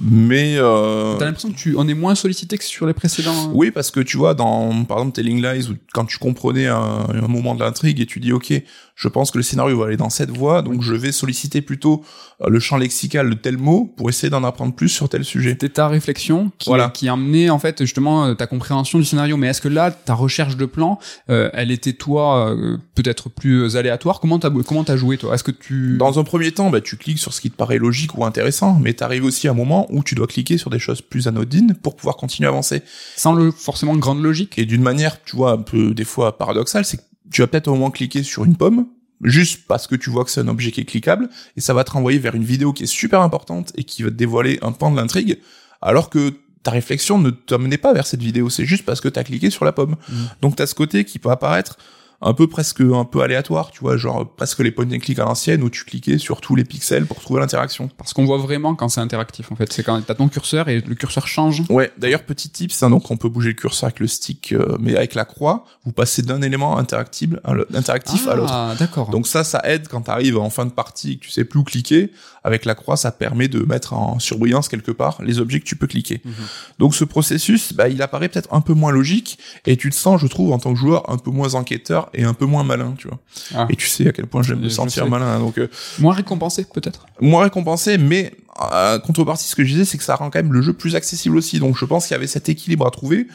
mais 0.00 0.56
euh, 0.56 1.16
t'as 1.18 1.26
l'impression 1.26 1.50
que 1.50 1.56
tu 1.56 1.74
on 1.76 1.86
est 1.86 1.94
moins 1.94 2.14
sollicité 2.14 2.56
que 2.58 2.64
sur 2.64 2.86
les 2.86 2.94
précédents 2.94 3.48
euh 3.48 3.52
Oui, 3.52 3.70
parce 3.70 3.90
que 3.90 4.00
tu 4.00 4.16
vois, 4.16 4.34
dans 4.34 4.84
par 4.84 4.98
exemple 4.98 5.14
Telling 5.14 5.42
Lies, 5.42 5.68
où 5.70 5.74
quand 5.92 6.06
tu 6.06 6.18
comprenais 6.18 6.66
un, 6.66 7.06
un 7.08 7.28
moment 7.28 7.54
de 7.54 7.60
l'intrigue 7.60 8.00
et 8.00 8.06
tu 8.06 8.20
dis, 8.20 8.32
ok, 8.32 8.52
je 8.94 9.08
pense 9.08 9.30
que 9.30 9.38
le 9.38 9.42
scénario 9.42 9.78
va 9.78 9.86
aller 9.86 9.96
dans 9.96 10.10
cette 10.10 10.30
voie, 10.30 10.62
donc 10.62 10.82
je 10.82 10.94
vais 10.94 11.12
solliciter 11.12 11.60
plutôt 11.62 12.04
euh, 12.40 12.48
le 12.48 12.60
champ 12.60 12.76
lexical 12.76 13.30
de 13.30 13.34
tel 13.34 13.56
mot 13.56 13.92
pour 13.96 14.08
essayer 14.08 14.30
d'en 14.30 14.44
apprendre 14.44 14.74
plus 14.74 14.88
sur 14.88 15.08
tel 15.08 15.24
sujet. 15.24 15.50
C'était 15.50 15.70
ta 15.70 15.88
réflexion 15.88 16.52
qui, 16.58 16.68
Voilà. 16.68 16.90
qui 16.90 17.08
a 17.08 17.14
amené 17.14 17.50
en 17.50 17.58
fait 17.58 17.80
justement 17.80 18.26
euh, 18.26 18.34
ta 18.34 18.46
compréhension 18.46 18.98
du 18.98 19.04
scénario. 19.04 19.36
Mais 19.36 19.48
est-ce 19.48 19.60
que 19.60 19.68
là, 19.68 19.90
ta 19.90 20.14
recherche 20.14 20.56
de 20.56 20.66
plan, 20.66 20.98
euh, 21.30 21.50
elle 21.52 21.70
était 21.70 21.94
toi 21.94 22.54
peut-être 22.94 23.28
plus 23.28 23.76
aléatoire? 23.76 24.20
Comment 24.20 24.38
t'as 24.38 24.50
comment 24.50 24.84
t'as 24.84 24.96
joué 25.02 25.18
toi? 25.18 25.34
Est-ce 25.34 25.42
que 25.42 25.50
tu 25.50 25.96
Dans 25.98 26.18
un 26.20 26.24
premier 26.24 26.52
temps, 26.52 26.70
bah, 26.70 26.80
tu 26.80 26.96
cliques 26.96 27.18
sur 27.18 27.34
ce 27.34 27.40
qui 27.40 27.50
te 27.50 27.56
paraît 27.56 27.78
logique 27.78 28.16
ou 28.16 28.24
intéressant, 28.24 28.78
mais 28.80 28.94
t'arrives 28.94 29.24
aussi 29.24 29.48
à 29.48 29.50
un 29.50 29.54
moment 29.54 29.86
où 29.90 30.04
tu 30.04 30.14
dois 30.14 30.28
cliquer 30.28 30.58
sur 30.58 30.70
des 30.70 30.78
choses 30.78 31.02
plus 31.02 31.26
anodines 31.26 31.74
pour 31.82 31.96
pouvoir 31.96 32.16
continuer 32.16 32.46
à 32.46 32.50
avancer. 32.50 32.82
sans 33.16 33.34
le 33.34 33.50
forcément 33.50 33.96
grande 33.96 34.22
logique? 34.22 34.58
Et 34.58 34.64
d'une 34.64 34.82
manière, 34.82 35.22
tu 35.24 35.36
vois, 35.36 35.52
un 35.52 35.58
peu 35.58 35.92
des 35.94 36.04
fois 36.04 36.38
paradoxale, 36.38 36.84
c'est 36.84 36.98
que 36.98 37.02
tu 37.32 37.40
vas 37.40 37.48
peut-être 37.48 37.68
au 37.68 37.72
moment 37.72 37.90
cliquer 37.90 38.22
sur 38.22 38.44
une 38.44 38.56
pomme, 38.56 38.86
juste 39.22 39.66
parce 39.66 39.86
que 39.86 39.96
tu 39.96 40.10
vois 40.10 40.24
que 40.24 40.30
c'est 40.30 40.40
un 40.40 40.48
objet 40.48 40.70
qui 40.70 40.80
est 40.80 40.84
cliquable, 40.84 41.28
et 41.56 41.60
ça 41.60 41.74
va 41.74 41.82
te 41.82 41.90
renvoyer 41.90 42.18
vers 42.18 42.34
une 42.34 42.44
vidéo 42.44 42.72
qui 42.72 42.84
est 42.84 42.94
super 42.94 43.20
importante 43.22 43.72
et 43.76 43.84
qui 43.84 44.02
va 44.02 44.10
te 44.10 44.14
dévoiler 44.14 44.58
un 44.62 44.72
pan 44.72 44.90
de 44.90 44.96
l'intrigue, 44.96 45.38
alors 45.80 46.10
que 46.10 46.34
ta 46.62 46.70
réflexion 46.70 47.18
ne 47.18 47.30
t'amenait 47.30 47.78
pas 47.78 47.92
vers 47.92 48.06
cette 48.06 48.22
vidéo, 48.22 48.48
c'est 48.48 48.64
juste 48.64 48.84
parce 48.84 49.00
que 49.00 49.08
t'as 49.08 49.24
cliqué 49.24 49.50
sur 49.50 49.64
la 49.64 49.72
pomme. 49.72 49.96
Mhm. 50.08 50.28
Donc 50.42 50.56
t'as 50.56 50.66
ce 50.66 50.74
côté 50.74 51.04
qui 51.04 51.18
peut 51.18 51.30
apparaître 51.30 51.76
un 52.22 52.34
peu 52.34 52.46
presque 52.46 52.80
un 52.80 53.04
peu 53.04 53.22
aléatoire, 53.22 53.70
tu 53.70 53.80
vois, 53.80 53.96
genre 53.96 54.28
presque 54.36 54.60
les 54.60 54.70
point 54.70 54.86
and 54.86 54.98
click 54.98 55.18
à 55.18 55.24
l'ancienne 55.24 55.62
où 55.62 55.70
tu 55.70 55.84
cliquais 55.84 56.18
sur 56.18 56.40
tous 56.40 56.54
les 56.54 56.64
pixels 56.64 57.06
pour 57.06 57.20
trouver 57.20 57.40
l'interaction. 57.40 57.90
Parce 57.98 58.12
qu'on 58.12 58.24
voit 58.24 58.38
vraiment 58.38 58.74
quand 58.74 58.88
c'est 58.88 59.00
interactif 59.00 59.50
en 59.50 59.56
fait. 59.56 59.72
C'est 59.72 59.82
quand 59.82 60.00
t'as 60.02 60.14
ton 60.14 60.28
curseur 60.28 60.68
et 60.68 60.80
le 60.80 60.94
curseur 60.94 61.26
change. 61.26 61.62
Ouais, 61.68 61.92
d'ailleurs 61.98 62.22
petit 62.22 62.48
tips, 62.48 62.82
hein, 62.82 62.90
donc 62.90 63.10
on 63.10 63.16
peut 63.16 63.28
bouger 63.28 63.48
le 63.48 63.54
curseur 63.54 63.88
avec 63.88 64.00
le 64.00 64.06
stick, 64.06 64.52
euh, 64.52 64.76
mais 64.80 64.96
avec 64.96 65.14
la 65.14 65.24
croix, 65.24 65.64
vous 65.84 65.92
passez 65.92 66.22
d'un 66.22 66.42
élément 66.42 66.78
interactible, 66.78 67.40
interactif 67.74 68.28
à 68.28 68.36
l'autre. 68.36 68.52
Ah 68.52 68.74
d'accord. 68.78 69.10
Donc 69.10 69.26
ça, 69.26 69.42
ça 69.42 69.60
aide 69.64 69.88
quand 69.88 70.02
t'arrives 70.02 70.38
en 70.38 70.50
fin 70.50 70.64
de 70.64 70.70
partie 70.70 71.12
et 71.12 71.16
que 71.16 71.24
tu 71.24 71.30
sais 71.30 71.44
plus 71.44 71.58
où 71.58 71.64
cliquer. 71.64 72.12
Avec 72.44 72.64
la 72.64 72.74
croix, 72.74 72.96
ça 72.96 73.12
permet 73.12 73.46
de 73.48 73.60
mettre 73.60 73.92
en 73.92 74.18
surbrillance 74.18 74.68
quelque 74.68 74.90
part 74.90 75.22
les 75.22 75.38
objets 75.38 75.60
que 75.60 75.64
tu 75.64 75.76
peux 75.76 75.86
cliquer. 75.86 76.20
Mhm. 76.24 76.32
Donc 76.80 76.94
ce 76.94 77.04
processus, 77.04 77.72
bah, 77.72 77.88
il 77.88 78.02
apparaît 78.02 78.28
peut-être 78.28 78.52
un 78.52 78.60
peu 78.60 78.74
moins 78.74 78.90
logique 78.90 79.38
et 79.66 79.76
tu 79.76 79.90
te 79.90 79.94
sens, 79.94 80.20
je 80.20 80.26
trouve, 80.26 80.52
en 80.52 80.58
tant 80.58 80.72
que 80.74 80.78
joueur, 80.78 81.08
un 81.08 81.18
peu 81.18 81.30
moins 81.30 81.54
enquêteur 81.54 82.10
et 82.14 82.24
un 82.24 82.34
peu 82.34 82.44
moins 82.46 82.64
malin, 82.64 82.94
tu 82.98 83.08
vois. 83.08 83.18
Ah. 83.54 83.66
Et 83.70 83.76
tu 83.76 83.86
sais 83.86 84.08
à 84.08 84.12
quel 84.12 84.26
point 84.26 84.42
j'aime 84.42 84.60
me 84.60 84.68
sentir 84.68 85.04
sais. 85.04 85.08
malin. 85.10 85.38
Donc 85.38 85.58
euh, 85.58 85.68
Moins 85.98 86.14
récompensé 86.14 86.66
peut-être? 86.72 87.06
moins 87.20 87.44
récompensé, 87.44 87.98
mais 87.98 88.32
euh, 88.72 88.98
contrepartie, 88.98 89.48
ce 89.48 89.54
que 89.54 89.64
je 89.64 89.70
disais, 89.72 89.84
c'est 89.84 89.98
que 89.98 90.04
ça 90.04 90.16
rend 90.16 90.30
quand 90.30 90.40
même 90.40 90.52
le 90.52 90.62
jeu 90.62 90.72
plus 90.72 90.96
accessible 90.96 91.36
aussi. 91.36 91.60
Donc 91.60 91.78
je 91.78 91.84
pense 91.84 92.06
qu'il 92.06 92.14
y 92.14 92.16
avait 92.16 92.26
cet 92.26 92.48
équilibre 92.48 92.86
à 92.86 92.90
trouver 92.90 93.26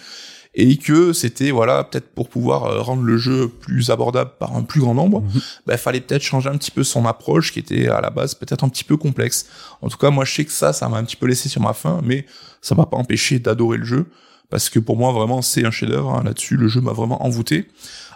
et 0.60 0.76
que 0.78 1.14
c'était 1.14 1.52
voilà 1.52 1.84
peut-être 1.86 2.10
pour 2.10 2.28
pouvoir 2.30 2.64
euh, 2.66 2.82
rendre 2.82 3.04
le 3.04 3.18
jeu 3.18 3.48
plus 3.48 3.90
abordable 3.92 4.32
par 4.40 4.56
un 4.58 4.64
plus 4.64 4.82
grand 4.82 4.94
nombre, 4.96 5.22
Mhm. 5.22 5.42
bah 5.68 5.78
fallait 5.78 6.02
peut-être 6.02 6.24
changer 6.24 6.50
un 6.50 6.58
petit 6.58 6.72
peu 6.72 6.84
son 6.84 7.06
approche 7.06 7.54
qui 7.54 7.60
était 7.60 7.88
à 7.88 8.02
la 8.02 8.10
base 8.10 8.34
peut-être 8.36 8.64
un 8.64 8.70
petit 8.70 8.84
peu 8.84 8.98
complexe. 8.98 9.46
En 9.82 9.88
tout 9.88 9.98
cas, 9.98 10.10
moi 10.10 10.26
je 10.26 10.34
sais 10.34 10.46
que 10.46 10.52
ça, 10.52 10.74
ça 10.74 10.90
m'a 10.90 10.98
un 10.98 11.04
petit 11.04 11.16
peu 11.16 11.28
laissé 11.28 11.48
sur 11.48 11.62
ma 11.62 11.74
faim, 11.74 12.02
mais 12.04 12.26
ça 12.62 12.74
m'a 12.76 12.86
pas 12.88 12.98
empêché 12.98 13.40
d'adorer 13.40 13.78
le 13.78 13.86
jeu 13.86 14.06
parce 14.50 14.70
que 14.70 14.80
pour 14.80 14.98
moi 14.98 15.12
vraiment 15.12 15.42
c'est 15.42 15.66
un 15.66 15.72
chef-d'œuvre 15.72 16.12
hein. 16.12 16.24
là-dessus. 16.24 16.58
Le 16.58 16.68
jeu 16.68 16.82
m'a 16.82 16.94
vraiment 16.94 17.26
envoûté. 17.26 17.68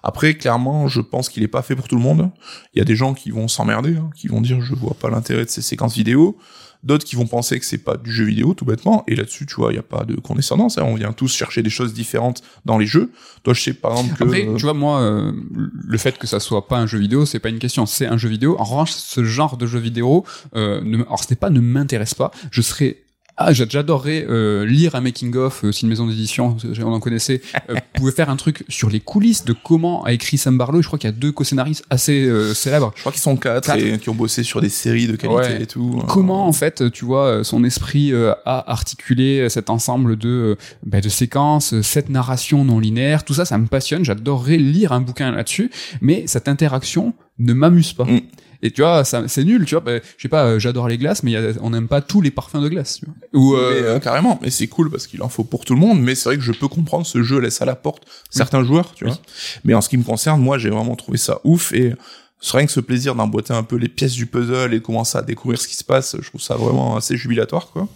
Après, 0.03 0.33
clairement, 0.33 0.87
je 0.87 0.99
pense 1.01 1.29
qu'il 1.29 1.43
est 1.43 1.47
pas 1.47 1.61
fait 1.61 1.75
pour 1.75 1.87
tout 1.87 1.95
le 1.95 2.01
monde. 2.01 2.31
Il 2.73 2.79
y 2.79 2.81
a 2.81 2.85
des 2.85 2.95
gens 2.95 3.13
qui 3.13 3.29
vont 3.29 3.47
s'emmerder, 3.47 3.97
hein, 3.97 4.09
qui 4.15 4.27
vont 4.27 4.41
dire 4.41 4.61
je 4.61 4.73
vois 4.73 4.95
pas 4.99 5.09
l'intérêt 5.09 5.45
de 5.45 5.49
ces 5.49 5.61
séquences 5.61 5.95
vidéo. 5.95 6.37
D'autres 6.83 7.05
qui 7.05 7.15
vont 7.15 7.27
penser 7.27 7.59
que 7.59 7.65
c'est 7.67 7.77
pas 7.77 7.95
du 7.95 8.11
jeu 8.11 8.25
vidéo 8.25 8.55
tout 8.55 8.65
bêtement. 8.65 9.03
Et 9.07 9.15
là-dessus, 9.15 9.45
tu 9.45 9.53
vois, 9.53 9.71
il 9.71 9.75
y 9.75 9.79
a 9.79 9.83
pas 9.83 10.03
de 10.03 10.15
condescendance. 10.15 10.79
hein. 10.79 10.83
On 10.83 10.95
vient 10.95 11.13
tous 11.13 11.31
chercher 11.31 11.61
des 11.61 11.69
choses 11.69 11.93
différentes 11.93 12.41
dans 12.65 12.79
les 12.79 12.87
jeux. 12.87 13.11
Toi, 13.43 13.53
je 13.53 13.61
sais 13.61 13.73
par 13.73 13.91
exemple 13.91 14.15
que 14.15 14.23
Après, 14.23 14.47
tu 14.57 14.63
vois, 14.63 14.73
moi, 14.73 14.99
euh, 14.99 15.31
le 15.51 15.97
fait 15.99 16.17
que 16.17 16.25
ça 16.25 16.39
soit 16.39 16.67
pas 16.67 16.79
un 16.79 16.87
jeu 16.87 16.97
vidéo, 16.97 17.27
c'est 17.27 17.37
pas 17.37 17.49
une 17.49 17.59
question, 17.59 17.85
c'est 17.85 18.07
un 18.07 18.17
jeu 18.17 18.29
vidéo. 18.29 18.55
En 18.57 18.63
revanche, 18.63 18.93
ce 18.93 19.23
genre 19.23 19.57
de 19.57 19.67
jeu 19.67 19.77
vidéo, 19.77 20.25
euh, 20.55 20.81
ne, 20.81 21.03
alors 21.03 21.19
c'était 21.19 21.35
pas 21.35 21.51
ne 21.51 21.59
m'intéresse 21.59 22.15
pas. 22.15 22.31
Je 22.49 22.63
serais 22.63 22.97
ah, 23.37 23.53
j'a- 23.53 23.65
j'adorerais 23.67 24.25
euh, 24.29 24.65
lire 24.65 24.95
un 24.95 25.01
making 25.01 25.35
of 25.35 25.63
euh, 25.63 25.71
si 25.71 25.83
une 25.83 25.89
maison 25.89 26.05
d'édition, 26.07 26.57
on 26.83 26.93
en 26.93 26.99
connaissait, 26.99 27.41
euh, 27.69 27.75
pouvait 27.93 28.11
faire 28.11 28.29
un 28.29 28.35
truc 28.35 28.63
sur 28.69 28.89
les 28.89 28.99
coulisses 28.99 29.45
de 29.45 29.53
comment 29.53 30.03
a 30.03 30.11
écrit 30.13 30.37
Sam 30.37 30.57
Barlow. 30.57 30.81
Je 30.81 30.87
crois 30.87 30.99
qu'il 30.99 31.09
y 31.09 31.13
a 31.13 31.15
deux 31.15 31.31
co-scénaristes 31.31 31.83
assez 31.89 32.29
célèbres. 32.53 32.91
je 32.95 33.01
crois 33.01 33.11
qu'ils 33.11 33.21
sont 33.21 33.35
quatre, 33.37 33.65
Quatre. 33.67 33.79
et 33.83 33.97
qui 33.99 34.09
ont 34.09 34.15
bossé 34.15 34.43
sur 34.43 34.61
des 34.61 34.69
séries 34.69 35.07
de 35.07 35.15
qualité 35.15 35.35
Ouais. 35.35 35.61
et 35.63 35.65
tout. 35.67 36.01
Comment 36.07 36.47
en 36.47 36.53
fait, 36.53 36.91
tu 36.91 37.05
vois, 37.05 37.43
son 37.43 37.63
esprit 37.63 38.13
a 38.13 38.71
articulé 38.71 39.49
cet 39.49 39.69
ensemble 39.69 40.17
de 40.17 40.57
bah, 40.85 41.01
de 41.01 41.09
séquences, 41.09 41.79
cette 41.81 42.09
narration 42.09 42.63
non 42.65 42.79
linéaire, 42.79 43.23
tout 43.23 43.33
ça, 43.33 43.45
ça 43.45 43.57
me 43.57 43.67
passionne. 43.67 44.03
J'adorerais 44.05 44.57
lire 44.57 44.91
un 44.91 45.01
bouquin 45.01 45.31
là-dessus, 45.31 45.71
mais 46.01 46.23
cette 46.27 46.47
interaction 46.47 47.13
ne 47.39 47.53
m'amuse 47.53 47.93
pas. 47.93 48.05
Mm. 48.05 48.21
Et 48.63 48.71
tu 48.71 48.81
vois, 48.81 49.03
ça, 49.03 49.27
c'est 49.27 49.43
nul, 49.43 49.65
tu 49.65 49.75
vois. 49.75 49.81
bah, 49.83 49.97
je 50.17 50.21
sais 50.21 50.27
pas, 50.29 50.45
euh, 50.45 50.59
j'adore 50.59 50.87
les 50.87 50.97
glaces, 50.97 51.23
mais 51.23 51.31
y 51.31 51.35
a- 51.37 51.53
on 51.61 51.71
n'aime 51.71 51.87
pas 51.87 52.01
tous 52.01 52.21
les 52.21 52.29
parfums 52.31 52.61
de 52.61 52.69
glace. 52.69 52.99
Tu 52.99 53.05
vois. 53.05 53.15
Ou 53.33 53.55
euh, 53.55 53.95
euh, 53.95 53.99
carrément, 53.99 54.39
mais 54.41 54.49
c'est 54.51 54.67
cool 54.67 54.91
parce 54.91 55.07
qu'il 55.07 55.21
en 55.23 55.29
faut 55.29 55.43
pour 55.43 55.65
tout 55.65 55.73
le 55.73 55.79
monde. 55.79 55.99
Mais 56.01 56.13
c'est 56.15 56.29
vrai 56.29 56.37
que 56.37 56.43
je 56.43 56.51
peux 56.51 56.67
comprendre 56.67 57.05
ce 57.05 57.23
jeu 57.23 57.39
laisse 57.39 57.61
à 57.61 57.65
la 57.65 57.75
porte 57.75 58.03
certains 58.29 58.63
joueurs, 58.63 58.93
tu 58.93 59.05
Oui. 59.05 59.11
vois. 59.11 59.19
Mais 59.63 59.73
en 59.73 59.81
ce 59.81 59.89
qui 59.89 59.97
me 59.97 60.03
concerne, 60.03 60.41
moi, 60.41 60.57
j'ai 60.57 60.69
vraiment 60.69 60.95
trouvé 60.95 61.17
ça 61.17 61.39
ouf 61.43 61.73
et 61.73 61.93
c'est 62.39 62.57
rien 62.57 62.65
que 62.65 62.71
ce 62.71 62.79
plaisir 62.79 63.15
d'emboîter 63.15 63.53
un 63.53 63.63
peu 63.63 63.75
les 63.75 63.87
pièces 63.89 64.13
du 64.13 64.25
puzzle 64.25 64.73
et 64.73 64.81
commencer 64.81 65.17
à 65.17 65.21
découvrir 65.21 65.59
ce 65.61 65.67
qui 65.67 65.75
se 65.75 65.83
passe, 65.83 66.15
je 66.19 66.27
trouve 66.27 66.41
ça 66.41 66.55
vraiment 66.55 66.95
assez 66.95 67.15
jubilatoire, 67.15 67.67
quoi. 67.71 67.87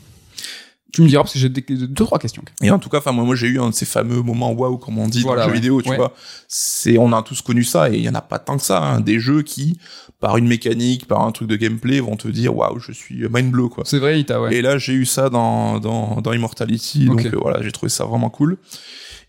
tu 0.94 1.02
me 1.02 1.08
diras 1.10 1.24
parce 1.24 1.34
que 1.34 1.40
j'ai 1.40 1.50
deux 1.50 2.06
trois 2.06 2.20
questions. 2.20 2.42
Et 2.62 2.72
en 2.72 2.80
tout 2.80 2.88
cas, 2.88 3.00
enfin 3.00 3.12
moi, 3.12 3.26
moi 3.26 3.36
j'ai 3.36 3.48
eu 3.48 3.60
un 3.60 3.70
de 3.70 3.74
ces 3.74 3.86
fameux 3.86 4.22
moments 4.22 4.52
waouh, 4.54 4.78
comme 4.78 4.98
on 4.98 5.08
dit 5.10 5.22
Voilà, 5.24 5.42
dans 5.42 5.48
le 5.48 5.54
jeu 5.54 5.56
ouais. 5.56 5.62
vidéo, 5.62 5.82
tu 5.82 5.90
Ouais. 5.90 5.98
vois. 5.98 6.14
C'est, 6.48 6.98
on 6.98 7.12
a 7.12 7.22
tous 7.24 7.42
connu 7.42 7.64
ça 7.66 7.90
et 7.90 7.96
il 7.98 8.02
y 8.04 8.08
en 8.10 8.14
a 8.16 8.22
pas 8.22 8.40
tant 8.40 8.56
que 8.56 8.64
ça. 8.64 8.82
Hein, 8.82 9.02
des 9.02 9.20
jeux 9.20 9.42
qui, 9.42 9.78
par 10.26 10.38
une 10.38 10.48
mécanique, 10.48 11.06
par 11.08 11.22
un 11.22 11.32
truc 11.32 11.48
de 11.48 11.56
gameplay, 11.56 12.00
vont 12.00 12.16
te 12.16 12.28
dire 12.28 12.56
waouh, 12.58 12.80
je 12.80 12.92
suis 12.92 13.28
mind 13.32 13.52
blow, 13.52 13.70
quoi. 13.70 13.84
C'est 13.86 14.00
vrai, 14.00 14.20
Ita, 14.20 14.42
ouais. 14.42 14.56
Et 14.56 14.62
là, 14.64 14.80
j'ai 14.80 14.94
eu 14.94 15.06
ça 15.06 15.30
dans, 15.30 15.80
dans, 15.80 16.20
dans 16.20 16.34
Immortality, 16.34 17.06
donc 17.06 17.24
euh, 17.24 17.30
voilà, 17.40 17.62
j'ai 17.62 17.72
trouvé 17.72 17.92
ça 17.92 18.06
vraiment 18.06 18.32
cool. 18.32 18.58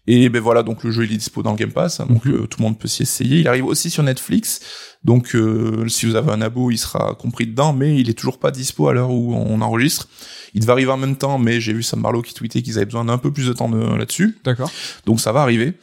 Et 0.07 0.31
ben 0.31 0.41
voilà, 0.41 0.63
donc 0.63 0.85
le 0.85 0.91
jeu 0.93 1.05
il 1.05 1.13
est 1.13 1.17
dispo 1.19 1.43
dans 1.43 1.51
le 1.51 1.57
Game 1.59 1.73
Pass, 1.73 2.01
hein, 2.01 2.07
donc 2.09 2.25
Mhm. 2.25 2.33
euh, 2.35 2.47
tout 2.47 2.61
le 2.61 2.65
monde 2.65 2.79
peut 2.79 2.89
s'y 2.89 3.03
essayer. 3.03 3.41
Il 3.41 3.49
arrive 3.49 3.67
aussi 3.67 3.91
sur 3.91 4.03
Netflix, 4.05 4.61
donc 5.05 5.35
euh, 5.35 5.87
si 5.89 6.07
vous 6.07 6.17
avez 6.17 6.33
un 6.33 6.41
abo, 6.41 6.71
il 6.71 6.79
sera 6.79 7.15
compris 7.15 7.47
dedans, 7.47 7.73
mais 7.73 7.99
il 7.99 8.11
est 8.11 8.15
toujours 8.15 8.39
pas 8.39 8.51
dispo 8.51 8.89
à 8.89 8.93
l'heure 8.93 9.11
où 9.11 9.35
on 9.35 9.61
enregistre. 9.61 10.09
Il 10.55 10.61
devait 10.61 10.73
arriver 10.73 10.91
en 10.91 10.97
même 10.97 11.17
temps, 11.17 11.39
mais 11.39 11.61
j'ai 11.61 11.75
vu 11.75 11.83
Sam 11.83 12.01
Barlow 12.01 12.23
qui 12.23 12.33
tweetait 12.33 12.63
qu'ils 12.63 12.77
avaient 12.79 12.87
besoin 12.87 13.05
d'un 13.05 13.19
peu 13.19 13.31
plus 13.31 13.47
de 13.47 13.53
temps 13.53 13.69
de- 13.69 13.97
là-dessus, 13.97 14.39
D'accord. 14.45 14.71
donc 15.05 15.21
ça 15.21 15.31
va 15.33 15.43
arriver. 15.43 15.75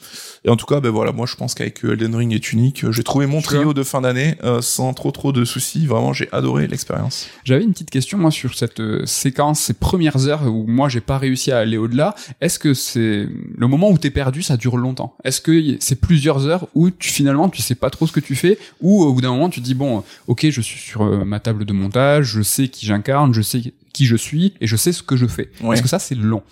Et 0.45 0.49
en 0.49 0.55
tout 0.57 0.65
cas, 0.65 0.79
ben 0.81 0.89
voilà, 0.89 1.11
moi 1.13 1.25
je 1.25 1.35
pense 1.35 1.53
qu'avec 1.53 1.85
euh, 1.85 1.93
Elden 1.93 2.15
Ring 2.15 2.33
est 2.33 2.51
unique. 2.51 2.89
J'ai 2.91 3.03
trouvé 3.03 3.27
mon 3.27 3.41
trio 3.41 3.73
de 3.73 3.83
fin 3.83 4.01
d'année 4.01 4.35
euh, 4.43 4.61
sans 4.61 4.93
trop 4.93 5.11
trop 5.11 5.31
de 5.31 5.45
soucis. 5.45 5.85
Vraiment, 5.85 6.11
j'ai 6.11 6.27
adoré 6.33 6.67
l'expérience. 6.67 7.27
J'avais 7.45 7.63
une 7.63 7.71
petite 7.71 7.91
question 7.91 8.17
moi 8.17 8.29
sur 8.31 8.53
cette 8.55 8.79
euh, 8.81 9.05
séquence, 9.05 9.59
ces 9.61 9.73
premières 9.73 10.27
heures 10.27 10.43
où 10.47 10.65
moi 10.67 10.89
j'ai 10.89 10.99
pas 11.01 11.17
réussi 11.17 11.51
à 11.51 11.59
aller 11.59 11.77
au-delà. 11.77 12.13
Est-ce 12.41 12.59
que 12.59 12.73
c'est 12.73 13.27
le 13.57 13.67
moment 13.67 13.89
où 13.89 13.97
t'es 13.97 14.09
perdu, 14.09 14.41
ça 14.41 14.57
dure 14.57 14.75
longtemps? 14.75 15.15
Est-ce 15.23 15.39
que 15.39 15.77
c'est 15.79 16.01
plusieurs 16.01 16.45
heures 16.47 16.67
où 16.73 16.89
tu 16.89 17.09
finalement 17.09 17.47
tu 17.47 17.61
sais 17.61 17.75
pas 17.75 17.89
trop 17.89 18.05
ce 18.07 18.11
que 18.11 18.19
tu 18.19 18.35
fais, 18.35 18.57
ou 18.81 19.02
au 19.07 19.13
bout 19.13 19.21
d'un 19.21 19.31
moment 19.31 19.49
tu 19.49 19.59
te 19.61 19.65
dis 19.65 19.73
bon, 19.73 20.03
ok, 20.27 20.47
je 20.49 20.61
suis 20.61 20.79
sur 20.79 21.03
euh, 21.03 21.23
ma 21.23 21.39
table 21.39 21.65
de 21.65 21.73
montage, 21.73 22.25
je 22.25 22.41
sais 22.41 22.67
qui 22.67 22.85
j'incarne, 22.85 23.33
je 23.33 23.41
sais 23.41 23.73
qui 23.93 24.05
je 24.05 24.15
suis 24.15 24.53
et 24.59 24.67
je 24.67 24.75
sais 24.75 24.91
ce 24.91 25.03
que 25.03 25.15
je 25.15 25.27
fais. 25.27 25.51
Ouais. 25.61 25.75
Est-ce 25.75 25.83
que 25.83 25.87
ça 25.87 25.99
c'est 25.99 26.15
long? 26.15 26.43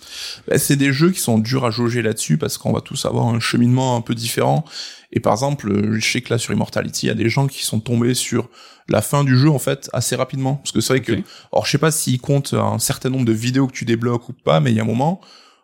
Bah, 0.48 0.58
c'est 0.58 0.76
des 0.76 0.92
jeux 0.92 1.10
qui 1.10 1.20
sont 1.20 1.38
durs 1.38 1.64
à 1.64 1.70
jauger 1.70 2.02
là-dessus 2.02 2.38
parce 2.38 2.58
qu'on 2.58 2.72
va 2.72 2.80
tous 2.80 3.04
avoir 3.04 3.26
un 3.26 3.40
cheminement 3.40 3.96
un 3.96 4.00
peu 4.00 4.14
différent. 4.14 4.64
Et 5.12 5.20
par 5.20 5.32
exemple, 5.34 5.70
euh, 5.70 5.98
je 5.98 6.10
sais 6.10 6.20
que 6.20 6.32
là 6.32 6.38
sur 6.38 6.52
Immortality, 6.52 7.06
il 7.06 7.08
y 7.08 7.12
a 7.12 7.14
des 7.14 7.28
gens 7.28 7.46
qui 7.46 7.64
sont 7.64 7.80
tombés 7.80 8.14
sur 8.14 8.48
la 8.88 9.02
fin 9.02 9.24
du 9.24 9.36
jeu 9.36 9.50
en 9.50 9.58
fait 9.58 9.90
assez 9.92 10.16
rapidement. 10.16 10.56
Parce 10.56 10.72
que 10.72 10.80
c'est 10.80 10.94
vrai 10.94 11.02
que, 11.02 11.12
alors 11.52 11.66
je 11.66 11.70
sais 11.70 11.78
pas 11.78 11.90
s'ils 11.90 12.20
comptent 12.20 12.54
un 12.54 12.78
certain 12.78 13.10
nombre 13.10 13.24
de 13.24 13.32
vidéos 13.32 13.66
que 13.66 13.72
tu 13.72 13.84
débloques 13.84 14.28
ou 14.28 14.32
pas, 14.32 14.60
mais 14.60 14.70
il 14.70 14.76
y 14.76 14.80
a 14.80 14.82
un 14.82 14.86
moment 14.86 15.20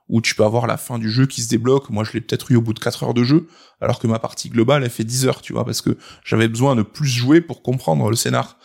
où 0.08 0.20
tu 0.20 0.34
peux 0.34 0.44
avoir 0.44 0.66
la 0.66 0.76
fin 0.76 0.98
du 0.98 1.10
jeu 1.10 1.26
qui 1.26 1.42
se 1.42 1.48
débloque. 1.48 1.90
Moi, 1.90 2.04
je 2.04 2.12
l'ai 2.12 2.20
peut-être 2.20 2.50
eu 2.50 2.56
au 2.56 2.62
bout 2.62 2.72
de 2.72 2.78
4 2.78 3.04
heures 3.04 3.14
de 3.14 3.24
jeu, 3.24 3.46
alors 3.80 3.98
que 3.98 4.06
ma 4.06 4.18
partie 4.18 4.48
globale, 4.48 4.84
elle 4.84 4.90
fait 4.90 5.04
10 5.04 5.26
heures, 5.26 5.42
tu 5.42 5.52
vois, 5.52 5.64
parce 5.64 5.82
que 5.82 5.96
j'avais 6.24 6.48
besoin 6.48 6.76
de 6.76 6.82
plus 6.82 7.08
jouer 7.08 7.40
pour 7.40 7.62
comprendre 7.62 8.08
le 8.08 8.16
scénar. 8.16 8.56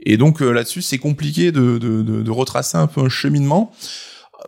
Et 0.00 0.16
donc 0.16 0.40
euh, 0.40 0.50
là-dessus, 0.50 0.82
c'est 0.82 0.98
compliqué 0.98 1.52
de, 1.52 1.78
de, 1.78 2.02
de, 2.02 2.22
de 2.22 2.30
retracer 2.30 2.78
un 2.78 2.86
peu 2.86 3.00
un 3.02 3.08
cheminement. 3.08 3.72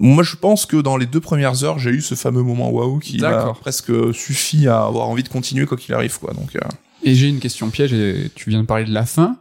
Moi, 0.01 0.23
je 0.23 0.37
pense 0.37 0.65
que 0.65 0.77
dans 0.79 0.97
les 0.97 1.07
deux 1.07 1.21
premières 1.21 1.65
heures, 1.65 1.79
j'ai 1.79 1.91
eu 1.91 2.01
ce 2.01 2.15
fameux 2.15 2.43
moment 2.43 2.71
waouh 2.71 2.99
qui 2.99 3.19
m'a 3.19 3.31
D'accord. 3.31 3.59
presque 3.59 4.15
suffi 4.15 4.67
à 4.67 4.85
avoir 4.85 5.09
envie 5.09 5.23
de 5.23 5.29
continuer 5.29 5.67
quoi 5.67 5.77
qu'il 5.77 5.95
arrive, 5.95 6.19
quoi. 6.19 6.33
Donc, 6.33 6.57
euh, 6.57 6.61
Et 7.03 7.15
j'ai 7.15 7.29
une 7.29 7.41
question 7.41 7.69
piège 7.69 7.93
et 7.93 8.31
tu 8.35 8.49
viens 8.49 8.63
de 8.63 8.67
parler 8.67 8.85
de 8.85 8.93
la 8.93 9.05
fin. 9.05 9.37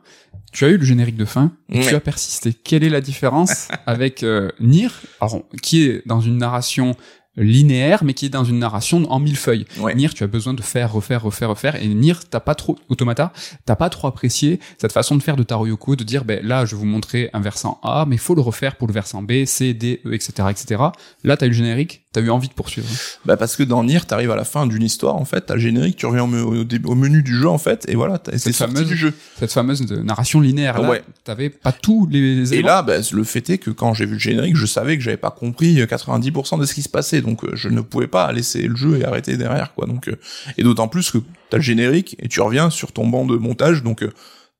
Tu 0.51 0.65
as 0.65 0.69
eu 0.69 0.77
le 0.77 0.85
générique 0.85 1.15
de 1.17 1.25
fin, 1.25 1.51
et 1.69 1.79
tu 1.81 1.95
as 1.95 1.99
persisté. 1.99 2.53
Quelle 2.53 2.83
est 2.83 2.89
la 2.89 3.01
différence 3.01 3.69
avec 3.85 4.23
euh, 4.23 4.49
Nier, 4.59 4.89
alors, 5.19 5.43
qui 5.61 5.83
est 5.83 6.05
dans 6.05 6.21
une 6.21 6.37
narration 6.37 6.95
linéaire, 7.37 8.03
mais 8.03 8.13
qui 8.13 8.25
est 8.25 8.29
dans 8.29 8.43
une 8.43 8.59
narration 8.59 9.09
en 9.09 9.19
mille 9.19 9.37
feuilles. 9.37 9.65
ouais. 9.79 9.95
Nier, 9.95 10.09
tu 10.09 10.23
as 10.23 10.27
besoin 10.27 10.53
de 10.53 10.61
faire, 10.61 10.91
refaire, 10.91 11.23
refaire, 11.23 11.49
refaire. 11.49 11.81
Et 11.81 11.87
Nier, 11.87 12.15
t'as 12.29 12.41
pas 12.41 12.55
trop, 12.55 12.77
Automata, 12.89 13.31
t'as 13.65 13.75
pas 13.75 13.89
trop 13.89 14.07
apprécié 14.07 14.59
cette 14.77 14.91
façon 14.91 15.15
de 15.15 15.23
faire 15.23 15.37
de 15.37 15.43
Taro 15.43 15.65
Yoko, 15.65 15.95
de 15.95 16.03
dire, 16.03 16.25
ben 16.25 16.45
là, 16.45 16.65
je 16.65 16.75
vais 16.75 16.79
vous 16.79 16.85
montrer 16.85 17.29
un 17.33 17.39
versant 17.39 17.79
A, 17.83 18.05
mais 18.05 18.17
faut 18.17 18.35
le 18.35 18.41
refaire 18.41 18.75
pour 18.75 18.87
le 18.87 18.93
versant 18.93 19.21
B, 19.23 19.45
C, 19.45 19.73
D, 19.73 20.01
E, 20.05 20.13
etc., 20.13 20.49
etc. 20.49 20.81
Là, 21.23 21.37
t'as 21.37 21.45
eu 21.45 21.49
le 21.49 21.55
générique, 21.55 22.05
t'as 22.13 22.21
eu 22.21 22.29
envie 22.29 22.49
de 22.49 22.53
poursuivre. 22.53 22.87
Bah 23.25 23.37
parce 23.37 23.55
que 23.55 23.63
dans 23.63 23.83
Nier, 23.83 24.01
t'arrives 24.01 24.31
à 24.31 24.35
la 24.35 24.43
fin 24.43 24.67
d'une 24.67 24.83
histoire, 24.83 25.15
en 25.15 25.23
fait, 25.23 25.41
t'as 25.45 25.53
le 25.55 25.61
générique, 25.61 25.95
tu 25.95 26.05
reviens 26.05 26.23
au, 26.23 26.95
menu 26.95 27.23
du 27.23 27.35
jeu, 27.37 27.47
en 27.47 27.57
fait, 27.57 27.85
et 27.87 27.95
voilà, 27.95 28.21
c'est 28.25 28.37
Cette 28.37 28.53
sorti 28.55 28.73
fameuse- 28.75 28.87
du 28.87 28.97
jeu. 28.97 29.13
Cette 29.39 29.53
fameuse 29.53 29.81
de 29.85 29.97
narration 29.97 30.41
linéaire, 30.41 30.81
là, 30.81 30.89
Ouais. 30.89 31.03
t'avais 31.23 31.49
pas 31.49 31.71
tous 31.71 32.07
les, 32.07 32.35
les 32.35 32.49
Et 32.53 32.57
éléments. 32.57 32.67
là, 32.67 32.81
bah, 32.81 32.95
le 33.11 33.23
fait 33.23 33.49
est 33.49 33.57
que 33.59 33.69
quand 33.71 33.93
j'ai 33.93 34.05
vu 34.05 34.13
le 34.13 34.19
générique, 34.19 34.55
je 34.57 34.65
savais 34.65 34.97
que 34.97 35.03
j'avais 35.03 35.15
pas 35.17 35.31
compris 35.31 35.75
90% 35.85 36.57
de 36.59 36.65
ce 36.65 36.73
qui 36.73 36.81
se 36.81 36.89
passait, 36.89 37.21
donc 37.21 37.43
euh, 37.45 37.51
je 37.55 37.69
ne 37.69 37.79
pouvais 37.81 38.07
pas 38.07 38.31
laisser 38.33 38.63
le 38.67 38.75
jeu 38.75 38.97
et 38.99 39.05
arrêter 39.05 39.37
derrière, 39.37 39.73
quoi. 39.73 39.87
Donc, 39.87 40.09
euh, 40.09 40.15
et 40.57 40.63
d'autant 40.63 40.89
plus 40.89 41.11
que 41.11 41.19
t'as 41.49 41.57
le 41.57 41.63
générique 41.63 42.15
et 42.19 42.27
tu 42.27 42.41
reviens 42.41 42.69
sur 42.69 42.91
ton 42.91 43.07
banc 43.07 43.25
de 43.25 43.37
montage, 43.37 43.83
donc 43.83 44.03
euh, 44.03 44.11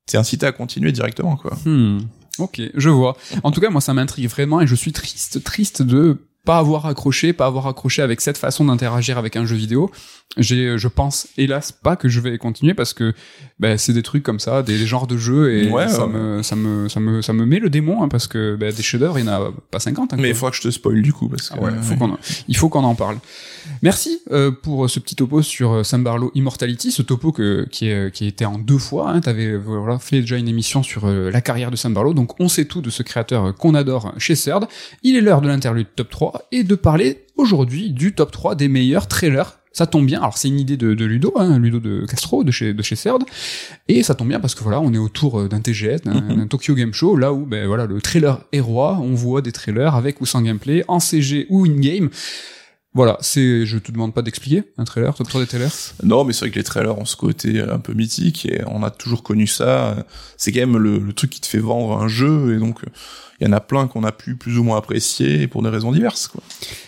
t'es 0.06 0.18
incité 0.18 0.46
à 0.46 0.52
continuer 0.54 0.92
directement, 0.94 1.36
quoi. 1.36 1.58
Hmm. 1.66 2.00
Ok, 2.38 2.62
je 2.74 2.90
vois. 2.90 3.18
En 3.44 3.52
tout 3.52 3.60
cas, 3.60 3.70
moi, 3.70 3.82
ça 3.82 3.94
m'intrigue 3.94 4.30
vraiment 4.30 4.62
et 4.62 4.68
je 4.68 4.74
suis 4.74 4.94
triste, 4.94 5.44
triste 5.44 5.82
de 5.82 6.18
pas 6.46 6.58
avoir 6.58 6.86
accroché, 6.88 7.34
pas 7.34 7.46
avoir 7.46 7.68
accroché 7.68 8.02
avec 8.02 8.20
cette 8.22 8.38
façon 8.38 8.66
d'interagir 8.66 9.18
avec 9.18 9.36
un 9.36 9.46
jeu 9.46 9.56
vidéo. 9.56 9.92
J'ai, 10.38 10.78
je 10.78 10.88
pense, 10.88 11.28
hélas, 11.38 11.74
pas 11.74 11.98
que 11.98 12.08
je 12.08 12.22
vais 12.22 12.38
continuer 12.38 12.74
parce 12.74 12.94
que 12.94 13.14
ben, 13.60 13.78
c'est 13.78 13.92
des 13.92 14.02
trucs 14.02 14.24
comme 14.24 14.40
ça, 14.40 14.64
des, 14.64 14.78
des 14.78 14.86
genres 14.86 15.06
de 15.06 15.18
jeux 15.18 15.54
et 15.54 15.70
Ouais, 15.70 15.90
ça, 15.90 16.06
ouais. 16.08 16.14
Me, 16.14 16.42
ça 16.42 16.56
me, 16.56 16.88
ça 16.88 17.02
me, 17.02 17.22
ça 17.22 17.34
me 17.34 17.46
met 17.46 17.60
le 17.60 17.70
démon 17.70 18.02
hein, 18.02 18.08
parce 18.08 18.28
que 18.28 18.56
ben, 18.56 18.74
des 18.74 18.82
chefs-d'œuvre, 18.82 19.20
il 19.20 19.26
y 19.26 19.30
en 19.30 19.34
a 19.34 19.52
pas 19.72 19.80
50. 19.80 20.14
hein, 20.14 20.18
Mais 20.18 20.30
il 20.30 20.36
faudra 20.36 20.52
que 20.52 20.56
je 20.58 20.62
te 20.62 20.72
spoil 20.72 21.02
du 21.02 21.12
coup, 21.12 21.28
parce 21.28 21.50
que 21.50 21.56
Ah 21.58 21.62
ouais, 21.64 21.72
euh, 21.72 21.82
faut 21.82 21.96
qu'on 21.96 22.12
en- 22.14 22.18
il 22.48 22.56
faut 22.56 22.70
qu'on 22.70 22.84
en 22.86 22.96
parle. 22.96 23.18
Merci 23.82 24.20
euh, 24.32 24.52
pour 24.52 24.90
ce 24.90 25.00
petit 25.00 25.16
topo 25.16 25.42
sur 25.42 25.74
euh, 25.74 25.84
Sam 25.84 26.02
Barlow 26.04 26.32
Immortality, 26.34 26.92
ce 26.92 27.02
topo 27.02 27.34
que, 27.34 27.68
qui, 27.70 27.88
est, 27.90 28.12
qui 28.14 28.26
était 28.26 28.46
en 28.46 28.58
deux 28.58 28.78
fois. 28.78 29.10
Hein, 29.12 29.20
T'avais 29.20 29.58
voilà, 29.58 30.00
fait 30.00 30.22
déjà 30.22 30.38
une 30.38 30.48
émission 30.48 30.82
sur 30.82 31.06
euh, 31.08 31.30
la 31.30 31.42
carrière 31.42 31.72
de 31.72 31.76
Sam 31.76 31.94
Barlow, 31.94 32.14
donc 32.14 32.40
on 32.40 32.48
sait 32.48 32.66
tout 32.66 32.82
de 32.82 32.90
ce 32.90 33.04
créateur 33.04 33.46
euh, 33.48 33.52
qu'on 33.52 33.76
adore 33.76 34.14
chez 34.18 34.36
CERD. 34.36 34.66
Il 35.04 35.18
est 35.18 35.22
l'heure 35.22 35.42
de 35.42 35.50
l'interlude 35.50 35.88
top 35.96 36.10
3 36.10 36.31
et 36.52 36.64
de 36.64 36.76
parler 36.76 37.26
aujourd'hui 37.38 37.92
du 37.92 38.14
top 38.14 38.32
3 38.32 38.56
des 38.56 38.68
meilleurs 38.68 39.08
trailers. 39.08 39.58
Ça 39.74 39.88
tombe 39.88 40.06
bien, 40.06 40.20
alors 40.20 40.38
c'est 40.38 40.50
une 40.50 40.60
idée 40.60 40.76
de, 40.76 40.94
de 40.94 41.06
Ludo, 41.06 41.34
hein, 41.38 41.58
Ludo 41.58 41.80
de 41.80 42.06
Castro, 42.06 42.44
de 42.44 42.52
chez, 42.52 42.74
de 42.74 42.84
chez 42.84 42.98
CERD, 42.98 43.24
et 43.88 44.04
ça 44.04 44.16
tombe 44.16 44.28
bien 44.28 44.42
parce 44.42 44.54
que 44.54 44.64
voilà, 44.64 44.82
on 44.82 44.94
est 44.94 44.98
autour 44.98 45.40
euh, 45.40 45.48
d'un 45.48 45.62
TGS, 45.62 46.02
d'un 46.04 46.20
d'un 46.20 46.48
Tokyo 46.48 46.76
Game 46.76 46.94
Show, 46.94 47.16
là 47.16 47.32
où 47.32 47.46
ben 47.46 47.68
voilà, 47.68 47.86
le 47.86 48.02
trailer 48.02 48.42
est 48.52 48.60
roi, 48.60 49.00
on 49.02 49.16
voit 49.16 49.42
des 49.42 49.54
trailers 49.54 49.96
avec 49.96 50.20
ou 50.20 50.26
sans 50.26 50.42
gameplay, 50.42 50.84
en 50.90 51.00
CG 51.00 51.48
ou 51.50 51.66
in-game. 51.66 52.10
Voilà, 52.94 53.18
c'est, 53.22 53.66
je 53.66 53.78
te 53.78 53.94
demande 53.94 54.14
pas 54.14 54.22
d'expliquer 54.22 54.64
un 54.78 54.84
trailer, 54.84 55.16
top 55.16 55.30
3 55.30 55.40
des 55.40 55.48
trailers? 55.48 55.72
Non, 56.04 56.26
mais 56.26 56.34
c'est 56.34 56.40
vrai 56.40 56.52
que 56.52 56.60
les 56.60 56.66
trailers 56.66 56.98
ont 56.98 57.06
ce 57.06 57.16
côté 57.16 57.62
un 57.62 57.80
peu 57.80 57.94
mythique 57.94 58.46
et 58.46 58.64
on 58.68 58.84
a 58.84 58.92
toujours 58.92 59.24
connu 59.24 59.48
ça. 59.48 60.06
C'est 60.36 60.52
quand 60.52 60.60
même 60.60 60.78
le, 60.78 61.00
le 61.00 61.14
truc 61.14 61.30
qui 61.30 61.40
te 61.40 61.48
fait 61.48 61.60
vendre 61.60 61.98
un 61.98 62.10
jeu 62.10 62.54
et 62.54 62.60
donc 62.60 62.82
il 63.42 63.48
y 63.48 63.50
en 63.50 63.54
a 63.54 63.60
plein 63.60 63.88
qu'on 63.88 64.04
a 64.04 64.12
pu 64.12 64.36
plus 64.36 64.58
ou 64.60 64.64
moins 64.64 64.78
apprécier 64.78 65.48
pour 65.48 65.64
des 65.64 65.70
raisons 65.70 65.92
diverses. 65.92 66.28
Quoi. 66.28 66.42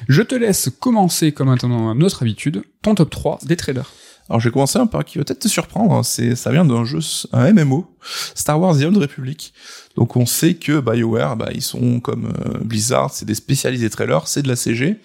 Je 0.08 0.22
te 0.22 0.36
laisse 0.36 0.70
commencer, 0.80 1.32
comme 1.32 1.50
maintenant 1.50 1.96
notre 1.96 2.22
habitude, 2.22 2.64
ton 2.84 2.94
top 2.94 3.10
3 3.10 3.40
des 3.44 3.58
trailers. 3.58 3.92
Alors 4.30 4.40
j'ai 4.40 4.52
commencé 4.52 4.80
un 4.80 4.86
par 4.86 5.04
qui 5.04 5.18
va 5.18 5.24
peut-être 5.26 5.40
te 5.40 5.48
surprendre. 5.48 5.94
hein. 5.94 6.04
C'est 6.04 6.36
ça 6.36 6.52
vient 6.52 6.64
d'un 6.64 6.86
jeu, 6.86 7.00
un 7.34 7.52
MMO, 7.52 7.88
Star 8.36 8.60
Wars 8.60 8.78
The 8.78 8.84
Old 8.84 8.98
Republic. 8.98 9.54
Donc 9.96 10.16
on 10.16 10.26
sait 10.26 10.56
que 10.56 10.80
BioWare, 10.80 11.36
bah, 11.36 11.50
ils 11.54 11.62
sont 11.62 12.00
comme 12.00 12.26
euh, 12.26 12.60
Blizzard, 12.64 13.14
c'est 13.14 13.26
des 13.26 13.36
spécialisés 13.36 13.90
trailers, 13.90 14.28
c'est 14.28 14.42
de 14.42 14.48
la 14.48 14.56
CG. 14.56 14.98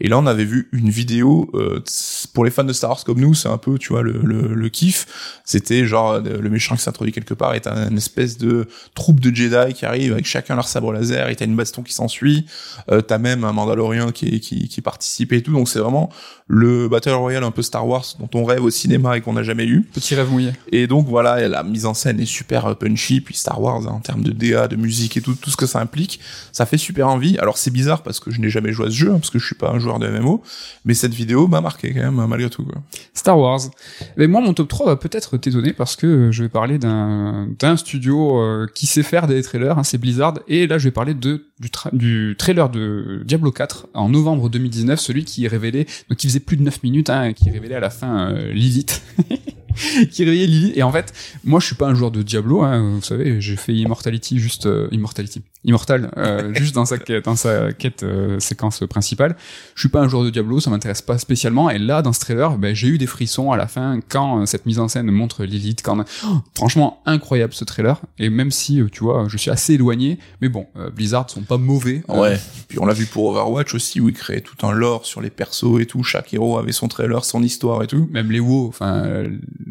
Et 0.00 0.08
là, 0.08 0.18
on 0.18 0.26
avait 0.26 0.44
vu 0.44 0.68
une 0.72 0.90
vidéo 0.90 1.50
euh, 1.54 1.82
pour 2.32 2.44
les 2.44 2.50
fans 2.50 2.64
de 2.64 2.72
Star 2.72 2.90
Wars 2.90 3.04
comme 3.04 3.20
nous, 3.20 3.34
c'est 3.34 3.48
un 3.48 3.58
peu, 3.58 3.78
tu 3.78 3.88
vois, 3.88 4.02
le, 4.02 4.20
le, 4.22 4.54
le 4.54 4.68
kiff. 4.68 5.40
C'était 5.44 5.86
genre 5.86 6.12
euh, 6.12 6.38
le 6.40 6.50
méchant 6.50 6.76
qui 6.76 6.82
s'introduit 6.82 7.12
quelque 7.12 7.34
part 7.34 7.54
et 7.54 7.60
t'as 7.60 7.88
une 7.88 7.96
espèce 7.96 8.38
de 8.38 8.68
troupe 8.94 9.18
de 9.20 9.34
Jedi 9.34 9.74
qui 9.74 9.86
arrive 9.86 10.12
avec 10.12 10.26
chacun 10.26 10.54
leur 10.54 10.68
sabre 10.68 10.92
laser 10.92 11.28
et 11.28 11.36
t'as 11.36 11.46
une 11.46 11.56
baston 11.56 11.82
qui 11.82 11.92
s'ensuit. 11.92 12.46
Euh, 12.92 13.00
t'as 13.00 13.18
même 13.18 13.44
un 13.44 13.52
Mandalorien 13.52 14.12
qui, 14.12 14.38
qui, 14.40 14.68
qui 14.68 14.80
participe 14.80 15.32
et 15.32 15.42
tout. 15.42 15.52
Donc 15.52 15.68
c'est 15.68 15.80
vraiment 15.80 16.10
le 16.46 16.88
Battle 16.88 17.10
Royale 17.10 17.44
un 17.44 17.50
peu 17.50 17.62
Star 17.62 17.86
Wars 17.86 18.04
dont 18.20 18.30
on 18.34 18.44
rêve 18.44 18.62
au 18.62 18.70
cinéma 18.70 19.16
et 19.16 19.20
qu'on 19.20 19.32
n'a 19.32 19.42
jamais 19.42 19.66
eu. 19.66 19.82
Petit 19.82 20.14
rêve 20.14 20.30
mouillé. 20.30 20.52
Et 20.70 20.86
donc 20.86 21.08
voilà, 21.08 21.48
la 21.48 21.62
mise 21.64 21.86
en 21.86 21.94
scène 21.94 22.20
est 22.20 22.26
super 22.38 22.66
euh, 22.66 22.74
punchy, 22.74 23.20
puis 23.20 23.34
Star 23.34 23.60
Wars 23.60 23.82
hein, 23.86 23.92
en 23.92 24.00
termes 24.00 24.22
de 24.22 24.30
DA, 24.32 24.68
de 24.68 24.76
musique 24.76 25.16
et 25.16 25.20
tout, 25.20 25.34
tout 25.34 25.50
ce 25.50 25.56
que 25.56 25.66
ça 25.66 25.80
implique, 25.80 26.20
ça 26.52 26.66
fait 26.66 26.78
super 26.78 27.08
envie. 27.08 27.36
Alors 27.38 27.58
c'est 27.58 27.70
bizarre 27.70 28.02
parce 28.02 28.20
que 28.20 28.30
je 28.30 28.40
n'ai 28.40 28.50
jamais 28.50 28.72
joué 28.72 28.86
à 28.86 28.90
ce 28.90 28.94
jeu, 28.96 29.08
hein, 29.10 29.18
parce 29.18 29.30
que 29.30 29.38
je 29.38 29.46
suis 29.46 29.54
pas 29.54 29.70
un 29.70 29.78
joueur 29.78 29.98
de 29.98 30.08
MMO, 30.08 30.42
mais 30.84 30.94
cette 30.94 31.14
vidéo 31.14 31.48
m'a 31.48 31.60
marqué 31.60 31.92
quand 31.92 32.00
même 32.10 32.26
malgré 32.26 32.48
tout. 32.50 32.66
Star 33.14 33.38
Wars. 33.38 33.60
Mais 34.16 34.26
moi, 34.26 34.40
mon 34.40 34.54
top 34.54 34.68
3 34.68 34.86
va 34.86 34.96
peut-être 34.96 35.36
t'étonner 35.36 35.72
parce 35.72 35.96
que 35.96 36.30
je 36.30 36.42
vais 36.42 36.48
parler 36.48 36.78
d'un 36.78 37.76
studio 37.76 38.38
euh, 38.40 38.66
qui 38.74 38.86
sait 38.86 39.02
faire 39.02 39.26
des 39.26 39.42
trailers, 39.42 39.78
hein, 39.78 39.82
c'est 39.84 39.98
Blizzard. 39.98 40.34
Et 40.48 40.66
là, 40.66 40.78
je 40.78 40.84
vais 40.84 40.90
parler 40.92 41.14
de 41.14 41.46
du, 41.60 41.68
tra- 41.68 41.94
du 41.94 42.36
trailer 42.38 42.68
de 42.68 43.22
Diablo 43.24 43.50
4 43.50 43.88
en 43.94 44.08
novembre 44.08 44.48
2019, 44.48 45.00
celui 45.00 45.24
qui 45.24 45.48
révélait, 45.48 45.86
donc 46.08 46.18
qui 46.18 46.28
faisait 46.28 46.40
plus 46.40 46.56
de 46.56 46.62
9 46.62 46.82
minutes, 46.82 47.10
qui 47.34 47.50
révélait 47.50 47.74
à 47.74 47.80
la 47.80 47.90
fin 47.90 48.30
euh, 48.30 48.52
Lilith. 48.52 49.02
qui 50.10 50.24
réveillait 50.24 50.46
Lilith. 50.46 50.76
Et 50.76 50.82
en 50.82 50.92
fait, 50.92 51.12
moi, 51.44 51.60
je 51.60 51.66
suis 51.66 51.74
pas 51.74 51.86
un 51.86 51.94
joueur 51.94 52.10
de 52.10 52.22
Diablo, 52.22 52.62
hein, 52.62 52.94
vous 52.94 53.02
savez, 53.02 53.40
j'ai 53.40 53.56
fait 53.56 53.74
Immortality 53.74 54.38
juste 54.38 54.66
euh, 54.66 54.88
Immortality, 54.92 55.42
Immortal, 55.64 56.10
euh, 56.16 56.52
juste 56.56 56.74
dans 56.74 56.84
sa 56.84 56.98
quête, 56.98 57.24
dans 57.24 57.36
sa 57.36 57.72
quête 57.72 58.02
euh, 58.02 58.40
séquence 58.40 58.80
principale. 58.88 59.36
Je 59.74 59.80
suis 59.80 59.88
pas 59.88 60.00
un 60.00 60.08
joueur 60.08 60.24
de 60.24 60.30
Diablo, 60.30 60.60
ça 60.60 60.70
m'intéresse 60.70 61.02
pas 61.02 61.18
spécialement. 61.18 61.70
Et 61.70 61.78
là, 61.78 62.02
dans 62.02 62.12
ce 62.12 62.20
trailer, 62.20 62.56
ben, 62.58 62.74
j'ai 62.74 62.88
eu 62.88 62.98
des 62.98 63.06
frissons 63.06 63.52
à 63.52 63.56
la 63.56 63.66
fin 63.66 64.00
quand 64.08 64.40
euh, 64.40 64.46
cette 64.46 64.66
mise 64.66 64.78
en 64.78 64.88
scène 64.88 65.10
montre 65.10 65.44
Lilith. 65.44 65.82
Quand 65.82 65.98
Oh, 66.24 66.38
franchement 66.54 67.02
incroyable 67.06 67.54
ce 67.54 67.64
trailer. 67.64 68.00
Et 68.18 68.30
même 68.30 68.50
si 68.50 68.80
euh, 68.80 68.88
tu 68.90 69.04
vois, 69.04 69.26
je 69.28 69.36
suis 69.36 69.50
assez 69.50 69.74
éloigné, 69.74 70.18
mais 70.40 70.48
bon, 70.48 70.66
euh, 70.76 70.90
Blizzard 70.90 71.28
sont 71.30 71.42
pas 71.42 71.58
mauvais. 71.58 72.02
Ouais. 72.08 72.38
Puis 72.68 72.78
on 72.78 72.86
l'a 72.86 72.94
vu 72.94 73.06
pour 73.06 73.26
Overwatch 73.26 73.74
aussi 73.74 74.00
où 74.00 74.08
ils 74.08 74.14
créaient 74.14 74.40
tout 74.40 74.66
un 74.66 74.72
lore 74.72 75.06
sur 75.06 75.20
les 75.20 75.30
persos 75.30 75.80
et 75.80 75.86
tout. 75.86 76.02
Chaque 76.02 76.32
héros 76.34 76.58
avait 76.58 76.72
son 76.72 76.88
trailer, 76.88 77.24
son 77.24 77.42
histoire 77.42 77.82
et 77.82 77.86
tout. 77.86 78.08
même 78.10 78.30
les 78.30 78.40
WoW, 78.40 78.68
enfin 78.68 79.24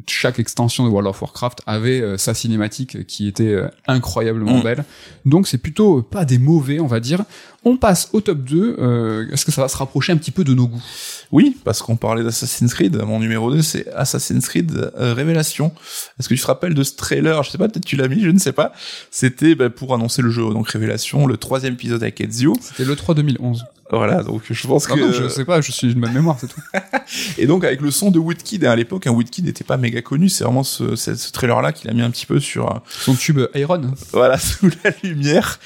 chaque 0.05 0.37
extension 0.39 0.83
de 0.85 0.89
World 0.89 1.07
of 1.07 1.21
Warcraft 1.21 1.61
avait 1.65 2.01
euh, 2.01 2.17
sa 2.17 2.33
cinématique 2.33 3.05
qui 3.07 3.27
était 3.27 3.47
euh, 3.53 3.67
incroyablement 3.87 4.59
Mm. 4.59 4.63
belle. 4.63 4.85
Donc 5.25 5.47
c'est 5.47 5.57
plutôt 5.57 6.01
pas 6.01 6.25
des 6.25 6.37
mauvais, 6.37 6.79
on 6.79 6.87
va 6.87 6.99
dire. 6.99 7.23
On 7.63 7.77
passe 7.77 8.09
au 8.13 8.21
top 8.21 8.39
2. 8.43 8.75
Euh, 8.79 9.31
Est-ce 9.31 9.45
que 9.45 9.51
ça 9.51 9.61
va 9.61 9.67
se 9.67 9.75
rapprocher 9.77 10.13
un 10.13 10.17
petit 10.17 10.31
peu 10.31 10.43
de 10.43 10.53
nos 10.53 10.67
goûts? 10.67 10.83
Oui, 11.31 11.57
parce 11.65 11.81
qu'on 11.81 11.95
parlait 11.97 12.23
d'Assassin's 12.23 12.73
Creed. 12.73 12.95
Mon 12.97 13.19
numéro 13.19 13.51
2, 13.51 13.61
c'est 13.61 13.91
Assassin's 13.93 14.47
Creed 14.47 14.91
euh, 14.97 15.13
Révélation. 15.13 15.73
Est-ce 16.19 16.29
que 16.29 16.33
tu 16.35 16.41
te 16.41 16.47
rappelles 16.47 16.73
de 16.73 16.83
ce 16.83 16.95
trailer? 16.95 17.43
Je 17.43 17.49
sais 17.51 17.57
pas, 17.57 17.67
peut-être 17.67 17.85
tu 17.85 17.95
l'as 17.97 18.07
mis, 18.07 18.21
je 18.21 18.29
ne 18.29 18.39
sais 18.39 18.53
pas. 18.53 18.71
C'était 19.11 19.55
bah, 19.55 19.69
pour 19.69 19.93
annoncer 19.93 20.21
le 20.21 20.29
jeu, 20.31 20.41
donc 20.53 20.69
Révélation, 20.69 21.27
le 21.27 21.37
troisième 21.37 21.73
épisode 21.73 22.01
avec 22.01 22.21
Ezio. 22.21 22.53
C'était 22.61 22.85
le 22.85 22.95
3 22.95 23.15
2011. 23.15 23.65
Voilà, 23.89 24.21
donc 24.21 24.41
je 24.49 24.67
pense 24.67 24.89
Non, 24.89 24.95
que... 24.95 24.99
non, 24.99 25.11
je 25.13 25.29
sais 25.29 25.45
pas, 25.45 25.61
je 25.61 25.71
suis 25.71 25.91
une 25.93 26.01
bonne 26.01 26.11
mémoire, 26.11 26.37
c'est 26.39 26.47
tout. 26.47 26.59
Et 27.37 27.47
donc 27.47 27.63
avec 27.63 27.79
le 27.79 27.89
son 27.89 28.11
de 28.11 28.19
Woodkid, 28.19 28.63
et 28.63 28.67
à 28.67 28.75
l'époque, 28.75 29.07
un 29.07 29.11
Woodkid 29.11 29.45
n'était 29.45 29.63
pas 29.63 29.77
méga 29.77 30.01
connu, 30.01 30.27
c'est 30.27 30.43
vraiment 30.43 30.63
ce, 30.63 30.97
ce, 30.97 31.15
ce 31.15 31.31
trailer-là 31.31 31.71
qu'il 31.71 31.89
a 31.89 31.93
mis 31.93 32.01
un 32.01 32.09
petit 32.11 32.25
peu 32.25 32.41
sur... 32.41 32.69
euh, 32.69 32.79
Son 32.89 33.15
tube 33.15 33.39
Iron. 33.55 33.81
voilà, 34.11 34.37
sous 34.37 34.69
la 34.83 34.91
lumière. 35.03 35.59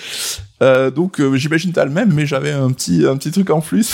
Euh, 0.62 0.92
donc 0.92 1.20
euh, 1.20 1.36
j'imagine 1.36 1.72
t'as 1.74 1.86
le 1.86 1.90
même, 1.90 2.14
mais 2.14 2.28
j'avais 2.28 2.52
un 2.52 2.72
petit 2.72 3.06
un 3.08 3.18
petit 3.18 3.32
truc 3.32 3.50
en 3.50 3.62
plus. 3.62 3.92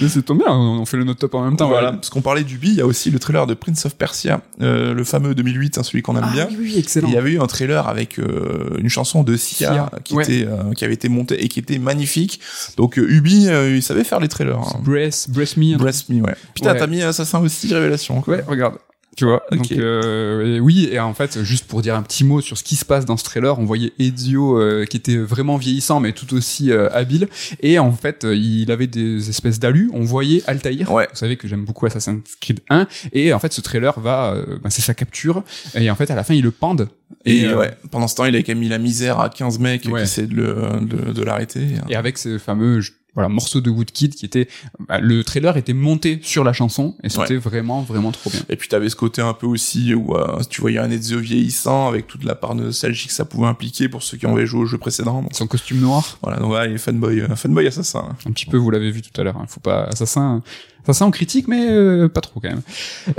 Mais 0.00 0.08
c'est 0.08 0.22
tombé 0.22 0.44
bien, 0.44 0.54
on 0.54 0.84
fait 0.86 0.96
le 0.96 1.04
note 1.04 1.18
top 1.18 1.34
en 1.34 1.44
même 1.44 1.56
temps. 1.56 1.68
voilà, 1.68 1.92
parce 1.92 2.10
qu'on 2.10 2.20
parlait 2.22 2.44
d'Ubi, 2.44 2.68
il 2.68 2.74
y 2.76 2.80
a 2.80 2.86
aussi 2.86 3.10
le 3.10 3.18
trailer 3.18 3.46
de 3.46 3.54
Prince 3.54 3.84
of 3.86 3.96
Persia, 3.96 4.40
euh, 4.60 4.94
le 4.94 5.04
fameux 5.04 5.34
2008, 5.34 5.78
hein, 5.78 5.82
celui 5.82 6.02
qu'on 6.02 6.16
aime 6.16 6.24
Ah 6.26 6.32
bien. 6.32 6.48
oui, 6.50 6.56
oui, 6.60 6.74
excellent. 6.78 7.08
Il 7.08 7.14
y 7.14 7.16
avait 7.18 7.32
eu 7.32 7.40
un 7.40 7.46
trailer 7.46 7.88
avec 7.88 8.18
euh, 8.18 8.76
une 8.78 8.88
chanson 8.88 9.22
de 9.22 9.36
Sia, 9.36 9.72
Sia, 9.72 9.90
qui 10.04 10.14
ouais. 10.14 10.24
était 10.24 10.46
euh, 10.46 10.72
qui 10.74 10.84
avait 10.84 10.94
été 10.94 11.08
montée 11.08 11.42
et 11.44 11.48
qui 11.48 11.58
était 11.58 11.78
magnifique. 11.78 12.40
Donc 12.76 12.98
euh, 12.98 13.06
Ubi, 13.08 13.48
euh, 13.48 13.74
il 13.76 13.82
savait 13.82 14.04
faire 14.04 14.20
les 14.20 14.28
trailers. 14.28 14.58
Hein. 14.58 14.80
Brace, 14.84 15.28
Brace 15.28 15.56
Me. 15.56 15.70
truc. 15.72 15.82
Bless 15.82 16.08
me, 16.08 16.22
ouais. 16.22 16.34
Putain, 16.54 16.72
Ouais. 16.72 16.78
t'as 16.78 16.86
mis 16.86 17.02
Assassin 17.02 17.40
aussi, 17.40 17.72
révélation. 17.72 18.20
Quoi. 18.20 18.36
Ouais, 18.36 18.44
regarde. 18.46 18.74
Tu 19.16 19.24
vois, 19.24 19.42
donc 19.50 19.70
euh, 19.72 20.56
et 20.56 20.60
oui, 20.60 20.88
et 20.90 21.00
en 21.00 21.12
fait, 21.14 21.42
juste 21.42 21.66
pour 21.66 21.82
dire 21.82 21.94
un 21.96 22.02
petit 22.02 22.24
mot 22.24 22.40
sur 22.40 22.56
ce 22.56 22.62
qui 22.62 22.76
se 22.76 22.84
passe 22.84 23.04
dans 23.04 23.16
ce 23.16 23.24
trailer, 23.24 23.58
on 23.58 23.64
voyait 23.64 23.92
Ezio 23.98 24.56
euh, 24.58 24.84
qui 24.86 24.96
était 24.96 25.16
vraiment 25.16 25.56
vieillissant, 25.56 25.98
mais 26.00 26.12
tout 26.12 26.32
aussi 26.34 26.70
euh, 26.70 26.88
habile, 26.92 27.28
et 27.60 27.78
en 27.80 27.90
fait, 27.92 28.24
euh, 28.24 28.34
il 28.36 28.70
avait 28.70 28.86
des 28.86 29.28
espèces 29.28 29.58
d'alus, 29.58 29.90
on 29.92 30.02
voyait 30.04 30.42
Altaïr, 30.46 30.90
Ouais. 30.92 31.08
vous 31.10 31.16
savez 31.18 31.36
que 31.36 31.48
j'aime 31.48 31.64
beaucoup 31.64 31.86
Assassin's 31.86 32.22
Creed 32.40 32.60
1, 32.70 32.86
et 33.12 33.32
en 33.32 33.38
fait, 33.40 33.52
ce 33.52 33.60
trailer 33.60 33.98
va, 33.98 34.32
euh, 34.32 34.58
bah, 34.62 34.70
c'est 34.70 34.80
sa 34.82 34.94
capture, 34.94 35.42
et 35.74 35.90
en 35.90 35.96
fait, 35.96 36.10
à 36.10 36.14
la 36.14 36.22
fin, 36.24 36.34
il 36.34 36.42
le 36.44 36.52
pendent, 36.52 36.88
Et, 37.26 37.44
euh, 37.46 37.58
ouais, 37.58 37.72
pendant 37.90 38.06
ce 38.08 38.14
temps, 38.14 38.24
il 38.24 38.34
avait 38.34 38.44
quand 38.44 38.52
même 38.52 38.60
mis 38.60 38.68
la 38.68 38.78
misère 38.78 39.18
à 39.18 39.28
15 39.28 39.58
mecs 39.58 39.84
Ouais. 39.86 39.98
qui 39.98 40.02
essaient 40.04 40.26
de 40.28 40.34
le 40.36 40.86
de, 40.86 41.12
de 41.12 41.22
l'arrêter. 41.22 41.66
et 41.88 41.96
avec 41.96 42.16
ce 42.16 42.38
fameux 42.38 42.80
voilà 43.14 43.28
morceau 43.28 43.60
de 43.60 43.70
Woodkid 43.70 44.14
qui 44.14 44.24
était, 44.24 44.48
bah, 44.88 44.98
le 45.00 45.24
trailer 45.24 45.56
était 45.56 45.72
monté 45.72 46.20
sur 46.22 46.44
la 46.44 46.52
chanson, 46.52 46.96
et 47.02 47.08
c'était 47.08 47.36
vraiment, 47.36 47.82
vraiment 47.82 48.12
trop 48.12 48.30
bien. 48.30 48.40
Et 48.48 48.56
puis 48.56 48.68
t'avais 48.68 48.88
ce 48.88 48.96
côté 48.96 49.22
un 49.22 49.34
peu 49.34 49.46
aussi 49.46 49.94
où 49.94 50.16
euh, 50.16 50.40
tu 50.48 50.60
voyais 50.60 50.78
un 50.78 50.90
Ezio 50.90 51.18
vieillissant 51.18 51.88
avec 51.88 52.06
toute 52.06 52.24
la 52.24 52.34
part 52.34 52.54
nostalgique 52.54 53.08
que 53.08 53.14
ça 53.14 53.24
pouvait 53.24 53.46
impliquer 53.46 53.88
pour 53.88 54.02
ceux 54.02 54.16
qui 54.16 54.26
avaient 54.26 54.46
joué 54.46 54.60
au 54.60 54.66
jeu 54.66 54.78
précédent. 54.78 55.24
Son 55.32 55.46
costume 55.46 55.80
noir, 55.80 56.18
voilà, 56.22 56.38
donc 56.38 56.52
ouais, 56.52 56.68
il 56.68 56.74
est 56.74 56.78
fanboy, 56.78 57.20
euh, 57.20 57.36
fanboy 57.36 57.66
assassin. 57.66 58.16
un 58.26 58.32
petit 58.32 58.46
peu, 58.46 58.56
vous 58.56 58.70
l'avez 58.70 58.90
vu 58.90 59.02
tout 59.02 59.20
à 59.20 59.24
l'heure. 59.24 59.36
Hein. 59.36 59.46
Faut 59.48 59.60
pas 59.60 59.84
assassin, 59.84 60.42
assassin 60.84 61.06
on 61.06 61.10
critique, 61.10 61.46
mais 61.48 61.66
euh, 61.70 62.08
pas 62.08 62.20
trop 62.20 62.40
quand 62.40 62.48
même. 62.48 62.62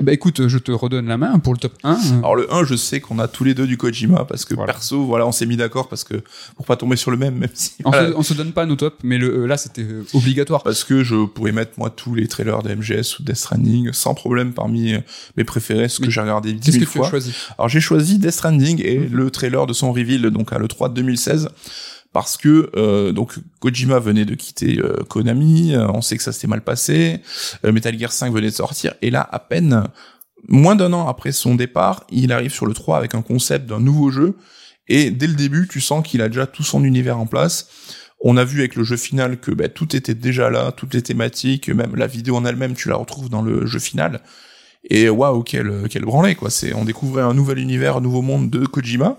Ben 0.02 0.12
écoute, 0.14 0.48
je 0.48 0.58
te 0.58 0.72
redonne 0.72 1.08
la 1.08 1.18
main 1.18 1.40
pour 1.40 1.54
le 1.54 1.60
top 1.60 1.74
1. 1.84 1.98
Alors 2.20 2.36
le 2.36 2.52
1, 2.54 2.64
je 2.66 2.76
sais 2.76 3.00
qu'on 3.00 3.20
a 3.20 3.28
tous 3.28 3.44
les 3.44 3.54
deux 3.54 3.68
du 3.68 3.78
Kojima 3.78 4.26
parce 4.26 4.46
que 4.46 4.54
Voilà. 4.56 4.74
perso, 4.74 5.06
voilà, 5.06 5.26
on 5.28 5.32
s'est 5.32 5.46
mis 5.46 5.58
d'accord 5.58 5.88
parce 5.90 6.04
que 6.04 6.16
pour 6.56 6.66
pas 6.66 6.76
tomber 6.76 6.96
sur 6.96 7.12
le 7.12 7.18
même, 7.18 7.36
même 7.36 7.50
si 7.54 7.74
on, 7.86 7.92
voilà, 7.92 8.10
se, 8.10 8.16
on 8.16 8.24
se 8.24 8.34
donne 8.34 8.52
pas 8.52 8.66
nos 8.66 8.76
tops, 8.76 8.98
mais 9.04 9.18
le, 9.18 9.44
euh, 9.44 9.46
là 9.46 9.58
c'était 9.58 9.84
euh, 9.84 10.04
obligatoire. 10.14 10.64
parce 10.64 10.84
que 10.84 11.04
je 11.04 11.26
pourrais 11.26 11.52
mettre 11.52 11.74
moi 11.78 11.90
tous 11.90 12.16
les 12.16 12.28
trailers 12.28 12.64
de 12.64 12.74
MGS 12.74 13.20
ou 13.20 13.24
Death 13.24 13.36
Stranding 13.38 13.92
sans 13.94 14.14
problème 14.14 14.54
parmi 14.54 14.94
mes 15.38 15.44
préférés, 15.44 15.90
ce 15.90 16.00
que 16.00 16.10
j'ai 16.10 16.22
regardé 16.22 16.54
10 16.54 16.60
Qu'est-ce 16.60 16.78
000 16.80 16.86
que 16.86 16.92
tu 16.92 16.98
as 16.98 17.02
fois. 17.02 17.10
choisi? 17.10 17.32
Alors 17.58 17.70
j'ai 17.70 17.82
choisi 17.82 18.18
Death 18.20 18.32
Stranding 18.32 18.82
et 18.84 18.98
le 18.98 19.30
trailer 19.32 19.66
de 19.68 19.74
son 19.74 19.92
reveal 19.94 20.22
donc 20.32 20.52
à 20.54 20.58
le 20.60 20.68
3 20.68 20.90
de 20.90 20.94
2016 20.96 21.50
parce 22.14 22.38
que 22.38 22.70
euh, 22.76 23.12
donc 23.12 23.36
Kojima 23.60 24.00
venait 24.00 24.26
de 24.26 24.36
quitter 24.36 24.80
euh, 24.80 25.04
Konami, 25.08 25.74
euh, 25.74 25.88
on 25.90 26.02
sait 26.02 26.18
que 26.18 26.24
ça 26.24 26.32
s'était 26.32 26.48
mal 26.48 26.62
passé, 26.62 27.22
euh, 27.66 27.72
Metal 27.72 27.98
Gear 27.98 28.12
5 28.12 28.34
venait 28.34 28.50
de 28.50 28.56
sortir 28.56 28.94
et 29.02 29.10
là 29.10 29.28
à 29.32 29.40
peine 29.40 29.84
moins 30.48 30.76
d'un 30.76 30.92
an 30.94 31.08
après 31.08 31.32
son 31.32 31.56
départ, 31.56 32.06
il 32.10 32.32
arrive 32.32 32.52
sur 32.52 32.66
le 32.66 32.74
3 32.74 32.98
avec 32.98 33.16
un 33.16 33.22
concept 33.22 33.68
d'un 33.68 33.80
nouveau 33.80 34.12
jeu 34.12 34.36
et 34.88 35.10
dès 35.12 35.28
le 35.28 35.36
début, 35.36 35.68
tu 35.70 35.80
sens 35.80 36.06
qu'il 36.06 36.22
a 36.22 36.28
déjà 36.28 36.48
tout 36.48 36.64
son 36.64 36.84
univers 36.84 37.18
en 37.18 37.26
place. 37.26 37.70
On 38.20 38.38
a 38.38 38.44
vu 38.44 38.60
avec 38.60 38.76
le 38.76 38.84
jeu 38.84 38.98
final 38.98 39.40
que 39.40 39.52
bah, 39.52 39.70
tout 39.70 39.96
était 39.96 40.14
déjà 40.14 40.50
là, 40.50 40.72
toutes 40.72 40.94
les 40.94 41.02
thématiques, 41.02 41.70
même 41.70 41.96
la 41.96 42.08
vidéo 42.08 42.36
en 42.36 42.46
elle-même, 42.46 42.76
tu 42.76 42.90
la 42.90 42.96
retrouves 42.96 43.30
dans 43.30 43.42
le 43.42 43.66
jeu 43.66 43.80
final. 43.80 44.22
Et 44.90 45.10
waouh, 45.10 45.44
quel 45.44 45.88
quel 45.90 46.04
branlé 46.04 46.36
quoi. 46.36 46.50
C'est 46.50 46.74
on 46.74 46.86
découvrait 46.86 47.22
un 47.22 47.34
nouvel 47.34 47.60
univers, 47.60 47.98
un 47.98 48.02
nouveau 48.02 48.22
monde 48.22 48.50
de 48.50 48.66
Kojima 48.66 49.18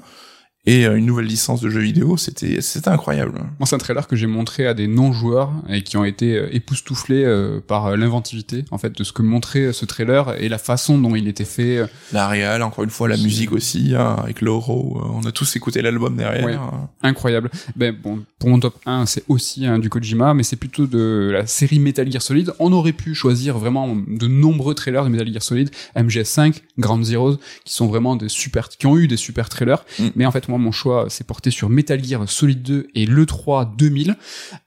et 0.65 0.87
euh, 0.87 0.97
une 0.97 1.07
nouvelle 1.07 1.27
licence 1.27 1.61
de 1.61 1.69
jeux 1.69 1.81
vidéo. 1.81 2.17
C'était 2.17 2.61
c'était 2.61 2.89
incroyable. 2.89 3.41
Moi, 3.59 3.67
c'est 3.67 3.75
un 3.75 3.79
trailer 3.79 4.07
que 4.07 4.15
j'ai 4.15 4.27
montré 4.27 4.67
à 4.67 4.75
des 4.75 4.87
non-joueurs 4.87 5.53
et 5.69 5.83
qui 5.83 5.97
ont 5.97 6.05
été 6.05 6.37
euh, 6.37 6.55
époustouflés 6.55 7.25
euh, 7.25 7.61
par 7.61 7.97
l'inventivité, 7.97 8.65
en 8.71 8.79
fait, 8.79 8.97
de 8.97 9.05
ce 9.05 9.13
que 9.13 9.23
montrait 9.23 9.73
ce 9.73 9.85
trailer 9.85 10.41
et 10.41 10.49
la 10.49 10.59
façon 10.59 10.99
dont 10.99 11.17
il 11.17 11.27
était 11.27 11.45
fait. 11.45 11.85
La 12.13 12.29
réal, 12.29 12.63
encore 12.63 12.85
une 12.85 12.91
fois, 12.91 13.09
la 13.09 13.17
musique 13.17 13.53
aussi 13.53 13.95
hein, 13.97 14.17
avec 14.23 14.41
Loro. 14.41 15.01
on 15.15 15.27
a 15.27 15.33
tous 15.33 15.57
écouté 15.57 15.83
l'album 15.83 16.17
derrière. 16.17 16.45
Ouais. 16.45 16.59
incroyable. 17.03 17.51
Ben 17.77 17.95
bon, 18.01 18.23
pour 18.39 18.49
mon 18.49 18.61
top 18.61 18.77
1, 18.87 19.07
c'est 19.07 19.25
aussi 19.29 19.67
hein, 19.67 19.79
du 19.79 19.89
Kojima, 19.89 20.35
mais 20.35 20.43
c'est 20.43 20.57
plutôt 20.57 20.87
de 20.87 21.31
la 21.33 21.47
série 21.47 21.79
Metal 21.79 22.11
Gear 22.11 22.23
Solid. 22.23 22.53
On 22.59 22.73
aurait 22.73 22.93
pu 22.93 23.15
choisir 23.15 23.59
vraiment 23.59 23.97
de 23.97 24.27
nombreux 24.27 24.75
trailers 24.75 25.05
de 25.05 25.09
Metal 25.09 25.33
Gear 25.33 25.43
Solid, 25.43 25.71
MGS5, 25.97 26.63
Ground 26.79 27.05
Zeroes, 27.05 27.39
qui 27.65 27.75
sont 27.75 27.87
vraiment 27.87 28.17
des 28.17 28.29
super, 28.29 28.69
qui 28.69 28.87
ont 28.87 28.97
eu 28.97 29.09
des 29.09 29.17
super 29.17 29.49
trailers. 29.49 29.85
Mm. 29.99 30.09
Mais 30.17 30.27
en 30.27 30.31
fait, 30.31 30.49
mon 30.59 30.72
choix 30.72 31.09
s'est 31.09 31.24
porté 31.24 31.50
sur 31.50 31.68
Metal 31.68 32.03
Gear 32.03 32.28
Solid 32.28 32.62
2 32.62 32.88
et 32.94 33.07
le 33.07 33.26
3 33.26 33.74
2000, 33.76 34.16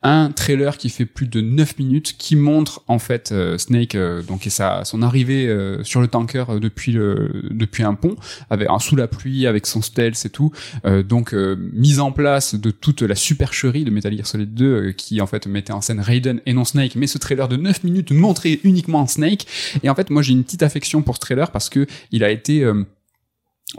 un 0.04 0.32
trailer 0.32 0.78
qui 0.78 0.90
fait 0.90 1.06
plus 1.06 1.28
de 1.28 1.42
9 1.42 1.78
minutes, 1.80 2.16
qui 2.18 2.36
montre 2.36 2.84
en 2.88 3.00
fait 3.00 3.32
euh, 3.32 3.58
Snake, 3.58 3.96
euh, 3.96 4.22
donc 4.24 4.48
et 4.48 4.50
son 4.50 5.02
arrivée 5.02 5.48
euh, 5.48 5.84
sur 5.84 6.02
le 6.02 6.08
tanker 6.08 6.46
depuis 6.62 6.92
le 6.92 7.44
depuis 7.52 7.84
un 7.84 7.94
pont, 7.94 8.16
avec 8.50 8.70
un 8.70 8.80
sous 8.80 8.96
la 8.96 9.08
pluie, 9.08 9.48
avec 9.48 9.66
son 9.68 9.82
stealth 9.82 10.26
et 10.26 10.30
tout. 10.30 10.52
Donc 11.08 11.34
mise 11.34 12.00
en 12.00 12.12
place 12.12 12.56
de 12.56 12.72
toute 12.72 13.02
la 13.02 13.16
supercherie 13.16 13.84
de 13.84 13.92
Metal 13.92 14.16
Gear 14.16 14.28
Solid 14.28 14.54
2 14.54 14.66
euh, 14.66 14.92
qui 14.92 15.22
en 15.22 15.28
fait 15.28 15.48
mettait 15.48 15.74
en 15.74 15.82
scène 15.82 16.00
Raiden 16.00 16.42
et 16.46 16.54
non 16.54 16.66
Snake. 16.66 16.96
Mais 16.96 17.08
ce 17.08 17.18
trailer 17.18 17.48
de 17.48 17.58
9 17.58 17.84
minutes 17.84 18.12
montrait 18.12 18.60
uniquement 18.64 19.06
Snake. 19.08 19.46
Et 19.84 19.90
en 19.90 19.96
fait 19.96 20.10
moi 20.10 20.22
j'ai 20.22 20.34
une 20.34 20.44
petite 20.44 20.64
affection 20.64 21.02
pour 21.02 21.16
ce 21.16 21.22
trailer 21.22 21.52
parce 21.52 21.70
que 21.70 21.88
il 22.12 22.24
a 22.24 22.30
été 22.30 22.66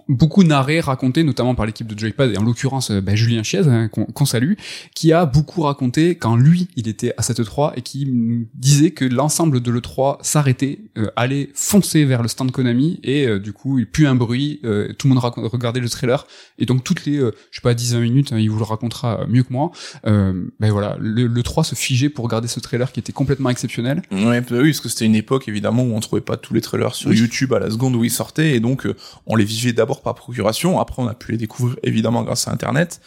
beaucoup 0.09 0.43
narré, 0.43 0.81
raconté, 0.81 1.23
notamment 1.25 1.55
par 1.55 1.65
l'équipe 1.65 1.87
de 1.87 1.99
Joypad, 1.99 2.33
et 2.33 2.37
en 2.37 2.43
l'occurrence 2.45 2.91
euh, 2.91 3.01
bah, 3.01 3.15
Julien 3.15 3.43
Chiez, 3.43 3.61
hein, 3.67 3.89
qu'on 3.89 4.27
salue, 4.27 4.55
qui 4.95 5.13
a 5.13 5.27
beaucoup 5.27 5.63
raconté 5.63 6.17
quand 6.17 6.37
lui, 6.37 6.69
il 6.77 6.89
était 6.89 7.15
à 7.17 7.23
cette 7.23 7.41
E3, 7.41 7.73
et 7.77 7.83
qui 7.83 8.07
disait 8.55 8.91
que 8.91 9.05
l'ensemble 9.05 9.61
de 9.61 9.71
l'E3 9.71 10.19
s'arrêtait, 10.23 10.81
euh, 10.99 11.07
allait 11.17 11.51
foncer 11.55 12.05
vers 12.05 12.21
le 12.23 12.29
stand 12.29 12.51
Konami, 12.51 13.01
et 13.05 13.27
euh, 13.27 13.39
du 13.39 13.53
coup, 13.53 13.79
il 13.79 13.87
pue 13.89 14.07
un 14.07 14.15
bruit, 14.17 14.61
euh, 14.65 14.93
tout 14.99 15.09
le 15.09 15.15
monde 15.15 15.23
regardait 15.23 15.81
le 15.81 15.89
trailer, 15.89 16.27
et 16.59 16.67
donc 16.67 16.85
toutes 16.85 17.07
les, 17.07 17.19
euh, 17.19 17.31
je 17.51 17.57
sais 17.57 17.63
pas, 17.63 17.75
10-20 17.75 18.01
minutes, 18.01 18.33
hein, 18.33 18.39
il 18.39 18.51
vous 18.51 18.59
le 18.59 18.65
racontera 18.65 19.25
mieux 19.29 19.45
que 19.45 19.53
moi, 19.53 19.71
euh, 20.07 20.49
ben 20.61 20.71
voilà, 20.73 20.97
le, 21.01 21.27
le 21.27 21.43
3 21.43 21.65
se 21.65 21.75
figeait 21.75 22.09
pour 22.11 22.25
regarder 22.25 22.49
ce 22.49 22.61
trailer 22.61 22.93
qui 22.93 23.01
était 23.01 23.13
complètement 23.13 23.51
exceptionnel, 23.51 24.03
Ouais, 24.11 24.41
bah 24.41 24.59
oui, 24.61 24.71
parce 24.71 24.81
que 24.81 24.89
c'était 24.89 25.07
une 25.07 25.15
époque 25.15 25.49
évidemment 25.49 25.85
où 25.85 25.95
on 25.95 26.01
trouvait 26.01 26.21
pas 26.21 26.37
tous 26.37 26.53
les 26.55 26.61
trailers 26.61 26.95
sur 26.95 27.09
Oui. 27.11 27.17
YouTube 27.19 27.53
à 27.55 27.61
la 27.61 27.71
seconde 27.71 27.95
où 27.95 28.05
ils 28.05 28.11
sortaient, 28.11 28.55
et 28.55 28.61
donc 28.61 28.85
euh, 28.87 28.95
on 29.27 29.37
les 29.37 29.45
vivait 29.45 29.73
d'abord 29.77 30.03
par 30.03 30.15
procuration. 30.15 30.81
Après, 30.81 31.03
on 31.03 31.07
a 31.07 31.15
pu 31.15 31.33
les 31.33 31.39
découvrir 31.39 31.77
évidemment 31.83 32.23
grâce 32.23 32.49
à 32.49 32.51
Internet. 32.51 33.01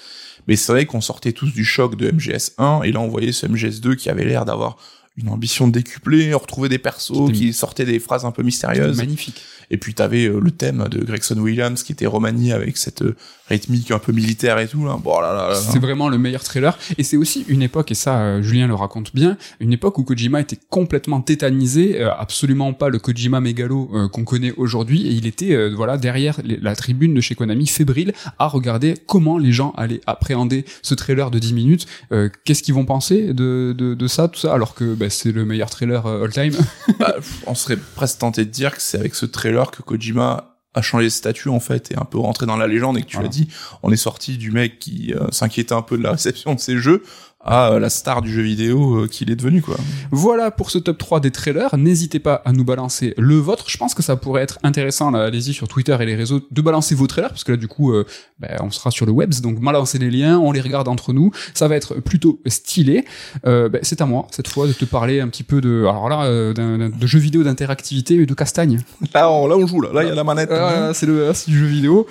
Mais 0.47 0.55
c'est 0.55 0.71
vrai 0.71 0.85
qu'on 0.85 1.01
sortait 1.01 1.33
tous 1.33 1.53
du 1.53 1.65
choc 1.65 1.95
de 1.95 2.09
MGS 2.09 2.53
1, 2.57 2.81
et 2.83 2.91
là 2.91 3.01
on 3.01 3.07
voyait 3.07 3.31
ce 3.31 3.45
MGS 3.45 3.81
2 3.81 3.95
qui 3.95 4.09
avait 4.09 4.25
l'air 4.25 4.45
d'avoir 4.45 4.77
une 5.17 5.29
ambition 5.29 5.67
décuplée, 5.67 6.33
on 6.33 6.39
retrouvait 6.39 6.69
des 6.69 6.79
persos 6.79 7.31
qui 7.33 7.51
sortaient 7.53 7.85
des 7.85 7.99
phrases 7.99 8.25
un 8.25 8.31
peu 8.31 8.41
mystérieuses. 8.41 8.97
magnifique. 8.97 9.43
Et 9.69 9.77
puis 9.77 9.93
t'avais 9.93 10.25
euh, 10.25 10.39
le 10.39 10.51
thème 10.51 10.87
de 10.89 11.03
Gregson 11.03 11.37
Williams 11.37 11.83
qui 11.83 11.91
était 11.91 12.07
remanié 12.07 12.53
avec 12.53 12.77
cette 12.77 13.03
euh, 13.03 13.15
rythmique 13.49 13.91
un 13.91 13.99
peu 13.99 14.11
militaire 14.11 14.59
et 14.59 14.67
tout 14.67 14.85
là. 14.85 14.97
Bon 15.03 15.19
là 15.19 15.33
là 15.33 15.49
là. 15.49 15.55
C'est 15.55 15.79
vraiment 15.79 16.07
le 16.09 16.17
meilleur 16.17 16.43
trailer. 16.43 16.77
Et 16.97 17.03
c'est 17.03 17.17
aussi 17.17 17.45
une 17.47 17.61
époque, 17.61 17.91
et 17.91 17.95
ça, 17.95 18.19
euh, 18.19 18.41
Julien 18.41 18.67
le 18.67 18.75
raconte 18.75 19.13
bien, 19.13 19.37
une 19.59 19.73
époque 19.73 19.97
où 19.97 20.03
Kojima 20.03 20.39
était 20.41 20.59
complètement 20.69 21.21
tétanisé, 21.21 22.01
euh, 22.01 22.11
absolument 22.13 22.73
pas 22.73 22.89
le 22.89 22.99
Kojima 22.99 23.39
mégalo 23.41 23.89
euh, 23.93 24.07
qu'on 24.07 24.23
connaît 24.23 24.53
aujourd'hui, 24.57 25.07
et 25.07 25.11
il 25.11 25.25
était, 25.27 25.69
voilà, 25.69 25.97
derrière 25.97 26.39
les- 26.43 26.57
la 26.57 26.75
tribune 26.75 27.13
de 27.13 27.21
chez 27.21 27.35
Konami, 27.35 27.67
fébrile, 27.67 28.13
à 28.37 28.47
regarder 28.47 28.93
comment 29.07 29.37
les 29.37 29.51
gens 29.51 29.71
allaient 29.77 30.01
appréhender 30.07 30.65
ce 30.81 30.93
trailer 30.93 31.31
de 31.31 31.39
10 31.39 31.53
minutes, 31.53 31.87
qu'est-ce 32.45 32.61
qu'ils 32.63 32.73
vont 32.73 32.85
penser 32.85 33.33
de, 33.33 33.73
de, 33.77 33.93
de 33.93 34.07
ça, 34.07 34.27
tout 34.27 34.39
ça, 34.39 34.53
alors 34.53 34.73
que 34.75 34.93
bah, 34.93 35.09
c'est 35.09 35.31
le 35.31 35.45
meilleur 35.45 35.69
trailer 35.69 36.05
euh, 36.05 36.25
all 36.25 36.31
time? 36.31 36.53
Bah, 36.99 37.15
on 37.47 37.55
serait 37.55 37.77
presque 37.95 38.19
tenté 38.19 38.45
de 38.45 38.49
dire 38.51 38.75
que 38.75 38.81
c'est 38.81 38.99
avec 38.99 39.15
ce 39.15 39.25
trailer 39.25 39.71
que 39.71 39.81
Kojima 39.81 40.48
a 40.79 40.81
changé 40.81 41.05
de 41.05 41.09
statut 41.09 41.49
en 41.49 41.59
fait 41.59 41.91
et 41.91 41.95
un 41.97 42.05
peu 42.05 42.17
rentré 42.17 42.45
dans 42.45 42.57
la 42.57 42.67
légende 42.67 42.97
et 42.97 43.01
que 43.01 43.07
tu 43.07 43.17
Voilà. 43.17 43.27
l'as 43.29 43.33
dit, 43.33 43.47
on 43.83 43.91
est 43.91 43.97
sorti 43.97 44.37
du 44.37 44.51
mec 44.51 44.79
qui 44.79 45.13
euh, 45.13 45.27
s'inquiétait 45.31 45.73
un 45.73 45.81
peu 45.83 45.97
de 45.97 46.03
la 46.03 46.11
réception 46.13 46.55
de 46.55 46.59
ses 46.59 46.77
jeux 46.77 47.03
à 47.41 47.71
euh, 47.71 47.79
la 47.79 47.89
star 47.89 48.21
du 48.21 48.31
jeu 48.31 48.41
vidéo 48.41 49.03
euh, 49.03 49.07
qu'il 49.07 49.31
est 49.31 49.35
devenu 49.35 49.61
quoi. 49.61 49.75
Voilà 50.11 50.51
pour 50.51 50.71
ce 50.71 50.77
top 50.77 50.97
3 50.97 51.19
des 51.19 51.31
trailers. 51.31 51.77
N'hésitez 51.77 52.19
pas 52.19 52.41
à 52.45 52.51
nous 52.51 52.63
balancer 52.63 53.13
le 53.17 53.35
vôtre. 53.35 53.65
Je 53.67 53.77
pense 53.77 53.93
que 53.93 54.03
ça 54.03 54.15
pourrait 54.15 54.41
être 54.41 54.59
intéressant, 54.63 55.11
là, 55.11 55.23
allez-y 55.23 55.53
sur 55.53 55.67
Twitter 55.67 55.95
et 55.99 56.05
les 56.05 56.15
réseaux, 56.15 56.41
de 56.49 56.61
balancer 56.61 56.95
vos 56.95 57.07
trailers, 57.07 57.29
parce 57.29 57.43
que 57.43 57.51
là, 57.51 57.57
du 57.57 57.67
coup, 57.67 57.93
euh, 57.93 58.05
ben, 58.39 58.57
on 58.61 58.71
sera 58.71 58.91
sur 58.91 59.05
le 59.05 59.11
web, 59.11 59.33
donc 59.41 59.59
balancez 59.59 59.97
les 59.99 60.09
liens, 60.09 60.39
on 60.39 60.51
les 60.51 60.61
regarde 60.61 60.87
entre 60.87 61.13
nous. 61.13 61.31
Ça 61.53 61.67
va 61.67 61.75
être 61.75 61.95
plutôt 61.95 62.39
stylé. 62.47 63.05
Euh, 63.45 63.69
ben, 63.69 63.79
c'est 63.83 64.01
à 64.01 64.05
moi, 64.05 64.27
cette 64.31 64.47
fois, 64.47 64.67
de 64.67 64.73
te 64.73 64.85
parler 64.85 65.19
un 65.19 65.27
petit 65.27 65.43
peu 65.43 65.61
de, 65.61 65.85
alors 65.87 66.09
là, 66.09 66.23
euh, 66.23 66.53
de 66.53 67.07
jeux 67.07 67.19
vidéo 67.19 67.43
d'interactivité 67.43 68.15
et 68.15 68.25
de 68.25 68.33
castagne. 68.33 68.81
Là 69.13 69.31
on, 69.31 69.47
là 69.47 69.55
on 69.55 69.65
joue 69.65 69.81
là, 69.81 69.89
là 69.93 70.03
il 70.03 70.09
y 70.09 70.11
a 70.11 70.15
la 70.15 70.23
manette. 70.23 70.49
Ah, 70.51 70.91
c'est 70.93 71.05
le, 71.05 71.29
ah, 71.29 71.33
c'est 71.33 71.49
du 71.49 71.57
jeu 71.57 71.65
vidéo. 71.65 72.07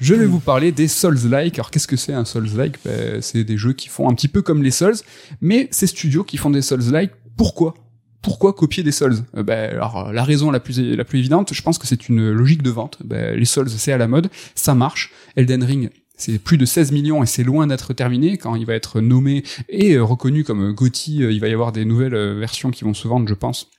Je 0.00 0.14
vais 0.14 0.26
vous 0.26 0.40
parler 0.40 0.72
des 0.72 0.88
Souls-like. 0.88 1.58
Alors, 1.58 1.70
qu'est-ce 1.70 1.86
que 1.86 1.96
c'est 1.96 2.12
un 2.12 2.24
Souls-like? 2.24 2.76
Ben, 2.84 3.20
C'est 3.20 3.44
des 3.44 3.56
jeux 3.56 3.72
qui 3.72 3.88
font 3.88 4.08
un 4.08 4.14
petit 4.14 4.28
peu 4.28 4.42
comme 4.42 4.62
les 4.62 4.69
Souls, 4.70 4.96
mais 5.40 5.68
ces 5.70 5.86
studios 5.86 6.24
qui 6.24 6.36
font 6.36 6.50
des 6.50 6.62
Souls-like, 6.62 7.12
pourquoi? 7.36 7.74
Pourquoi 8.22 8.52
copier 8.52 8.82
des 8.82 8.92
Souls? 8.92 9.16
Euh, 9.36 9.42
ben, 9.42 9.70
alors, 9.70 10.12
la 10.12 10.24
raison 10.24 10.50
la 10.50 10.60
plus, 10.60 10.78
la 10.78 11.04
plus 11.04 11.18
évidente, 11.18 11.54
je 11.54 11.62
pense 11.62 11.78
que 11.78 11.86
c'est 11.86 12.08
une 12.08 12.30
logique 12.30 12.62
de 12.62 12.70
vente. 12.70 12.98
Ben, 13.04 13.38
les 13.38 13.44
Souls, 13.44 13.70
c'est 13.70 13.92
à 13.92 13.98
la 13.98 14.08
mode, 14.08 14.28
ça 14.54 14.74
marche. 14.74 15.12
Elden 15.36 15.62
Ring, 15.62 15.90
c'est 16.16 16.38
plus 16.38 16.58
de 16.58 16.66
16 16.66 16.92
millions 16.92 17.22
et 17.22 17.26
c'est 17.26 17.44
loin 17.44 17.66
d'être 17.66 17.94
terminé 17.94 18.36
quand 18.36 18.54
il 18.56 18.66
va 18.66 18.74
être 18.74 19.00
nommé 19.00 19.42
et 19.68 19.94
euh, 19.94 20.04
reconnu 20.04 20.44
comme 20.44 20.72
GOTY. 20.72 21.18
il 21.18 21.40
va 21.40 21.48
y 21.48 21.52
avoir 21.52 21.72
des 21.72 21.84
nouvelles 21.84 22.38
versions 22.38 22.70
qui 22.70 22.84
vont 22.84 22.94
se 22.94 23.08
vendre, 23.08 23.28
je 23.28 23.34
pense 23.34 23.70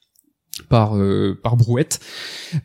par 0.67 0.95
par 1.41 1.55
brouette. 1.55 2.01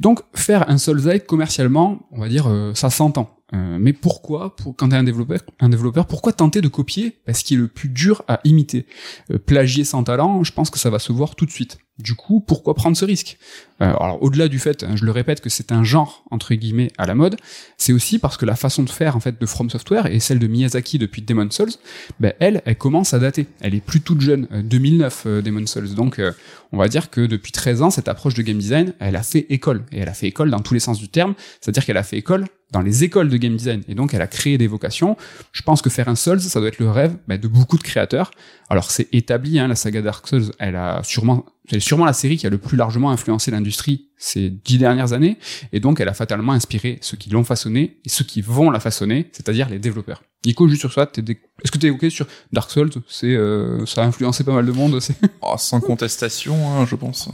Donc 0.01 0.21
faire 0.35 0.69
un 0.69 0.77
Souls-like 0.77 1.25
commercialement, 1.25 2.07
on 2.11 2.21
va 2.21 2.29
dire 2.29 2.51
ça 2.75 2.91
s'entend. 2.91 3.36
Euh, 3.55 3.79
mais 3.79 3.93
pourquoi, 3.93 4.57
pour, 4.57 4.75
quand 4.75 4.89
t'es 4.89 4.97
un 4.97 5.05
développeur, 5.05 5.41
un 5.61 5.69
développeur, 5.69 6.07
pourquoi 6.07 6.33
tenter 6.33 6.61
de 6.61 6.69
copier 6.69 7.17
Parce 7.27 7.43
qu'il 7.43 7.59
est 7.59 7.63
le 7.63 7.69
plus 7.69 7.89
dur 7.89 8.23
à 8.27 8.41
imiter? 8.45 8.87
Euh, 9.31 9.39
plagier 9.39 9.85
sans 9.85 10.03
talent, 10.03 10.43
je 10.43 10.53
pense 10.53 10.71
que 10.71 10.79
ça 10.79 10.91
va 10.91 10.99
se 10.99 11.13
voir 11.13 11.37
tout 11.37 11.47
de 11.47 11.51
suite. 11.53 11.79
Du 11.99 12.15
coup, 12.15 12.41
pourquoi 12.41 12.75
prendre 12.75 12.95
ce 12.95 13.07
risque? 13.07 13.39
Euh, 13.81 13.87
Alors, 13.87 14.23
au-delà 14.23 14.49
du 14.49 14.59
fait, 14.59 14.85
hein, 14.85 14.97
je 14.97 15.07
le 15.07 15.11
répète, 15.13 15.41
que 15.41 15.49
c'est 15.49 15.73
un 15.73 15.83
genre 15.83 16.25
entre 16.31 16.55
guillemets 16.55 16.91
à 16.99 17.07
la 17.07 17.15
mode, 17.15 17.37
c'est 17.79 17.95
aussi 17.95 18.19
parce 18.19 18.37
que 18.37 18.45
la 18.45 18.55
façon 18.55 18.83
de 18.83 18.91
faire 18.91 19.17
en 19.17 19.21
fait 19.21 19.41
de 19.41 19.47
From 19.47 19.71
Software 19.71 20.07
et 20.07 20.21
celle 20.21 20.39
de 20.39 20.47
Miyazaki 20.47 20.99
depuis 20.99 21.23
Demon 21.23 21.51
Souls, 21.51 21.73
ben, 22.21 22.35
elle, 22.39 22.61
elle 22.67 22.77
commence 22.77 23.15
à 23.15 23.19
dater. 23.19 23.47
Elle 23.61 23.75
est 23.75 23.81
plus 23.81 24.03
toute 24.03 24.21
jeune, 24.21 24.47
2009 24.51 25.23
euh, 25.25 25.43
Demon 25.43 25.65
Souls. 25.67 25.95
Donc, 25.95 26.19
euh, 26.19 26.33
on 26.73 26.77
va 26.77 26.89
dire 26.89 27.09
que 27.09 27.23
depuis 27.23 27.53
13 27.53 27.81
ans, 27.81 27.91
cette 27.91 28.09
approche 28.09 28.35
de 28.35 28.43
game 28.43 28.59
design, 28.59 28.93
elle 28.99 29.17
a 29.17 29.23
fait 29.23 29.47
école 29.49 29.85
et 29.91 30.01
elle 30.01 30.09
a 30.11 30.15
fait 30.15 30.27
école 30.27 30.51
dans 30.51 30.61
tous 30.61 30.75
les 30.75 30.81
sens 30.81 30.99
du 30.99 31.09
terme. 31.09 31.35
C'est-à-dire 31.63 31.87
qu'elle 31.87 31.97
a 31.97 32.03
fait 32.03 32.19
école 32.19 32.45
dans 32.73 32.81
les 32.81 33.05
écoles 33.05 33.29
de 33.29 33.37
game 33.37 33.57
design 33.57 33.83
et 33.89 33.95
donc 33.95 34.13
elle 34.15 34.23
a 34.23 34.27
créé 34.27 34.59
des 34.59 34.67
vocations. 34.67 35.17
Je 35.53 35.63
pense 35.63 35.83
que 35.83 35.91
faire 35.91 36.09
un 36.09 36.17
Souls, 36.17 36.41
ça 36.41 36.59
doit 36.61 36.69
être 36.69 36.79
le 36.79 36.91
rêve 36.91 37.17
ben, 37.29 37.39
de 37.39 37.49
beaucoup 37.49 37.79
de 37.79 37.83
créateurs. 37.83 38.31
Alors 38.69 38.91
c'est 38.91 39.09
établi, 39.13 39.59
hein, 39.59 39.69
la 39.69 39.77
saga 39.77 40.03
Dark 40.03 40.27
Souls, 40.27 40.51
elle 40.59 40.77
a 40.77 41.03
sûrement 41.05 41.47
c'est 41.69 41.81
sûrement 41.81 42.05
la 42.05 42.13
série 42.13 42.37
qui 42.37 42.47
a 42.47 42.51
le 42.51 42.59
plus 42.59 42.77
largement 42.77 43.11
influencé 43.11 43.51
l'industrie 43.51 44.09
ces 44.19 44.51
dix 44.51 44.79
dernières 44.79 45.13
années, 45.13 45.37
et 45.73 45.81
donc 45.81 46.01
elle 46.01 46.09
a 46.09 46.15
fatalement 46.15 46.53
inspiré 46.53 46.99
ceux 47.03 47.17
qui 47.17 47.29
l'ont 47.29 47.45
façonné 47.45 47.99
et 48.05 48.09
ceux 48.09 48.25
qui 48.25 48.41
vont 48.41 48.71
la 48.71 48.81
façonner, 48.81 49.29
c'est-à-dire 49.33 49.69
les 49.69 49.79
développeurs. 49.79 50.23
Nico, 50.45 50.69
juste 50.69 50.81
sur 50.81 50.93
ça, 50.93 51.11
est-ce 51.17 51.71
que 51.71 51.79
t'es 51.79 51.91
ok 51.91 52.07
sur 52.09 52.27
Dark 52.53 52.71
Souls? 52.71 52.91
C'est 53.09 53.35
euh, 53.35 53.85
ça 53.85 54.05
a 54.05 54.07
influencé 54.07 54.45
pas 54.45 54.53
mal 54.53 54.65
de 54.65 54.73
monde. 54.73 55.01
Oh, 55.43 55.55
sans 55.59 55.81
contestation, 55.81 56.57
hein, 56.71 56.87
je 56.87 56.95
pense. 56.95 57.29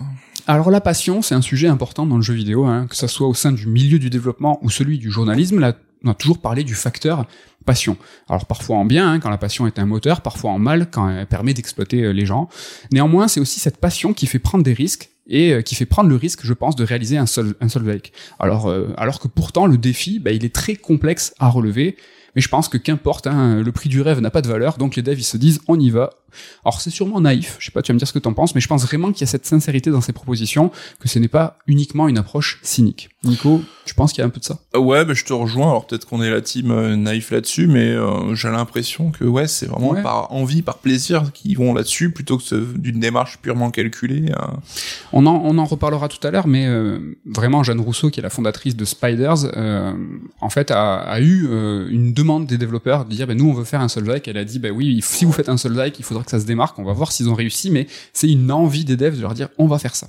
Alors 0.52 0.70
la 0.70 0.82
passion, 0.82 1.22
c'est 1.22 1.34
un 1.34 1.40
sujet 1.40 1.66
important 1.66 2.04
dans 2.04 2.16
le 2.16 2.22
jeu 2.22 2.34
vidéo, 2.34 2.66
hein, 2.66 2.86
que 2.86 2.94
ça 2.94 3.08
soit 3.08 3.26
au 3.26 3.32
sein 3.32 3.52
du 3.52 3.66
milieu 3.66 3.98
du 3.98 4.10
développement 4.10 4.58
ou 4.60 4.68
celui 4.68 4.98
du 4.98 5.10
journalisme. 5.10 5.58
Là, 5.58 5.72
on 6.04 6.10
a 6.10 6.14
toujours 6.14 6.42
parlé 6.42 6.62
du 6.62 6.74
facteur 6.74 7.24
passion. 7.64 7.96
Alors 8.28 8.44
parfois 8.44 8.76
en 8.76 8.84
bien, 8.84 9.10
hein, 9.10 9.18
quand 9.18 9.30
la 9.30 9.38
passion 9.38 9.66
est 9.66 9.78
un 9.78 9.86
moteur, 9.86 10.20
parfois 10.20 10.50
en 10.50 10.58
mal, 10.58 10.90
quand 10.90 11.08
elle 11.08 11.26
permet 11.26 11.54
d'exploiter 11.54 12.02
euh, 12.02 12.12
les 12.12 12.26
gens. 12.26 12.50
Néanmoins, 12.92 13.28
c'est 13.28 13.40
aussi 13.40 13.60
cette 13.60 13.78
passion 13.78 14.12
qui 14.12 14.26
fait 14.26 14.40
prendre 14.40 14.62
des 14.62 14.74
risques 14.74 15.08
et 15.26 15.54
euh, 15.54 15.62
qui 15.62 15.74
fait 15.74 15.86
prendre 15.86 16.10
le 16.10 16.16
risque, 16.16 16.40
je 16.44 16.52
pense, 16.52 16.76
de 16.76 16.84
réaliser 16.84 17.16
un 17.16 17.24
seul 17.24 17.54
un. 17.62 17.68
Alors 18.38 18.68
euh, 18.68 18.92
alors 18.98 19.20
que 19.20 19.28
pourtant 19.28 19.64
le 19.64 19.78
défi, 19.78 20.18
bah, 20.18 20.32
il 20.32 20.44
est 20.44 20.54
très 20.54 20.76
complexe 20.76 21.32
à 21.38 21.48
relever. 21.48 21.96
Mais 22.36 22.42
je 22.42 22.48
pense 22.48 22.68
que 22.68 22.76
qu'importe, 22.76 23.26
hein, 23.26 23.62
le 23.62 23.72
prix 23.72 23.88
du 23.88 24.02
rêve 24.02 24.20
n'a 24.20 24.30
pas 24.30 24.42
de 24.42 24.48
valeur, 24.48 24.76
donc 24.76 24.96
les 24.96 25.02
devs 25.02 25.18
ils 25.18 25.24
se 25.24 25.38
disent 25.38 25.60
on 25.66 25.80
y 25.80 25.88
va, 25.88 26.10
alors 26.64 26.80
c'est 26.80 26.90
sûrement 26.90 27.20
naïf, 27.20 27.56
je 27.58 27.66
sais 27.66 27.72
pas, 27.72 27.82
tu 27.82 27.92
vas 27.92 27.94
me 27.94 27.98
dire 27.98 28.08
ce 28.08 28.12
que 28.12 28.18
t'en 28.18 28.34
penses, 28.34 28.54
mais 28.54 28.60
je 28.60 28.68
pense 28.68 28.84
vraiment 28.84 29.12
qu'il 29.12 29.20
y 29.22 29.24
a 29.24 29.26
cette 29.26 29.46
sincérité 29.46 29.90
dans 29.90 30.00
ces 30.00 30.12
propositions, 30.12 30.70
que 31.00 31.08
ce 31.08 31.18
n'est 31.18 31.28
pas 31.28 31.58
uniquement 31.66 32.08
une 32.08 32.18
approche 32.18 32.58
cynique. 32.62 33.10
Nico, 33.24 33.62
tu 33.84 33.94
penses 33.94 34.12
qu'il 34.12 34.20
y 34.20 34.24
a 34.24 34.26
un 34.26 34.30
peu 34.30 34.40
de 34.40 34.44
ça? 34.44 34.58
Euh, 34.74 34.78
Ouais, 34.78 35.04
bah, 35.04 35.14
je 35.14 35.24
te 35.24 35.32
rejoins. 35.32 35.70
Alors 35.70 35.86
peut-être 35.86 36.06
qu'on 36.08 36.20
est 36.22 36.30
la 36.30 36.40
team 36.40 36.72
euh, 36.72 36.96
naïf 36.96 37.30
là-dessus, 37.30 37.68
mais 37.68 37.90
euh, 37.90 38.34
j'ai 38.34 38.48
l'impression 38.48 39.12
que 39.12 39.24
ouais, 39.24 39.46
c'est 39.46 39.66
vraiment 39.66 39.94
par 40.02 40.32
envie, 40.32 40.62
par 40.62 40.78
plaisir 40.78 41.30
qu'ils 41.32 41.56
vont 41.56 41.72
là-dessus, 41.72 42.10
plutôt 42.10 42.36
que 42.38 42.76
d'une 42.76 42.98
démarche 42.98 43.38
purement 43.38 43.70
calculée. 43.70 44.32
On 45.12 45.24
en 45.26 45.40
on 45.44 45.56
en 45.58 45.64
reparlera 45.64 46.08
tout 46.08 46.24
à 46.26 46.30
l'heure, 46.30 46.46
mais 46.48 46.68
vraiment 47.26 47.62
Jeanne 47.62 47.80
Rousseau, 47.80 48.10
qui 48.10 48.20
est 48.20 48.22
la 48.22 48.30
fondatrice 48.30 48.76
de 48.76 48.84
Spiders, 48.84 49.46
en 50.40 50.50
fait 50.50 50.70
a, 50.70 50.96
a 50.96 51.20
eu 51.20 51.46
une 51.90 52.12
demande 52.12 52.46
des 52.46 52.58
développeurs 52.58 53.04
de 53.04 53.14
dire, 53.14 53.26
ben 53.26 53.36
nous 53.38 53.48
on 53.48 53.54
veut 53.54 53.64
faire 53.64 53.80
un 53.80 53.88
Soulslike. 53.88 54.26
Elle 54.28 54.38
a 54.38 54.44
dit, 54.44 54.58
ben 54.58 54.72
oui, 54.72 55.00
si 55.02 55.24
vous 55.24 55.32
faites 55.32 55.48
un 55.48 55.56
Soulslike, 55.56 55.98
il 55.98 56.04
que 56.24 56.30
ça 56.30 56.40
se 56.40 56.46
démarque. 56.46 56.78
On 56.78 56.84
va 56.84 56.92
voir 56.92 57.12
s'ils 57.12 57.28
ont 57.28 57.34
réussi, 57.34 57.70
mais 57.70 57.86
c'est 58.12 58.30
une 58.30 58.50
envie 58.50 58.84
des 58.84 58.96
devs 58.96 59.16
de 59.16 59.22
leur 59.22 59.34
dire 59.34 59.48
on 59.58 59.66
va 59.66 59.78
faire 59.78 59.94
ça. 59.94 60.08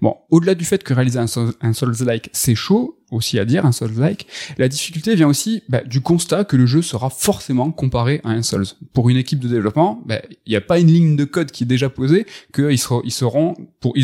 Bon, 0.00 0.16
au-delà 0.30 0.54
du 0.54 0.64
fait 0.64 0.82
que 0.82 0.94
réaliser 0.94 1.18
un, 1.18 1.26
un 1.60 1.72
Souls-like, 1.72 2.30
c'est 2.32 2.54
chaud, 2.54 2.98
aussi 3.12 3.38
à 3.38 3.44
dire, 3.44 3.64
un 3.66 3.72
Souls-like, 3.72 4.26
la 4.58 4.68
difficulté 4.68 5.14
vient 5.14 5.28
aussi 5.28 5.62
bah, 5.68 5.82
du 5.84 6.00
constat 6.00 6.44
que 6.44 6.56
le 6.56 6.66
jeu 6.66 6.82
sera 6.82 7.10
forcément 7.10 7.70
comparé 7.70 8.20
à 8.24 8.30
un 8.30 8.42
Souls. 8.42 8.66
Pour 8.92 9.10
une 9.10 9.16
équipe 9.16 9.38
de 9.38 9.48
développement, 9.48 10.02
bah, 10.06 10.20
il 10.46 10.50
n'y 10.50 10.56
a 10.56 10.60
pas 10.60 10.78
une 10.78 10.88
ligne 10.88 11.16
de 11.16 11.24
code 11.24 11.50
qui 11.50 11.64
est 11.64 11.66
déjà 11.66 11.88
posée, 11.88 12.26
qu'ils 12.54 12.78
ils 13.04 13.24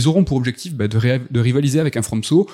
auront 0.09 0.24
pour 0.24 0.36
objectif 0.36 0.74
bah, 0.74 0.88
de, 0.88 1.40
rivaliser 1.40 1.80
avec 1.80 1.96
un 1.96 2.02
FromSo 2.02 2.46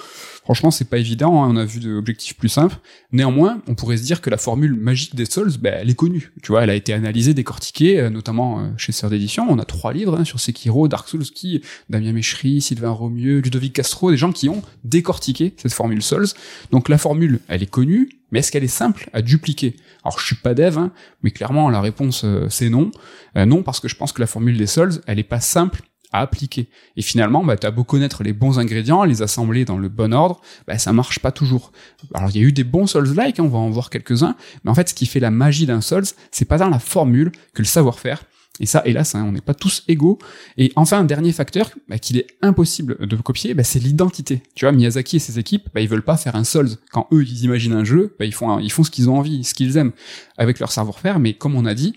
Franchement, 0.44 0.70
c'est 0.70 0.84
pas 0.84 0.98
évident. 0.98 1.42
Hein, 1.42 1.48
on 1.50 1.56
a 1.56 1.64
vu 1.64 1.80
d'objectifs 1.80 2.36
plus 2.36 2.50
simples. 2.50 2.76
Néanmoins, 3.12 3.62
on 3.66 3.74
pourrait 3.74 3.96
se 3.96 4.02
dire 4.02 4.20
que 4.20 4.28
la 4.28 4.36
formule 4.36 4.74
magique 4.74 5.14
des 5.14 5.24
Souls, 5.24 5.52
ben, 5.58 5.74
elle 5.80 5.88
est 5.88 5.94
connue. 5.94 6.32
Tu 6.42 6.52
vois, 6.52 6.62
elle 6.62 6.70
a 6.70 6.74
été 6.74 6.92
analysée, 6.92 7.32
décortiquée, 7.32 7.98
euh, 7.98 8.10
notamment 8.10 8.60
euh, 8.60 8.68
chez 8.76 8.92
Sœur 8.92 9.08
d'édition. 9.08 9.46
On 9.48 9.58
a 9.58 9.64
trois 9.64 9.94
livres 9.94 10.18
hein, 10.18 10.24
sur 10.24 10.40
Sekiro, 10.40 10.86
Dark 10.86 11.08
Souls, 11.08 11.24
qui 11.24 11.62
Damien 11.88 12.12
Méchery, 12.12 12.60
Sylvain 12.60 12.90
Romieux, 12.90 13.38
Ludovic 13.38 13.72
Castro, 13.72 14.10
des 14.10 14.18
gens 14.18 14.32
qui 14.32 14.50
ont 14.50 14.62
décortiqué 14.84 15.54
cette 15.56 15.72
formule 15.72 16.02
Souls. 16.02 16.26
Donc 16.70 16.88
la 16.88 16.98
formule, 16.98 17.40
elle 17.48 17.62
est 17.62 17.70
connue, 17.70 18.08
mais 18.30 18.40
est-ce 18.40 18.50
qu'elle 18.52 18.64
est 18.64 18.68
simple 18.68 19.08
à 19.12 19.22
dupliquer? 19.22 19.76
Alors 20.04 20.18
je 20.18 20.26
suis 20.26 20.36
pas 20.36 20.54
dev, 20.54 20.78
hein, 20.78 20.92
mais 21.22 21.30
clairement 21.30 21.70
la 21.70 21.80
réponse 21.80 22.22
euh, 22.24 22.46
c'est 22.50 22.68
non. 22.68 22.90
non 23.34 23.62
parce 23.62 23.80
que 23.80 23.88
je 23.88 23.96
pense 23.96 24.12
que 24.12 24.20
la 24.20 24.26
formule 24.26 24.56
des 24.56 24.66
Souls, 24.66 25.00
elle 25.06 25.18
est 25.18 25.22
pas 25.22 25.40
simple 25.40 25.82
à 26.14 26.20
appliquer. 26.20 26.68
Et 26.96 27.02
finalement, 27.02 27.42
bah, 27.42 27.56
tu 27.56 27.66
as 27.66 27.72
beau 27.72 27.82
connaître 27.82 28.22
les 28.22 28.32
bons 28.32 28.60
ingrédients, 28.60 29.02
les 29.02 29.20
assembler 29.20 29.64
dans 29.64 29.76
le 29.76 29.88
bon 29.88 30.14
ordre, 30.14 30.40
bah, 30.66 30.78
ça 30.78 30.92
marche 30.92 31.18
pas 31.18 31.32
toujours. 31.32 31.72
Alors 32.14 32.30
il 32.30 32.36
y 32.36 32.38
a 32.38 32.46
eu 32.46 32.52
des 32.52 32.62
bons 32.62 32.86
Souls-like, 32.86 33.40
hein, 33.40 33.44
on 33.44 33.48
va 33.48 33.58
en 33.58 33.68
voir 33.68 33.90
quelques-uns, 33.90 34.36
mais 34.62 34.70
en 34.70 34.74
fait 34.74 34.88
ce 34.88 34.94
qui 34.94 35.06
fait 35.06 35.18
la 35.18 35.32
magie 35.32 35.66
d'un 35.66 35.80
Souls, 35.80 36.04
c'est 36.30 36.44
pas 36.44 36.58
dans 36.58 36.70
la 36.70 36.78
formule 36.78 37.32
que 37.52 37.62
le 37.62 37.66
savoir-faire, 37.66 38.22
et 38.60 38.66
ça, 38.66 38.82
hélas, 38.84 39.16
hein, 39.16 39.24
on 39.26 39.32
n'est 39.32 39.40
pas 39.40 39.54
tous 39.54 39.82
égaux. 39.88 40.18
Et 40.58 40.72
enfin, 40.76 41.00
un 41.00 41.04
dernier 41.04 41.32
facteur 41.32 41.70
bah, 41.88 41.98
qu'il 41.98 42.18
est 42.18 42.28
impossible 42.40 43.04
de 43.04 43.16
copier, 43.16 43.52
bah, 43.52 43.64
c'est 43.64 43.80
l'identité. 43.80 44.42
Tu 44.54 44.64
vois, 44.64 44.70
Miyazaki 44.70 45.16
et 45.16 45.18
ses 45.18 45.40
équipes, 45.40 45.68
bah, 45.74 45.80
ils 45.80 45.88
veulent 45.88 46.04
pas 46.04 46.16
faire 46.16 46.36
un 46.36 46.44
Souls. 46.44 46.70
Quand 46.92 47.08
eux, 47.12 47.24
ils 47.24 47.44
imaginent 47.44 47.72
un 47.72 47.82
jeu, 47.82 48.14
bah, 48.18 48.24
ils 48.24 48.34
font, 48.34 48.60
ils 48.60 48.70
font 48.70 48.84
ce 48.84 48.92
qu'ils 48.92 49.10
ont 49.10 49.18
envie, 49.18 49.42
ce 49.42 49.54
qu'ils 49.54 49.76
aiment, 49.76 49.90
avec 50.38 50.60
leur 50.60 50.70
savoir-faire. 50.70 51.18
Mais 51.18 51.34
comme 51.34 51.56
on 51.56 51.64
a 51.64 51.74
dit, 51.74 51.94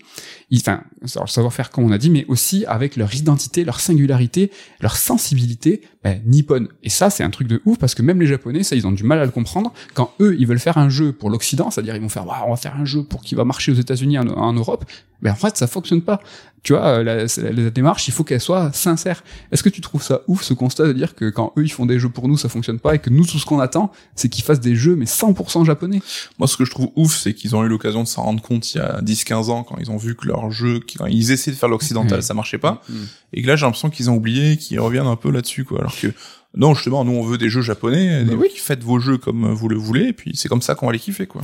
savoir-faire, 1.04 1.70
comme 1.70 1.84
on 1.84 1.92
a 1.92 1.98
dit, 1.98 2.10
mais 2.10 2.24
aussi 2.28 2.64
avec 2.66 2.96
leur 2.96 3.14
identité, 3.14 3.64
leur 3.64 3.80
singularité, 3.80 4.50
leur 4.80 4.96
sensibilité 4.96 5.82
bah, 6.02 6.14
nippone. 6.26 6.68
Et 6.82 6.90
ça, 6.90 7.10
c'est 7.10 7.22
un 7.22 7.30
truc 7.30 7.48
de 7.48 7.60
ouf 7.64 7.78
parce 7.78 7.94
que 7.94 8.02
même 8.02 8.20
les 8.20 8.26
Japonais, 8.26 8.62
ça, 8.62 8.76
ils 8.76 8.86
ont 8.86 8.92
du 8.92 9.04
mal 9.04 9.18
à 9.20 9.24
le 9.24 9.30
comprendre. 9.30 9.72
Quand 9.94 10.12
eux, 10.20 10.36
ils 10.38 10.46
veulent 10.46 10.58
faire 10.58 10.78
un 10.78 10.88
jeu 10.88 11.12
pour 11.12 11.30
l'Occident, 11.30 11.70
c'est-à-dire 11.70 11.94
ils 11.94 12.02
vont 12.02 12.08
faire, 12.08 12.26
on 12.46 12.50
va 12.50 12.56
faire 12.56 12.76
un 12.76 12.84
jeu 12.84 13.02
pour 13.02 13.22
qui 13.22 13.34
va 13.34 13.44
marcher 13.44 13.72
aux 13.72 13.76
États-Unis, 13.76 14.18
en, 14.18 14.28
en 14.28 14.52
Europe, 14.52 14.84
mais 15.20 15.30
en 15.30 15.34
fait, 15.34 15.56
ça 15.56 15.66
fonctionne 15.66 16.02
pas 16.02 16.20
tu 16.68 16.74
vois, 16.74 17.02
la, 17.02 17.24
la, 17.24 17.70
démarche, 17.70 18.08
il 18.08 18.10
faut 18.10 18.24
qu'elle 18.24 18.42
soit 18.42 18.70
sincère. 18.74 19.24
Est-ce 19.50 19.62
que 19.62 19.70
tu 19.70 19.80
trouves 19.80 20.02
ça 20.02 20.20
ouf, 20.28 20.42
ce 20.42 20.52
constat 20.52 20.86
de 20.86 20.92
dire 20.92 21.14
que 21.14 21.30
quand 21.30 21.54
eux, 21.56 21.64
ils 21.64 21.72
font 21.72 21.86
des 21.86 21.98
jeux 21.98 22.10
pour 22.10 22.28
nous, 22.28 22.36
ça 22.36 22.50
fonctionne 22.50 22.78
pas, 22.78 22.94
et 22.94 22.98
que 22.98 23.08
nous, 23.08 23.24
tout 23.24 23.38
ce 23.38 23.46
qu'on 23.46 23.58
attend, 23.58 23.90
c'est 24.14 24.28
qu'ils 24.28 24.44
fassent 24.44 24.60
des 24.60 24.76
jeux, 24.76 24.94
mais 24.94 25.06
100% 25.06 25.64
japonais? 25.64 26.02
Moi, 26.38 26.46
ce 26.46 26.58
que 26.58 26.66
je 26.66 26.70
trouve 26.70 26.90
ouf, 26.94 27.16
c'est 27.16 27.32
qu'ils 27.32 27.56
ont 27.56 27.64
eu 27.64 27.68
l'occasion 27.68 28.02
de 28.02 28.06
s'en 28.06 28.22
rendre 28.22 28.42
compte 28.42 28.74
il 28.74 28.76
y 28.76 28.80
a 28.82 29.00
10-15 29.00 29.48
ans, 29.48 29.62
quand 29.62 29.78
ils 29.78 29.90
ont 29.90 29.96
vu 29.96 30.14
que 30.14 30.26
leur 30.26 30.50
jeu, 30.50 30.80
quand 30.98 31.06
ils 31.06 31.32
essayaient 31.32 31.54
de 31.54 31.58
faire 31.58 31.70
l'occidental, 31.70 32.22
ça 32.22 32.34
marchait 32.34 32.58
pas, 32.58 32.82
mm. 32.90 32.94
et 33.32 33.40
que 33.40 33.46
là, 33.46 33.56
j'ai 33.56 33.64
l'impression 33.64 33.88
qu'ils 33.88 34.10
ont 34.10 34.16
oublié, 34.16 34.58
qu'ils 34.58 34.78
reviennent 34.78 35.06
un 35.06 35.16
peu 35.16 35.30
là-dessus, 35.30 35.64
quoi. 35.64 35.78
Alors 35.78 35.96
que, 35.98 36.08
non, 36.54 36.74
justement, 36.74 37.02
nous, 37.02 37.12
on 37.12 37.22
veut 37.22 37.38
des 37.38 37.48
jeux 37.48 37.62
japonais, 37.62 38.24
bah 38.24 38.34
oui. 38.36 38.48
faites 38.56 38.84
vos 38.84 38.98
jeux 38.98 39.16
comme 39.16 39.50
vous 39.54 39.70
le 39.70 39.76
voulez, 39.78 40.08
et 40.08 40.12
puis 40.12 40.32
c'est 40.34 40.50
comme 40.50 40.60
ça 40.60 40.74
qu'on 40.74 40.84
va 40.84 40.92
les 40.92 40.98
kiffer, 40.98 41.26
quoi. 41.26 41.40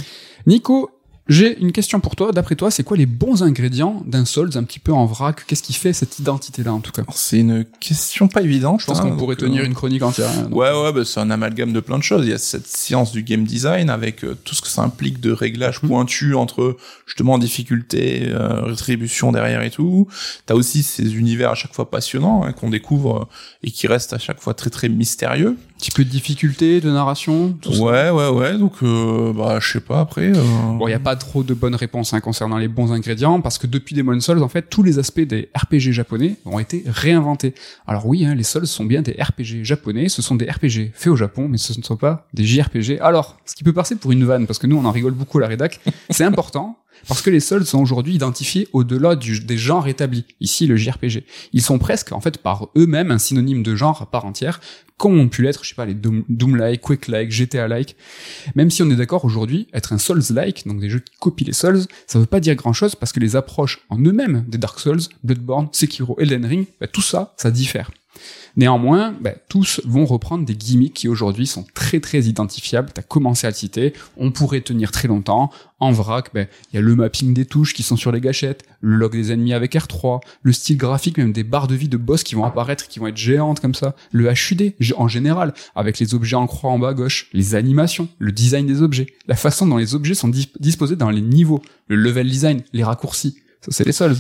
Nico, 0.47 0.91
j'ai 1.27 1.59
une 1.59 1.73
question 1.73 2.01
pour 2.01 2.17
toi. 2.17 2.33
D'après 2.33 2.55
toi, 2.55 2.71
c'est 2.71 2.83
quoi 2.83 2.99
les 2.99 3.07
bons 3.07 3.43
ingrédients 3.43 4.03
d'un 4.05 4.27
Souls 4.27 4.51
un 4.57 4.63
petit 4.63 4.79
peu 4.79 4.93
en 4.93 5.07
vrac? 5.07 5.47
Qu'est-ce 5.47 5.63
qui 5.63 5.73
fait 5.73 5.95
cette 5.95 6.19
identité-là, 6.19 6.73
en 6.73 6.81
tout 6.81 6.93
cas? 6.93 7.03
C'est 7.15 7.39
une 7.39 7.65
question 7.81 8.29
pas 8.29 8.43
évidente. 8.43 8.81
Je 8.83 8.87
pense 8.87 9.01
qu'on 9.01 9.17
pourrait 9.17 9.37
tenir 9.37 9.63
euh, 9.63 9.67
une 9.67 9.73
chronique 9.73 10.03
entière. 10.03 10.29
Hein, 10.29 10.51
ouais, 10.51 10.71
ouais, 10.71 10.93
bah, 10.93 11.03
c'est 11.07 11.21
un 11.21 11.31
amalgame 11.31 11.73
de 11.73 11.81
plein 11.81 11.97
de 11.97 12.03
choses. 12.03 12.27
Il 12.27 12.31
y 12.31 12.35
a 12.35 12.39
cette 12.39 12.67
science 12.67 13.11
du 13.11 13.23
game 13.23 13.45
design 13.45 13.89
avec 13.89 14.23
euh, 14.23 14.37
tout 14.45 14.55
ce 14.55 14.61
que 14.61 14.69
ça 14.69 14.83
implique 14.83 15.21
de 15.21 15.33
réglages 15.33 15.83
mmh. 15.83 15.89
pointus 15.89 16.37
entre 16.37 16.77
justement 17.07 17.39
difficulté, 17.39 18.29
euh, 18.29 18.61
rétribution 18.65 19.33
derrière 19.33 19.63
et 19.63 19.71
tout. 19.71 20.07
T'as 20.45 20.55
aussi 20.55 20.83
ces 20.83 21.15
univers 21.17 21.51
à 21.53 21.55
chaque 21.55 21.73
fois 21.73 21.91
passionnants 21.91 22.45
hein, 22.45 22.53
qu'on 22.53 22.69
découvre 22.69 23.29
et 23.63 23.71
qui 23.71 23.87
restent 23.87 24.13
à 24.13 24.19
chaque 24.19 24.41
fois 24.41 24.53
très 24.53 24.69
très 24.69 24.91
mystérieux 24.91 25.57
petit 25.79 25.91
peu 25.91 26.05
de 26.05 26.09
difficulté 26.09 26.81
de 26.81 26.91
narration 26.91 27.53
tout 27.61 27.77
ouais 27.79 28.11
ouais 28.11 28.29
ouais 28.29 28.57
donc 28.59 28.75
euh, 28.83 29.33
bah 29.33 29.59
je 29.61 29.73
sais 29.73 29.81
pas 29.81 30.01
après 30.01 30.29
euh... 30.29 30.43
bon 30.79 30.87
il 30.87 30.93
y 30.93 30.95
a 30.95 31.01
pas 31.01 31.17
trop 31.17 31.43
de 31.43 31.53
bonnes 31.53 31.75
réponses 31.75 32.15
hein, 32.15 32.21
concernant 32.21 32.59
les 32.59 32.69
bons 32.69 32.93
ingrédients 32.93 33.41
parce 33.41 33.59
que 33.59 33.67
depuis 33.67 33.95
Demon 33.95 34.19
Souls 34.21 34.43
en 34.43 34.49
fait 34.49 34.71
tous 34.71 34.83
les 34.83 34.99
aspects 34.99 35.21
des 35.21 35.51
RPG 35.57 35.93
japonais 35.93 36.37
ont 36.45 36.59
été 36.59 36.85
réinventés. 36.87 37.55
Alors 37.87 38.07
oui 38.07 38.25
hein, 38.25 38.35
les 38.35 38.45
Souls 38.45 38.67
sont 38.67 38.85
bien 38.85 39.03
des 39.03 39.13
RPG 39.13 39.65
japonais 39.65 40.09
ce 40.09 40.23
sont 40.23 40.37
des 40.37 40.47
RPG 40.51 40.93
faits 40.95 41.13
au 41.13 41.17
Japon 41.17 41.49
mais 41.49 41.59
ce 41.59 41.79
ne 41.79 41.85
sont 41.85 41.97
pas 41.97 42.27
des 42.33 42.45
JRPG 42.45 43.01
alors 43.01 43.37
ce 43.45 43.55
qui 43.55 43.65
peut 43.65 43.73
passer 43.73 43.97
pour 43.97 44.13
une 44.13 44.25
vanne 44.25 44.47
parce 44.47 44.59
que 44.59 44.67
nous 44.67 44.77
on 44.77 44.85
en 44.85 44.93
rigole 44.93 45.13
beaucoup 45.13 45.39
à 45.39 45.43
la 45.43 45.49
rédac 45.49 45.81
c'est 46.11 46.25
important 46.25 46.79
Parce 47.09 47.23
que 47.23 47.31
les 47.31 47.41
Souls 47.41 47.67
sont 47.67 47.81
aujourd'hui 47.81 48.15
identifiés 48.15 48.69
au-delà 48.73 49.17
des 49.17 49.59
genres 49.59 49.89
établis. 49.89 50.25
Ici, 50.41 50.67
le 50.67 50.77
JRPG. 50.77 51.25
Ils 51.53 51.63
sont 51.63 51.79
presque, 51.79 52.13
en 52.13 52.21
fait, 52.21 52.39
par 52.39 52.69
eux-mêmes, 52.77 53.11
un 53.11 53.19
synonyme 53.19 53.63
de 53.63 53.75
genre 53.77 54.03
à 54.03 54.11
part 54.11 54.25
entière, 54.25 54.61
comme 54.97 55.19
ont 55.19 55.29
pu 55.29 55.43
l'être, 55.43 55.65
je 55.65 55.71
sais 55.71 55.75
pas, 55.75 55.87
les 55.87 55.95
Doom-like, 55.95 56.81
Quake-like, 56.81 57.31
GTA-like. 57.31 57.97
Même 58.55 58.71
si 58.71 58.83
on 58.83 58.91
est 58.91 58.97
d'accord 58.97 59.25
aujourd'hui, 59.25 59.67
être 59.73 59.93
un 59.93 59.99
Souls-like, 59.99 60.67
donc 60.67 60.81
des 60.81 60.89
jeux 60.89 61.01
qui 61.01 61.17
copient 61.19 61.47
les 61.47 61.53
Souls, 61.53 61.83
ça 62.07 62.19
veut 62.19 62.27
pas 62.27 62.41
dire 62.41 62.55
grand-chose 62.55 62.95
parce 62.95 63.13
que 63.13 63.21
les 63.21 63.37
approches 63.37 63.81
en 63.91 63.99
eux-mêmes 63.99 64.45
des 64.49 64.59
Dark 64.59 64.79
Souls, 64.79 65.01
Bloodborne, 65.23 65.69
Sekiro, 65.73 66.17
Elden 66.21 66.45
Ring, 66.45 66.67
bah, 66.81 66.87
tout 66.87 67.03
ça, 67.03 67.35
ça 67.37 67.51
diffère. 67.51 67.91
Néanmoins, 68.57 69.15
bah, 69.21 69.33
tous 69.49 69.81
vont 69.85 70.07
reprendre 70.07 70.45
des 70.45 70.55
gimmicks 70.55 70.95
qui 70.95 71.09
aujourd'hui 71.09 71.47
sont 71.47 71.65
très 71.75 71.99
très 71.99 72.21
identifiables. 72.21 72.91
T'as 72.95 73.03
commencé 73.03 73.47
à 73.47 73.51
le 73.51 73.57
citer. 73.57 73.93
On 74.17 74.31
pourrait 74.31 74.61
tenir 74.61 74.93
très 74.93 75.09
longtemps. 75.09 75.51
En 75.81 75.91
vrac, 75.91 76.31
bah, 76.33 76.43
il 76.73 76.77
y 76.77 76.79
a 76.79 76.83
le 76.83 76.95
mapping 76.95 77.35
des 77.35 77.47
touches 77.47 77.75
qui 77.75 77.83
sont 77.83 77.97
sur 77.97 78.13
les 78.13 78.21
gâchettes, 78.21 78.65
le 78.81 78.97
log 78.97 79.13
des 79.13 79.33
ennemis 79.33 79.53
avec 79.53 79.75
R3, 79.75 80.21
le 80.43 80.53
style 80.53 80.77
graphique, 80.77 81.19
même 81.19 81.33
des 81.33 81.43
barres 81.43 81.67
de 81.67 81.75
vie 81.75 81.89
de 81.89 81.97
boss 81.97 82.23
qui 82.23 82.37
vont 82.37 82.45
apparaître, 82.45 82.87
qui 82.87 83.01
vont 83.01 83.09
être 83.09 83.17
géantes 83.17 83.61
comme 83.61 83.75
ça, 83.75 83.97
le 84.13 84.31
HUD 84.31 84.75
en 84.97 85.09
général, 85.09 85.53
avec 85.75 85.99
les 85.99 86.15
objets 86.15 86.37
en 86.37 86.47
croix 86.47 86.71
en 86.71 86.79
bas 86.79 86.91
à 86.91 86.95
gauche, 86.95 87.29
les 87.33 87.55
animations, 87.55 88.09
le 88.19 88.31
design 88.33 88.67
des 88.67 88.83
objets, 88.83 89.07
la 89.27 89.37
façon 89.37 89.67
dont 89.67 89.77
les 89.77 89.95
objets 89.95 90.15
sont 90.15 90.31
disposés 90.61 90.97
dans 90.97 91.11
les 91.11 91.21
niveaux, 91.21 91.61
le 91.89 91.97
level 91.97 92.31
design, 92.31 92.63
les 92.73 92.85
raccourcis. 92.85 93.37
Ça, 93.61 93.73
c'est 93.73 93.85
les 93.85 93.93
Souls. 93.93 94.17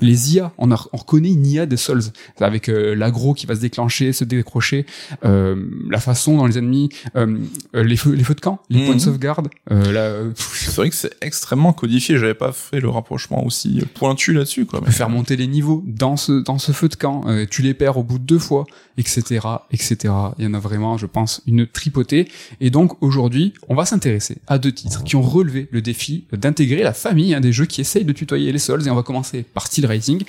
Les 0.00 0.34
IA, 0.34 0.52
on, 0.58 0.70
a, 0.70 0.86
on 0.92 0.96
reconnaît 0.96 1.30
une 1.30 1.46
IA 1.46 1.66
des 1.66 1.76
Souls, 1.76 2.02
avec 2.40 2.68
euh, 2.68 2.94
l'agro 2.94 3.34
qui 3.34 3.46
va 3.46 3.54
se 3.54 3.60
déclencher, 3.60 4.12
se 4.12 4.24
décrocher, 4.24 4.86
euh, 5.24 5.56
la 5.90 6.00
façon 6.00 6.36
dont 6.36 6.46
les 6.46 6.58
ennemis, 6.58 6.88
euh, 7.16 7.38
euh 7.74 7.84
les 7.84 7.96
feux, 7.96 8.12
les 8.12 8.24
feux 8.24 8.34
de 8.34 8.40
camp, 8.40 8.60
les 8.70 8.80
points 8.80 8.94
de 8.94 8.94
mhm. 8.94 9.00
sauvegarde. 9.00 9.48
Euh, 9.70 10.32
c'est 10.36 10.76
vrai 10.76 10.90
que 10.90 10.96
c'est 10.96 11.14
extrêmement 11.20 11.72
codifié. 11.72 12.18
J'avais 12.18 12.34
pas 12.34 12.52
fait 12.52 12.80
le 12.80 12.88
rapprochement 12.88 13.44
aussi 13.44 13.82
pointu 13.94 14.32
là-dessus. 14.32 14.66
Quoi. 14.66 14.80
Faire 14.90 15.08
monter 15.08 15.36
les 15.36 15.46
niveaux 15.46 15.82
dans 15.86 16.16
ce 16.16 16.32
dans 16.32 16.58
ce 16.58 16.72
feu 16.72 16.88
de 16.88 16.96
camp. 16.96 17.24
tu 17.50 17.62
les 17.62 17.74
perds 17.74 17.98
au 17.98 18.02
bout 18.02 18.18
de 18.18 18.24
deux 18.24 18.38
fois, 18.38 18.66
etc., 18.98 19.40
etc. 19.70 20.14
Il 20.38 20.44
y 20.44 20.46
en 20.46 20.54
a 20.54 20.58
vraiment, 20.58 20.98
je 20.98 21.06
pense, 21.06 21.42
une 21.46 21.66
tripotée. 21.66 22.28
Et 22.60 22.70
donc 22.70 23.02
aujourd'hui, 23.02 23.54
on 23.68 23.74
va 23.74 23.84
s'intéresser 23.84 24.38
à 24.46 24.58
deux 24.58 24.72
titres 24.72 25.04
qui 25.04 25.16
ont 25.16 25.22
relevé 25.22 25.68
le 25.70 25.82
défi 25.82 26.24
d'intégrer 26.32 26.82
la 26.82 26.92
famille 26.92 27.34
hein, 27.34 27.40
des 27.40 27.52
jeux 27.52 27.66
qui 27.66 27.80
essayent 27.80 28.04
de 28.04 28.12
tutoyer 28.12 28.52
les 28.52 28.58
Souls. 28.58 28.86
Et 28.86 28.90
on 28.90 28.94
va 28.94 29.02
commencer 29.02 29.42
par 29.42 29.61
Steel 29.66 29.86
Rising, 29.86 30.22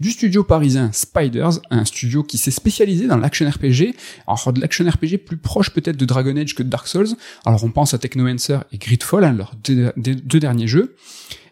du 0.00 0.10
studio 0.10 0.44
parisien 0.44 0.90
Spiders, 0.92 1.60
un 1.70 1.84
studio 1.84 2.22
qui 2.22 2.38
s'est 2.38 2.50
spécialisé 2.50 3.06
dans 3.06 3.16
l'action 3.16 3.48
RPG, 3.48 3.94
alors 4.26 4.52
de 4.52 4.60
l'action 4.60 4.88
RPG 4.88 5.18
plus 5.24 5.36
proche 5.36 5.70
peut-être 5.70 5.96
de 5.96 6.04
Dragon 6.04 6.36
Age 6.36 6.54
que 6.54 6.62
de 6.62 6.68
Dark 6.68 6.86
Souls, 6.86 7.08
alors 7.44 7.64
on 7.64 7.70
pense 7.70 7.94
à 7.94 7.98
Technomancer 7.98 8.58
et 8.72 8.78
Gridfall, 8.78 9.24
hein, 9.24 9.32
leurs 9.32 9.54
deux, 9.62 9.92
deux 9.96 10.40
derniers 10.40 10.68
jeux, 10.68 10.96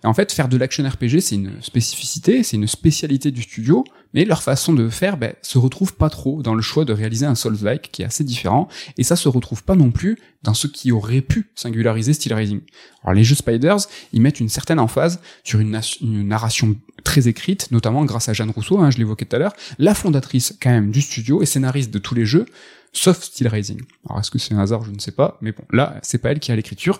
et 0.05 0.07
en 0.07 0.15
fait, 0.15 0.33
faire 0.33 0.49
de 0.49 0.57
l'action 0.57 0.89
RPG, 0.89 1.21
c'est 1.21 1.35
une 1.35 1.61
spécificité, 1.63 2.43
c'est 2.43 2.57
une 2.57 2.67
spécialité 2.67 3.31
du 3.31 3.43
studio, 3.43 3.85
mais 4.15 4.25
leur 4.25 4.43
façon 4.43 4.73
de 4.73 4.89
faire 4.89 5.17
ben, 5.17 5.35
se 5.43 5.59
retrouve 5.59 5.95
pas 5.95 6.11
trop 6.11 6.43
dans 6.43 6.55
le 6.55 6.63
choix 6.63 6.85
de 6.85 6.93
réaliser 6.93 7.27
un 7.27 7.35
Souls-like 7.35 7.91
qui 7.93 8.03
est 8.03 8.05
assez 8.05 8.25
différent, 8.25 8.69
et 8.99 9.03
ça 9.03 9.17
se 9.17 9.29
retrouve 9.29 9.65
pas 9.65 9.75
non 9.75 9.91
plus 9.91 10.19
dans 10.43 10.55
ce 10.55 10.67
qui 10.67 10.93
aurait 10.93 11.23
pu 11.23 11.51
singulariser 11.55 12.13
Steel 12.13 12.35
Rising. 12.35 12.61
Alors 13.03 13.15
les 13.15 13.25
jeux 13.25 13.35
Spiders, 13.35 13.79
ils 14.13 14.21
mettent 14.21 14.41
une 14.41 14.49
certaine 14.49 14.79
emphase 14.79 15.21
sur 15.45 15.61
une, 15.61 15.81
narration 16.03 16.77
très 17.07 17.29
écrite, 17.29 17.71
notamment 17.71 18.05
grâce 18.05 18.29
à 18.29 18.33
Jeanne 18.33 18.51
Rousseau, 18.51 18.81
hein, 18.81 18.91
je 18.91 18.99
l'évoquais 18.99 19.25
tout 19.25 19.37
à 19.37 19.39
l'heure, 19.39 19.55
la 19.79 19.95
fondatrice 19.95 20.59
quand 20.61 20.71
même 20.71 20.91
du 20.91 21.01
studio 21.01 21.41
et 21.41 21.47
scénariste 21.47 21.93
de 21.93 22.01
tous 22.01 22.17
les 22.17 22.27
jeux, 22.27 22.47
sauf 22.93 23.23
Steel 23.23 23.47
Rising. 23.47 23.81
Alors 24.09 24.19
est-ce 24.19 24.31
que 24.33 24.41
c'est 24.41 24.55
un 24.55 24.59
hasard, 24.59 24.83
je 24.85 24.91
ne 24.91 24.99
sais 24.99 25.13
pas, 25.13 25.39
mais 25.41 25.53
bon, 25.53 25.63
là, 25.71 26.01
c'est 26.03 26.19
pas 26.19 26.33
elle 26.33 26.41
qui 26.41 26.51
a 26.51 26.57
l'écriture. 26.57 26.99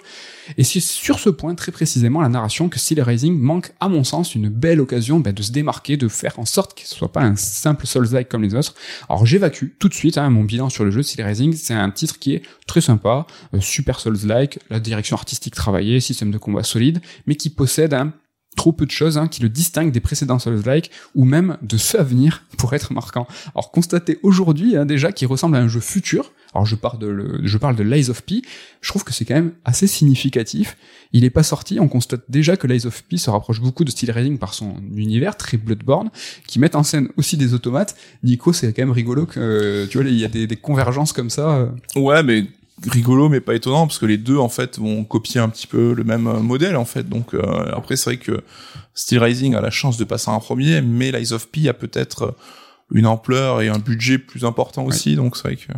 Et 0.59 0.63
c'est 0.63 0.79
sur 0.79 1.19
ce 1.19 1.29
point 1.29 1.57
très 1.57 1.73
précisément 1.73 2.21
la 2.21 2.29
narration 2.29 2.69
que 2.69 2.79
Steel 2.79 3.03
Rising 3.03 3.37
manque, 3.37 3.73
à 3.81 3.89
mon 3.89 4.05
sens, 4.05 4.37
une 4.37 4.49
belle 4.49 4.81
occasion 4.81 5.19
ben, 5.19 5.33
de 5.33 5.43
se 5.43 5.51
démarquer, 5.51 5.97
de 5.97 6.07
faire 6.07 6.39
en 6.39 6.45
sorte 6.45 6.75
qu'il 6.75 6.85
ne 6.85 6.95
soit 6.95 7.11
pas 7.11 7.23
un 7.23 7.35
simple 7.35 7.85
Souls-like 7.85 8.29
comme 8.29 8.45
les 8.45 8.55
autres. 8.55 8.77
Alors 9.09 9.27
j'évacue 9.27 9.71
tout 9.81 9.89
de 9.89 9.95
suite 9.95 10.19
hein, 10.19 10.31
mon 10.31 10.45
bilan 10.45 10.69
sur 10.69 10.85
le 10.85 10.93
jeu 10.93 11.03
Steel 11.03 11.27
Rising. 11.27 11.53
C'est 11.53 11.75
un 11.75 11.91
titre 11.91 12.21
qui 12.21 12.35
est 12.35 12.43
très 12.69 12.81
sympa, 12.81 13.27
euh, 13.55 13.61
super 13.61 13.99
Souls-like, 13.99 14.61
la 14.71 14.79
direction 14.79 15.17
artistique 15.17 15.57
travaillée, 15.57 15.99
système 15.99 16.31
de 16.31 16.39
combat 16.39 16.63
solide, 16.63 17.01
mais 17.27 17.35
qui 17.35 17.51
possède 17.51 17.93
un 17.93 18.13
trop 18.67 18.73
peu 18.73 18.85
de 18.85 18.91
choses 18.91 19.17
hein, 19.17 19.29
qui 19.29 19.43
le 19.43 19.49
distinguent 19.49 19.93
des 19.93 20.01
précédents 20.01 20.41
Souls-like 20.41 20.91
ou 21.15 21.25
même 21.25 21.57
de 21.63 21.77
ceux 21.77 22.01
à 22.01 22.03
venir 22.03 22.43
pour 22.59 22.75
être 22.75 22.93
marquant. 22.93 23.29
Alors 23.55 23.71
constater 23.71 24.19
aujourd'hui 24.25 24.77
hein, 24.77 24.85
déjà 24.85 25.13
qu'il 25.13 25.29
ressemble 25.29 25.55
à 25.55 25.61
un 25.61 25.69
jeu 25.69 25.79
futur. 25.79 26.33
Alors 26.53 26.67
je 26.67 26.75
parle 26.75 26.99
de 26.99 27.07
le, 27.07 27.85
Lies 27.85 28.11
of 28.11 28.23
P. 28.25 28.43
Je 28.81 28.89
trouve 28.89 29.05
que 29.05 29.13
c'est 29.13 29.25
quand 29.25 29.35
même 29.35 29.53
assez 29.65 29.87
significatif. 29.87 30.77
Il 31.13 31.23
est 31.23 31.31
pas 31.31 31.45
sorti. 31.45 31.79
On 31.79 31.87
constate 31.87 32.23
déjà 32.29 32.57
que 32.57 32.67
Lies 32.67 32.87
of 32.87 33.05
P 33.05 33.19
se 33.19 33.31
rapproche 33.31 33.61
beaucoup 33.61 33.85
de 33.85 33.91
Steel 33.91 34.11
Raising 34.11 34.37
par 34.37 34.53
son 34.53 34.75
univers 34.97 35.37
très 35.37 35.59
Bloodborne, 35.59 36.11
qui 36.49 36.59
met 36.59 36.75
en 36.75 36.83
scène 36.83 37.11
aussi 37.17 37.37
des 37.37 37.55
automates. 37.55 37.95
Nico, 38.25 38.53
c'est 38.53 38.73
quand 38.73 38.83
même 38.83 38.91
rigolo 38.91 39.27
que 39.27 39.87
tu 39.89 39.99
vois, 39.99 40.09
il 40.09 40.19
y 40.19 40.25
a 40.25 40.29
des, 40.29 40.49
des 40.49 40.57
convergences 40.57 41.13
comme 41.13 41.31
ça. 41.31 41.51
Euh. 41.51 41.69
Ouais, 41.95 42.25
mais 42.25 42.47
rigolo 42.85 43.29
mais 43.29 43.41
pas 43.41 43.55
étonnant 43.55 43.87
parce 43.87 43.99
que 43.99 44.07
les 44.07 44.19
deux 44.19 44.37
en 44.37 44.49
fait 44.49 44.79
vont 44.79 45.05
copier 45.05 45.41
un 45.41 45.49
petit 45.49 45.67
peu 45.67 45.95
le 45.95 46.05
même 46.05 46.27
euh, 46.27 46.41
modèle 46.41 46.77
en 46.77 46.85
fait 46.85 47.09
donc 47.09 47.35
euh, 47.35 47.41
après 47.75 47.97
c'est 47.97 48.11
vrai 48.11 48.17
que 48.19 48.43
Steel 48.95 49.23
Rising 49.23 49.55
a 49.55 49.61
la 49.61 49.71
chance 49.71 49.97
de 49.97 50.05
passer 50.05 50.31
en 50.31 50.41
premier 50.41 50.83
mais 50.83 51.11
Lies 51.11 51.33
of 51.33 51.49
P 51.49 51.69
a 51.69 51.75
peut-être 51.75 52.23
euh, 52.23 52.33
une 52.93 53.07
ampleur 53.07 53.63
et 53.63 53.69
un 53.69 53.79
budget 53.79 54.19
plus 54.19 54.45
important 54.45 54.85
aussi 54.85 55.17
donc 55.17 55.37
c'est 55.37 55.45
vrai 55.45 55.57
que 55.57 55.73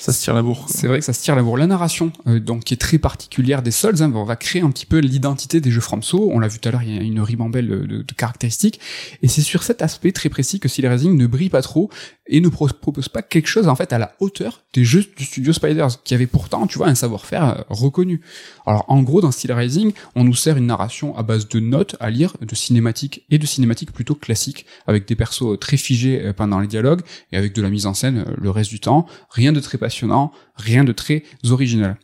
ça 0.00 0.12
se 0.12 0.22
tire 0.22 0.34
la 0.34 0.42
bourre. 0.42 0.64
C'est 0.68 0.86
vrai 0.86 1.00
que 1.00 1.04
ça 1.04 1.12
se 1.12 1.22
tire 1.22 1.34
la 1.34 1.42
bourre. 1.42 1.56
La 1.56 1.66
narration, 1.66 2.12
euh, 2.26 2.38
donc 2.40 2.64
qui 2.64 2.74
est 2.74 2.78
très 2.78 2.98
particulière 2.98 3.62
des 3.62 3.70
Souls, 3.70 4.02
hein, 4.02 4.12
on 4.14 4.24
va 4.24 4.36
créer 4.36 4.62
un 4.62 4.70
petit 4.70 4.86
peu 4.86 4.98
l'identité 4.98 5.60
des 5.60 5.70
jeux 5.70 5.80
FromSo. 5.80 6.30
On 6.32 6.38
l'a 6.38 6.48
vu 6.48 6.58
tout 6.58 6.68
à 6.68 6.72
l'heure, 6.72 6.82
il 6.82 6.94
y 6.94 6.98
a 6.98 7.02
une 7.02 7.20
ribambelle 7.20 7.68
de, 7.68 8.02
de, 8.02 8.14
caractéristiques. 8.16 8.80
Et 9.22 9.28
c'est 9.28 9.42
sur 9.42 9.62
cet 9.62 9.82
aspect 9.82 10.12
très 10.12 10.28
précis 10.28 10.60
que 10.60 10.68
Steel 10.68 10.86
Rising 10.86 11.16
ne 11.16 11.26
brille 11.26 11.50
pas 11.50 11.62
trop 11.62 11.90
et 12.28 12.40
ne 12.40 12.48
propose 12.48 13.08
pas 13.08 13.22
quelque 13.22 13.48
chose 13.48 13.68
en 13.68 13.74
fait 13.74 13.92
à 13.92 13.98
la 13.98 14.14
hauteur 14.20 14.62
des 14.74 14.84
jeux 14.84 15.04
du 15.16 15.24
studio 15.24 15.52
Spiders, 15.52 16.02
qui 16.02 16.14
avait 16.14 16.26
pourtant, 16.26 16.66
tu 16.66 16.78
vois, 16.78 16.88
un 16.88 16.94
savoir-faire 16.94 17.44
euh, 17.44 17.62
reconnu. 17.68 18.20
Alors 18.66 18.84
en 18.88 19.02
gros, 19.02 19.20
dans 19.20 19.30
Steel 19.30 19.52
Rising, 19.52 19.92
on 20.14 20.24
nous 20.24 20.34
sert 20.34 20.56
une 20.56 20.66
narration 20.66 21.16
à 21.16 21.22
base 21.22 21.48
de 21.48 21.60
notes 21.60 21.96
à 22.00 22.10
lire, 22.10 22.36
de 22.40 22.54
cinématiques 22.54 23.24
et 23.30 23.38
de 23.38 23.46
cinématiques 23.46 23.92
plutôt 23.92 24.14
classiques, 24.14 24.66
avec 24.86 25.08
des 25.08 25.16
persos 25.16 25.58
très 25.58 25.76
figés 25.76 26.22
euh, 26.22 26.32
pendant 26.32 26.60
les 26.60 26.68
dialogues 26.68 27.02
et 27.32 27.36
avec 27.36 27.54
de 27.54 27.62
la 27.62 27.70
mise 27.70 27.86
en 27.86 27.94
scène 27.94 28.24
le 28.36 28.50
reste 28.50 28.70
du 28.70 28.80
temps. 28.80 29.06
Rien 29.30 29.52
de 29.52 29.60
très 29.60 29.78
passionnant 29.78 30.32
rien 30.58 30.84
de 30.84 30.92
très 30.92 31.22
original. 31.50 31.96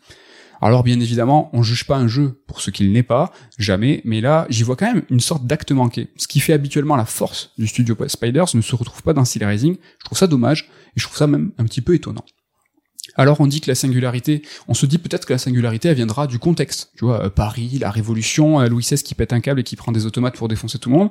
Alors 0.65 0.83
bien 0.83 0.99
évidemment, 0.99 1.51
on 1.53 1.63
juge 1.63 1.85
pas 1.85 1.99
un 1.99 2.09
jeu 2.09 2.43
pour 2.47 2.63
ce 2.63 2.71
qu'il 2.71 2.91
n'est 2.91 3.03
pas, 3.03 3.31
jamais, 3.59 4.01
mais 4.07 4.23
là, 4.23 4.47
j'y 4.49 4.63
vois 4.63 4.77
quand 4.77 4.87
même 4.87 5.03
une 5.11 5.21
sorte 5.21 5.47
d'acte 5.47 5.73
manqué. 5.73 6.09
Ce 6.17 6.27
qui 6.27 6.41
fait 6.41 6.55
habituellement 6.55 6.97
la 6.97 7.05
force 7.05 7.53
du 7.59 7.67
studio 7.67 7.95
Spiders 8.09 8.47
ne 8.55 8.63
se 8.63 8.75
retrouve 8.75 9.03
pas 9.03 9.13
dans 9.13 9.27
Steel 9.27 9.45
Rising. 9.45 9.77
Je 9.99 10.05
trouve 10.07 10.17
ça 10.17 10.27
dommage, 10.27 10.71
et 10.97 11.01
je 11.01 11.05
trouve 11.05 11.19
ça 11.19 11.27
même 11.27 11.53
un 11.59 11.65
petit 11.65 11.83
peu 11.83 11.95
étonnant. 11.95 12.25
Alors 13.17 13.41
on 13.41 13.47
dit 13.47 13.61
que 13.61 13.71
la 13.71 13.75
singularité, 13.75 14.43
on 14.69 14.75
se 14.75 14.87
dit 14.87 14.99
peut-être 14.99 15.27
que 15.27 15.33
la 15.33 15.39
singularité 15.39 15.89
elle 15.89 15.97
viendra 15.97 16.27
du 16.27 16.39
contexte, 16.39 16.91
tu 16.97 17.05
vois, 17.05 17.25
euh, 17.25 17.31
Paris, 17.31 17.79
la 17.81 17.91
Révolution, 17.91 18.61
euh, 18.61 18.69
Louis 18.69 18.83
XVI 18.83 19.03
qui 19.03 19.15
pète 19.15 19.33
un 19.33 19.41
câble 19.41 19.61
et 19.61 19.63
qui 19.63 19.77
prend 19.77 19.93
des 19.93 20.07
automates 20.07 20.37
pour 20.37 20.49
défoncer 20.49 20.79
tout 20.79 20.91
le 20.91 20.97
monde. 20.97 21.11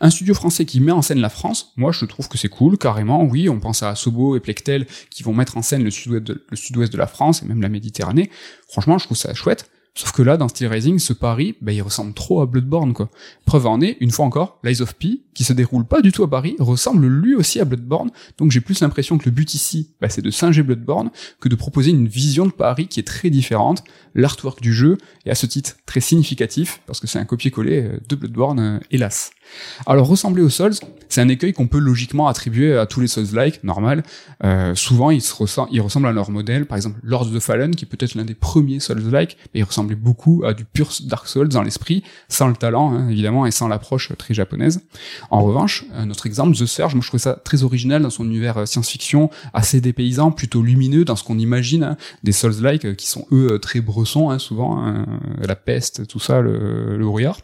Un 0.00 0.10
studio 0.10 0.34
français 0.34 0.64
qui 0.64 0.80
met 0.80 0.92
en 0.92 1.02
scène 1.02 1.20
la 1.20 1.28
France, 1.28 1.72
moi 1.76 1.92
je 1.92 2.04
trouve 2.04 2.28
que 2.28 2.38
c'est 2.38 2.48
cool, 2.48 2.78
carrément, 2.78 3.24
oui, 3.24 3.48
on 3.48 3.60
pense 3.60 3.82
à 3.82 3.94
Sobo 3.94 4.36
et 4.36 4.40
Plectel 4.40 4.86
qui 5.10 5.22
vont 5.22 5.34
mettre 5.34 5.56
en 5.56 5.62
scène 5.62 5.84
le 5.84 5.90
sud-ouest 5.90 6.24
de, 6.24 6.86
de 6.86 6.98
la 6.98 7.06
France 7.06 7.42
et 7.42 7.46
même 7.46 7.62
la 7.62 7.68
Méditerranée. 7.68 8.30
Franchement, 8.68 8.98
je 8.98 9.04
trouve 9.04 9.16
ça 9.16 9.32
chouette. 9.34 9.70
Sauf 9.96 10.12
que 10.12 10.20
là, 10.20 10.36
dans 10.36 10.46
Steel 10.46 10.68
Rising, 10.68 10.98
ce 10.98 11.14
Paris, 11.14 11.54
bah, 11.62 11.72
il 11.72 11.80
ressemble 11.80 12.12
trop 12.12 12.42
à 12.42 12.46
Bloodborne, 12.46 12.92
quoi. 12.92 13.08
Preuve 13.46 13.66
en 13.66 13.80
est, 13.80 13.96
une 14.00 14.10
fois 14.10 14.26
encore, 14.26 14.60
Lies 14.62 14.82
of 14.82 14.94
P, 14.94 15.22
qui 15.32 15.42
se 15.42 15.54
déroule 15.54 15.86
pas 15.86 16.02
du 16.02 16.12
tout 16.12 16.22
à 16.22 16.28
Paris, 16.28 16.54
ressemble 16.58 17.06
lui 17.06 17.34
aussi 17.34 17.60
à 17.60 17.64
Bloodborne, 17.64 18.10
donc 18.36 18.50
j'ai 18.50 18.60
plus 18.60 18.80
l'impression 18.80 19.16
que 19.16 19.24
le 19.24 19.30
but 19.30 19.54
ici, 19.54 19.94
bah, 20.02 20.10
c'est 20.10 20.20
de 20.20 20.30
singer 20.30 20.62
Bloodborne, 20.62 21.10
que 21.40 21.48
de 21.48 21.54
proposer 21.54 21.92
une 21.92 22.08
vision 22.08 22.44
de 22.44 22.52
Paris 22.52 22.88
qui 22.88 23.00
est 23.00 23.04
très 23.04 23.30
différente, 23.30 23.84
l'artwork 24.14 24.60
du 24.60 24.74
jeu 24.74 24.98
est 25.24 25.30
à 25.30 25.34
ce 25.34 25.46
titre 25.46 25.76
très 25.86 26.00
significatif, 26.00 26.82
parce 26.84 27.00
que 27.00 27.06
c'est 27.06 27.18
un 27.18 27.24
copier-coller 27.24 27.82
euh, 27.82 27.98
de 28.06 28.16
Bloodborne, 28.16 28.60
euh, 28.60 28.78
hélas. 28.90 29.30
Alors 29.86 30.06
ressembler 30.06 30.42
aux 30.42 30.48
Souls, 30.48 30.74
c'est 31.08 31.20
un 31.20 31.28
écueil 31.28 31.52
qu'on 31.52 31.66
peut 31.66 31.78
logiquement 31.78 32.28
attribuer 32.28 32.76
à 32.76 32.86
tous 32.86 33.00
les 33.00 33.06
Souls-like, 33.06 33.62
normal. 33.64 34.02
Euh, 34.44 34.74
souvent, 34.74 35.10
ils, 35.10 35.22
se 35.22 35.34
ils 35.70 35.80
ressemblent 35.80 36.08
à 36.08 36.12
leur 36.12 36.30
modèle. 36.30 36.66
Par 36.66 36.76
exemple, 36.76 36.98
Lord 37.02 37.22
of 37.22 37.34
the 37.34 37.40
Fallen, 37.40 37.74
qui 37.74 37.84
est 37.84 37.88
peut-être 37.88 38.14
l'un 38.14 38.24
des 38.24 38.34
premiers 38.34 38.80
Souls-like, 38.80 39.36
mais 39.54 39.60
il 39.60 39.64
ressemblait 39.64 39.96
beaucoup 39.96 40.42
à 40.44 40.54
du 40.54 40.64
pur 40.64 40.90
Dark 41.04 41.28
Souls 41.28 41.48
dans 41.48 41.62
l'esprit, 41.62 42.02
sans 42.28 42.48
le 42.48 42.56
talent, 42.56 42.92
hein, 42.92 43.08
évidemment, 43.08 43.46
et 43.46 43.50
sans 43.50 43.68
l'approche 43.68 44.12
très 44.18 44.34
japonaise. 44.34 44.82
En 45.30 45.42
revanche, 45.42 45.84
notre 46.04 46.26
exemple, 46.26 46.56
The 46.56 46.66
Surge, 46.66 46.94
moi 46.94 47.02
je 47.02 47.08
trouvais 47.08 47.22
ça 47.22 47.34
très 47.34 47.62
original 47.62 48.02
dans 48.02 48.10
son 48.10 48.24
univers 48.24 48.58
euh, 48.58 48.66
science-fiction, 48.66 49.30
assez 49.54 49.80
dépaysant, 49.80 50.30
plutôt 50.30 50.62
lumineux 50.62 51.04
dans 51.04 51.16
ce 51.16 51.24
qu'on 51.24 51.38
imagine 51.38 51.84
hein, 51.84 51.96
des 52.22 52.32
Souls-like, 52.32 52.84
euh, 52.84 52.94
qui 52.94 53.06
sont 53.06 53.26
eux 53.32 53.58
très 53.60 53.80
bressons, 53.80 54.30
hein, 54.30 54.38
souvent, 54.38 54.84
hein, 54.84 55.06
la 55.40 55.56
peste, 55.56 56.06
tout 56.06 56.20
ça, 56.20 56.40
le, 56.40 56.96
le 56.96 57.04
brouillard. 57.04 57.38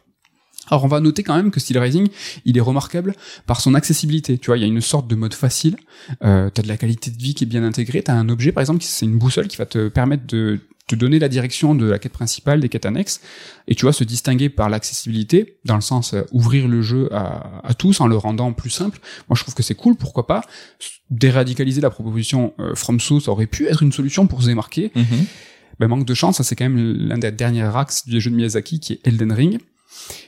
Alors 0.71 0.85
on 0.85 0.89
va 0.89 1.01
noter 1.01 1.23
quand 1.23 1.37
même 1.37 1.51
que 1.51 1.61
Steel 1.61 1.79
Rising, 1.79 2.09
il 2.45 2.57
est 2.57 2.61
remarquable 2.61 3.15
par 3.47 3.61
son 3.61 3.75
accessibilité. 3.75 4.39
Tu 4.39 4.47
vois, 4.47 4.59
il 4.59 4.61
y 4.61 4.65
a 4.65 4.67
une 4.67 4.81
sorte 4.81 5.09
de 5.09 5.15
mode 5.15 5.35
facile. 5.35 5.77
Euh, 6.25 6.51
t'as 6.51 6.63
de 6.63 6.69
la 6.69 6.77
qualité 6.77 7.11
de 7.11 7.21
vie 7.21 7.35
qui 7.35 7.45
est 7.45 7.47
bien 7.47 7.65
intégrée. 7.65 8.03
T'as 8.03 8.15
un 8.15 8.29
objet, 8.29 8.53
par 8.53 8.63
exemple, 8.63 8.83
c'est 8.83 9.07
une 9.07 9.19
boussole 9.19 9.49
qui 9.49 9.57
va 9.57 9.67
te 9.67 9.89
permettre 9.89 10.27
de 10.27 10.61
te 10.89 10.97
donner 10.97 11.19
la 11.19 11.29
direction 11.29 11.75
de 11.75 11.87
la 11.87 11.99
quête 11.99 12.13
principale, 12.13 12.61
des 12.61 12.69
quêtes 12.69 12.87
annexes, 12.87 13.21
et 13.69 13.75
tu 13.75 13.83
vois, 13.83 13.93
se 13.93 14.05
distinguer 14.05 14.49
par 14.49 14.69
l'accessibilité, 14.69 15.59
dans 15.65 15.77
le 15.77 15.81
sens 15.81 16.13
euh, 16.13 16.23
ouvrir 16.33 16.69
le 16.69 16.83
jeu 16.83 17.09
à, 17.15 17.63
à, 17.65 17.75
tous 17.75 18.01
en 18.01 18.07
le 18.07 18.17
rendant 18.17 18.53
plus 18.53 18.71
simple. 18.71 18.99
Moi, 19.29 19.37
je 19.37 19.43
trouve 19.43 19.55
que 19.55 19.63
c'est 19.63 19.77
cool, 19.77 19.95
pourquoi 19.95 20.27
pas? 20.27 20.43
Déradicaliser 21.11 21.81
la 21.81 21.91
proposition 21.91 22.53
euh, 22.59 22.75
From 22.75 22.99
Source 23.01 23.29
aurait 23.29 23.47
pu 23.47 23.67
être 23.67 23.83
une 23.83 23.93
solution 23.93 24.27
pour 24.27 24.43
se 24.43 24.49
démarquer. 24.49 24.91
Mhm. 24.95 25.25
Ben, 25.79 25.89
manque 25.89 26.05
de 26.05 26.15
chance, 26.15 26.37
ça 26.37 26.45
c'est 26.45 26.55
quand 26.55 26.69
même 26.69 26.79
l'un 26.79 27.19
des 27.19 27.33
derniers 27.33 27.63
axes 27.63 28.07
du 28.07 28.21
jeu 28.21 28.31
de 28.31 28.37
Miyazaki 28.37 28.79
qui 28.79 28.93
est 28.93 29.07
Elden 29.07 29.33
Ring. 29.33 29.59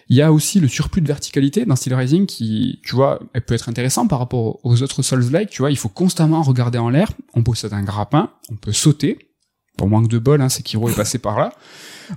Il 0.08 0.16
y 0.16 0.22
a 0.22 0.32
aussi 0.32 0.60
le 0.60 0.68
surplus 0.68 1.00
de 1.00 1.06
verticalité 1.06 1.64
dans 1.64 1.76
Steel 1.76 1.94
Rising 1.94 2.26
qui, 2.26 2.80
tu 2.84 2.94
vois, 2.94 3.20
elle 3.32 3.42
peut 3.42 3.54
être 3.54 3.68
intéressant 3.68 4.06
par 4.06 4.18
rapport 4.18 4.60
aux 4.64 4.82
autres 4.82 5.02
Souls-like. 5.02 5.50
Tu 5.50 5.62
vois, 5.62 5.70
il 5.70 5.78
faut 5.78 5.88
constamment 5.88 6.42
regarder 6.42 6.78
en 6.78 6.90
l'air. 6.90 7.12
On 7.34 7.42
possède 7.42 7.72
un 7.72 7.82
grappin, 7.82 8.30
on 8.50 8.56
peut 8.56 8.72
sauter. 8.72 9.30
Pour 9.76 9.88
manque 9.88 10.08
de 10.08 10.18
bol, 10.18 10.40
hein, 10.40 10.48
Sekiro 10.48 10.88
est 10.88 10.94
passé 10.94 11.18
par 11.18 11.38
là. 11.38 11.52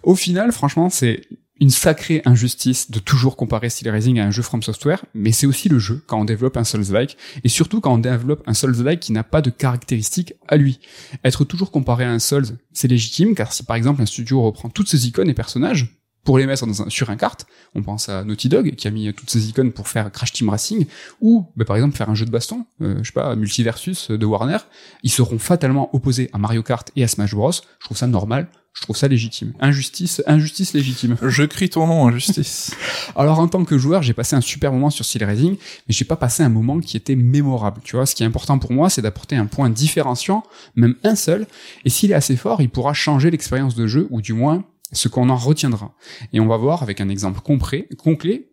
Au 0.03 0.15
final, 0.15 0.51
franchement, 0.51 0.89
c'est 0.89 1.21
une 1.59 1.69
sacrée 1.69 2.21
injustice 2.25 2.91
de 2.91 2.99
toujours 2.99 3.35
comparer 3.35 3.69
Steel 3.69 3.89
Rising 3.89 4.19
à 4.19 4.25
un 4.25 4.31
jeu 4.31 4.43
From 4.43 4.61
Software, 4.61 5.03
mais 5.15 5.31
c'est 5.31 5.47
aussi 5.47 5.69
le 5.69 5.79
jeu 5.79 6.03
quand 6.05 6.19
on 6.19 6.25
développe 6.25 6.57
un 6.57 6.63
Souls-like, 6.63 7.17
et 7.43 7.49
surtout 7.49 7.81
quand 7.81 7.93
on 7.93 7.97
développe 7.97 8.43
un 8.45 8.53
Souls-like 8.53 8.99
qui 8.99 9.11
n'a 9.11 9.23
pas 9.23 9.41
de 9.41 9.49
caractéristiques 9.49 10.33
à 10.47 10.57
lui. 10.57 10.79
Être 11.23 11.45
toujours 11.45 11.71
comparé 11.71 12.03
à 12.03 12.11
un 12.11 12.19
Souls, 12.19 12.57
c'est 12.73 12.87
légitime, 12.87 13.33
car 13.33 13.53
si 13.53 13.63
par 13.63 13.75
exemple 13.75 14.01
un 14.01 14.05
studio 14.05 14.41
reprend 14.41 14.69
toutes 14.69 14.89
ses 14.89 15.07
icônes 15.07 15.29
et 15.29 15.33
personnages, 15.33 15.96
pour 16.27 16.37
les 16.37 16.45
mettre 16.45 16.67
dans 16.67 16.81
un, 16.81 16.89
sur 16.89 17.09
un 17.09 17.15
carte. 17.15 17.47
On 17.73 17.81
pense 17.81 18.09
à 18.09 18.25
Naughty 18.25 18.49
Dog 18.49 18.75
qui 18.75 18.85
a 18.85 18.91
mis 18.91 19.13
toutes 19.13 19.29
ses 19.29 19.47
icônes 19.47 19.71
pour 19.71 19.87
faire 19.87 20.11
Crash 20.11 20.33
Team 20.33 20.49
Racing 20.49 20.85
ou 21.21 21.45
bah, 21.55 21.63
par 21.63 21.77
exemple 21.77 21.95
faire 21.95 22.09
un 22.09 22.15
jeu 22.15 22.25
de 22.25 22.31
baston, 22.31 22.65
euh, 22.81 22.97
je 23.01 23.05
sais 23.05 23.13
pas, 23.13 23.33
Multiversus 23.37 24.11
de 24.11 24.25
Warner. 24.25 24.57
Ils 25.03 25.09
seront 25.09 25.39
fatalement 25.39 25.89
opposés 25.95 26.29
à 26.33 26.37
Mario 26.37 26.63
Kart 26.63 26.91
et 26.97 27.03
à 27.05 27.07
Smash 27.07 27.33
Bros. 27.33 27.53
Je 27.53 27.85
trouve 27.85 27.95
ça 27.95 28.07
normal. 28.07 28.49
Je 28.73 28.81
trouve 28.81 28.97
ça 28.97 29.07
légitime. 29.07 29.53
Injustice, 29.61 30.21
injustice 30.27 30.73
légitime. 30.73 31.15
Je 31.21 31.43
crie 31.43 31.69
ton 31.69 31.87
nom, 31.87 32.07
injustice. 32.09 32.75
Alors 33.15 33.39
en 33.39 33.47
tant 33.47 33.63
que 33.63 33.77
joueur, 33.77 34.03
j'ai 34.03 34.13
passé 34.13 34.35
un 34.35 34.41
super 34.41 34.73
moment 34.73 34.89
sur 34.89 35.05
Steel 35.05 35.23
Racing, 35.23 35.55
mais 35.87 35.93
j'ai 35.93 36.05
pas 36.05 36.17
passé 36.17 36.43
un 36.43 36.49
moment 36.49 36.79
qui 36.81 36.97
était 36.97 37.15
mémorable. 37.15 37.79
Tu 37.85 37.95
vois, 37.95 38.05
ce 38.05 38.13
qui 38.13 38.23
est 38.23 38.25
important 38.27 38.59
pour 38.59 38.73
moi, 38.73 38.89
c'est 38.89 39.01
d'apporter 39.01 39.37
un 39.37 39.45
point 39.45 39.69
différenciant, 39.69 40.43
même 40.75 40.95
un 41.05 41.15
seul. 41.15 41.47
Et 41.85 41.89
s'il 41.89 42.11
est 42.11 42.15
assez 42.15 42.35
fort, 42.35 42.61
il 42.61 42.69
pourra 42.69 42.93
changer 42.93 43.31
l'expérience 43.31 43.75
de 43.75 43.87
jeu, 43.87 44.07
ou 44.09 44.21
du 44.21 44.33
moins 44.33 44.65
ce 44.91 45.07
qu'on 45.07 45.29
en 45.29 45.35
retiendra. 45.35 45.93
Et 46.33 46.39
on 46.39 46.47
va 46.47 46.57
voir 46.57 46.83
avec 46.83 47.01
un 47.01 47.09
exemple 47.09 47.41
concret, 47.41 47.87
concret, 47.97 48.47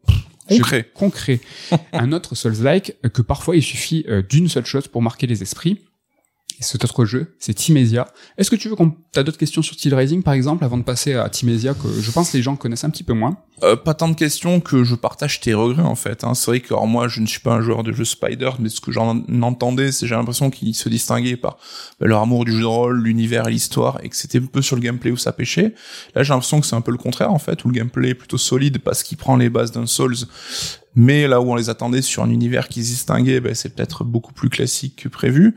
concret, 0.48 0.90
concret, 0.94 1.40
un 1.92 2.12
autre 2.12 2.34
Souls-like 2.34 2.96
que 3.12 3.22
parfois 3.22 3.56
il 3.56 3.62
suffit 3.62 4.04
euh, 4.08 4.22
d'une 4.22 4.48
seule 4.48 4.66
chose 4.66 4.88
pour 4.88 5.02
marquer 5.02 5.26
les 5.26 5.42
esprits. 5.42 5.80
Et 6.58 6.62
cet 6.62 6.84
autre 6.84 7.04
jeu, 7.04 7.34
c'est 7.38 7.54
Timesia. 7.54 8.06
Est-ce 8.38 8.50
que 8.50 8.56
tu 8.56 8.68
veux 8.68 8.76
qu'on 8.76 8.94
t'as 9.12 9.22
d'autres 9.22 9.38
questions 9.38 9.62
sur 9.62 9.74
Steel 9.74 9.94
Rising 9.94 10.22
par 10.22 10.34
exemple 10.34 10.64
avant 10.64 10.76
de 10.76 10.82
passer 10.82 11.14
à 11.14 11.28
Timesia 11.28 11.74
que 11.74 11.88
je 12.00 12.10
pense 12.10 12.32
les 12.32 12.42
gens 12.42 12.56
connaissent 12.56 12.84
un 12.84 12.90
petit 12.90 13.02
peu 13.02 13.12
moins? 13.12 13.38
Euh, 13.62 13.76
Pas 13.76 13.94
tant 13.94 14.08
de 14.08 14.14
questions 14.14 14.60
que 14.60 14.84
je 14.84 14.94
partage 14.94 15.40
tes 15.40 15.54
regrets 15.54 15.82
en 15.82 15.94
fait. 15.94 16.24
Hein. 16.24 16.34
C'est 16.34 16.50
vrai 16.50 16.60
que 16.60 16.74
moi 16.86 17.08
je 17.08 17.20
ne 17.20 17.26
suis 17.26 17.40
pas 17.40 17.54
un 17.54 17.60
joueur 17.60 17.82
de 17.82 17.92
jeu 17.92 18.04
Spider, 18.04 18.50
mais 18.58 18.68
ce 18.68 18.80
que 18.80 18.92
j'en 18.92 19.24
entendais, 19.42 19.92
c'est 19.92 20.06
j'ai 20.06 20.14
l'impression 20.14 20.50
qu'ils 20.50 20.74
se 20.74 20.88
distinguaient 20.88 21.36
par 21.36 21.58
bah, 22.00 22.06
leur 22.06 22.22
amour 22.22 22.44
du 22.44 22.52
jeu 22.52 22.60
de 22.60 22.66
rôle, 22.66 23.02
l'univers 23.02 23.48
et 23.48 23.50
l'histoire, 23.50 23.98
et 24.02 24.08
que 24.08 24.16
c'était 24.16 24.38
un 24.38 24.46
peu 24.46 24.62
sur 24.62 24.76
le 24.76 24.82
gameplay 24.82 25.10
où 25.10 25.16
ça 25.16 25.32
pêchait. 25.32 25.74
Là 26.14 26.22
j'ai 26.22 26.32
l'impression 26.32 26.60
que 26.60 26.66
c'est 26.66 26.76
un 26.76 26.80
peu 26.80 26.92
le 26.92 26.98
contraire 26.98 27.32
en 27.32 27.38
fait, 27.38 27.64
où 27.64 27.68
le 27.68 27.74
gameplay 27.74 28.10
est 28.10 28.14
plutôt 28.14 28.38
solide 28.38 28.78
parce 28.78 29.02
qu'il 29.02 29.18
prend 29.18 29.36
les 29.36 29.50
bases 29.50 29.72
d'un 29.72 29.86
Souls 29.86 30.14
mais 30.96 31.26
là 31.26 31.40
où 31.40 31.50
on 31.50 31.56
les 31.56 31.70
attendait 31.70 32.02
sur 32.02 32.22
un 32.22 32.30
univers 32.30 32.68
qui 32.68 32.84
se 32.84 32.90
distinguait, 32.90 33.40
ben, 33.40 33.54
c'est 33.54 33.74
peut-être 33.74 34.04
beaucoup 34.04 34.32
plus 34.32 34.48
classique 34.48 35.02
que 35.02 35.08
prévu. 35.08 35.56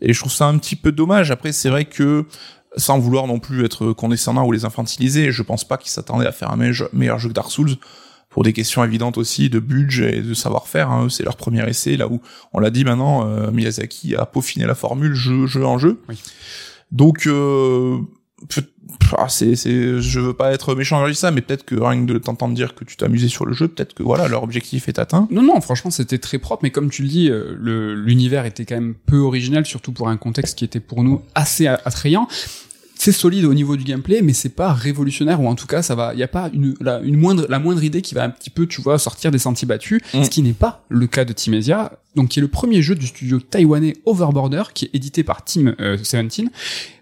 Et 0.00 0.12
je 0.12 0.18
trouve 0.20 0.32
ça 0.32 0.46
un 0.46 0.58
petit 0.58 0.76
peu 0.76 0.92
dommage. 0.92 1.30
Après, 1.30 1.52
c'est 1.52 1.70
vrai 1.70 1.84
que 1.84 2.26
sans 2.76 2.98
vouloir 2.98 3.26
non 3.26 3.38
plus 3.38 3.64
être 3.64 3.92
condescendant 3.92 4.44
ou 4.44 4.52
les 4.52 4.64
infantiliser, 4.64 5.32
je 5.32 5.42
pense 5.42 5.64
pas 5.64 5.78
qu'ils 5.78 5.90
s'attendaient 5.90 6.26
à 6.26 6.32
faire 6.32 6.50
un 6.50 6.56
meilleur 6.56 7.18
jeu 7.18 7.28
que 7.28 7.34
Dark 7.34 7.50
Souls 7.50 7.76
pour 8.28 8.42
des 8.42 8.52
questions 8.52 8.84
évidentes 8.84 9.16
aussi 9.16 9.48
de 9.48 9.58
budget 9.58 10.18
et 10.18 10.20
de 10.20 10.34
savoir-faire. 10.34 10.90
Hein. 10.90 11.08
C'est 11.08 11.22
leur 11.22 11.36
premier 11.36 11.66
essai, 11.68 11.96
là 11.96 12.06
où 12.06 12.20
on 12.52 12.58
l'a 12.58 12.70
dit 12.70 12.84
maintenant, 12.84 13.26
euh, 13.26 13.50
Miyazaki 13.50 14.14
a 14.14 14.26
peaufiné 14.26 14.66
la 14.66 14.74
formule 14.74 15.14
jeu, 15.14 15.46
jeu 15.46 15.64
en 15.64 15.78
jeu. 15.78 16.02
Oui. 16.08 16.20
Donc 16.92 17.26
euh, 17.26 17.98
ah, 19.16 19.28
c'est, 19.28 19.56
c'est, 19.56 20.00
je 20.00 20.20
veux 20.20 20.34
pas 20.34 20.52
être 20.52 20.74
méchant 20.74 21.00
envers 21.00 21.16
ça, 21.16 21.30
mais 21.30 21.40
peut-être 21.40 21.64
que 21.64 21.74
rien 21.74 22.04
que 22.04 22.12
de 22.12 22.18
t'entendre 22.18 22.54
dire 22.54 22.74
que 22.74 22.84
tu 22.84 22.96
t'amusais 22.96 23.28
sur 23.28 23.46
le 23.46 23.54
jeu, 23.54 23.68
peut-être 23.68 23.94
que 23.94 24.02
voilà, 24.02 24.28
leur 24.28 24.42
objectif 24.42 24.88
est 24.88 24.98
atteint. 24.98 25.26
Non, 25.30 25.42
non, 25.42 25.60
franchement, 25.60 25.90
c'était 25.90 26.18
très 26.18 26.38
propre, 26.38 26.62
mais 26.62 26.70
comme 26.70 26.90
tu 26.90 27.02
le 27.02 27.08
dis, 27.08 27.30
euh, 27.30 27.56
le, 27.58 27.94
l'univers 27.94 28.44
était 28.44 28.64
quand 28.64 28.74
même 28.74 28.94
peu 28.94 29.18
original, 29.18 29.64
surtout 29.64 29.92
pour 29.92 30.08
un 30.08 30.16
contexte 30.16 30.58
qui 30.58 30.64
était 30.64 30.80
pour 30.80 31.02
nous 31.02 31.22
assez 31.34 31.66
attrayant 31.66 32.28
c'est 32.98 33.12
solide 33.12 33.44
au 33.44 33.54
niveau 33.54 33.76
du 33.76 33.84
gameplay, 33.84 34.22
mais 34.22 34.32
c'est 34.32 34.48
pas 34.48 34.72
révolutionnaire 34.72 35.40
ou 35.40 35.48
en 35.48 35.54
tout 35.54 35.66
cas 35.66 35.82
ça 35.82 35.94
va, 35.94 36.14
il 36.14 36.18
y 36.18 36.22
a 36.22 36.28
pas 36.28 36.50
une 36.52 36.74
la, 36.80 37.00
une 37.00 37.16
moindre 37.16 37.46
la 37.48 37.58
moindre 37.58 37.84
idée 37.84 38.02
qui 38.02 38.14
va 38.14 38.24
un 38.24 38.30
petit 38.30 38.50
peu, 38.50 38.66
tu 38.66 38.80
vois, 38.80 38.98
sortir 38.98 39.30
des 39.30 39.38
sentiers 39.38 39.68
battus, 39.68 40.00
mm. 40.14 40.24
ce 40.24 40.30
qui 40.30 40.42
n'est 40.42 40.52
pas 40.52 40.84
le 40.88 41.06
cas 41.06 41.24
de 41.24 41.32
Timesia, 41.32 41.92
donc 42.14 42.28
qui 42.28 42.38
est 42.38 42.42
le 42.42 42.48
premier 42.48 42.82
jeu 42.82 42.94
du 42.94 43.06
studio 43.06 43.38
taïwanais 43.38 43.94
Overborder 44.06 44.62
qui 44.74 44.86
est 44.86 44.94
édité 44.94 45.22
par 45.22 45.44
Team 45.44 45.76
17 45.78 46.14
euh, 46.14 46.48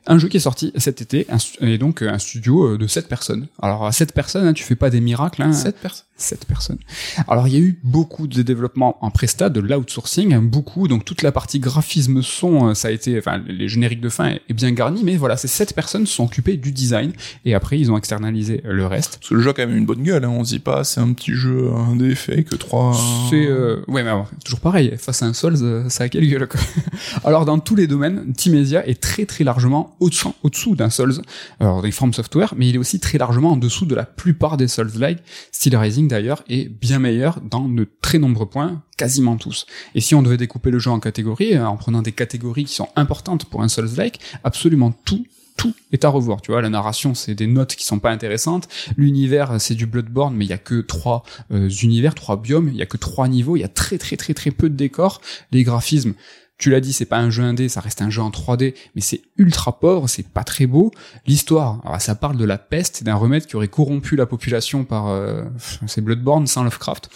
un 0.06 0.18
jeu 0.18 0.28
qui 0.28 0.36
est 0.36 0.40
sorti 0.40 0.72
cet 0.76 1.00
été, 1.00 1.26
et 1.60 1.78
donc 1.78 2.02
un 2.02 2.18
studio 2.18 2.74
euh, 2.74 2.78
de 2.78 2.86
7 2.86 3.08
personnes. 3.08 3.46
Alors 3.60 3.86
à 3.86 3.92
7 3.92 4.12
personnes, 4.12 4.46
hein, 4.46 4.52
tu 4.52 4.64
fais 4.64 4.76
pas 4.76 4.90
des 4.90 5.00
miracles. 5.00 5.42
Hein, 5.42 5.52
7 5.52 5.76
personnes 5.76 6.04
7 6.16 6.44
personnes. 6.46 6.78
Alors 7.26 7.48
il 7.48 7.54
y 7.54 7.56
a 7.56 7.60
eu 7.60 7.80
beaucoup 7.82 8.28
de 8.28 8.42
développement 8.42 8.98
en 9.04 9.10
presta, 9.10 9.50
de 9.50 9.60
l'outsourcing, 9.60 10.32
hein, 10.32 10.42
beaucoup, 10.42 10.86
donc 10.86 11.04
toute 11.04 11.22
la 11.22 11.32
partie 11.32 11.58
graphisme 11.58 12.22
son, 12.22 12.68
euh, 12.68 12.74
ça 12.74 12.88
a 12.88 12.90
été, 12.92 13.18
enfin 13.18 13.42
les 13.46 13.68
génériques 13.68 14.00
de 14.00 14.08
fin 14.08 14.36
est 14.48 14.52
bien 14.52 14.70
garni, 14.70 15.02
mais 15.02 15.16
voilà, 15.16 15.36
ces 15.36 15.48
7 15.48 15.74
personnes 15.74 16.06
se 16.06 16.14
sont 16.14 16.24
occupées 16.24 16.56
du 16.56 16.70
design, 16.70 17.12
et 17.44 17.54
après 17.54 17.80
ils 17.80 17.90
ont 17.90 17.98
externalisé 17.98 18.60
le 18.64 18.86
reste. 18.86 19.18
Parce 19.18 19.30
que 19.30 19.34
le 19.34 19.40
jeu 19.40 19.50
a 19.50 19.52
quand 19.54 19.66
même 19.66 19.76
une 19.76 19.86
bonne 19.86 20.02
gueule, 20.02 20.24
hein, 20.24 20.30
on 20.30 20.44
se 20.44 20.50
dit 20.50 20.60
pas, 20.60 20.84
c'est 20.84 21.00
un 21.00 21.12
petit 21.12 21.32
jeu, 21.32 21.70
un 21.72 21.96
des 21.96 22.14
que 22.14 22.54
3... 22.54 22.96
C'est... 23.30 23.46
Euh... 23.46 23.82
Ouais 23.88 24.04
mais 24.04 24.10
alors, 24.10 24.30
toujours 24.44 24.60
pareil, 24.60 24.94
face 24.98 25.22
à 25.22 25.26
un 25.26 25.34
Souls, 25.34 25.84
ça 25.88 26.04
a 26.04 26.08
quelle 26.08 26.28
gueule 26.28 26.46
quoi. 26.46 26.60
Alors 27.24 27.44
dans 27.44 27.58
tous 27.58 27.74
les 27.74 27.86
domaines, 27.86 28.32
Timesia 28.34 28.86
est 28.86 29.00
très 29.00 29.26
très 29.26 29.42
largement 29.42 29.93
au-dessous, 30.00 30.74
d'un 30.74 30.90
Souls, 30.90 31.22
alors 31.60 31.82
des 31.82 31.90
From 31.90 32.12
Software, 32.12 32.54
mais 32.56 32.68
il 32.68 32.74
est 32.74 32.78
aussi 32.78 33.00
très 33.00 33.18
largement 33.18 33.52
en 33.52 33.56
dessous 33.56 33.86
de 33.86 33.94
la 33.94 34.04
plupart 34.04 34.56
des 34.56 34.68
Souls-like. 34.68 35.18
Steel 35.52 35.76
Rising 35.76 36.08
d'ailleurs 36.08 36.42
est 36.48 36.68
bien 36.68 36.98
meilleur 36.98 37.40
dans 37.40 37.68
de 37.68 37.88
très 38.02 38.18
nombreux 38.18 38.46
points, 38.46 38.82
quasiment 38.96 39.36
tous. 39.36 39.66
Et 39.94 40.00
si 40.00 40.14
on 40.14 40.22
devait 40.22 40.36
découper 40.36 40.70
le 40.70 40.78
jeu 40.78 40.90
en 40.90 41.00
catégories, 41.00 41.54
euh, 41.54 41.66
en 41.66 41.76
prenant 41.76 42.02
des 42.02 42.12
catégories 42.12 42.64
qui 42.64 42.74
sont 42.74 42.88
importantes 42.96 43.46
pour 43.46 43.62
un 43.62 43.68
Souls-like, 43.68 44.20
absolument 44.42 44.92
tout 45.04 45.24
tout 45.56 45.74
est 45.92 46.04
à 46.04 46.08
revoir. 46.08 46.40
Tu 46.40 46.50
vois, 46.50 46.62
la 46.62 46.68
narration, 46.68 47.14
c'est 47.14 47.34
des 47.34 47.46
notes 47.46 47.76
qui 47.76 47.84
sont 47.84 47.98
pas 47.98 48.10
intéressantes. 48.10 48.68
L'univers, 48.96 49.60
c'est 49.60 49.74
du 49.74 49.86
Bloodborne, 49.86 50.34
mais 50.34 50.44
il 50.44 50.48
y 50.48 50.54
a 50.54 50.58
que 50.58 50.80
trois 50.80 51.22
euh, 51.52 51.68
univers, 51.68 52.14
trois 52.14 52.40
biomes. 52.40 52.68
Il 52.68 52.76
y 52.76 52.82
a 52.82 52.86
que 52.86 52.96
trois 52.96 53.28
niveaux. 53.28 53.56
Il 53.56 53.60
y 53.60 53.64
a 53.64 53.68
très 53.68 53.98
très 53.98 54.16
très 54.16 54.34
très 54.34 54.50
peu 54.50 54.68
de 54.68 54.74
décors. 54.74 55.20
Les 55.52 55.62
graphismes, 55.62 56.14
tu 56.56 56.70
l'as 56.70 56.80
dit, 56.80 56.92
c'est 56.92 57.04
pas 57.04 57.18
un 57.18 57.30
jeu 57.30 57.42
indé, 57.42 57.68
ça 57.68 57.80
reste 57.80 58.00
un 58.00 58.10
jeu 58.10 58.22
en 58.22 58.30
3D, 58.30 58.74
mais 58.94 59.00
c'est 59.00 59.22
ultra 59.38 59.80
pauvre, 59.80 60.08
c'est 60.08 60.28
pas 60.28 60.44
très 60.44 60.66
beau. 60.66 60.92
L'histoire, 61.26 61.82
ça 61.98 62.14
parle 62.14 62.36
de 62.36 62.44
la 62.44 62.58
peste 62.58 63.02
d'un 63.02 63.16
remède 63.16 63.46
qui 63.46 63.56
aurait 63.56 63.68
corrompu 63.68 64.14
la 64.14 64.26
population 64.26 64.84
par 64.84 65.08
euh, 65.08 65.42
c'est 65.86 66.00
Bloodborne 66.00 66.46
sans 66.46 66.62
Lovecraft. 66.62 67.10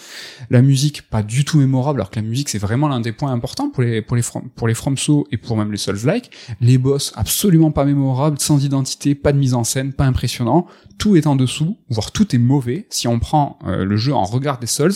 La 0.51 0.61
musique, 0.61 1.09
pas 1.09 1.22
du 1.22 1.45
tout 1.45 1.59
mémorable, 1.59 2.01
alors 2.01 2.11
que 2.11 2.16
la 2.16 2.26
musique 2.26 2.49
c'est 2.49 2.59
vraiment 2.59 2.89
l'un 2.89 3.01
des 3.01 3.12
points 3.12 3.32
importants 3.32 3.70
pour 3.70 3.82
les 3.82 4.03
pour 4.03 4.16
les 4.16 4.22
pour 4.57 4.66
les 4.66 4.74
FromSo 4.74 5.28
et 5.30 5.36
pour 5.36 5.57
même 5.57 5.70
les 5.70 5.78
Souls-like. 5.78 6.30
Les 6.61 6.76
boss, 6.76 7.12
absolument 7.14 7.70
pas 7.70 7.84
mémorables, 7.84 8.41
sans 8.41 8.64
identité, 8.64 9.14
pas 9.14 9.32
de 9.32 9.39
mise 9.39 9.55
en 9.55 9.62
scène, 9.62 9.93
pas 9.93 10.05
impressionnant. 10.05 10.66
Tout 10.99 11.16
est 11.16 11.28
en 11.28 11.36
dessous, 11.36 11.78
voire 11.91 12.11
tout 12.11 12.34
est 12.34 12.39
mauvais. 12.39 12.86
Si 12.91 13.07
on 13.07 13.20
prend 13.20 13.59
euh, 13.66 13.84
le 13.84 13.97
jeu 13.97 14.12
en 14.12 14.24
regard 14.24 14.59
des 14.59 14.66
Souls, 14.66 14.95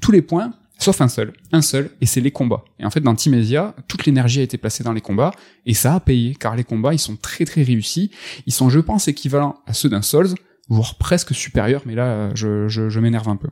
tous 0.00 0.12
les 0.12 0.22
points 0.22 0.54
Sauf 0.82 1.00
un 1.00 1.06
seul, 1.06 1.32
un 1.52 1.62
seul, 1.62 1.90
et 2.00 2.06
c'est 2.06 2.20
les 2.20 2.32
combats. 2.32 2.64
Et 2.80 2.84
en 2.84 2.90
fait, 2.90 2.98
dans 2.98 3.14
Timesia, 3.14 3.76
toute 3.86 4.04
l'énergie 4.04 4.40
a 4.40 4.42
été 4.42 4.58
placée 4.58 4.82
dans 4.82 4.92
les 4.92 5.00
combats, 5.00 5.30
et 5.64 5.74
ça 5.74 5.94
a 5.94 6.00
payé, 6.00 6.34
car 6.34 6.56
les 6.56 6.64
combats, 6.64 6.92
ils 6.92 6.98
sont 6.98 7.14
très 7.14 7.44
très 7.44 7.62
réussis. 7.62 8.10
Ils 8.46 8.52
sont, 8.52 8.68
je 8.68 8.80
pense, 8.80 9.06
équivalents 9.06 9.54
à 9.68 9.74
ceux 9.74 9.88
d'un 9.88 10.02
Souls, 10.02 10.34
voire 10.68 10.96
presque 10.96 11.36
supérieurs, 11.36 11.82
mais 11.86 11.94
là, 11.94 12.34
je, 12.34 12.98
m'énerve 12.98 13.28
un 13.28 13.36
peu. 13.36 13.46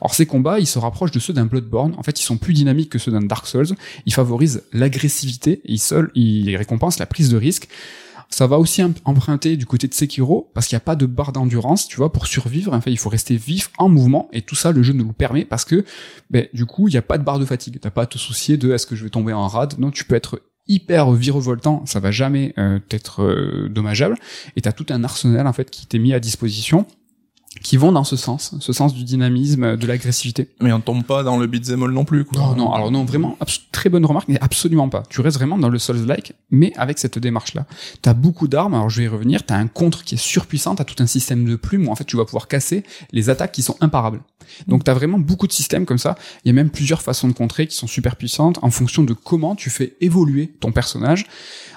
Alors 0.00 0.14
ces 0.14 0.26
combats, 0.26 0.58
ils 0.58 0.66
se 0.66 0.80
rapprochent 0.80 1.12
de 1.12 1.20
ceux 1.20 1.32
d'un 1.32 1.46
Bloodborne. 1.46 1.94
En 1.96 2.02
fait, 2.02 2.18
ils 2.18 2.24
sont 2.24 2.38
plus 2.38 2.54
dynamiques 2.54 2.90
que 2.90 2.98
ceux 2.98 3.12
d'un 3.12 3.22
Dark 3.22 3.46
Souls. 3.46 3.76
Ils 4.06 4.12
favorisent 4.12 4.64
l'agressivité, 4.72 5.60
ils, 5.64 5.80
ils 6.16 6.56
récompensent 6.56 6.98
la 6.98 7.06
prise 7.06 7.28
de 7.28 7.36
risque. 7.36 7.68
Ça 8.34 8.48
va 8.48 8.58
aussi 8.58 8.82
emprunter 9.04 9.56
du 9.56 9.64
côté 9.64 9.86
de 9.86 9.94
Sekiro, 9.94 10.50
parce 10.54 10.66
qu'il 10.66 10.74
n'y 10.74 10.78
a 10.78 10.84
pas 10.84 10.96
de 10.96 11.06
barre 11.06 11.30
d'endurance, 11.30 11.86
tu 11.86 11.98
vois, 11.98 12.12
pour 12.12 12.26
survivre. 12.26 12.72
En 12.72 12.80
fait, 12.80 12.90
il 12.90 12.98
faut 12.98 13.08
rester 13.08 13.36
vif 13.36 13.70
en 13.78 13.88
mouvement, 13.88 14.28
et 14.32 14.42
tout 14.42 14.56
ça, 14.56 14.72
le 14.72 14.82
jeu 14.82 14.92
nous 14.92 15.04
le 15.04 15.12
permet, 15.12 15.44
parce 15.44 15.64
que, 15.64 15.84
ben, 16.30 16.48
du 16.52 16.66
coup, 16.66 16.88
il 16.88 16.90
n'y 16.90 16.96
a 16.96 17.02
pas 17.02 17.16
de 17.16 17.22
barre 17.22 17.38
de 17.38 17.44
fatigue. 17.44 17.78
T'as 17.80 17.92
pas 17.92 18.02
à 18.02 18.06
te 18.06 18.18
soucier 18.18 18.56
de 18.56 18.72
est-ce 18.72 18.88
que 18.88 18.96
je 18.96 19.04
vais 19.04 19.10
tomber 19.10 19.32
en 19.32 19.46
rade? 19.46 19.78
Non, 19.78 19.92
tu 19.92 20.04
peux 20.04 20.16
être 20.16 20.42
hyper 20.66 21.12
virevoltant, 21.12 21.86
ça 21.86 22.00
va 22.00 22.10
jamais 22.10 22.54
euh, 22.58 22.80
être 22.90 23.22
euh, 23.22 23.68
dommageable, 23.68 24.16
et 24.56 24.62
t'as 24.62 24.72
tout 24.72 24.86
un 24.88 25.04
arsenal 25.04 25.46
en 25.46 25.52
fait 25.52 25.70
qui 25.70 25.86
t'est 25.86 26.00
mis 26.00 26.12
à 26.12 26.18
disposition 26.18 26.86
qui 27.62 27.76
vont 27.76 27.92
dans 27.92 28.04
ce 28.04 28.16
sens, 28.16 28.54
ce 28.58 28.72
sens 28.72 28.94
du 28.94 29.04
dynamisme, 29.04 29.76
de 29.76 29.86
l'agressivité. 29.86 30.48
Mais 30.60 30.72
on 30.72 30.80
tombe 30.80 31.04
pas 31.04 31.22
dans 31.22 31.38
le 31.38 31.46
beat'em 31.46 31.82
all 31.82 31.92
non 31.92 32.04
plus, 32.04 32.24
quoi. 32.24 32.40
Non, 32.40 32.56
non, 32.56 32.72
alors 32.72 32.90
non, 32.90 33.04
vraiment, 33.04 33.38
très 33.72 33.88
bonne 33.88 34.04
remarque, 34.04 34.28
mais 34.28 34.40
absolument 34.40 34.88
pas. 34.88 35.02
Tu 35.08 35.20
restes 35.20 35.36
vraiment 35.36 35.56
dans 35.58 35.68
le 35.68 35.78
Souls-like, 35.78 36.34
mais 36.50 36.72
avec 36.76 36.98
cette 36.98 37.18
démarche-là. 37.18 37.66
T'as 38.02 38.14
beaucoup 38.14 38.48
d'armes, 38.48 38.74
alors 38.74 38.90
je 38.90 38.98
vais 38.98 39.04
y 39.04 39.08
revenir, 39.08 39.44
t'as 39.44 39.56
un 39.56 39.68
contre 39.68 40.04
qui 40.04 40.16
est 40.16 40.18
surpuissant, 40.18 40.74
t'as 40.74 40.84
tout 40.84 41.02
un 41.02 41.06
système 41.06 41.44
de 41.44 41.56
plumes 41.56 41.88
où 41.88 41.92
en 41.92 41.94
fait 41.94 42.04
tu 42.04 42.16
vas 42.16 42.24
pouvoir 42.24 42.48
casser 42.48 42.82
les 43.12 43.30
attaques 43.30 43.52
qui 43.52 43.62
sont 43.62 43.76
imparables. 43.80 44.20
Donc 44.66 44.84
t'as 44.84 44.94
vraiment 44.94 45.18
beaucoup 45.18 45.46
de 45.46 45.52
systèmes 45.52 45.86
comme 45.86 45.98
ça. 45.98 46.16
Il 46.44 46.48
y 46.48 46.50
a 46.50 46.54
même 46.54 46.70
plusieurs 46.70 47.02
façons 47.02 47.28
de 47.28 47.32
contrer 47.32 47.66
qui 47.66 47.76
sont 47.76 47.86
super 47.86 48.16
puissantes 48.16 48.58
en 48.62 48.70
fonction 48.70 49.02
de 49.02 49.12
comment 49.12 49.54
tu 49.54 49.70
fais 49.70 49.96
évoluer 50.00 50.48
ton 50.60 50.72
personnage. 50.72 51.26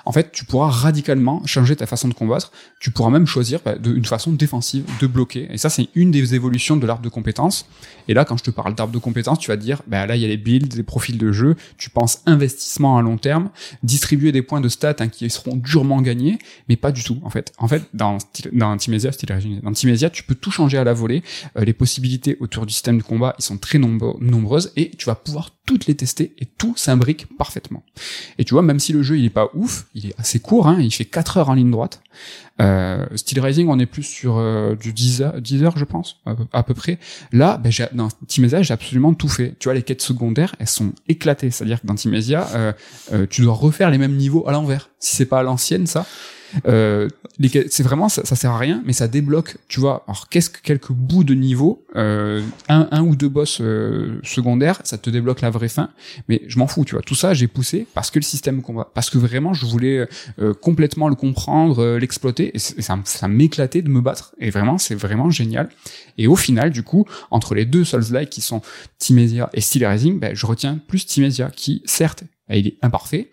En 0.07 0.13
fait, 0.13 0.31
tu 0.31 0.45
pourras 0.45 0.69
radicalement 0.69 1.45
changer 1.45 1.75
ta 1.75 1.85
façon 1.85 2.07
de 2.07 2.13
combattre. 2.13 2.53
Tu 2.79 2.91
pourras 2.91 3.09
même 3.09 3.27
choisir 3.27 3.59
bah, 3.65 3.75
une 3.83 4.05
façon 4.05 4.31
défensive 4.31 4.85
de 5.01 5.05
bloquer. 5.05 5.49
Et 5.51 5.57
ça, 5.57 5.69
c'est 5.69 5.89
une 5.95 6.11
des 6.11 6.33
évolutions 6.33 6.77
de 6.77 6.87
l'arbre 6.87 7.01
de 7.01 7.09
compétences. 7.09 7.65
Et 8.07 8.13
là, 8.13 8.23
quand 8.23 8.37
je 8.37 8.43
te 8.45 8.49
parle 8.49 8.73
d'arbre 8.73 8.93
de 8.93 8.99
compétences, 8.99 9.37
tu 9.37 9.49
vas 9.49 9.57
dire, 9.57 9.81
bah 9.85 10.05
là, 10.05 10.15
il 10.15 10.21
y 10.21 10.25
a 10.25 10.29
les 10.29 10.37
builds, 10.37 10.77
les 10.77 10.83
profils 10.83 11.17
de 11.17 11.33
jeu. 11.33 11.57
Tu 11.77 11.89
penses 11.89 12.21
investissement 12.25 12.97
à 12.97 13.01
long 13.01 13.17
terme, 13.17 13.49
distribuer 13.83 14.31
des 14.31 14.41
points 14.41 14.61
de 14.61 14.69
stats 14.69 14.95
hein, 14.99 15.09
qui 15.09 15.29
seront 15.29 15.57
durement 15.57 16.01
gagnés, 16.01 16.39
mais 16.69 16.77
pas 16.77 16.93
du 16.93 17.03
tout. 17.03 17.19
En 17.23 17.29
fait, 17.29 17.51
en 17.57 17.67
fait, 17.67 17.83
dans 17.93 18.17
dans 18.53 18.77
Timesia, 18.77 19.11
dans 19.61 19.73
Timesia, 19.73 20.09
tu 20.09 20.23
peux 20.23 20.35
tout 20.35 20.51
changer 20.51 20.77
à 20.77 20.85
la 20.85 20.93
volée. 20.93 21.21
Euh, 21.57 21.65
les 21.65 21.73
possibilités 21.73 22.37
autour 22.39 22.65
du 22.65 22.71
système 22.71 22.97
de 22.97 23.03
combat, 23.03 23.35
ils 23.39 23.43
sont 23.43 23.57
très 23.57 23.77
nombreuses 23.77 24.71
et 24.77 24.89
tu 24.91 25.05
vas 25.05 25.15
pouvoir 25.15 25.56
toutes 25.67 25.85
les 25.85 25.95
tester 25.95 26.33
et 26.39 26.45
tout 26.45 26.73
s'imbrique 26.75 27.27
parfaitement. 27.37 27.83
Et 28.39 28.45
tu 28.45 28.55
vois, 28.55 28.63
même 28.63 28.79
si 28.79 28.93
le 28.93 29.03
jeu 29.03 29.19
il 29.19 29.25
est 29.25 29.29
pas 29.29 29.51
ouf, 29.53 29.85
il 29.93 30.07
est 30.07 30.15
assez 30.17 30.39
court, 30.39 30.67
hein, 30.67 30.77
il 30.79 30.91
fait 30.91 31.05
4 31.05 31.37
heures 31.37 31.49
en 31.49 31.53
ligne 31.53 31.69
droite. 31.69 32.01
Euh, 32.61 33.05
Steel 33.15 33.39
Rising, 33.39 33.67
on 33.67 33.77
est 33.77 33.85
plus 33.85 34.03
sur 34.03 34.37
euh, 34.37 34.75
du 34.75 34.93
10 34.93 35.21
heures, 35.21 35.41
10 35.41 35.63
heures, 35.63 35.77
je 35.77 35.83
pense, 35.83 36.21
à, 36.53 36.63
peu 36.63 36.73
près. 36.73 36.97
Là, 37.31 37.57
ben, 37.57 37.71
dans 37.91 38.07
Timesia, 38.27 38.63
j'ai 38.63 38.73
absolument 38.73 39.13
tout 39.13 39.27
fait. 39.27 39.55
Tu 39.59 39.65
vois, 39.65 39.73
les 39.73 39.83
quêtes 39.83 40.01
secondaires, 40.01 40.55
elles 40.59 40.67
sont 40.67 40.93
éclatées. 41.07 41.51
C'est-à-dire 41.51 41.81
que 41.81 41.85
dans 41.85 41.95
Timesia, 41.95 42.47
euh, 42.55 42.73
euh, 43.11 43.27
tu 43.29 43.41
dois 43.41 43.53
refaire 43.53 43.91
les 43.91 43.97
mêmes 43.97 44.15
niveaux 44.15 44.47
à 44.47 44.53
l'envers. 44.53 44.89
Si 44.99 45.17
c'est 45.17 45.25
pas 45.25 45.39
à 45.39 45.43
l'ancienne, 45.43 45.85
ça, 45.85 46.07
euh, 46.67 47.09
c'est 47.69 47.83
vraiment 47.83 48.09
ça, 48.09 48.25
ça, 48.25 48.35
sert 48.35 48.51
à 48.51 48.57
rien, 48.57 48.81
mais 48.85 48.93
ça 48.93 49.07
débloque. 49.07 49.57
Tu 49.67 49.79
vois, 49.79 50.03
alors 50.07 50.29
qu'est-ce 50.29 50.49
que 50.49 50.61
quelques 50.61 50.91
bouts 50.91 51.23
de 51.23 51.33
niveau, 51.33 51.85
euh, 51.95 52.41
un, 52.69 53.01
ou 53.01 53.15
deux 53.15 53.29
boss 53.29 53.59
euh, 53.61 54.19
secondaires, 54.23 54.81
ça 54.83 54.97
te 54.97 55.09
débloque 55.09 55.41
la 55.41 55.49
vraie 55.49 55.69
fin. 55.69 55.89
Mais 56.27 56.41
je 56.47 56.59
m'en 56.59 56.67
fous, 56.67 56.85
tu 56.85 56.95
vois. 56.95 57.01
Tout 57.01 57.15
ça, 57.15 57.33
j'ai 57.33 57.47
poussé 57.47 57.87
parce 57.93 58.11
que 58.11 58.19
le 58.19 58.23
système 58.23 58.61
combat, 58.61 58.89
parce 58.93 59.09
que 59.09 59.17
vraiment, 59.17 59.53
je 59.53 59.65
voulais 59.65 60.07
complètement 60.61 61.09
le 61.09 61.15
comprendre, 61.15 61.97
l'exploiter, 61.97 62.51
et, 62.55 62.59
ça, 62.59 62.97
ça 63.03 63.27
m'éclatait 63.27 63.81
de 63.81 63.89
me 63.89 64.01
battre. 64.01 64.35
Et 64.39 64.49
vraiment, 64.49 64.77
c'est 64.77 64.95
vraiment 64.95 65.29
génial. 65.29 65.69
Et 66.17 66.27
au 66.27 66.35
final, 66.35 66.71
du 66.71 66.83
coup, 66.83 67.05
entre 67.31 67.55
les 67.55 67.65
deux 67.65 67.83
Souls-like 67.83 68.29
qui 68.29 68.41
sont 68.41 68.61
Timesia 68.99 69.49
et 69.53 69.61
Steel 69.61 69.85
Rising, 69.85 70.19
ben, 70.19 70.35
je 70.35 70.45
retiens 70.45 70.79
plus 70.87 71.05
Timesia, 71.05 71.51
qui 71.55 71.81
certes, 71.85 72.23
il 72.49 72.67
est 72.67 72.77
imparfait, 72.81 73.31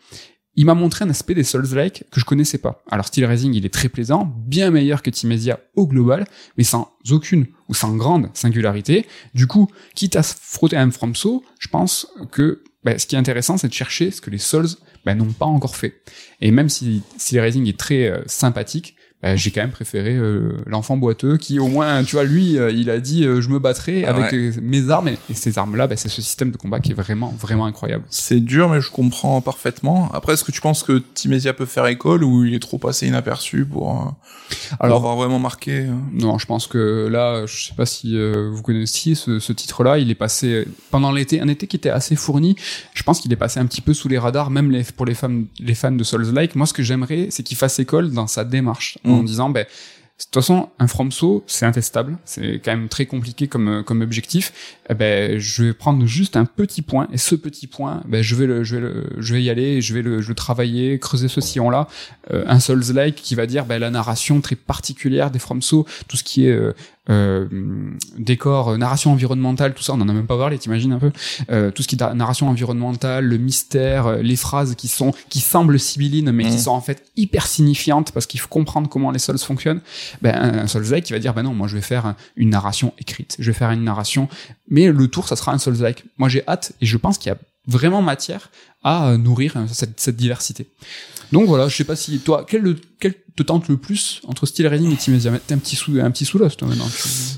il 0.57 0.67
m'a 0.67 0.75
montré 0.75 1.05
un 1.05 1.11
aspect 1.11 1.35
des 1.35 1.45
Souls-like 1.45 2.05
que 2.11 2.21
je 2.21 2.25
connaissais 2.25 2.59
pas. 2.59 2.83
Alors 2.91 3.07
Steel 3.07 3.25
Rising, 3.27 3.55
il 3.55 3.67
est 3.67 3.73
très 3.73 3.89
plaisant, 3.89 4.33
bien 4.47 4.71
meilleur 4.71 5.03
que 5.03 5.11
Timesia 5.11 5.61
au 5.75 5.87
global, 5.87 6.27
mais 6.57 6.65
sans 6.65 6.93
aucune 7.11 7.47
ou 7.69 7.75
sans 7.75 7.97
grande 7.97 8.31
singularité. 8.35 9.07
Du 9.35 9.47
coup, 9.47 9.69
quitte 9.95 10.17
à 10.17 10.23
se 10.23 10.35
frotter 10.41 10.77
un 10.77 10.91
FromSo, 10.91 11.45
je 11.59 11.69
pense 11.69 12.09
que 12.31 12.63
bah, 12.85 12.99
ce 12.99 13.07
qui 13.07 13.15
est 13.15 13.19
intéressant, 13.19 13.57
c'est 13.57 13.69
de 13.69 13.73
chercher 13.73 14.11
ce 14.11 14.21
que 14.21 14.31
les 14.31 14.39
Souls 14.39 14.69
bah, 15.05 15.15
n'ont 15.15 15.33
pas 15.33 15.47
encore 15.47 15.77
fait. 15.77 16.03
Et 16.41 16.51
même 16.51 16.69
si 16.69 17.03
Steel 17.17 17.41
Rising 17.41 17.69
est 17.69 17.79
très 17.79 18.09
euh, 18.09 18.23
sympathique, 18.27 18.97
bah, 19.25 19.37
j'ai 19.37 19.51
quand 19.51 19.63
même 19.63 19.71
préféré 19.71 20.15
euh, 20.15 20.59
l'enfant 20.67 20.99
boiteux 20.99 21.39
qui 21.39 21.59
au 21.59 21.67
moins 21.67 22.05
tu 22.05 22.17
vois 22.17 22.25
lui 22.25 22.59
euh, 22.59 22.71
il 22.71 22.91
a 22.91 23.01
dit 23.01 23.25
euh, 23.25 23.41
je 23.41 23.49
me 23.49 23.59
battrai 23.59 24.05
avec 24.05 24.35
mes 24.61 24.91
armes. 24.91 25.09
Et, 25.09 25.17
ces 25.33 25.57
armes 25.57 25.77
là 25.77 25.87
bah, 25.87 25.97
c'est 25.97 26.11
ce 26.11 26.21
système 26.21 26.51
de 26.51 26.59
combat 26.59 26.79
qui 26.79 26.91
est 26.91 26.95
vraiment 26.95 27.35
vraiment 27.41 27.65
incroyable. 27.65 28.05
C'est 28.11 28.41
dur 28.41 28.69
mais 28.69 28.83
je 28.83 28.91
comprends 28.91 29.41
parfaitement. 29.41 30.11
Après 30.13 30.35
est-ce 30.35 30.45
que 30.45 30.53
tu 30.53 30.61
penses 30.61 30.83
que 30.83 31.03
Timesia 31.15 31.55
peut 31.55 31.65
faire 31.65 31.87
école 31.87 32.23
ou 32.23 32.45
il 32.45 32.53
est 32.53 32.59
trop 32.59 32.77
passé 32.77 33.07
inaperçu 33.07 33.65
pour, 33.65 34.15
alors 34.79 34.99
avoir 34.99 35.17
vraiment 35.17 35.39
marqué 35.39 35.87
non 36.13 36.37
je 36.37 36.45
pense 36.45 36.67
que 36.67 37.09
là 37.11 37.47
je 37.47 37.69
sais 37.69 37.75
pas 37.75 37.87
si 37.87 38.19
vous 38.21 38.61
connaissiez 38.61 39.15
ce, 39.15 39.39
ce 39.39 39.55
titre 39.55 39.85
là 39.85 39.97
il 39.97 40.11
est 40.11 40.15
passé 40.15 40.69
pendant 40.91 41.11
l'été 41.11 41.41
un 41.41 41.49
été 41.49 41.67
qui 41.67 41.77
était 41.77 41.89
assez 41.89 42.15
fourni. 42.15 42.57
Je 42.93 43.03
pense 43.03 43.21
qu'il 43.21 43.33
est 43.33 43.37
passé 43.37 43.59
un 43.59 43.65
petit 43.65 43.81
peu 43.81 43.95
sous 43.95 44.09
les 44.09 44.19
radars 44.19 44.51
même 44.51 44.71
les, 44.71 44.85
pour 44.85 45.07
les 45.07 45.15
fans 45.15 45.45
les 45.59 45.75
fans 45.75 45.93
de 45.93 46.05
Souls 46.05 46.31
like 46.35 46.57
moi 46.57 46.67
ce 46.67 46.75
que 46.75 46.83
j'aimerais 46.83 47.29
c'est 47.31 47.43
qu'il 47.43 47.57
fasse 47.57 47.79
école 47.79 48.11
dans 48.11 48.27
sa 48.27 48.45
démarche 48.45 48.99
en 49.15 49.23
mm. 49.23 49.27
disant, 49.27 49.51
ben, 49.51 49.67
de 50.17 50.25
toute 50.25 50.35
façon, 50.35 50.69
un 50.79 50.87
FromSo, 50.87 51.43
c'est 51.49 51.67
intestable, 51.67 52.17
c'est 52.25 52.61
quand 52.65 52.71
même 52.71 52.89
très 52.89 53.05
compliqué 53.05 53.49
comme 53.49 53.83
comme 53.85 54.01
objectif. 54.01 54.77
Eh 54.89 54.95
ben, 54.95 55.41
je 55.41 55.65
vais 55.65 55.73
prendre 55.73 56.07
juste 56.07 56.37
un 56.37 56.45
petit 56.45 56.83
point 56.83 57.09
et 57.13 57.19
ce 57.19 57.35
petit 57.35 57.67
point, 57.67 58.01
ben, 58.07 58.23
je 58.23 58.37
vais 58.37 58.47
le, 58.47 58.63
je 58.63 58.77
vais 58.77 58.81
le, 58.81 59.07
je 59.19 59.35
vais 59.35 59.43
y 59.43 59.51
aller, 59.51 59.81
je 59.81 59.93
vais 59.93 60.03
le, 60.03 60.23
je 60.23 60.29
vais 60.29 60.35
travailler, 60.35 61.01
creuser 61.01 61.27
ce 61.27 61.41
sillon-là. 61.41 61.89
Euh, 62.33 62.45
un 62.47 62.61
Souls-like 62.61 63.17
qui 63.17 63.35
va 63.35 63.47
dire 63.47 63.67
ben, 63.67 63.79
la 63.79 63.91
narration 63.91 64.41
très 64.41 64.55
particulière 64.55 65.33
des 65.33 65.41
FromSo, 65.41 65.85
tout 66.07 66.17
ce 66.17 66.23
qui 66.23 66.47
est 66.47 66.53
euh, 66.53 66.75
euh, 67.11 67.47
décor, 68.17 68.71
euh, 68.71 68.77
narration 68.79 69.13
environnementale, 69.13 69.75
tout 69.75 69.83
ça, 69.83 69.93
on 69.93 70.01
en 70.01 70.09
a 70.09 70.13
même 70.13 70.27
pas 70.27 70.39
parlé, 70.39 70.59
t'imagines 70.59 70.93
un 70.93 70.99
peu 70.99 71.13
euh, 71.51 71.71
Tout 71.71 71.83
ce 71.83 71.89
qui 71.89 71.97
est 71.97 72.15
narration 72.15 72.49
environnementale, 72.49 73.27
le 73.27 73.37
mystère, 73.37 74.07
euh, 74.07 74.23
les 74.23 74.37
phrases 74.37 74.75
qui 74.75 74.89
sont 74.89 75.13
qui 75.29 75.41
semblent 75.41 75.79
sibyllines 75.79 76.33
mais 76.33 76.45
qui 76.45 76.55
mmh. 76.55 76.59
sont 76.59 76.71
en 76.71 76.81
fait 76.81 77.05
hyper 77.17 77.47
signifiantes 77.47 78.13
parce 78.13 78.27
qu'il 78.27 78.41
faut 78.41 78.49
comprendre 78.49 78.89
comment 78.89 79.11
les 79.11 79.19
sols 79.19 79.39
fonctionnent. 79.39 79.81
Ben 80.23 80.35
un, 80.35 80.67
Souls-like 80.67 81.05
qui 81.05 81.13
va 81.13 81.19
dire 81.19 81.35
ben 81.35 81.43
non, 81.43 81.55
moi 81.55 81.69
je 81.69 81.75
vais 81.75 81.83
faire 81.83 82.15
une 82.37 82.51
narration 82.51 82.95
écrite, 82.99 83.37
je 83.39 83.51
vais 83.51 83.57
faire 83.57 83.71
une 83.71 83.85
narration, 83.85 84.29
mais 84.69 84.91
le 84.91 85.09
tour 85.09 85.29
ça 85.29 85.37
sera 85.37 85.53
un 85.53 85.59
Souls-like. 85.59 86.05
Moi 86.17 86.29
j'ai 86.31 86.43
hâte 86.49 86.73
et 86.81 86.87
je 86.87 86.97
pense 86.97 87.19
qu'il 87.19 87.31
y 87.31 87.35
a 87.35 87.39
vraiment 87.67 88.01
matière 88.01 88.51
à 88.83 89.17
nourrir 89.17 89.57
cette, 89.69 90.01
cette 90.01 90.17
diversité. 90.17 90.69
Donc 91.33 91.47
voilà, 91.47 91.69
je 91.69 91.77
sais 91.77 91.85
pas 91.85 91.97
si 91.97 92.19
toi, 92.21 92.45
quel, 92.49 92.77
quel 93.05 93.15
te 93.37 93.43
tente 93.43 93.69
le 93.69 93.77
plus 93.77 94.23
entre 94.29 94.47
Steel 94.47 94.67
Rising 94.67 94.93
et 94.93 94.97
Team 94.97 95.19
T'es 95.47 95.55
un 95.55 95.59
petit 95.59 95.77
sous, 95.77 95.99
un 96.01 96.11
petit 96.11 96.25
sous 96.25 96.39
toi 96.39 96.49
maintenant. 96.63 96.87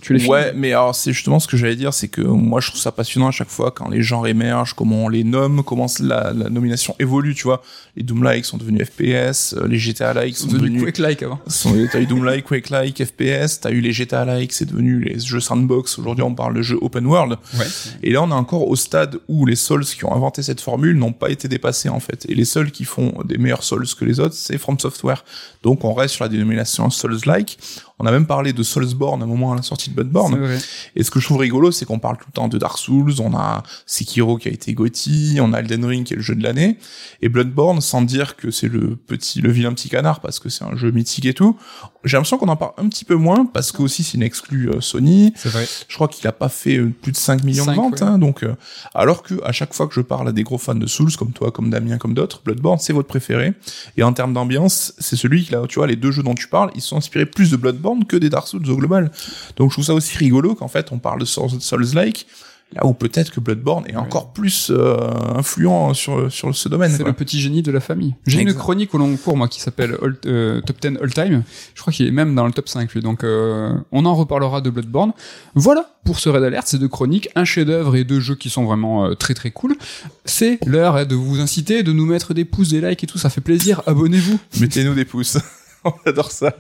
Tu, 0.00 0.12
les 0.12 0.24
Ouais, 0.26 0.52
mais 0.54 0.68
alors 0.68 0.94
c'est 0.94 1.12
justement 1.12 1.40
ce 1.40 1.48
que 1.48 1.56
j'allais 1.56 1.74
dire, 1.74 1.92
c'est 1.92 2.06
que 2.06 2.20
moi 2.20 2.60
je 2.60 2.68
trouve 2.68 2.80
ça 2.80 2.92
passionnant 2.92 3.28
à 3.28 3.30
chaque 3.32 3.48
fois 3.48 3.72
quand 3.72 3.88
les 3.88 4.02
genres 4.02 4.28
émergent, 4.28 4.74
comment 4.74 5.06
on 5.06 5.08
les 5.08 5.24
nomme, 5.24 5.64
comment 5.64 5.86
la, 5.98 6.32
la 6.32 6.50
nomination 6.50 6.94
évolue, 7.00 7.34
tu 7.34 7.44
vois. 7.44 7.62
Les 7.96 8.04
Doom-like 8.04 8.44
sont 8.44 8.58
devenus 8.58 8.86
FPS, 8.86 9.54
euh, 9.54 9.66
les 9.66 9.78
GTA-like 9.78 10.36
sont, 10.36 10.48
devenus 10.48 10.82
Quake-like 10.82 11.22
avant. 11.22 11.40
T'as 11.90 12.00
eu 12.00 12.06
Doom-like, 12.06 12.44
Quake-like, 12.44 13.04
FPS, 13.04 13.60
t'as 13.60 13.70
eu 13.70 13.80
les 13.80 13.92
GTA-like, 13.92 14.52
c'est 14.52 14.66
devenu 14.66 15.00
les 15.00 15.18
jeux 15.18 15.40
sandbox. 15.40 15.98
Aujourd'hui 15.98 16.22
on 16.22 16.34
parle 16.34 16.54
de 16.54 16.62
jeux 16.62 16.78
open 16.80 17.06
world. 17.06 17.38
Ouais. 17.58 17.66
Et 18.04 18.12
là 18.12 18.22
on 18.22 18.28
est 18.28 18.34
encore 18.34 18.68
au 18.68 18.76
stade 18.76 19.18
où 19.26 19.46
les 19.46 19.56
Souls 19.56 19.84
qui 19.84 20.04
ont 20.04 20.14
inventé 20.14 20.42
cette 20.42 20.60
formule 20.60 20.96
n'ont 20.96 21.14
pas 21.14 21.30
été 21.30 21.48
dépassés 21.48 21.88
en 21.88 22.00
fait. 22.00 22.26
Et 22.28 22.34
les 22.34 22.44
seuls 22.44 22.70
qui 22.70 22.84
font 22.84 23.14
des 23.24 23.38
meilleurs 23.38 23.64
Souls 23.64 23.86
que 23.98 24.04
les 24.04 24.20
autres, 24.20 24.34
c'est 24.34 24.58
From 24.58 24.78
Software. 24.78 25.24
Donc 25.62 25.84
on 25.84 25.94
reste 25.94 26.14
sur 26.14 26.24
la 26.24 26.28
dénomination 26.28 26.90
Souls-like. 26.90 27.58
On 27.98 28.04
a 28.04 28.10
même 28.10 28.26
parlé 28.26 28.52
de 28.52 28.62
Soulsborne 28.62 29.22
à 29.22 29.24
un 29.24 29.28
moment 29.28 29.52
à 29.52 29.56
la 29.56 29.62
sortie 29.62 29.88
de 29.88 29.94
Bloodborne. 29.94 30.58
Et 30.96 31.02
ce 31.02 31.10
que 31.10 31.18
je 31.18 31.24
trouve 31.24 31.38
rigolo, 31.38 31.70
c'est 31.70 31.86
qu'on 31.86 31.98
parle 31.98 32.18
tout 32.18 32.26
le 32.26 32.32
temps 32.32 32.48
de 32.48 32.58
Dark 32.58 32.76
Souls, 32.76 33.14
on 33.20 33.34
a 33.34 33.62
Sekiro 33.86 34.36
qui 34.36 34.48
a 34.48 34.50
été 34.50 34.74
Gotti, 34.74 35.38
on 35.40 35.54
a 35.54 35.60
Elden 35.60 35.84
Ring 35.84 36.04
qui 36.04 36.12
est 36.12 36.16
le 36.16 36.22
jeu 36.22 36.34
de 36.34 36.42
l'année, 36.42 36.78
et 37.22 37.30
Bloodborne, 37.30 37.80
sans 37.80 38.02
dire 38.02 38.36
que 38.36 38.50
c'est 38.50 38.68
le 38.68 38.96
petit, 38.96 39.40
le 39.40 39.50
vilain 39.50 39.72
petit 39.72 39.88
canard 39.88 40.20
parce 40.20 40.40
que 40.40 40.50
c'est 40.50 40.64
un 40.64 40.76
jeu 40.76 40.90
mythique 40.90 41.24
et 41.24 41.32
tout. 41.32 41.56
J'ai 42.04 42.16
l'impression 42.16 42.36
qu'on 42.36 42.48
en 42.48 42.56
parle 42.56 42.72
un 42.76 42.88
petit 42.88 43.04
peu 43.04 43.16
moins 43.16 43.46
parce 43.46 43.72
que 43.72 43.82
aussi 43.82 44.04
c'est 44.04 44.18
une 44.18 44.24
euh, 44.24 44.80
Sony. 44.80 45.32
C'est 45.34 45.48
vrai. 45.48 45.66
Je 45.88 45.94
crois 45.94 46.08
qu'il 46.08 46.26
a 46.26 46.32
pas 46.32 46.48
fait 46.48 46.76
euh, 46.76 46.92
plus 47.02 47.12
de 47.12 47.16
5 47.16 47.44
millions 47.44 47.64
de 47.64 47.72
ventes, 47.72 48.02
hein, 48.02 48.18
donc 48.18 48.42
euh, 48.42 48.54
alors 48.94 49.22
que 49.22 49.34
à 49.42 49.52
chaque 49.52 49.72
fois 49.72 49.88
que 49.88 49.94
je 49.94 50.02
parle 50.02 50.28
à 50.28 50.32
des 50.32 50.42
gros 50.42 50.58
fans 50.58 50.74
de 50.74 50.86
Souls 50.86 51.16
comme 51.16 51.32
toi, 51.32 51.50
comme 51.50 51.70
Damien, 51.70 51.96
comme 51.96 52.14
d'autres, 52.14 52.42
Bloodborne 52.44 52.78
c'est 52.78 52.92
votre 52.92 53.08
préféré. 53.08 53.54
Et 53.96 54.02
en 54.02 54.12
termes 54.12 54.34
d'ambiance, 54.34 54.92
c'est 54.98 55.16
celui 55.16 55.44
qui 55.44 55.52
là, 55.52 55.62
tu 55.66 55.78
vois, 55.78 55.86
les 55.86 55.96
deux 55.96 56.10
jeux 56.10 56.22
dont 56.22 56.34
tu 56.34 56.48
parles, 56.48 56.70
ils 56.74 56.82
sont 56.82 56.98
inspirés 56.98 57.26
plus 57.26 57.50
de 57.50 57.56
Bloodborne 57.56 57.85
que 58.06 58.16
des 58.16 58.30
Dark 58.30 58.48
Souls 58.48 58.68
au 58.70 58.76
global. 58.76 59.10
Donc 59.56 59.70
je 59.70 59.76
trouve 59.76 59.84
ça 59.84 59.94
aussi 59.94 60.16
rigolo 60.18 60.54
qu'en 60.54 60.68
fait 60.68 60.92
on 60.92 60.98
parle 60.98 61.20
de 61.20 61.24
Souls-like 61.24 62.26
là 62.74 62.84
où 62.84 62.92
peut-être 62.94 63.30
que 63.30 63.40
Bloodborne 63.40 63.84
est 63.88 63.96
encore 63.96 64.32
plus 64.32 64.70
euh, 64.70 64.96
influent 65.36 65.94
sur 65.94 66.30
sur 66.32 66.54
ce 66.54 66.68
domaine. 66.68 66.90
C'est 66.90 67.04
le 67.04 67.12
petit 67.12 67.40
génie 67.40 67.62
de 67.62 67.70
la 67.70 67.80
famille. 67.80 68.14
J'ai 68.26 68.40
une 68.40 68.54
chronique 68.54 68.94
au 68.94 68.98
long 68.98 69.14
cours 69.16 69.36
moi 69.36 69.48
qui 69.48 69.60
s'appelle 69.60 69.96
euh, 70.26 70.60
Top 70.62 70.80
10 70.80 70.98
All 71.00 71.12
Time. 71.12 71.42
Je 71.74 71.80
crois 71.80 71.92
qu'il 71.92 72.06
est 72.06 72.12
même 72.12 72.34
dans 72.34 72.46
le 72.46 72.52
top 72.52 72.68
5 72.68 72.92
lui. 72.92 73.00
Donc 73.00 73.22
euh, 73.22 73.72
on 73.92 74.04
en 74.04 74.14
reparlera 74.14 74.60
de 74.60 74.70
Bloodborne. 74.70 75.12
Voilà 75.54 75.90
pour 76.04 76.18
ce 76.18 76.28
Red 76.28 76.42
Alert, 76.44 76.66
c'est 76.66 76.78
deux 76.78 76.88
chroniques, 76.88 77.28
un 77.34 77.44
chef-d'œuvre 77.44 77.96
et 77.96 78.04
deux 78.04 78.20
jeux 78.20 78.36
qui 78.36 78.48
sont 78.50 78.64
vraiment 78.64 79.14
très 79.16 79.34
très 79.34 79.50
cool. 79.50 79.76
C'est 80.24 80.58
l'heure 80.64 80.96
hein, 80.96 81.04
de 81.04 81.16
vous 81.16 81.40
inciter, 81.40 81.82
de 81.82 81.92
nous 81.92 82.06
mettre 82.06 82.32
des 82.32 82.44
pouces, 82.44 82.68
des 82.68 82.80
likes 82.80 83.02
et 83.02 83.06
tout, 83.06 83.18
ça 83.18 83.30
fait 83.30 83.40
plaisir. 83.40 83.82
Abonnez-vous. 83.86 84.38
Mettez-nous 84.60 84.94
des 84.94 85.04
pouces. 85.04 85.38
on 86.04 86.08
adore 86.08 86.30
ça. 86.30 86.56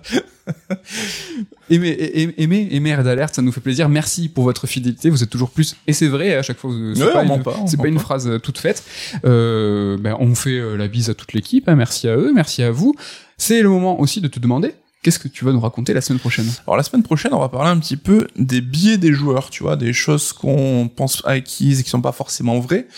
aimez, 1.70 2.32
aimez, 2.38 2.68
aimez 2.70 2.94
Red 2.94 3.06
Alert, 3.06 3.34
ça 3.34 3.42
nous 3.42 3.52
fait 3.52 3.60
plaisir. 3.60 3.88
Merci 3.88 4.28
pour 4.28 4.44
votre 4.44 4.66
fidélité. 4.66 5.10
Vous 5.10 5.22
êtes 5.22 5.30
toujours 5.30 5.50
plus, 5.50 5.76
et 5.86 5.92
c'est 5.92 6.08
vrai 6.08 6.34
à 6.34 6.42
chaque 6.42 6.58
fois. 6.58 6.70
C'est 6.94 7.12
pas, 7.12 7.24
une, 7.24 7.42
c'est 7.66 7.76
pas 7.76 7.88
une 7.88 7.98
phrase 7.98 8.28
euh, 8.28 8.38
toute 8.38 8.58
faite. 8.58 8.84
Euh, 9.24 9.96
ben, 9.98 10.16
on 10.20 10.34
fait 10.34 10.58
euh, 10.58 10.76
la 10.76 10.88
bise 10.88 11.10
à 11.10 11.14
toute 11.14 11.32
l'équipe. 11.32 11.68
Hein. 11.68 11.74
merci 11.74 12.08
à 12.08 12.16
eux, 12.16 12.32
merci 12.32 12.62
à 12.62 12.70
vous. 12.70 12.94
C'est 13.36 13.62
le 13.62 13.68
moment 13.68 14.00
aussi 14.00 14.20
de 14.20 14.28
te 14.28 14.38
demander 14.38 14.74
qu'est-ce 15.06 15.20
que 15.20 15.28
tu 15.28 15.44
vas 15.44 15.52
nous 15.52 15.60
raconter 15.60 15.94
la 15.94 16.00
semaine 16.00 16.18
prochaine 16.18 16.46
Alors 16.66 16.76
la 16.76 16.82
semaine 16.82 17.04
prochaine, 17.04 17.32
on 17.32 17.38
va 17.38 17.48
parler 17.48 17.70
un 17.70 17.78
petit 17.78 17.96
peu 17.96 18.26
des 18.36 18.60
biais 18.60 18.98
des 18.98 19.12
joueurs, 19.12 19.50
tu 19.50 19.62
vois, 19.62 19.76
des 19.76 19.92
choses 19.92 20.32
qu'on 20.32 20.90
pense 20.94 21.22
acquises 21.24 21.78
et 21.78 21.84
qui 21.84 21.90
sont 21.90 22.00
pas 22.00 22.10
forcément 22.10 22.58
vraies. 22.58 22.88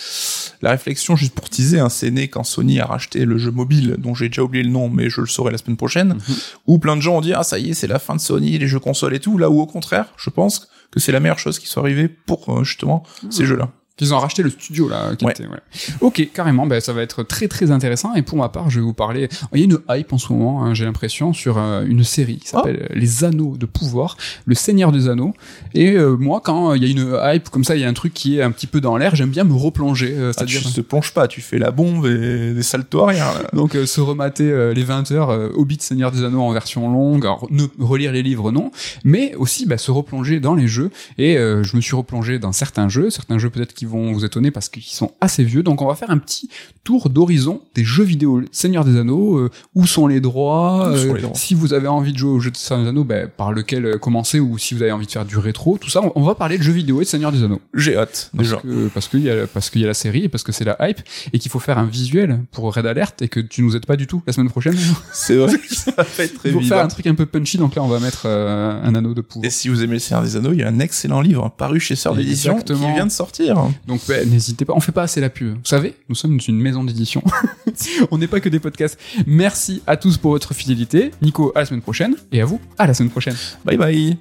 La 0.62 0.70
réflexion, 0.70 1.16
juste 1.16 1.34
pour 1.34 1.50
teaser, 1.50 1.80
hein, 1.80 1.90
c'est 1.90 2.10
né 2.10 2.28
quand 2.28 2.44
Sony 2.44 2.80
a 2.80 2.86
racheté 2.86 3.26
le 3.26 3.36
jeu 3.36 3.50
mobile, 3.50 3.96
dont 3.98 4.14
j'ai 4.14 4.28
déjà 4.28 4.42
oublié 4.42 4.64
le 4.64 4.70
nom, 4.70 4.88
mais 4.88 5.10
je 5.10 5.20
le 5.20 5.26
saurai 5.26 5.52
la 5.52 5.58
semaine 5.58 5.76
prochaine, 5.76 6.14
Mhm. 6.14 6.34
où 6.66 6.78
plein 6.78 6.96
de 6.96 7.02
gens 7.02 7.18
ont 7.18 7.20
dit 7.20 7.34
ah 7.34 7.42
ça 7.42 7.58
y 7.58 7.70
est, 7.70 7.74
c'est 7.74 7.86
la 7.86 7.98
fin 7.98 8.16
de 8.16 8.20
Sony, 8.22 8.56
les 8.58 8.68
jeux 8.68 8.80
consoles 8.80 9.14
et 9.14 9.20
tout. 9.20 9.36
Là 9.36 9.50
où 9.50 9.60
au 9.60 9.66
contraire, 9.66 10.06
je 10.16 10.30
pense 10.30 10.66
que 10.90 11.00
c'est 11.00 11.12
la 11.12 11.20
meilleure 11.20 11.38
chose 11.38 11.58
qui 11.58 11.66
soit 11.66 11.82
arrivée 11.82 12.08
pour 12.08 12.48
euh, 12.48 12.64
justement 12.64 13.02
ces 13.28 13.44
jeux-là. 13.44 13.70
Ils 14.00 14.14
ont 14.14 14.18
racheté 14.18 14.42
le 14.42 14.50
studio 14.50 14.88
là. 14.88 15.14
Qui 15.16 15.24
Ouais. 15.24 15.32
était, 15.32 15.46
ouais. 15.46 15.58
Ok, 16.00 16.28
carrément. 16.32 16.66
Ben 16.66 16.80
ça 16.80 16.92
va 16.92 17.02
être 17.02 17.22
très 17.22 17.48
très 17.48 17.70
intéressant. 17.70 18.14
Et 18.14 18.22
pour 18.22 18.38
ma 18.38 18.48
part, 18.48 18.70
je 18.70 18.80
vais 18.80 18.84
vous 18.84 18.92
parler. 18.94 19.28
Il 19.52 19.58
y 19.58 19.62
a 19.62 19.64
une 19.64 19.78
hype 19.90 20.12
en 20.12 20.18
ce 20.18 20.32
moment. 20.32 20.64
hein, 20.64 20.74
J'ai 20.74 20.84
l'impression 20.84 21.32
sur 21.32 21.58
euh, 21.58 21.84
une 21.86 22.04
série 22.04 22.36
qui 22.38 22.48
s'appelle 22.48 22.86
Ah. 22.90 22.94
Les 22.94 23.24
Anneaux 23.24 23.56
de 23.56 23.66
pouvoir, 23.66 24.16
le 24.46 24.54
Seigneur 24.54 24.92
des 24.92 25.08
Anneaux. 25.08 25.34
Et 25.74 25.92
euh, 25.92 26.16
moi, 26.16 26.40
quand 26.44 26.74
il 26.74 26.82
y 26.84 26.86
a 26.86 26.90
une 26.90 27.18
hype 27.34 27.48
comme 27.50 27.64
ça, 27.64 27.74
il 27.76 27.80
y 27.82 27.84
a 27.84 27.88
un 27.88 27.92
truc 27.92 28.14
qui 28.14 28.38
est 28.38 28.42
un 28.42 28.50
petit 28.50 28.66
peu 28.66 28.80
dans 28.80 28.96
l'air. 28.96 29.14
J'aime 29.16 29.30
bien 29.30 29.44
me 29.44 29.52
replonger. 29.54 30.12
euh, 30.16 30.32
Ah, 30.36 30.44
tu 30.44 30.52
C'est-à-dire. 30.54 30.72
te 30.74 30.80
plonges 30.80 31.12
pas, 31.12 31.26
tu 31.28 31.40
fais 31.40 31.58
la 31.58 31.70
bombe 31.70 32.06
et 32.06 32.54
des 32.54 32.62
saltos 32.62 33.10
là. 33.10 33.34
Donc 33.52 33.74
euh, 33.74 33.86
se 33.86 34.00
remater 34.00 34.50
euh, 34.50 34.72
les 34.74 34.84
20 34.84 35.10
heures 35.12 35.30
euh, 35.30 35.48
Hobbit 35.54 35.78
Seigneur 35.80 36.12
des 36.12 36.22
Anneaux 36.24 36.42
en 36.42 36.52
version 36.52 36.90
longue, 36.90 37.24
alors 37.24 37.46
ne 37.50 37.64
relire 37.80 38.12
les 38.12 38.22
livres 38.22 38.52
non, 38.52 38.70
mais 39.04 39.34
aussi 39.36 39.66
bah, 39.66 39.78
se 39.78 39.90
replonger 39.90 40.40
dans 40.40 40.54
les 40.54 40.68
jeux 40.68 40.90
et 41.18 41.36
euh, 41.38 41.62
je 41.62 41.76
me 41.76 41.80
suis 41.80 41.96
replongé 41.96 42.38
dans 42.38 42.52
certains 42.52 42.88
jeux, 42.88 43.10
certains 43.10 43.38
jeux 43.38 43.50
peut-être 43.50 43.74
qui 43.74 43.84
vont 43.88 44.12
vous 44.12 44.24
étonner 44.24 44.50
parce 44.50 44.68
qu'ils 44.68 44.82
sont 44.84 45.12
assez 45.20 45.42
vieux. 45.44 45.62
Donc 45.62 45.82
on 45.82 45.86
va 45.86 45.94
faire 45.94 46.10
un 46.10 46.18
petit 46.18 46.48
tour 46.84 47.10
d'horizon 47.10 47.60
des 47.74 47.84
jeux 47.84 48.04
vidéo 48.04 48.42
Seigneur 48.52 48.84
des 48.84 48.96
Anneaux, 48.98 49.36
euh, 49.38 49.50
où 49.74 49.86
sont 49.86 50.06
les 50.06 50.20
droits, 50.20 50.92
sont 50.96 51.08
euh, 51.10 51.14
les 51.14 51.22
droits 51.22 51.34
si 51.34 51.54
vous 51.54 51.72
avez 51.74 51.88
envie 51.88 52.12
de 52.12 52.18
jouer 52.18 52.30
au 52.30 52.40
jeu 52.40 52.50
de 52.50 52.56
Seigneur 52.56 52.84
des 52.84 52.88
Anneaux, 52.90 53.04
bah, 53.04 53.26
par 53.26 53.52
lequel 53.52 53.84
euh, 53.84 53.98
commencer 53.98 54.38
ou 54.40 54.58
si 54.58 54.74
vous 54.74 54.82
avez 54.82 54.92
envie 54.92 55.06
de 55.06 55.10
faire 55.10 55.24
du 55.24 55.36
rétro, 55.36 55.78
tout 55.78 55.90
ça, 55.90 56.00
on, 56.02 56.12
on 56.14 56.22
va 56.22 56.34
parler 56.34 56.58
de 56.58 56.62
jeux 56.62 56.72
vidéo 56.72 57.00
et 57.00 57.04
de 57.04 57.08
Seigneur 57.08 57.32
des 57.32 57.42
Anneaux. 57.42 57.60
J'ai 57.74 57.96
hâte, 57.96 58.30
Parce 58.36 58.48
déjà. 58.48 58.60
que 58.60 58.88
parce 58.88 59.08
qu'il 59.08 59.20
y 59.20 59.30
a 59.30 59.46
parce 59.46 59.70
qu'il 59.70 59.80
y 59.80 59.84
a 59.84 59.88
la 59.88 59.94
série 59.94 60.24
et 60.24 60.28
parce 60.28 60.42
que 60.44 60.52
c'est 60.52 60.64
la 60.64 60.76
hype 60.80 61.00
et 61.32 61.38
qu'il 61.38 61.50
faut 61.50 61.58
faire 61.60 61.78
un 61.78 61.86
visuel 61.86 62.40
pour 62.52 62.74
Red 62.74 62.86
Alert 62.86 63.20
et 63.22 63.28
que 63.28 63.40
tu 63.40 63.62
nous 63.62 63.76
aides 63.76 63.86
pas 63.86 63.96
du 63.96 64.06
tout 64.06 64.22
la 64.26 64.32
semaine 64.32 64.50
prochaine. 64.50 64.76
C'est 65.12 65.36
vrai 65.36 65.58
que 65.58 65.74
ça 65.74 65.92
va 65.96 66.02
être 66.24 66.34
très 66.34 66.50
pour 66.50 66.60
évident. 66.60 66.76
faire 66.76 66.84
un 66.84 66.88
truc 66.88 67.06
un 67.06 67.14
peu 67.14 67.26
punchy 67.26 67.58
donc 67.58 67.74
là 67.74 67.82
on 67.82 67.88
va 67.88 68.00
mettre 68.00 68.22
euh, 68.26 68.80
un 68.82 68.94
anneau 68.94 69.14
de 69.14 69.20
pouvoir. 69.20 69.46
Et 69.46 69.50
si 69.50 69.68
vous 69.68 69.82
aimez 69.82 69.94
le 69.94 69.98
Seigneur 69.98 70.22
des 70.22 70.36
Anneaux, 70.36 70.52
il 70.52 70.58
y 70.60 70.62
a 70.62 70.68
un 70.68 70.78
excellent 70.78 71.20
livre 71.20 71.50
paru 71.56 71.80
chez 71.80 71.96
Sœur 71.96 72.14
d'édition 72.14 72.56
qui 72.60 72.74
vient 72.74 73.06
de 73.06 73.10
sortir. 73.12 73.56
Donc 73.86 74.00
n'hésitez 74.08 74.64
pas, 74.64 74.74
on 74.74 74.80
fait 74.80 74.92
pas 74.92 75.02
assez 75.02 75.20
la 75.20 75.30
pub. 75.30 75.54
Vous 75.54 75.64
savez, 75.64 75.94
nous 76.08 76.14
sommes 76.14 76.38
une 76.46 76.60
maison 76.60 76.84
d'édition. 76.84 77.22
on 78.10 78.18
n'est 78.18 78.26
pas 78.26 78.40
que 78.40 78.48
des 78.48 78.60
podcasts. 78.60 78.98
Merci 79.26 79.82
à 79.86 79.96
tous 79.96 80.16
pour 80.18 80.32
votre 80.32 80.54
fidélité. 80.54 81.12
Nico 81.22 81.52
à 81.54 81.60
la 81.60 81.66
semaine 81.66 81.82
prochaine 81.82 82.16
et 82.32 82.40
à 82.40 82.44
vous 82.44 82.60
à 82.76 82.86
la 82.86 82.94
semaine 82.94 83.10
prochaine. 83.10 83.36
Bye 83.64 83.76
bye. 83.76 84.18